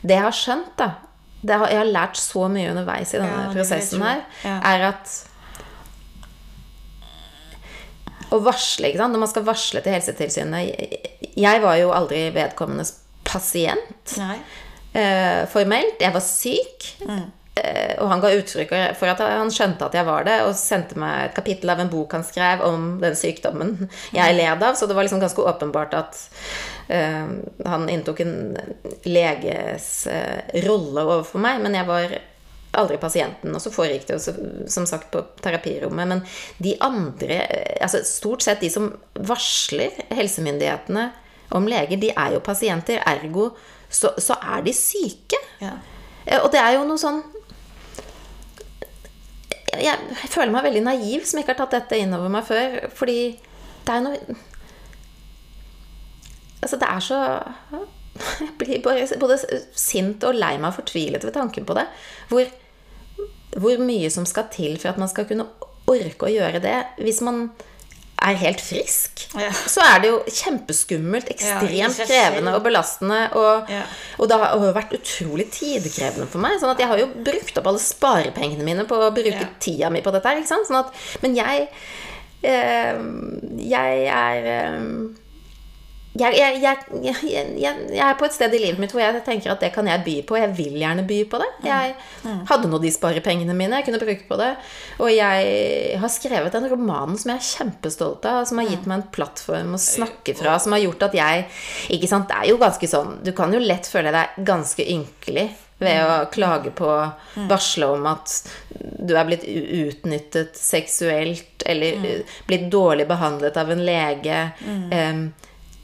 Det 0.01 0.15
jeg 0.15 0.23
har 0.23 0.35
skjønt, 0.37 0.73
da 0.79 1.57
har, 1.59 1.69
Jeg 1.69 1.81
har 1.81 1.91
lært 1.91 2.17
så 2.17 2.47
mye 2.51 2.71
underveis 2.71 3.13
i 3.13 3.19
denne 3.19 3.45
ja, 3.45 3.51
prosessen 3.53 4.03
her, 4.05 4.25
ja. 4.45 4.57
er 4.73 4.87
at 4.93 5.13
å 8.33 8.39
varsle, 8.41 8.89
ikke 8.89 9.01
sant? 9.01 9.13
Når 9.13 9.21
man 9.25 9.29
skal 9.29 9.45
varsle 9.45 9.83
til 9.83 9.93
Helsetilsynet 9.93 11.37
Jeg 11.37 11.63
var 11.63 11.77
jo 11.77 11.93
aldri 11.93 12.25
vedkommendes 12.33 12.95
pasient 13.27 14.17
eh, 14.17 15.43
formelt. 15.51 16.01
Jeg 16.01 16.13
var 16.13 16.23
syk. 16.25 16.87
Mm. 17.07 17.23
Eh, 17.53 17.93
og 18.01 18.09
han 18.09 18.21
ga 18.23 18.31
uttrykk 18.33 18.71
for 18.97 19.11
at 19.11 19.19
han 19.21 19.51
skjønte 19.53 19.85
at 19.85 19.95
jeg 19.97 20.07
var 20.07 20.25
det, 20.25 20.39
og 20.47 20.55
sendte 20.57 20.97
meg 20.99 21.27
et 21.27 21.35
kapittel 21.37 21.69
av 21.69 21.83
en 21.83 21.91
bok 21.91 22.15
han 22.17 22.25
skrev 22.25 22.63
om 22.65 22.95
den 23.03 23.17
sykdommen 23.17 23.75
jeg 24.15 24.37
led 24.37 24.65
av. 24.65 24.73
Så 24.77 24.89
det 24.89 24.97
var 24.97 25.05
liksom 25.05 25.21
ganske 25.21 25.45
åpenbart 25.53 25.93
at 25.97 26.21
han 26.87 27.87
inntok 27.89 28.19
en 28.25 28.35
leges 29.07 29.85
uh, 30.11 30.39
rolle 30.65 31.05
overfor 31.07 31.41
meg, 31.41 31.61
men 31.63 31.77
jeg 31.77 31.87
var 31.87 32.15
aldri 32.73 32.97
pasienten. 33.01 33.53
Og 33.53 33.61
så 33.61 33.71
foregikk 33.73 34.07
det 34.09 34.17
jo 34.17 34.33
som 34.71 34.87
sagt 34.89 35.11
på 35.13 35.21
terapirommet. 35.43 36.09
Men 36.09 36.23
de 36.63 36.75
andre, 36.83 37.39
altså 37.81 38.03
stort 38.07 38.45
sett 38.45 38.63
de 38.63 38.71
som 38.73 38.89
varsler 39.13 39.93
helsemyndighetene 40.13 41.09
om 41.53 41.69
leger, 41.69 41.99
de 42.01 42.11
er 42.11 42.35
jo 42.35 42.43
pasienter. 42.45 43.03
Ergo 43.09 43.51
så, 43.93 44.13
så 44.17 44.37
er 44.41 44.65
de 44.65 44.73
syke. 44.75 45.39
Ja. 45.61 45.77
Og 46.41 46.49
det 46.53 46.61
er 46.61 46.77
jo 46.77 46.85
noe 46.87 47.01
sånn 47.01 47.21
jeg, 49.73 49.89
jeg, 49.89 50.29
føler 50.29 50.53
meg 50.53 50.65
veldig 50.67 50.83
naiv 50.85 51.23
som 51.25 51.39
ikke 51.41 51.55
har 51.55 51.63
tatt 51.63 51.73
dette 51.75 51.97
inn 51.99 52.13
over 52.15 52.31
meg 52.31 52.45
før. 52.47 52.79
Fordi 52.95 53.19
det 53.83 53.93
er 53.93 54.03
noe 54.05 54.37
Altså, 56.63 56.79
det 56.81 56.89
er 56.89 57.03
så 57.03 57.19
Jeg 58.43 58.51
blir 58.59 58.81
både 58.83 59.37
sint 59.75 60.23
og 60.27 60.37
lei 60.37 60.55
meg 60.59 60.69
og 60.69 60.77
fortvilet 60.81 61.23
ved 61.25 61.33
tanken 61.33 61.65
på 61.65 61.75
det. 61.77 61.87
Hvor, 62.29 62.49
hvor 63.57 63.81
mye 63.81 64.11
som 64.13 64.27
skal 64.29 64.51
til 64.53 64.77
for 64.81 64.93
at 64.93 65.01
man 65.01 65.09
skal 65.09 65.25
kunne 65.29 65.47
orke 65.89 66.29
å 66.29 66.31
gjøre 66.31 66.61
det 66.63 66.77
hvis 67.01 67.23
man 67.25 67.47
er 68.23 68.37
helt 68.39 68.61
frisk, 68.63 69.25
ja. 69.35 69.49
så 69.51 69.83
er 69.83 70.03
det 70.03 70.11
jo 70.11 70.19
kjempeskummelt, 70.31 71.31
ekstremt 71.33 71.97
ja, 71.99 72.05
krevende 72.07 72.53
og 72.55 72.63
belastende. 72.63 73.19
Og, 73.35 73.71
ja. 73.71 73.81
og, 74.17 74.29
det 74.31 74.37
har 74.39 74.63
vært 74.77 74.95
utrolig 74.95 75.49
tidkrevende 75.51 76.29
for 76.31 76.43
meg. 76.43 76.55
Sånn 76.61 76.71
at 76.71 76.79
jeg 76.79 76.91
har 76.91 77.01
jo 77.01 77.09
brukt 77.25 77.59
opp 77.59 77.67
alle 77.71 77.83
sparepengene 77.83 78.67
mine 78.67 78.87
på 78.87 78.99
å 78.99 79.11
bruke 79.15 79.49
tida 79.63 79.91
mi 79.91 80.03
på 80.05 80.13
dette 80.15 80.31
her. 80.31 80.39
Sånn 80.47 80.79
at, 80.79 80.95
men 81.25 81.35
jeg 81.35 81.67
eh, 82.47 83.03
Jeg 83.73 84.07
er 84.13 84.49
eh, 84.53 84.87
jeg, 86.13 86.35
jeg, 86.61 86.77
jeg, 87.01 87.15
jeg, 87.57 87.99
er 88.05 88.17
på 88.19 88.27
et 88.27 88.35
sted 88.35 88.53
i 88.53 88.59
livet 88.61 88.77
mitt 88.81 88.91
hvor 88.93 89.01
jeg 89.01 89.23
tenker 89.25 89.53
at 89.53 89.63
det 89.63 89.71
kan 89.73 89.87
jeg 89.89 90.03
by 90.05 90.15
på. 90.29 90.37
Jeg 90.37 90.51
vil 90.59 90.75
gjerne 90.77 91.05
by 91.09 91.19
på 91.31 91.39
det. 91.41 91.49
Jeg 91.65 91.95
hadde 92.49 92.69
nå 92.69 92.79
de 92.83 92.91
sparepengene 92.93 93.55
mine 93.57 93.79
jeg 93.81 93.87
kunne 93.87 94.01
bruke 94.03 94.27
på 94.29 94.37
det. 94.37 94.51
Og 95.01 95.09
jeg 95.09 95.97
har 96.01 96.13
skrevet 96.13 96.53
en 96.59 96.69
roman 96.69 97.17
som 97.17 97.33
jeg 97.33 97.41
er 97.41 97.49
kjempestolt 97.49 98.27
av, 98.29 98.43
som 98.49 98.61
har 98.61 98.69
gitt 98.69 98.85
meg 98.85 98.99
en 98.99 99.09
plattform 99.15 99.73
å 99.73 99.81
snakke 99.81 100.37
fra, 100.37 100.59
som 100.61 100.77
har 100.77 100.83
gjort 100.85 101.07
at 101.09 101.17
jeg 101.17 101.45
Ikke 101.97 102.09
sant, 102.09 102.29
det 102.29 102.37
er 102.37 102.51
jo 102.51 102.59
ganske 102.61 102.87
sånn 102.89 103.17
Du 103.25 103.31
kan 103.35 103.53
jo 103.53 103.61
lett 103.61 103.89
føle 103.89 104.13
deg 104.13 104.37
ganske 104.45 104.85
ynkelig 104.93 105.49
ved 105.83 106.03
å 106.05 106.25
klage 106.31 106.71
på 106.75 106.89
Varsle 107.49 107.89
om 107.95 108.05
at 108.07 108.35
du 108.71 109.15
er 109.17 109.25
blitt 109.27 109.43
utnyttet 109.43 110.55
seksuelt 110.55 111.65
eller 111.67 112.21
blitt 112.47 112.69
dårlig 112.71 113.07
behandlet 113.09 113.57
av 113.59 113.71
en 113.73 113.83
lege. 113.83 114.37
Em, 114.93 115.25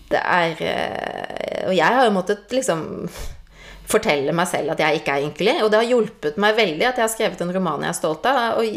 det 0.10 0.22
er 0.22 0.62
eh, 0.66 1.68
Og 1.68 1.76
jeg 1.78 1.98
har 2.00 2.08
jo 2.08 2.16
måttet 2.16 2.56
liksom 2.56 2.88
fortelle 3.90 4.34
meg 4.38 4.46
selv 4.50 4.76
at 4.76 4.82
jeg 4.84 5.00
ikke 5.00 5.16
er 5.16 5.26
ynkelig. 5.26 5.56
Og 5.64 5.72
det 5.72 5.80
har 5.80 5.88
hjulpet 5.90 6.38
meg 6.42 6.58
veldig 6.58 6.86
at 6.86 7.00
jeg 7.00 7.06
har 7.06 7.12
skrevet 7.12 7.42
en 7.42 7.54
roman 7.56 7.86
jeg 7.86 7.90
er 7.90 7.98
stolt 7.98 8.28
av, 8.30 8.60
og 8.60 8.68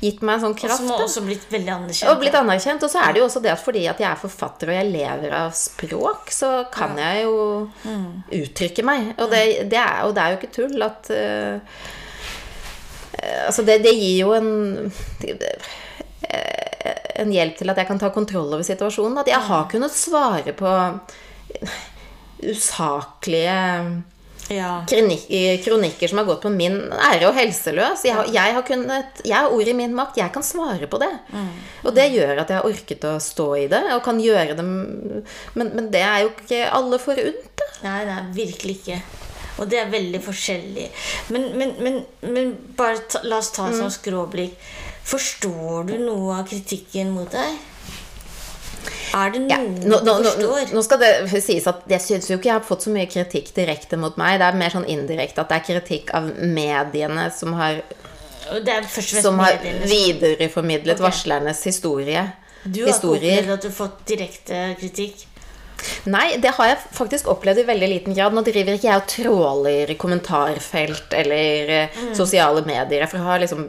gitt 0.00 0.22
meg 0.24 0.38
en 0.38 0.44
sånn 0.46 0.56
kraft. 0.56 0.80
Og 0.80 0.92
Som 0.94 1.04
også 1.04 1.24
blitt 1.26 1.44
veldig 1.52 1.74
anerkjent. 1.74 2.08
Og 2.12 2.22
blitt 2.22 2.38
anerkjent. 2.38 2.86
Og 2.86 2.92
så 2.92 3.02
er 3.04 3.12
det 3.12 3.22
jo 3.22 3.28
også 3.28 3.44
det 3.44 3.52
at 3.52 3.62
fordi 3.62 3.84
at 3.90 4.00
jeg 4.00 4.08
er 4.08 4.22
forfatter 4.22 4.72
og 4.72 4.78
jeg 4.78 4.92
lever 4.94 5.36
av 5.42 5.52
språk, 5.56 6.32
så 6.32 6.52
kan 6.72 6.96
jeg 7.00 7.26
jo 7.26 7.36
uttrykke 8.40 8.86
meg. 8.86 9.12
Og 9.18 9.32
det, 9.32 9.44
det, 9.72 9.80
er, 9.82 10.02
og 10.08 10.16
det 10.16 10.24
er 10.24 10.32
jo 10.32 10.40
ikke 10.40 10.54
tull 10.60 10.88
at 10.88 11.14
eh, 11.14 11.84
Altså, 13.46 13.62
det, 13.64 13.78
det 13.82 13.94
gir 13.96 14.26
jo 14.26 14.32
en 14.36 14.92
eh, 15.24 16.65
en 17.22 17.32
hjelp 17.32 17.56
til 17.58 17.70
at 17.72 17.80
jeg 17.82 17.88
kan 17.88 17.98
ta 18.02 18.10
kontroll 18.14 18.52
over 18.54 18.64
situasjonen. 18.66 19.18
At 19.22 19.30
jeg 19.32 19.40
har 19.48 19.68
kunnet 19.72 19.94
svare 19.96 20.52
på 20.56 20.72
usaklige 22.42 24.02
Ja. 24.48 24.84
kronik- 24.86 25.64
kronikker 25.64 26.08
som 26.08 26.18
har 26.18 26.24
gått 26.24 26.42
på 26.42 26.50
min 26.54 26.76
ære 26.92 27.26
og 27.26 27.34
helse 27.34 27.72
løs. 27.74 28.04
Jeg 28.04 28.14
har, 28.14 28.26
jeg 28.30 28.54
har, 28.54 28.62
kunnet, 28.62 29.06
jeg 29.24 29.34
har 29.34 29.50
ord 29.50 29.66
i 29.68 29.72
min 29.72 29.94
makt. 29.94 30.16
Jeg 30.18 30.32
kan 30.32 30.42
svare 30.42 30.86
på 30.86 30.98
det. 31.00 31.10
Og 31.84 31.94
det 31.94 32.12
gjør 32.12 32.40
at 32.40 32.48
jeg 32.48 32.56
har 32.60 32.64
orket 32.68 33.00
å 33.04 33.16
stå 33.18 33.48
i 33.64 33.66
det, 33.66 33.82
og 33.92 34.04
kan 34.04 34.20
gjøre 34.20 34.54
det 34.56 34.64
Men, 34.64 35.70
men 35.74 35.90
det 35.90 36.00
er 36.02 36.22
jo 36.22 36.30
ikke 36.30 36.70
alle 36.70 36.98
forunt. 36.98 37.60
Nei, 37.82 38.04
nei, 38.04 38.20
virkelig 38.32 38.76
ikke. 38.80 39.00
Og 39.58 39.68
det 39.70 39.78
er 39.80 39.90
veldig 39.90 40.20
forskjellig. 40.22 40.90
Men, 41.32 41.58
men, 41.58 41.74
men, 41.80 41.94
men 42.22 42.50
bare 42.76 42.98
ta, 43.08 43.22
la 43.24 43.38
oss 43.38 43.50
ta 43.50 43.66
et 43.70 43.78
sånt 43.80 43.94
skråblikk. 43.96 44.52
Forstår 45.06 45.86
du 45.86 45.96
noe 46.02 46.40
av 46.40 46.46
kritikken 46.50 47.12
mot 47.14 47.30
deg? 47.30 47.58
Er 49.16 49.30
det 49.32 49.42
noe 49.44 49.52
Ja, 49.52 49.58
nå, 49.62 50.00
nå, 50.02 50.16
du 50.18 50.24
forstår? 50.30 50.72
nå 50.74 50.82
skal 50.82 51.02
det 51.02 51.42
sies 51.44 51.68
at 51.70 51.84
jeg 51.90 52.02
syns 52.02 52.30
jo 52.30 52.38
ikke 52.40 52.50
jeg 52.50 52.58
har 52.58 52.66
fått 52.66 52.86
så 52.86 52.94
mye 52.94 53.06
kritikk 53.10 53.52
direkte 53.54 53.98
mot 54.00 54.18
meg. 54.18 54.40
Det 54.42 54.48
er 54.48 54.58
mer 54.58 54.74
sånn 54.74 54.88
indirekte 54.90 55.44
at 55.44 55.52
det 55.52 55.60
er 55.60 55.66
kritikk 55.68 56.10
av 56.16 56.26
mediene 56.42 57.28
som 57.34 57.54
har, 57.58 57.80
som 59.22 59.38
har 59.42 59.62
videreformidlet 59.86 60.98
okay. 60.98 61.06
varslernes 61.06 61.62
historie. 61.70 62.26
Du 62.66 62.82
har 62.82 62.90
ikke 62.90 63.14
opplevd 63.14 63.54
at 63.54 63.62
du 63.62 63.70
har 63.70 63.78
fått 63.78 64.04
direkte 64.10 64.62
kritikk? 64.80 65.26
Nei, 66.10 66.36
det 66.42 66.52
har 66.56 66.70
jeg 66.70 66.78
faktisk 66.94 67.28
opplevd 67.30 67.62
i 67.62 67.66
veldig 67.68 67.88
liten 67.90 68.16
grad. 68.16 68.34
Nå 68.34 68.42
driver 68.46 68.76
ikke 68.76 68.88
jeg 68.88 69.00
og 69.00 69.08
tråler 69.10 69.92
kommentarfelt 70.00 71.16
eller 71.16 71.72
mm. 71.92 72.12
sosiale 72.16 72.62
medier. 72.66 73.06
For 73.10 73.20
jeg 73.20 73.26
har 73.26 73.42
liksom 73.42 73.64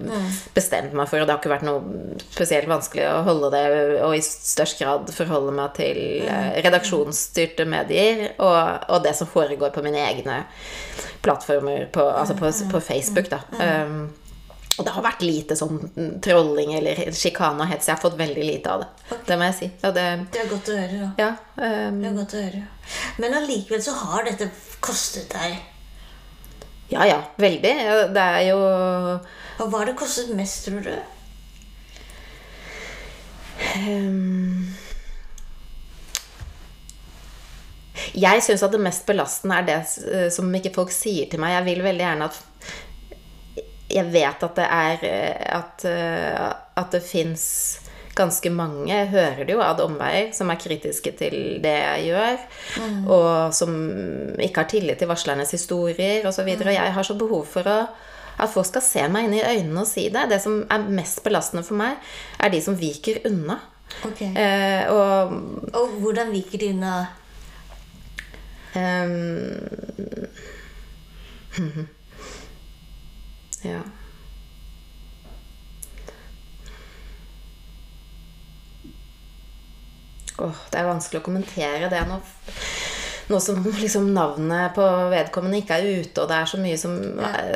bestemt 0.56 0.96
meg 0.98 1.10
for, 1.10 1.22
og 1.22 1.28
det 1.28 1.36
har 1.36 1.42
ikke 1.42 1.54
vært 1.56 1.68
noe 1.68 2.20
spesielt 2.28 2.70
vanskelig 2.70 3.08
å 3.10 3.24
holde 3.28 3.52
det, 3.56 3.66
og 4.06 4.16
i 4.18 4.24
størst 4.26 4.82
grad 4.82 5.12
forholde 5.14 5.56
meg 5.58 5.74
til 5.78 6.02
eh, 6.28 6.62
redaksjonsstyrte 6.66 7.66
medier 7.70 8.28
og, 8.38 8.88
og 8.94 9.04
det 9.06 9.16
som 9.18 9.30
foregår 9.30 9.74
på 9.76 9.84
mine 9.86 10.02
egne 10.08 10.44
plattformer, 11.26 11.88
på, 11.92 12.04
altså 12.08 12.38
på, 12.38 12.52
på 12.72 12.82
Facebook, 12.84 13.30
da. 13.34 13.42
Um, 13.58 14.08
og 14.78 14.86
det 14.86 14.94
har 14.94 15.02
vært 15.06 15.24
lite 15.26 15.56
sånn 15.58 15.80
trolling 16.22 16.76
eller 16.78 16.99
sjikane 17.16 17.64
og 17.66 17.72
hets. 17.72 17.88
Jeg 17.90 17.95
har 17.95 18.02
fått 18.04 18.18
veldig 18.20 18.44
lite 18.45 18.74
av 18.76 18.84
det. 18.84 19.18
Det 19.26 19.38
må 19.40 19.48
jeg 19.48 19.56
si. 19.58 19.70
Det, 19.82 20.04
Det 20.34 20.41
er 20.44 20.52
godt 20.52 20.70
å 20.70 20.78
høre, 20.78 20.99
da. 21.02 21.10
ja, 21.24 21.30
um, 21.58 21.98
Det 22.04 22.12
er 22.12 22.18
godt 22.20 22.36
å 22.38 22.44
høre. 22.44 22.62
Men 23.24 23.38
allikevel 23.40 23.82
så 23.84 23.95
har 24.04 24.28
dette 24.28 24.49
kostet 24.86 25.34
deg. 25.34 25.58
Ja, 26.94 27.08
ja, 27.10 27.18
veldig. 27.41 27.74
Det 28.16 28.24
er 28.24 28.41
jo 28.52 28.60
Og 28.62 29.64
hva 29.66 29.82
har 29.82 29.90
det 29.90 29.98
kostet 29.99 30.30
mest, 30.38 30.70
tror 30.70 30.86
du? 30.86 30.94
Um, 33.82 34.76
Jeg 38.18 38.44
syns 38.45 38.62
at 38.66 38.74
det 38.74 38.80
mest 38.82 39.06
belastende 39.10 39.58
er 39.58 39.66
det 39.68 40.32
som 40.34 40.54
ikke 40.54 40.72
folk 40.76 40.94
sier 40.94 41.28
til 41.30 41.41
meg. 41.41 41.56
Jeg 41.58 41.66
vil 41.68 41.84
veldig 41.86 42.06
gjerne 42.06 42.30
at 42.30 42.38
Jeg 43.89 44.11
vet 44.11 44.43
at 44.43 44.55
det 44.57 44.65
er 44.68 45.03
eh, 45.07 45.57
At, 45.57 45.85
eh, 45.88 46.53
at 46.76 46.91
det 46.91 47.03
fins 47.05 47.43
ganske 48.18 48.49
mange, 48.49 48.89
jeg 48.89 49.11
hører 49.11 49.43
det 49.45 49.53
jo 49.53 49.61
ad 49.61 49.77
omveier, 49.84 50.31
som 50.34 50.49
er 50.49 50.57
kritiske 50.57 51.11
til 51.19 51.35
det 51.61 51.73
jeg 51.76 52.07
gjør, 52.07 52.39
og 53.14 53.53
som 53.53 53.76
ikke 54.41 54.64
har 54.64 54.69
tillit 54.72 54.97
til 54.97 55.11
varslernes 55.11 55.53
historier 55.53 56.26
osv. 56.26 56.47
Og, 56.49 56.55
så 56.57 56.65
og 56.65 56.73
jeg 56.73 56.95
har 56.95 57.05
så 57.05 57.14
behov 57.14 57.45
for 57.45 57.69
å 57.69 57.76
at 58.38 58.49
folk 58.53 58.68
skal 58.69 58.84
se 58.85 59.03
meg 59.09 59.27
inn 59.27 59.38
i 59.38 59.43
øynene 59.45 59.81
og 59.84 59.89
si 59.89 60.07
det. 60.14 60.27
Det 60.30 60.41
som 60.41 60.59
er 60.69 60.89
mest 60.97 61.23
belastende 61.26 61.64
for 61.65 61.77
meg, 61.77 61.97
er 62.41 62.53
de 62.53 62.61
som 62.61 62.77
viker 62.77 63.22
unna. 63.30 63.59
Ok. 64.05 64.22
Eh, 64.34 64.89
og 64.93 65.38
Og 65.77 65.95
hvordan 66.01 66.34
viker 66.34 66.57
de 66.61 66.73
unna? 66.73 66.95
ehm, 68.77 69.61
Ja. 73.64 73.82
Oh, 80.38 80.54
det 80.70 80.78
er 80.80 80.86
vanskelig 80.86 81.22
å 81.22 81.26
kommentere 81.26 81.90
det 81.90 82.04
nå. 82.10 82.20
Nå 83.28 83.40
som 83.44 83.58
liksom 83.66 84.06
navnet 84.16 84.76
på 84.78 84.84
vedkommende 85.12 85.60
ikke 85.60 85.80
er 85.82 85.88
ute, 86.04 86.22
og 86.24 86.30
det 86.30 86.36
er 86.38 86.48
så 86.48 86.60
mye 86.62 86.78
som, 86.80 86.94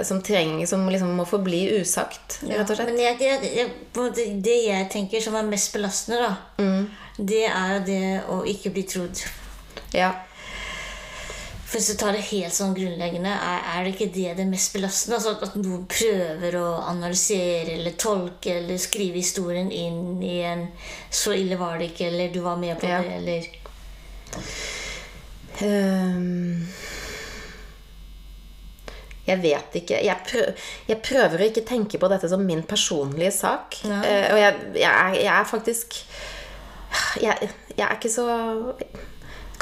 som 0.04 0.18
trenger 0.26 0.68
Som 0.68 0.84
liksom 0.92 1.14
må 1.16 1.24
forbli 1.30 1.62
usagt, 1.78 2.42
slett. 2.42 2.90
Men 2.90 3.00
jeg, 3.00 3.22
jeg, 3.24 3.54
jeg, 3.56 4.34
det 4.44 4.58
jeg 4.66 4.90
tenker 4.92 5.24
som 5.24 5.38
er 5.40 5.48
mest 5.48 5.72
belastende, 5.76 6.26
da, 6.26 6.34
Mm. 6.62 6.90
det 7.18 7.46
er 7.48 7.80
det 7.88 8.02
å 8.34 8.42
ikke 8.48 8.74
bli 8.76 8.84
trodd. 8.90 9.24
Ja. 9.96 10.12
For 11.72 11.80
Hvis 11.80 11.94
du 11.94 12.00
tar 12.02 12.12
det 12.12 12.26
helt 12.28 12.52
sånn 12.52 12.74
grunnleggende, 12.76 13.32
er, 13.32 13.62
er 13.72 13.86
det 13.86 13.94
ikke 13.94 14.10
det 14.12 14.34
det 14.42 14.46
mest 14.50 14.74
belastende? 14.76 15.16
Altså 15.16 15.38
at, 15.38 15.44
at 15.46 15.54
noen 15.56 15.86
prøver 15.88 16.58
å 16.60 16.66
analysere 16.84 17.78
eller 17.78 17.94
tolke 17.96 18.58
eller 18.58 18.82
skrive 18.82 19.22
historien 19.22 19.70
inn 19.72 20.20
i 20.20 20.42
en 20.44 20.66
'så 21.08 21.32
ille 21.32 21.56
var 21.56 21.78
det 21.80 21.94
ikke', 21.94 22.10
eller 22.12 22.34
'du 22.34 22.42
var 22.44 22.58
med 22.60 22.76
på 22.82 22.90
Ja. 22.90 23.00
det', 23.00 23.16
eller 23.22 23.48
um, 25.62 26.68
jeg 29.28 29.42
vet 29.42 29.76
ikke. 29.80 30.04
Jeg, 30.04 30.18
prøver, 30.28 30.54
jeg 30.88 30.98
prøver 31.08 31.40
å 31.40 31.48
ikke 31.48 31.64
tenke 31.72 31.98
på 31.98 32.10
dette 32.12 32.28
som 32.30 32.44
min 32.44 32.64
personlige 32.68 33.32
sak. 33.32 33.80
Ja. 33.86 34.02
Uh, 34.04 34.28
og 34.34 34.40
jeg, 34.44 34.60
jeg, 34.76 34.92
er, 34.92 35.16
jeg 35.24 35.34
er 35.40 35.48
faktisk 35.48 35.96
jeg, 37.22 37.50
jeg 37.78 37.88
er 37.88 37.96
ikke 37.96 38.12
så 38.12 38.28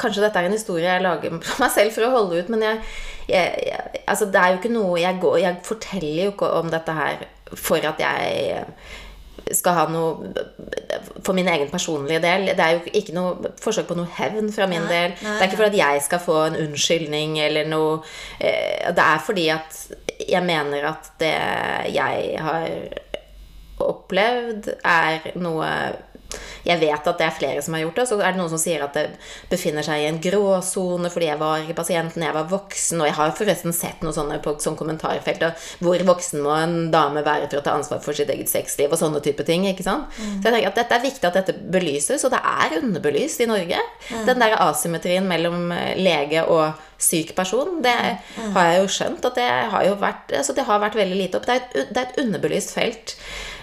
Kanskje 0.00 0.22
dette 0.24 0.40
er 0.40 0.48
en 0.48 0.56
historie 0.56 0.86
jeg 0.88 1.04
lager 1.04 1.34
for 1.44 1.64
meg 1.64 1.74
selv 1.74 1.92
for 1.96 2.06
å 2.06 2.14
holde 2.14 2.40
ut, 2.40 2.48
men 2.54 2.64
jeg, 2.64 2.80
jeg, 3.28 3.66
jeg 3.68 4.00
Altså, 4.06 4.26
det 4.32 4.40
er 4.40 4.54
jo 4.54 4.58
ikke 4.62 4.72
noe 4.74 4.96
jeg, 5.00 5.20
går, 5.22 5.36
jeg 5.44 5.60
forteller 5.66 6.24
jo 6.24 6.32
ikke 6.34 6.50
om 6.60 6.72
dette 6.72 6.96
her 6.96 7.26
for 7.58 7.84
at 7.90 8.00
jeg 8.02 8.64
skal 9.56 9.74
ha 9.74 9.84
noe 9.90 10.30
for 11.24 11.34
min 11.34 11.48
egen 11.48 11.70
personlige 11.72 12.20
del. 12.22 12.44
Det 12.54 12.64
er 12.64 12.76
jo 12.76 12.92
ikke 13.00 13.14
noe 13.16 13.50
forsøk 13.62 13.88
på 13.88 13.96
noe 13.98 14.10
hevn 14.18 14.50
fra 14.54 14.66
min 14.70 14.84
Nei, 14.84 14.90
del. 14.92 15.14
nei, 15.24 15.32
det 15.32 15.40
er 15.40 15.48
ikke 15.48 15.60
for 15.62 15.70
at 15.70 15.78
jeg 15.78 16.02
skal 16.06 16.22
få 16.22 16.36
en 16.44 16.58
unnskyldning 16.66 17.38
eller 17.42 17.70
noe 17.70 17.96
eh, 18.38 18.90
Det 18.94 19.06
er 19.06 19.24
fordi 19.26 19.48
at 19.54 19.78
jeg 20.28 20.44
mener 20.46 20.86
at 20.92 21.10
det 21.22 21.32
jeg 21.96 22.36
har 22.44 22.68
opplevd, 23.80 24.68
er 24.84 25.32
noe 25.40 25.68
jeg 26.66 26.80
vet 26.80 27.08
at 27.08 27.20
det 27.20 27.26
er 27.26 27.36
flere 27.36 27.62
som 27.64 27.76
har 27.76 27.84
gjort 27.84 28.00
det. 28.00 28.06
Så 28.10 28.18
er 28.20 28.34
det 28.34 28.40
noen 28.40 28.52
som 28.52 28.60
sier 28.60 28.84
at 28.84 28.96
det 28.96 29.06
befinner 29.50 29.86
seg 29.86 30.02
i 30.02 30.08
en 30.10 30.20
gråsone 30.22 31.10
fordi 31.12 31.30
jeg 31.30 31.40
var 31.40 31.64
pasienten, 31.76 32.24
jeg 32.26 32.36
var 32.36 32.50
voksen. 32.50 33.00
Og 33.00 33.08
jeg 33.08 33.16
har 33.18 33.34
forresten 33.38 33.76
sett 33.76 34.04
noe 34.04 34.14
sånne 34.16 34.40
på 34.44 34.56
sånn 34.62 34.78
kommentarfelt. 34.78 35.46
Hvor 35.80 36.06
voksen 36.12 36.44
må 36.44 36.54
en 36.56 36.76
dame 36.92 37.24
være 37.26 37.48
for 37.48 37.60
å 37.60 37.64
ta 37.66 37.76
ansvar 37.78 38.02
for 38.04 38.16
sitt 38.16 38.32
eget 38.32 38.52
sexliv? 38.52 38.90
Og 38.92 39.00
sånne 39.00 39.22
type 39.24 39.46
ting. 39.48 39.66
ikke 39.70 39.86
sant? 39.86 40.10
Så 40.16 40.50
jeg 40.50 40.54
tenker 40.54 40.70
at 40.72 40.80
dette 40.82 40.98
er 40.98 41.06
viktig 41.06 41.30
at 41.30 41.40
dette 41.40 41.56
belyses, 41.72 42.24
og 42.26 42.34
det 42.34 42.42
er 42.44 42.78
underbelyst 42.80 43.44
i 43.44 43.48
Norge. 43.50 43.80
Den 44.28 44.42
der 44.42 44.58
asymmetrien 44.60 45.26
mellom 45.28 45.70
eh, 45.74 45.96
lege 46.00 46.44
og 46.50 46.86
syk 47.00 47.32
person, 47.36 47.78
det 47.84 47.96
har 48.54 48.66
jeg 48.68 48.80
jo 48.82 48.90
skjønt 48.92 49.24
at 49.30 49.38
det 49.38 49.48
har 49.72 49.86
jo 49.86 49.94
vært, 50.00 50.34
altså 50.36 50.52
det 50.56 50.66
har 50.68 50.82
vært 50.82 50.98
veldig 50.98 51.16
lite 51.16 51.38
opp. 51.40 51.46
Det 51.48 51.54
er 51.54 51.62
et, 51.62 51.88
det 51.94 52.02
er 52.02 52.10
et 52.10 52.20
underbelyst 52.24 52.74
felt 52.76 53.14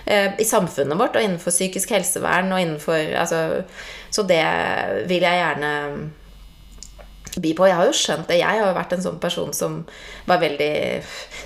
i 0.07 0.45
samfunnet 0.47 0.97
vårt, 0.99 1.15
og 1.15 1.23
innenfor 1.23 1.51
psykisk 1.51 1.89
helsevern 1.95 2.51
og 2.55 2.61
innenfor 2.63 3.15
altså, 3.19 3.63
Så 4.11 4.23
det 4.27 4.43
vil 5.09 5.21
jeg 5.25 5.41
gjerne 5.43 5.71
by 7.37 7.51
på. 7.53 7.67
Jeg 7.69 7.75
har 7.77 7.85
jo 7.85 7.93
skjønt 7.93 8.27
det. 8.31 8.39
Jeg 8.39 8.47
har 8.47 8.63
jo 8.71 8.73
vært 8.77 8.93
en 8.95 9.03
sånn 9.03 9.19
person 9.21 9.51
som 9.53 9.75
var 10.25 10.39
veldig 10.41 10.71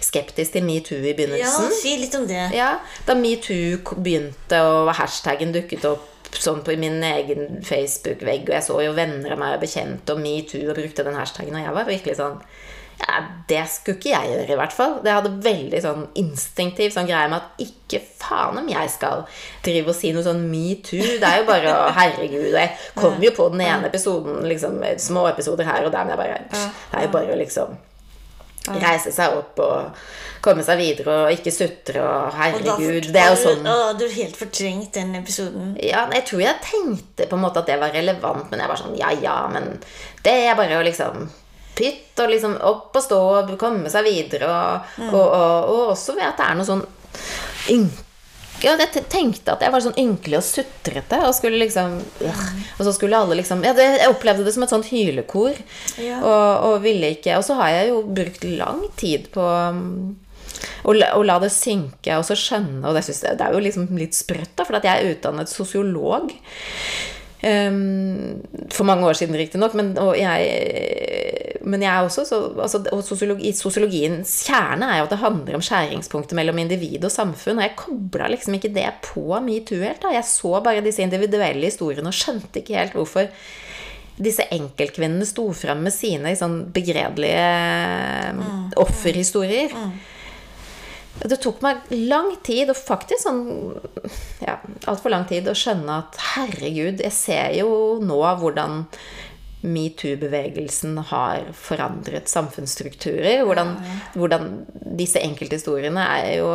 skeptisk 0.06 0.54
til 0.56 0.64
metoo 0.64 1.02
i 1.02 1.10
Ja, 1.12 1.16
begynnelsen. 1.18 1.72
si 1.82 1.98
litt 2.00 2.16
om 2.16 2.28
det. 2.30 2.46
Ja, 2.56 2.78
Da 3.06 3.16
metoo 3.16 3.82
begynte 4.00 4.62
og 4.64 4.94
hashtaggen 4.96 5.52
dukket 5.52 5.84
opp 5.90 6.08
sånn 6.32 6.62
på 6.64 6.78
min 6.80 7.02
egen 7.04 7.60
Facebook-vegg, 7.68 8.46
og 8.48 8.54
jeg 8.56 8.64
så 8.64 8.78
jo 8.86 8.94
venner 8.96 9.34
av 9.34 9.40
meg 9.42 9.58
og 9.58 9.66
bekjente 9.66 10.14
og 10.14 10.22
metoo 10.24 10.70
og 10.70 10.78
brukte 10.78 11.04
den 11.04 11.18
hashtaggen, 11.20 11.58
og 11.60 11.66
jeg 11.66 11.74
var 11.76 11.90
virkelig 11.90 12.16
sånn 12.22 12.38
ja, 13.02 13.20
Det 13.50 13.64
skulle 13.68 13.98
ikke 13.98 14.12
jeg 14.14 14.30
gjøre, 14.32 14.54
i 14.54 14.58
hvert 14.62 14.74
fall. 14.78 14.94
Det 15.04 15.12
hadde 15.12 15.32
veldig 15.44 15.82
sånn 15.84 16.04
instinktiv 16.22 16.94
sånn 16.94 17.08
greie 17.10 17.28
med 17.32 17.42
at 17.42 17.64
ikke 17.66 18.00
faen 18.22 18.58
om 18.62 18.70
jeg 18.72 18.90
skal 18.94 19.26
drive 19.66 19.90
og 19.92 19.96
si 19.98 20.12
noe 20.16 20.24
sånn 20.24 20.44
metoo. 20.52 21.02
Det 21.20 21.28
er 21.28 21.42
jo 21.42 21.48
bare 21.50 21.74
å 21.76 21.92
Herregud. 22.00 22.50
Og 22.54 22.60
jeg 22.62 22.76
kom 22.96 23.18
jo 23.26 23.32
på 23.36 23.50
den 23.52 23.62
ene 23.68 23.90
episoden, 23.92 24.44
liksom 24.48 24.80
små 25.02 25.26
episoder 25.32 25.68
her 25.68 25.86
og 25.86 25.92
der, 25.96 26.06
men 26.06 26.16
jeg 26.16 26.22
bare 26.24 26.44
Det 26.52 27.00
er 27.00 27.08
jo 27.08 27.16
bare 27.18 27.34
å 27.36 27.40
liksom 27.42 27.80
reise 28.78 29.10
seg 29.12 29.34
opp 29.34 29.58
og 29.66 29.96
komme 30.46 30.62
seg 30.66 30.78
videre 30.78 31.16
og 31.24 31.32
ikke 31.34 31.50
sutre 31.54 32.02
og 32.06 32.36
herregud. 32.38 33.08
Det 33.10 33.18
er 33.18 33.32
jo 33.32 33.36
har 33.36 33.36
du- 33.36 33.44
sånn 33.44 33.66
hadde 33.66 33.98
du 34.00 34.14
helt 34.14 34.38
fortrengt 34.38 34.92
den 34.94 35.16
episoden. 35.16 35.76
ja, 35.82 36.08
jeg 36.14 36.26
tror 36.26 36.42
jeg 36.42 36.62
tenkte 36.62 37.28
på 37.28 37.34
en 37.40 37.42
måte 37.42 37.58
at 37.58 37.66
det 37.66 37.80
var 37.82 37.90
relevant, 37.92 38.52
men 38.52 38.60
jeg 38.60 38.70
var 38.70 38.76
sånn 38.78 38.98
ja, 38.98 39.10
ja, 39.22 39.48
men 39.48 39.80
det 40.24 40.34
er 40.48 40.56
bare 40.56 40.78
å 40.78 40.86
liksom 40.86 41.28
pytt 41.82 42.22
og 42.24 42.30
liksom 42.32 42.56
opp 42.70 42.96
og 43.02 43.04
stå 43.10 43.20
og 43.42 43.52
komme 43.60 43.90
seg 43.92 44.06
videre, 44.08 44.48
og, 44.48 44.96
Mm. 45.02 45.10
og, 45.10 45.26
og, 45.26 45.74
og 45.74 45.92
også 45.98 46.14
ved 46.16 46.30
at 46.30 46.38
det 46.40 46.48
er 46.52 46.58
noe 46.62 46.70
sånn 46.70 46.86
ynk... 47.74 48.00
Ja, 48.62 48.76
jeg 48.78 49.08
tenkte 49.10 49.56
at 49.56 49.64
jeg 49.66 49.74
var 49.74 49.82
sånn 49.82 49.96
ynkelig 49.98 50.38
og 50.38 50.44
sutrete, 50.46 51.18
og 51.26 51.32
skulle 51.34 51.58
liksom 51.64 51.96
øh, 52.22 52.42
Og 52.78 52.84
så 52.86 52.92
skulle 52.94 53.18
alle 53.18 53.40
liksom 53.40 53.64
ja, 53.66 53.72
det, 53.74 53.88
Jeg 54.04 54.12
opplevde 54.14 54.44
det 54.46 54.54
som 54.54 54.62
et 54.62 54.70
sånt 54.70 54.86
hylekor, 54.92 55.58
Ja. 55.98 56.20
og, 56.22 56.68
og 56.68 56.76
ville 56.84 57.10
ikke 57.16 57.40
Og 57.40 57.46
så 57.48 57.58
har 57.58 57.72
jeg 57.74 57.88
jo 57.90 58.04
brukt 58.06 58.46
lang 58.46 58.84
tid 59.02 59.32
på 59.34 59.42
um, 59.42 60.14
å 60.86 60.94
å 60.94 61.24
la 61.26 61.40
det 61.42 61.50
synke 61.56 62.20
og 62.20 62.28
så 62.28 62.38
skjønne 62.38 62.86
Og 62.86 62.94
det, 62.94 63.02
synes 63.08 63.24
jeg, 63.26 63.40
det 63.42 63.48
er 63.48 63.58
jo 63.58 63.64
liksom 63.66 63.90
litt 63.98 64.14
sprøtt, 64.20 64.54
da, 64.54 64.68
for 64.70 64.78
at 64.78 64.86
jeg 64.86 64.94
er 64.94 65.16
utdannet 65.16 65.50
sosiolog. 65.50 66.30
Um, 67.42 68.38
for 68.70 68.86
mange 68.86 69.08
år 69.10 69.18
siden, 69.18 69.34
riktignok, 69.34 69.74
men, 69.74 69.96
og 69.98 70.14
jeg, 70.14 71.62
men 71.66 71.82
jeg 71.82 71.90
er 71.90 72.06
også 72.06 72.26
så 72.30 72.38
altså, 72.62 72.84
og 72.94 73.02
sosiologi, 73.02 73.50
Sosiologiens 73.58 74.36
kjerne 74.46 74.86
er 74.86 75.00
jo 75.00 75.08
at 75.08 75.16
det 75.16 75.24
handler 75.24 75.58
om 75.58 75.66
skjæringspunktet 75.66 76.38
mellom 76.38 76.62
individ 76.62 77.02
og 77.08 77.14
samfunn. 77.14 77.58
Og 77.58 77.66
jeg 77.66 77.80
kobla 77.80 78.30
liksom 78.30 78.60
ikke 78.60 78.74
det 78.76 78.86
på 79.08 79.26
metoo 79.42 79.82
helt. 79.82 80.04
da 80.04 80.14
Jeg 80.14 80.30
så 80.30 80.54
bare 80.62 80.86
disse 80.86 81.02
individuelle 81.02 81.66
historiene 81.66 82.14
og 82.14 82.18
skjønte 82.18 82.62
ikke 82.62 82.78
helt 82.78 82.98
hvorfor 83.00 83.30
disse 84.22 84.46
enkeltkvinnene 84.54 85.26
sto 85.26 85.48
fram 85.58 85.82
med 85.82 85.96
sine 85.96 86.36
sånn 86.38 86.60
begredelige 86.74 87.46
offerhistorier. 88.82 89.74
Det 91.22 91.38
tok 91.44 91.60
meg 91.62 91.90
lang 92.10 92.32
tid, 92.46 92.72
og 92.74 92.80
faktisk 92.80 93.28
sånn 93.28 93.44
ja, 94.42 94.58
altfor 94.90 95.14
lang 95.14 95.28
tid, 95.30 95.50
å 95.50 95.58
skjønne 95.58 96.00
at 96.02 96.22
herregud, 96.34 97.04
jeg 97.04 97.14
ser 97.14 97.60
jo 97.60 97.74
nå 98.02 98.22
hvordan 98.42 98.86
metoo-bevegelsen 99.62 100.98
har 101.12 101.52
forandret 101.54 102.30
samfunnsstrukturer. 102.30 103.44
Hvordan, 103.46 103.76
hvordan 104.16 104.48
disse 104.98 105.22
enkelthistoriene 105.22 106.06
er 106.18 106.32
jo 106.40 106.50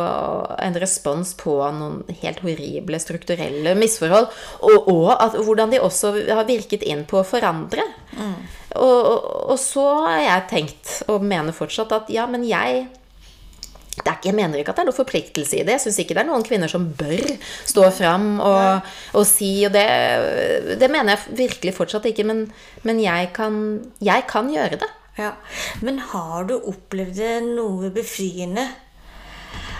en 0.59 0.79
respons 0.81 1.33
på 1.39 1.55
noen 1.77 2.01
helt 2.21 2.43
horrible 2.43 2.99
strukturelle 2.99 3.75
misforhold. 3.79 4.27
Og, 4.59 4.91
og 4.91 5.09
at, 5.15 5.39
hvordan 5.39 5.73
de 5.73 5.81
også 5.83 6.13
har 6.27 6.47
virket 6.49 6.83
inn 6.87 7.05
på 7.07 7.21
å 7.21 7.27
forandre. 7.27 7.87
Og, 8.75 8.83
og, 8.83 9.25
og 9.53 9.57
så 9.61 9.87
har 10.03 10.21
jeg 10.25 10.47
tenkt, 10.51 10.95
og 11.07 11.23
mener 11.25 11.55
fortsatt, 11.55 11.95
at 11.95 12.11
ja, 12.13 12.27
men 12.29 12.43
jeg 12.47 12.89
er 14.05 14.17
jeg 14.27 14.35
mener 14.35 14.59
ikke 14.59 14.73
at 14.73 14.79
det 14.79 14.83
er 14.83 14.89
noen 14.89 14.97
forpliktelse 14.97 15.57
i 15.57 15.63
det. 15.65 15.77
Jeg 15.77 15.85
syns 15.87 15.99
ikke 16.03 16.17
det 16.17 16.23
er 16.23 16.29
noen 16.29 16.45
kvinner 16.45 16.71
som 16.71 16.85
bør 16.99 17.31
stå 17.65 17.89
fram 17.95 18.27
og, 18.43 18.89
og 19.17 19.27
si 19.27 19.51
Og 19.67 19.73
det, 19.73 19.87
det 20.79 20.89
mener 20.91 21.15
jeg 21.15 21.37
virkelig 21.39 21.73
fortsatt 21.77 22.05
ikke, 22.11 22.27
men, 22.27 22.45
men 22.83 23.01
jeg, 23.01 23.31
kan, 23.35 23.79
jeg 24.03 24.27
kan 24.29 24.51
gjøre 24.53 24.81
det. 24.83 24.91
Ja. 25.17 25.31
Men 25.81 25.99
har 26.11 26.45
du 26.49 26.59
opplevd 26.59 27.17
det 27.17 27.37
noe 27.47 27.89
befriende? 27.93 28.67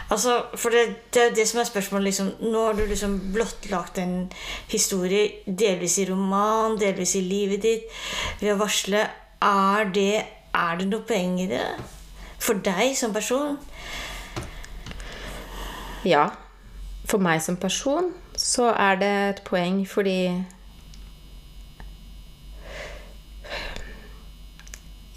Altså, 0.09 0.37
for 0.55 0.71
det, 0.71 1.11
det 1.13 1.21
er 1.21 1.35
det 1.35 1.47
som 1.49 1.59
er 1.59 1.67
spørsmålet. 1.67 2.07
Liksom. 2.09 2.31
Nå 2.47 2.65
har 2.65 2.77
du 2.77 2.85
liksom 2.87 3.19
blottlagt 3.33 3.99
en 3.99 4.31
historie, 4.71 5.43
delvis 5.45 5.97
i 5.99 6.07
roman, 6.09 6.79
delvis 6.79 7.17
i 7.19 7.25
livet 7.27 7.61
ditt, 7.67 7.89
ved 8.39 8.55
å 8.55 8.59
varsle. 8.61 9.03
Er 9.43 9.91
det, 9.93 10.23
er 10.55 10.79
det 10.79 10.87
noe 10.89 11.05
poeng 11.05 11.35
i 11.43 11.49
det? 11.51 11.65
For 12.39 12.57
deg 12.63 12.95
som 12.97 13.13
person? 13.13 13.57
Ja. 16.05 16.29
For 17.07 17.23
meg 17.23 17.41
som 17.41 17.57
person 17.59 18.11
så 18.37 18.69
er 18.75 18.99
det 19.01 19.11
et 19.31 19.43
poeng 19.47 19.81
fordi 19.89 20.19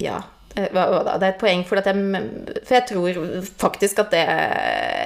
Ja. 0.01 0.23
eh, 0.57 0.69
Hva, 0.73 0.87
da? 1.05 1.19
Det 1.19 1.27
er 1.27 1.35
et 1.35 1.41
poeng 1.41 1.65
for 1.69 1.77
jeg 1.77 1.85
For 2.65 2.75
jeg 2.79 2.87
tror 2.89 3.19
faktisk 3.61 3.99
at 3.99 4.15
det 4.15 4.23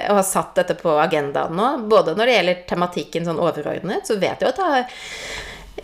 å 0.09 0.15
ha 0.15 0.23
satt 0.23 0.55
dette 0.55 0.77
på 0.79 0.93
agendaen 1.01 1.55
nå, 1.57 1.67
både 1.89 2.15
når 2.15 2.25
det 2.29 2.37
gjelder 2.37 2.63
tematikken 2.69 3.27
sånn 3.27 3.41
overordnet, 3.41 4.07
så 4.07 4.15
vet 4.21 4.39
jeg 4.41 4.53
at 4.53 4.55
det 4.61 4.69
har 4.71 4.87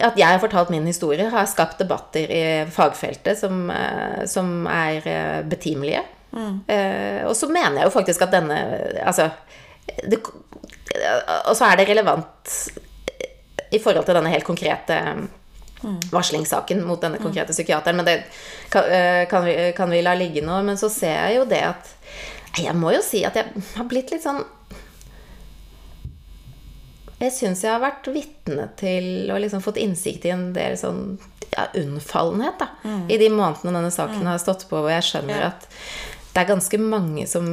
at 0.02 0.16
jeg 0.18 0.26
har 0.26 0.40
fortalt 0.40 0.70
min 0.72 0.86
historie, 0.88 1.26
har 1.30 1.46
skapt 1.52 1.82
debatter 1.82 2.32
i 2.32 2.44
fagfeltet 2.72 3.38
som, 3.38 3.70
eh, 3.70 4.24
som 4.26 4.66
er 4.72 5.02
eh, 5.06 5.42
betimelige. 5.44 6.04
Eh, 6.32 7.26
og 7.28 7.36
så 7.36 7.50
mener 7.52 7.82
jeg 7.82 7.90
jo 7.90 7.92
faktisk 7.92 8.22
at 8.24 8.32
denne 8.32 8.56
Altså 9.04 9.26
Og 11.48 11.54
så 11.58 11.68
er 11.70 11.80
det 11.80 11.88
relevant 11.90 12.56
i 13.72 13.80
forhold 13.80 14.06
til 14.08 14.18
denne 14.18 14.32
helt 14.34 14.48
konkrete 14.48 14.98
varslingssaken 16.12 16.84
mot 16.86 17.02
denne 17.02 17.18
konkrete 17.22 17.56
psykiateren. 17.56 17.98
Men 17.98 18.06
det 18.06 18.18
kan, 18.70 18.86
eh, 18.86 19.24
kan, 19.32 19.46
vi, 19.48 19.56
kan 19.78 19.90
vi 19.90 20.02
la 20.06 20.14
ligge 20.14 20.44
nå. 20.46 20.60
Men 20.68 20.78
så 20.78 20.90
ser 20.94 21.16
jeg 21.16 21.40
jo 21.40 21.46
det 21.50 21.64
at 21.74 21.96
Jeg 22.60 22.76
må 22.76 22.92
jo 22.92 23.00
si 23.02 23.22
at 23.24 23.38
jeg 23.40 23.48
har 23.78 23.86
blitt 23.88 24.12
litt 24.12 24.26
sånn 24.26 24.42
jeg 27.22 27.32
syns 27.32 27.62
jeg 27.64 27.70
har 27.72 27.80
vært 27.84 28.08
vitne 28.12 28.66
til 28.80 29.30
og 29.32 29.40
liksom 29.44 29.62
fått 29.64 29.78
innsikt 29.78 30.26
i 30.26 30.32
en 30.34 30.48
del 30.56 30.74
sånn 30.80 31.20
ja, 31.54 31.68
unnfallenhet 31.78 32.58
da, 32.60 32.68
i 33.08 33.18
de 33.22 33.28
månedene 33.30 33.76
denne 33.78 33.92
saken 33.94 34.26
har 34.28 34.40
stått 34.42 34.66
på, 34.68 34.80
hvor 34.82 34.90
jeg 34.90 35.06
skjønner 35.06 35.38
Ja. 35.38 35.52
at 35.54 35.68
det 36.34 36.42
er 36.42 36.50
ganske 36.50 36.80
mange 36.82 37.28
som 37.30 37.46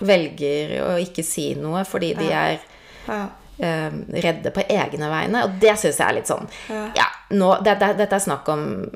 velger 0.00 0.74
å 0.84 0.92
ikke 1.02 1.22
si 1.24 1.54
noe 1.54 1.84
fordi 1.86 2.14
de 2.18 2.30
er 2.32 2.58
Ja. 3.06 3.28
eh, 3.58 3.90
redde 4.24 4.50
på 4.50 4.64
egne 4.68 5.08
vegne. 5.12 5.44
Og 5.44 5.58
det 5.60 5.76
syns 5.78 5.98
jeg 6.00 6.08
er 6.08 6.14
litt 6.18 6.26
sånn 6.30 6.48
Ja. 6.70 6.86
Ja, 6.96 7.06
nå, 7.30 7.52
det, 7.64 7.78
det, 7.80 7.96
dette 7.98 8.16
er 8.16 8.24
snakk 8.24 8.48
om 8.48 8.90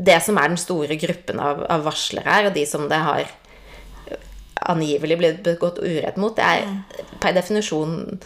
det 0.00 0.22
som 0.24 0.38
er 0.38 0.48
den 0.48 0.56
store 0.56 0.96
gruppen 0.96 1.38
av, 1.40 1.64
av 1.68 1.82
varslere 1.84 2.24
her, 2.24 2.46
og 2.48 2.54
de 2.54 2.64
som 2.66 2.88
det 2.88 2.96
har 3.04 3.26
angivelig 4.70 5.16
blitt 5.18 5.42
begått 5.44 5.78
urett 5.82 6.16
mot, 6.20 6.36
det 6.36 6.44
er 6.44 7.16
per 7.20 7.32
definisjon 7.36 8.18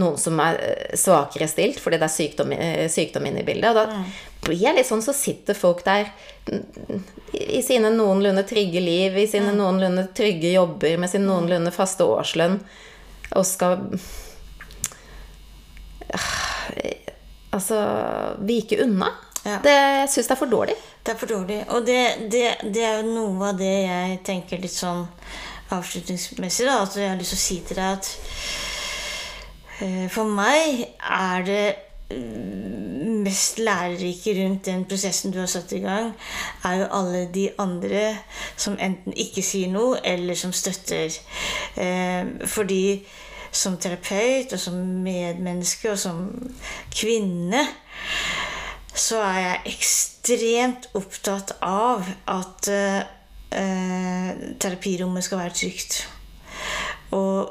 noen 0.00 0.18
som 0.20 0.40
er 0.44 0.58
eh, 0.60 0.96
svakere 0.98 1.48
stilt 1.50 1.80
fordi 1.82 2.00
det 2.00 2.08
er 2.08 2.14
sykdom, 2.14 2.52
eh, 2.56 2.86
sykdom 2.92 3.28
inne 3.28 3.42
i 3.42 3.46
bildet. 3.46 3.70
Og 3.70 3.76
da 3.78 4.02
blir 4.46 4.60
jeg 4.60 4.76
litt 4.76 4.88
sånn, 4.88 5.04
så 5.04 5.14
sitter 5.16 5.56
folk 5.58 5.82
der 5.86 6.10
mm, 6.50 7.02
i 7.32 7.62
sine 7.64 7.90
noenlunde 7.94 8.44
trygge 8.48 8.82
liv, 8.82 9.16
i 9.18 9.28
sine 9.30 9.54
noenlunde 9.56 10.08
trygge 10.16 10.52
jobber, 10.54 10.98
med 11.00 11.12
sin 11.12 11.26
noenlunde 11.28 11.72
faste 11.74 12.06
årslønn, 12.06 12.60
og 13.36 13.46
skal 13.48 13.90
Altså 17.56 17.78
vike 18.44 18.76
unna. 18.84 19.06
Ja. 19.46 19.58
Det, 19.62 19.72
jeg 19.72 20.08
syns 20.12 20.28
det 20.28 20.34
er 20.34 20.38
for 20.40 20.50
dårlig. 20.50 20.74
Det 21.06 21.12
er 21.12 21.18
for 21.20 21.30
dårlig. 21.30 21.58
Og 21.72 21.86
det, 21.86 22.00
det, 22.32 22.42
det 22.74 22.82
er 22.84 22.98
jo 23.00 23.14
noe 23.14 23.52
av 23.52 23.60
det 23.60 23.72
jeg 23.86 24.18
tenker 24.26 24.60
litt 24.60 24.74
sånn 24.74 25.06
avslutningsmessig. 25.72 26.66
da, 26.66 26.80
At 26.82 26.96
jeg 26.98 27.10
har 27.10 27.20
lyst 27.20 27.34
til 27.34 27.38
å 27.38 27.44
si 27.44 27.58
til 27.68 27.80
deg 27.80 28.00
at 28.00 28.10
for 30.12 30.24
meg 30.24 30.86
er 31.04 31.44
det 31.44 31.74
mm, 32.16 33.22
mest 33.26 33.58
lærerike 33.58 34.34
rundt 34.38 34.66
den 34.66 34.84
prosessen 34.88 35.34
du 35.34 35.38
har 35.42 35.50
satt 35.50 35.72
i 35.76 35.82
gang, 35.82 36.12
er 36.64 36.80
jo 36.80 36.88
alle 36.98 37.26
de 37.34 37.50
andre 37.58 38.16
som 38.56 38.78
enten 38.80 39.16
ikke 39.16 39.44
sier 39.44 39.72
noe, 39.72 40.00
eller 40.04 40.38
som 40.38 40.54
støtter. 40.56 41.12
Eh, 41.76 42.24
fordi 42.46 43.04
som 43.52 43.76
terapeut 43.80 44.52
og 44.52 44.60
som 44.60 44.80
medmenneske 45.04 45.90
og 45.92 45.98
som 45.98 46.26
kvinne 46.92 47.62
så 48.96 49.20
er 49.20 49.38
jeg 49.40 49.74
ekstremt 49.74 50.88
opptatt 50.96 51.52
av 51.64 52.06
at 52.32 52.68
eh, 52.72 53.02
eh, 53.52 54.30
terapirommet 54.60 55.24
skal 55.24 55.42
være 55.42 55.56
trygt. 55.58 55.98
Og 57.16 57.50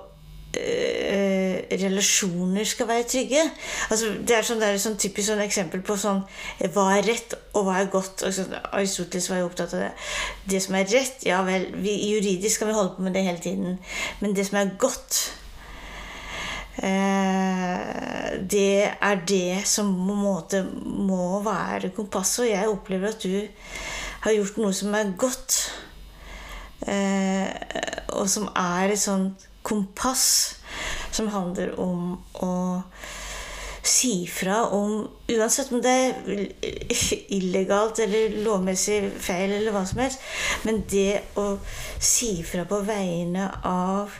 eh, 0.57 1.24
relasjoner 1.72 2.68
skal 2.68 2.88
være 2.90 3.07
trygge. 3.10 3.44
Altså, 3.90 4.11
det 4.27 4.36
er 4.38 4.48
sånn, 4.48 4.64
et 4.65 4.82
sånn 4.82 4.98
typisk 5.02 5.30
sånn 5.30 5.44
eksempel 5.45 5.84
på 5.86 5.98
sånn, 5.99 6.22
hva 6.76 6.88
er 6.98 7.07
rett 7.10 7.36
og 7.53 7.68
hva 7.68 7.80
er 7.82 7.90
godt. 7.94 8.26
Og 8.26 8.36
sånn, 8.36 8.53
Aristoteles 8.72 9.30
var 9.32 9.41
jo 9.41 9.48
opptatt 9.49 9.76
av 9.77 9.86
det. 9.86 9.94
Det 10.52 10.61
som 10.65 10.77
er 10.80 10.90
rett, 10.91 11.26
ja 11.27 11.41
vel, 11.48 11.69
vi, 11.82 11.95
juridisk 12.11 12.60
skal 12.60 12.72
vi 12.72 12.77
holde 12.77 12.95
på 12.98 13.07
med 13.07 13.18
det 13.18 13.26
hele 13.27 13.44
tiden. 13.44 13.80
Men 14.22 14.36
det 14.38 14.48
som 14.49 14.60
er 14.61 14.76
godt, 14.82 15.22
eh, 16.84 18.36
det 18.56 18.91
er 18.94 19.26
det 19.27 19.64
som 19.69 19.91
på 19.95 20.14
en 20.18 20.23
måte 20.26 20.64
må 20.84 21.40
være 21.45 21.94
kompasset. 21.95 22.45
Og 22.45 22.53
jeg 22.53 22.76
opplever 22.76 23.14
at 23.14 23.23
du 23.23 23.41
har 24.26 24.38
gjort 24.38 24.61
noe 24.61 24.73
som 24.73 24.95
er 24.98 25.15
godt. 25.18 25.60
Eh, 26.86 27.49
og 28.14 28.27
som 28.30 28.49
er 28.52 28.94
et 28.94 29.02
sånt 29.02 29.48
kompass 29.65 30.26
som 31.16 31.32
handler 31.34 31.74
om 31.80 32.16
å 32.44 32.54
si 33.86 34.26
fra 34.28 34.64
om 34.74 35.04
Uansett 35.30 35.72
om 35.74 35.82
det 35.82 35.92
er 35.92 36.16
illegalt 37.34 38.00
eller 38.04 38.34
lovmessig 38.46 39.00
feil 39.22 39.54
eller 39.56 39.74
hva 39.74 39.84
som 39.90 40.02
helst. 40.04 40.22
Men 40.66 40.84
det 40.90 41.22
å 41.42 41.56
si 42.02 42.40
fra 42.46 42.66
på 42.70 42.82
vegne 42.86 43.48
av 43.66 44.14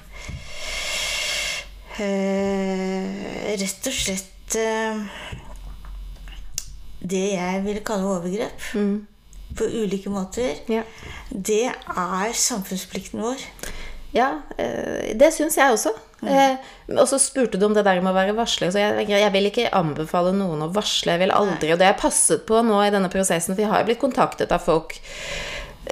eh, 2.02 3.56
Rett 3.56 3.90
og 3.90 3.96
slett 3.96 4.58
eh, 4.60 5.06
det 7.06 7.26
jeg 7.36 7.64
vil 7.66 7.82
kalle 7.86 8.18
overgrep. 8.18 8.70
På 9.56 9.70
ulike 9.70 10.10
måter. 10.12 10.58
Ja. 10.68 10.82
Det 11.30 11.70
er 11.70 12.34
samfunnsplikten 12.36 13.22
vår. 13.24 13.46
Ja, 14.16 14.30
eh, 14.58 15.14
det 15.18 15.34
syns 15.36 15.58
jeg 15.60 15.76
også. 15.76 15.94
Mm. 16.26 16.58
og 16.98 17.06
så 17.06 17.20
spurte 17.22 17.60
du 17.60 17.68
om 17.68 17.74
det 17.76 17.84
der 17.86 18.00
med 18.02 18.10
å 18.10 18.16
være 18.16 18.34
varsler. 18.34 18.72
Så 18.74 18.80
jeg, 18.82 19.10
jeg 19.12 19.34
vil 19.34 19.50
ikke 19.52 19.68
anbefale 19.78 20.32
noen 20.34 20.64
å 20.66 20.72
varsle. 20.74 21.14
Jeg 21.14 21.22
vil 21.26 21.36
aldri, 21.36 21.74
og 21.74 21.78
det 21.78 21.86
har 21.86 21.94
jeg 21.94 22.02
passet 22.02 22.48
på 22.48 22.64
nå 22.66 22.80
i 22.82 22.94
denne 22.94 23.12
prosessen, 23.14 23.54
for 23.54 23.62
jeg 23.62 23.70
har 23.70 23.86
blitt 23.86 24.02
kontaktet 24.02 24.56
av 24.56 24.64
folk 24.66 24.98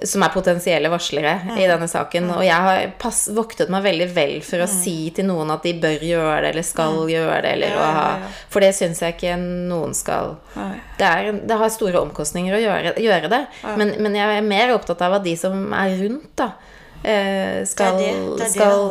som 0.04 0.24
er 0.26 0.32
potensielle 0.34 0.90
varslere 0.92 1.34
i 1.60 1.68
denne 1.70 1.88
saken. 1.88 2.32
Og 2.38 2.44
jeg 2.46 2.66
har 2.66 2.88
pass, 3.00 3.28
voktet 3.36 3.70
meg 3.72 3.86
veldig 3.86 4.08
vel 4.16 4.34
for 4.46 4.64
å 4.64 4.70
si 4.70 5.12
til 5.16 5.28
noen 5.30 5.54
at 5.54 5.66
de 5.68 5.76
bør 5.84 6.06
gjøre 6.08 6.40
det, 6.42 6.52
eller 6.54 6.68
skal 6.68 6.98
gjøre 7.12 7.40
det, 7.46 7.54
eller 7.58 7.78
å 7.78 7.88
ha 7.98 8.08
For 8.52 8.66
det 8.66 8.74
syns 8.78 9.04
jeg 9.04 9.16
ikke 9.16 9.38
noen 9.40 9.94
skal. 9.98 10.38
Nei. 10.58 10.74
Det, 10.98 11.08
er, 11.10 11.40
det 11.46 11.60
har 11.62 11.74
store 11.74 12.02
omkostninger 12.04 12.58
å 12.58 12.62
gjøre, 12.64 12.96
gjøre 13.04 13.32
det, 13.32 13.42
men, 13.78 13.96
men 14.04 14.18
jeg 14.18 14.40
er 14.40 14.48
mer 14.48 14.74
opptatt 14.76 15.04
av 15.06 15.20
at 15.20 15.28
de 15.28 15.36
som 15.40 15.70
er 15.78 15.98
rundt, 16.02 16.32
da, 16.40 16.54
eh, 16.54 16.73
skal, 17.04 17.98
det 18.00 18.10
er 18.10 18.20
det, 18.20 18.38
det, 18.40 18.46
er 18.46 18.52
skal 18.54 18.84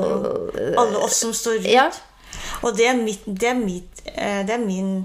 det. 0.52 0.66
Alle 0.78 1.04
oss 1.04 1.20
som 1.24 1.32
står 1.32 1.62
rundt. 1.62 1.70
Ja. 1.72 1.90
Og 2.62 2.76
det 2.76 2.86
er, 2.86 2.96
mitt, 2.96 3.24
det, 3.26 3.48
er 3.48 3.58
mitt, 3.58 4.02
eh, 4.14 4.42
det 4.46 4.54
er 4.54 4.64
min 4.64 5.04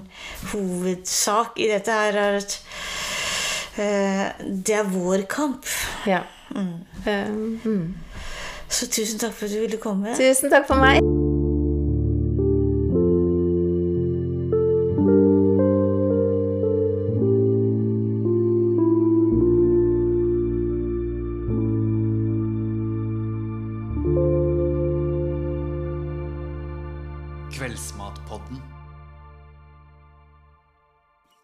hovedsak 0.52 1.56
i 1.56 1.70
dette 1.72 1.90
her, 1.90 2.18
er 2.18 2.38
at 2.42 2.58
eh, 3.78 4.26
det 4.66 4.74
er 4.74 4.92
vår 4.92 5.26
kamp. 5.30 5.66
ja. 6.06 6.22
Eh, 7.06 7.28
mm. 7.64 7.94
Så 8.68 8.88
tusen 8.92 9.18
takk 9.18 9.32
for 9.32 9.44
at 9.44 9.52
du 9.52 9.60
ville 9.60 9.80
komme. 9.80 10.16
Tusen 10.16 10.50
takk 10.52 10.68
for 10.68 10.76
meg. 10.76 11.00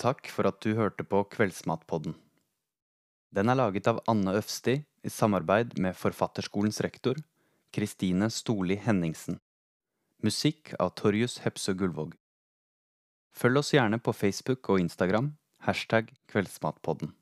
Takk 0.04 0.28
for 0.28 0.44
at 0.44 0.58
du 0.60 0.74
hørte 0.76 1.00
på 1.08 1.22
Kveldsmatpodden. 1.32 2.12
Den 3.32 3.48
er 3.48 3.56
laget 3.56 3.86
av 3.88 4.02
Anne 4.10 4.34
Øfsti 4.36 4.74
i 4.84 5.12
samarbeid 5.12 5.78
med 5.80 5.96
Forfatterskolens 5.96 6.82
rektor, 6.84 7.16
Kristine 7.72 8.28
Storli 8.28 8.76
Henningsen. 8.76 9.38
Musikk 10.20 10.74
av 10.76 10.92
Torjus 11.00 11.38
Hepsø 11.46 11.72
Gullvåg. 11.80 12.12
Følg 13.32 13.62
oss 13.62 13.72
gjerne 13.72 13.96
på 13.96 14.12
Facebook 14.12 14.68
og 14.68 14.84
Instagram, 14.84 15.32
hashtag 15.64 16.12
Kveldsmatpodden. 16.28 17.14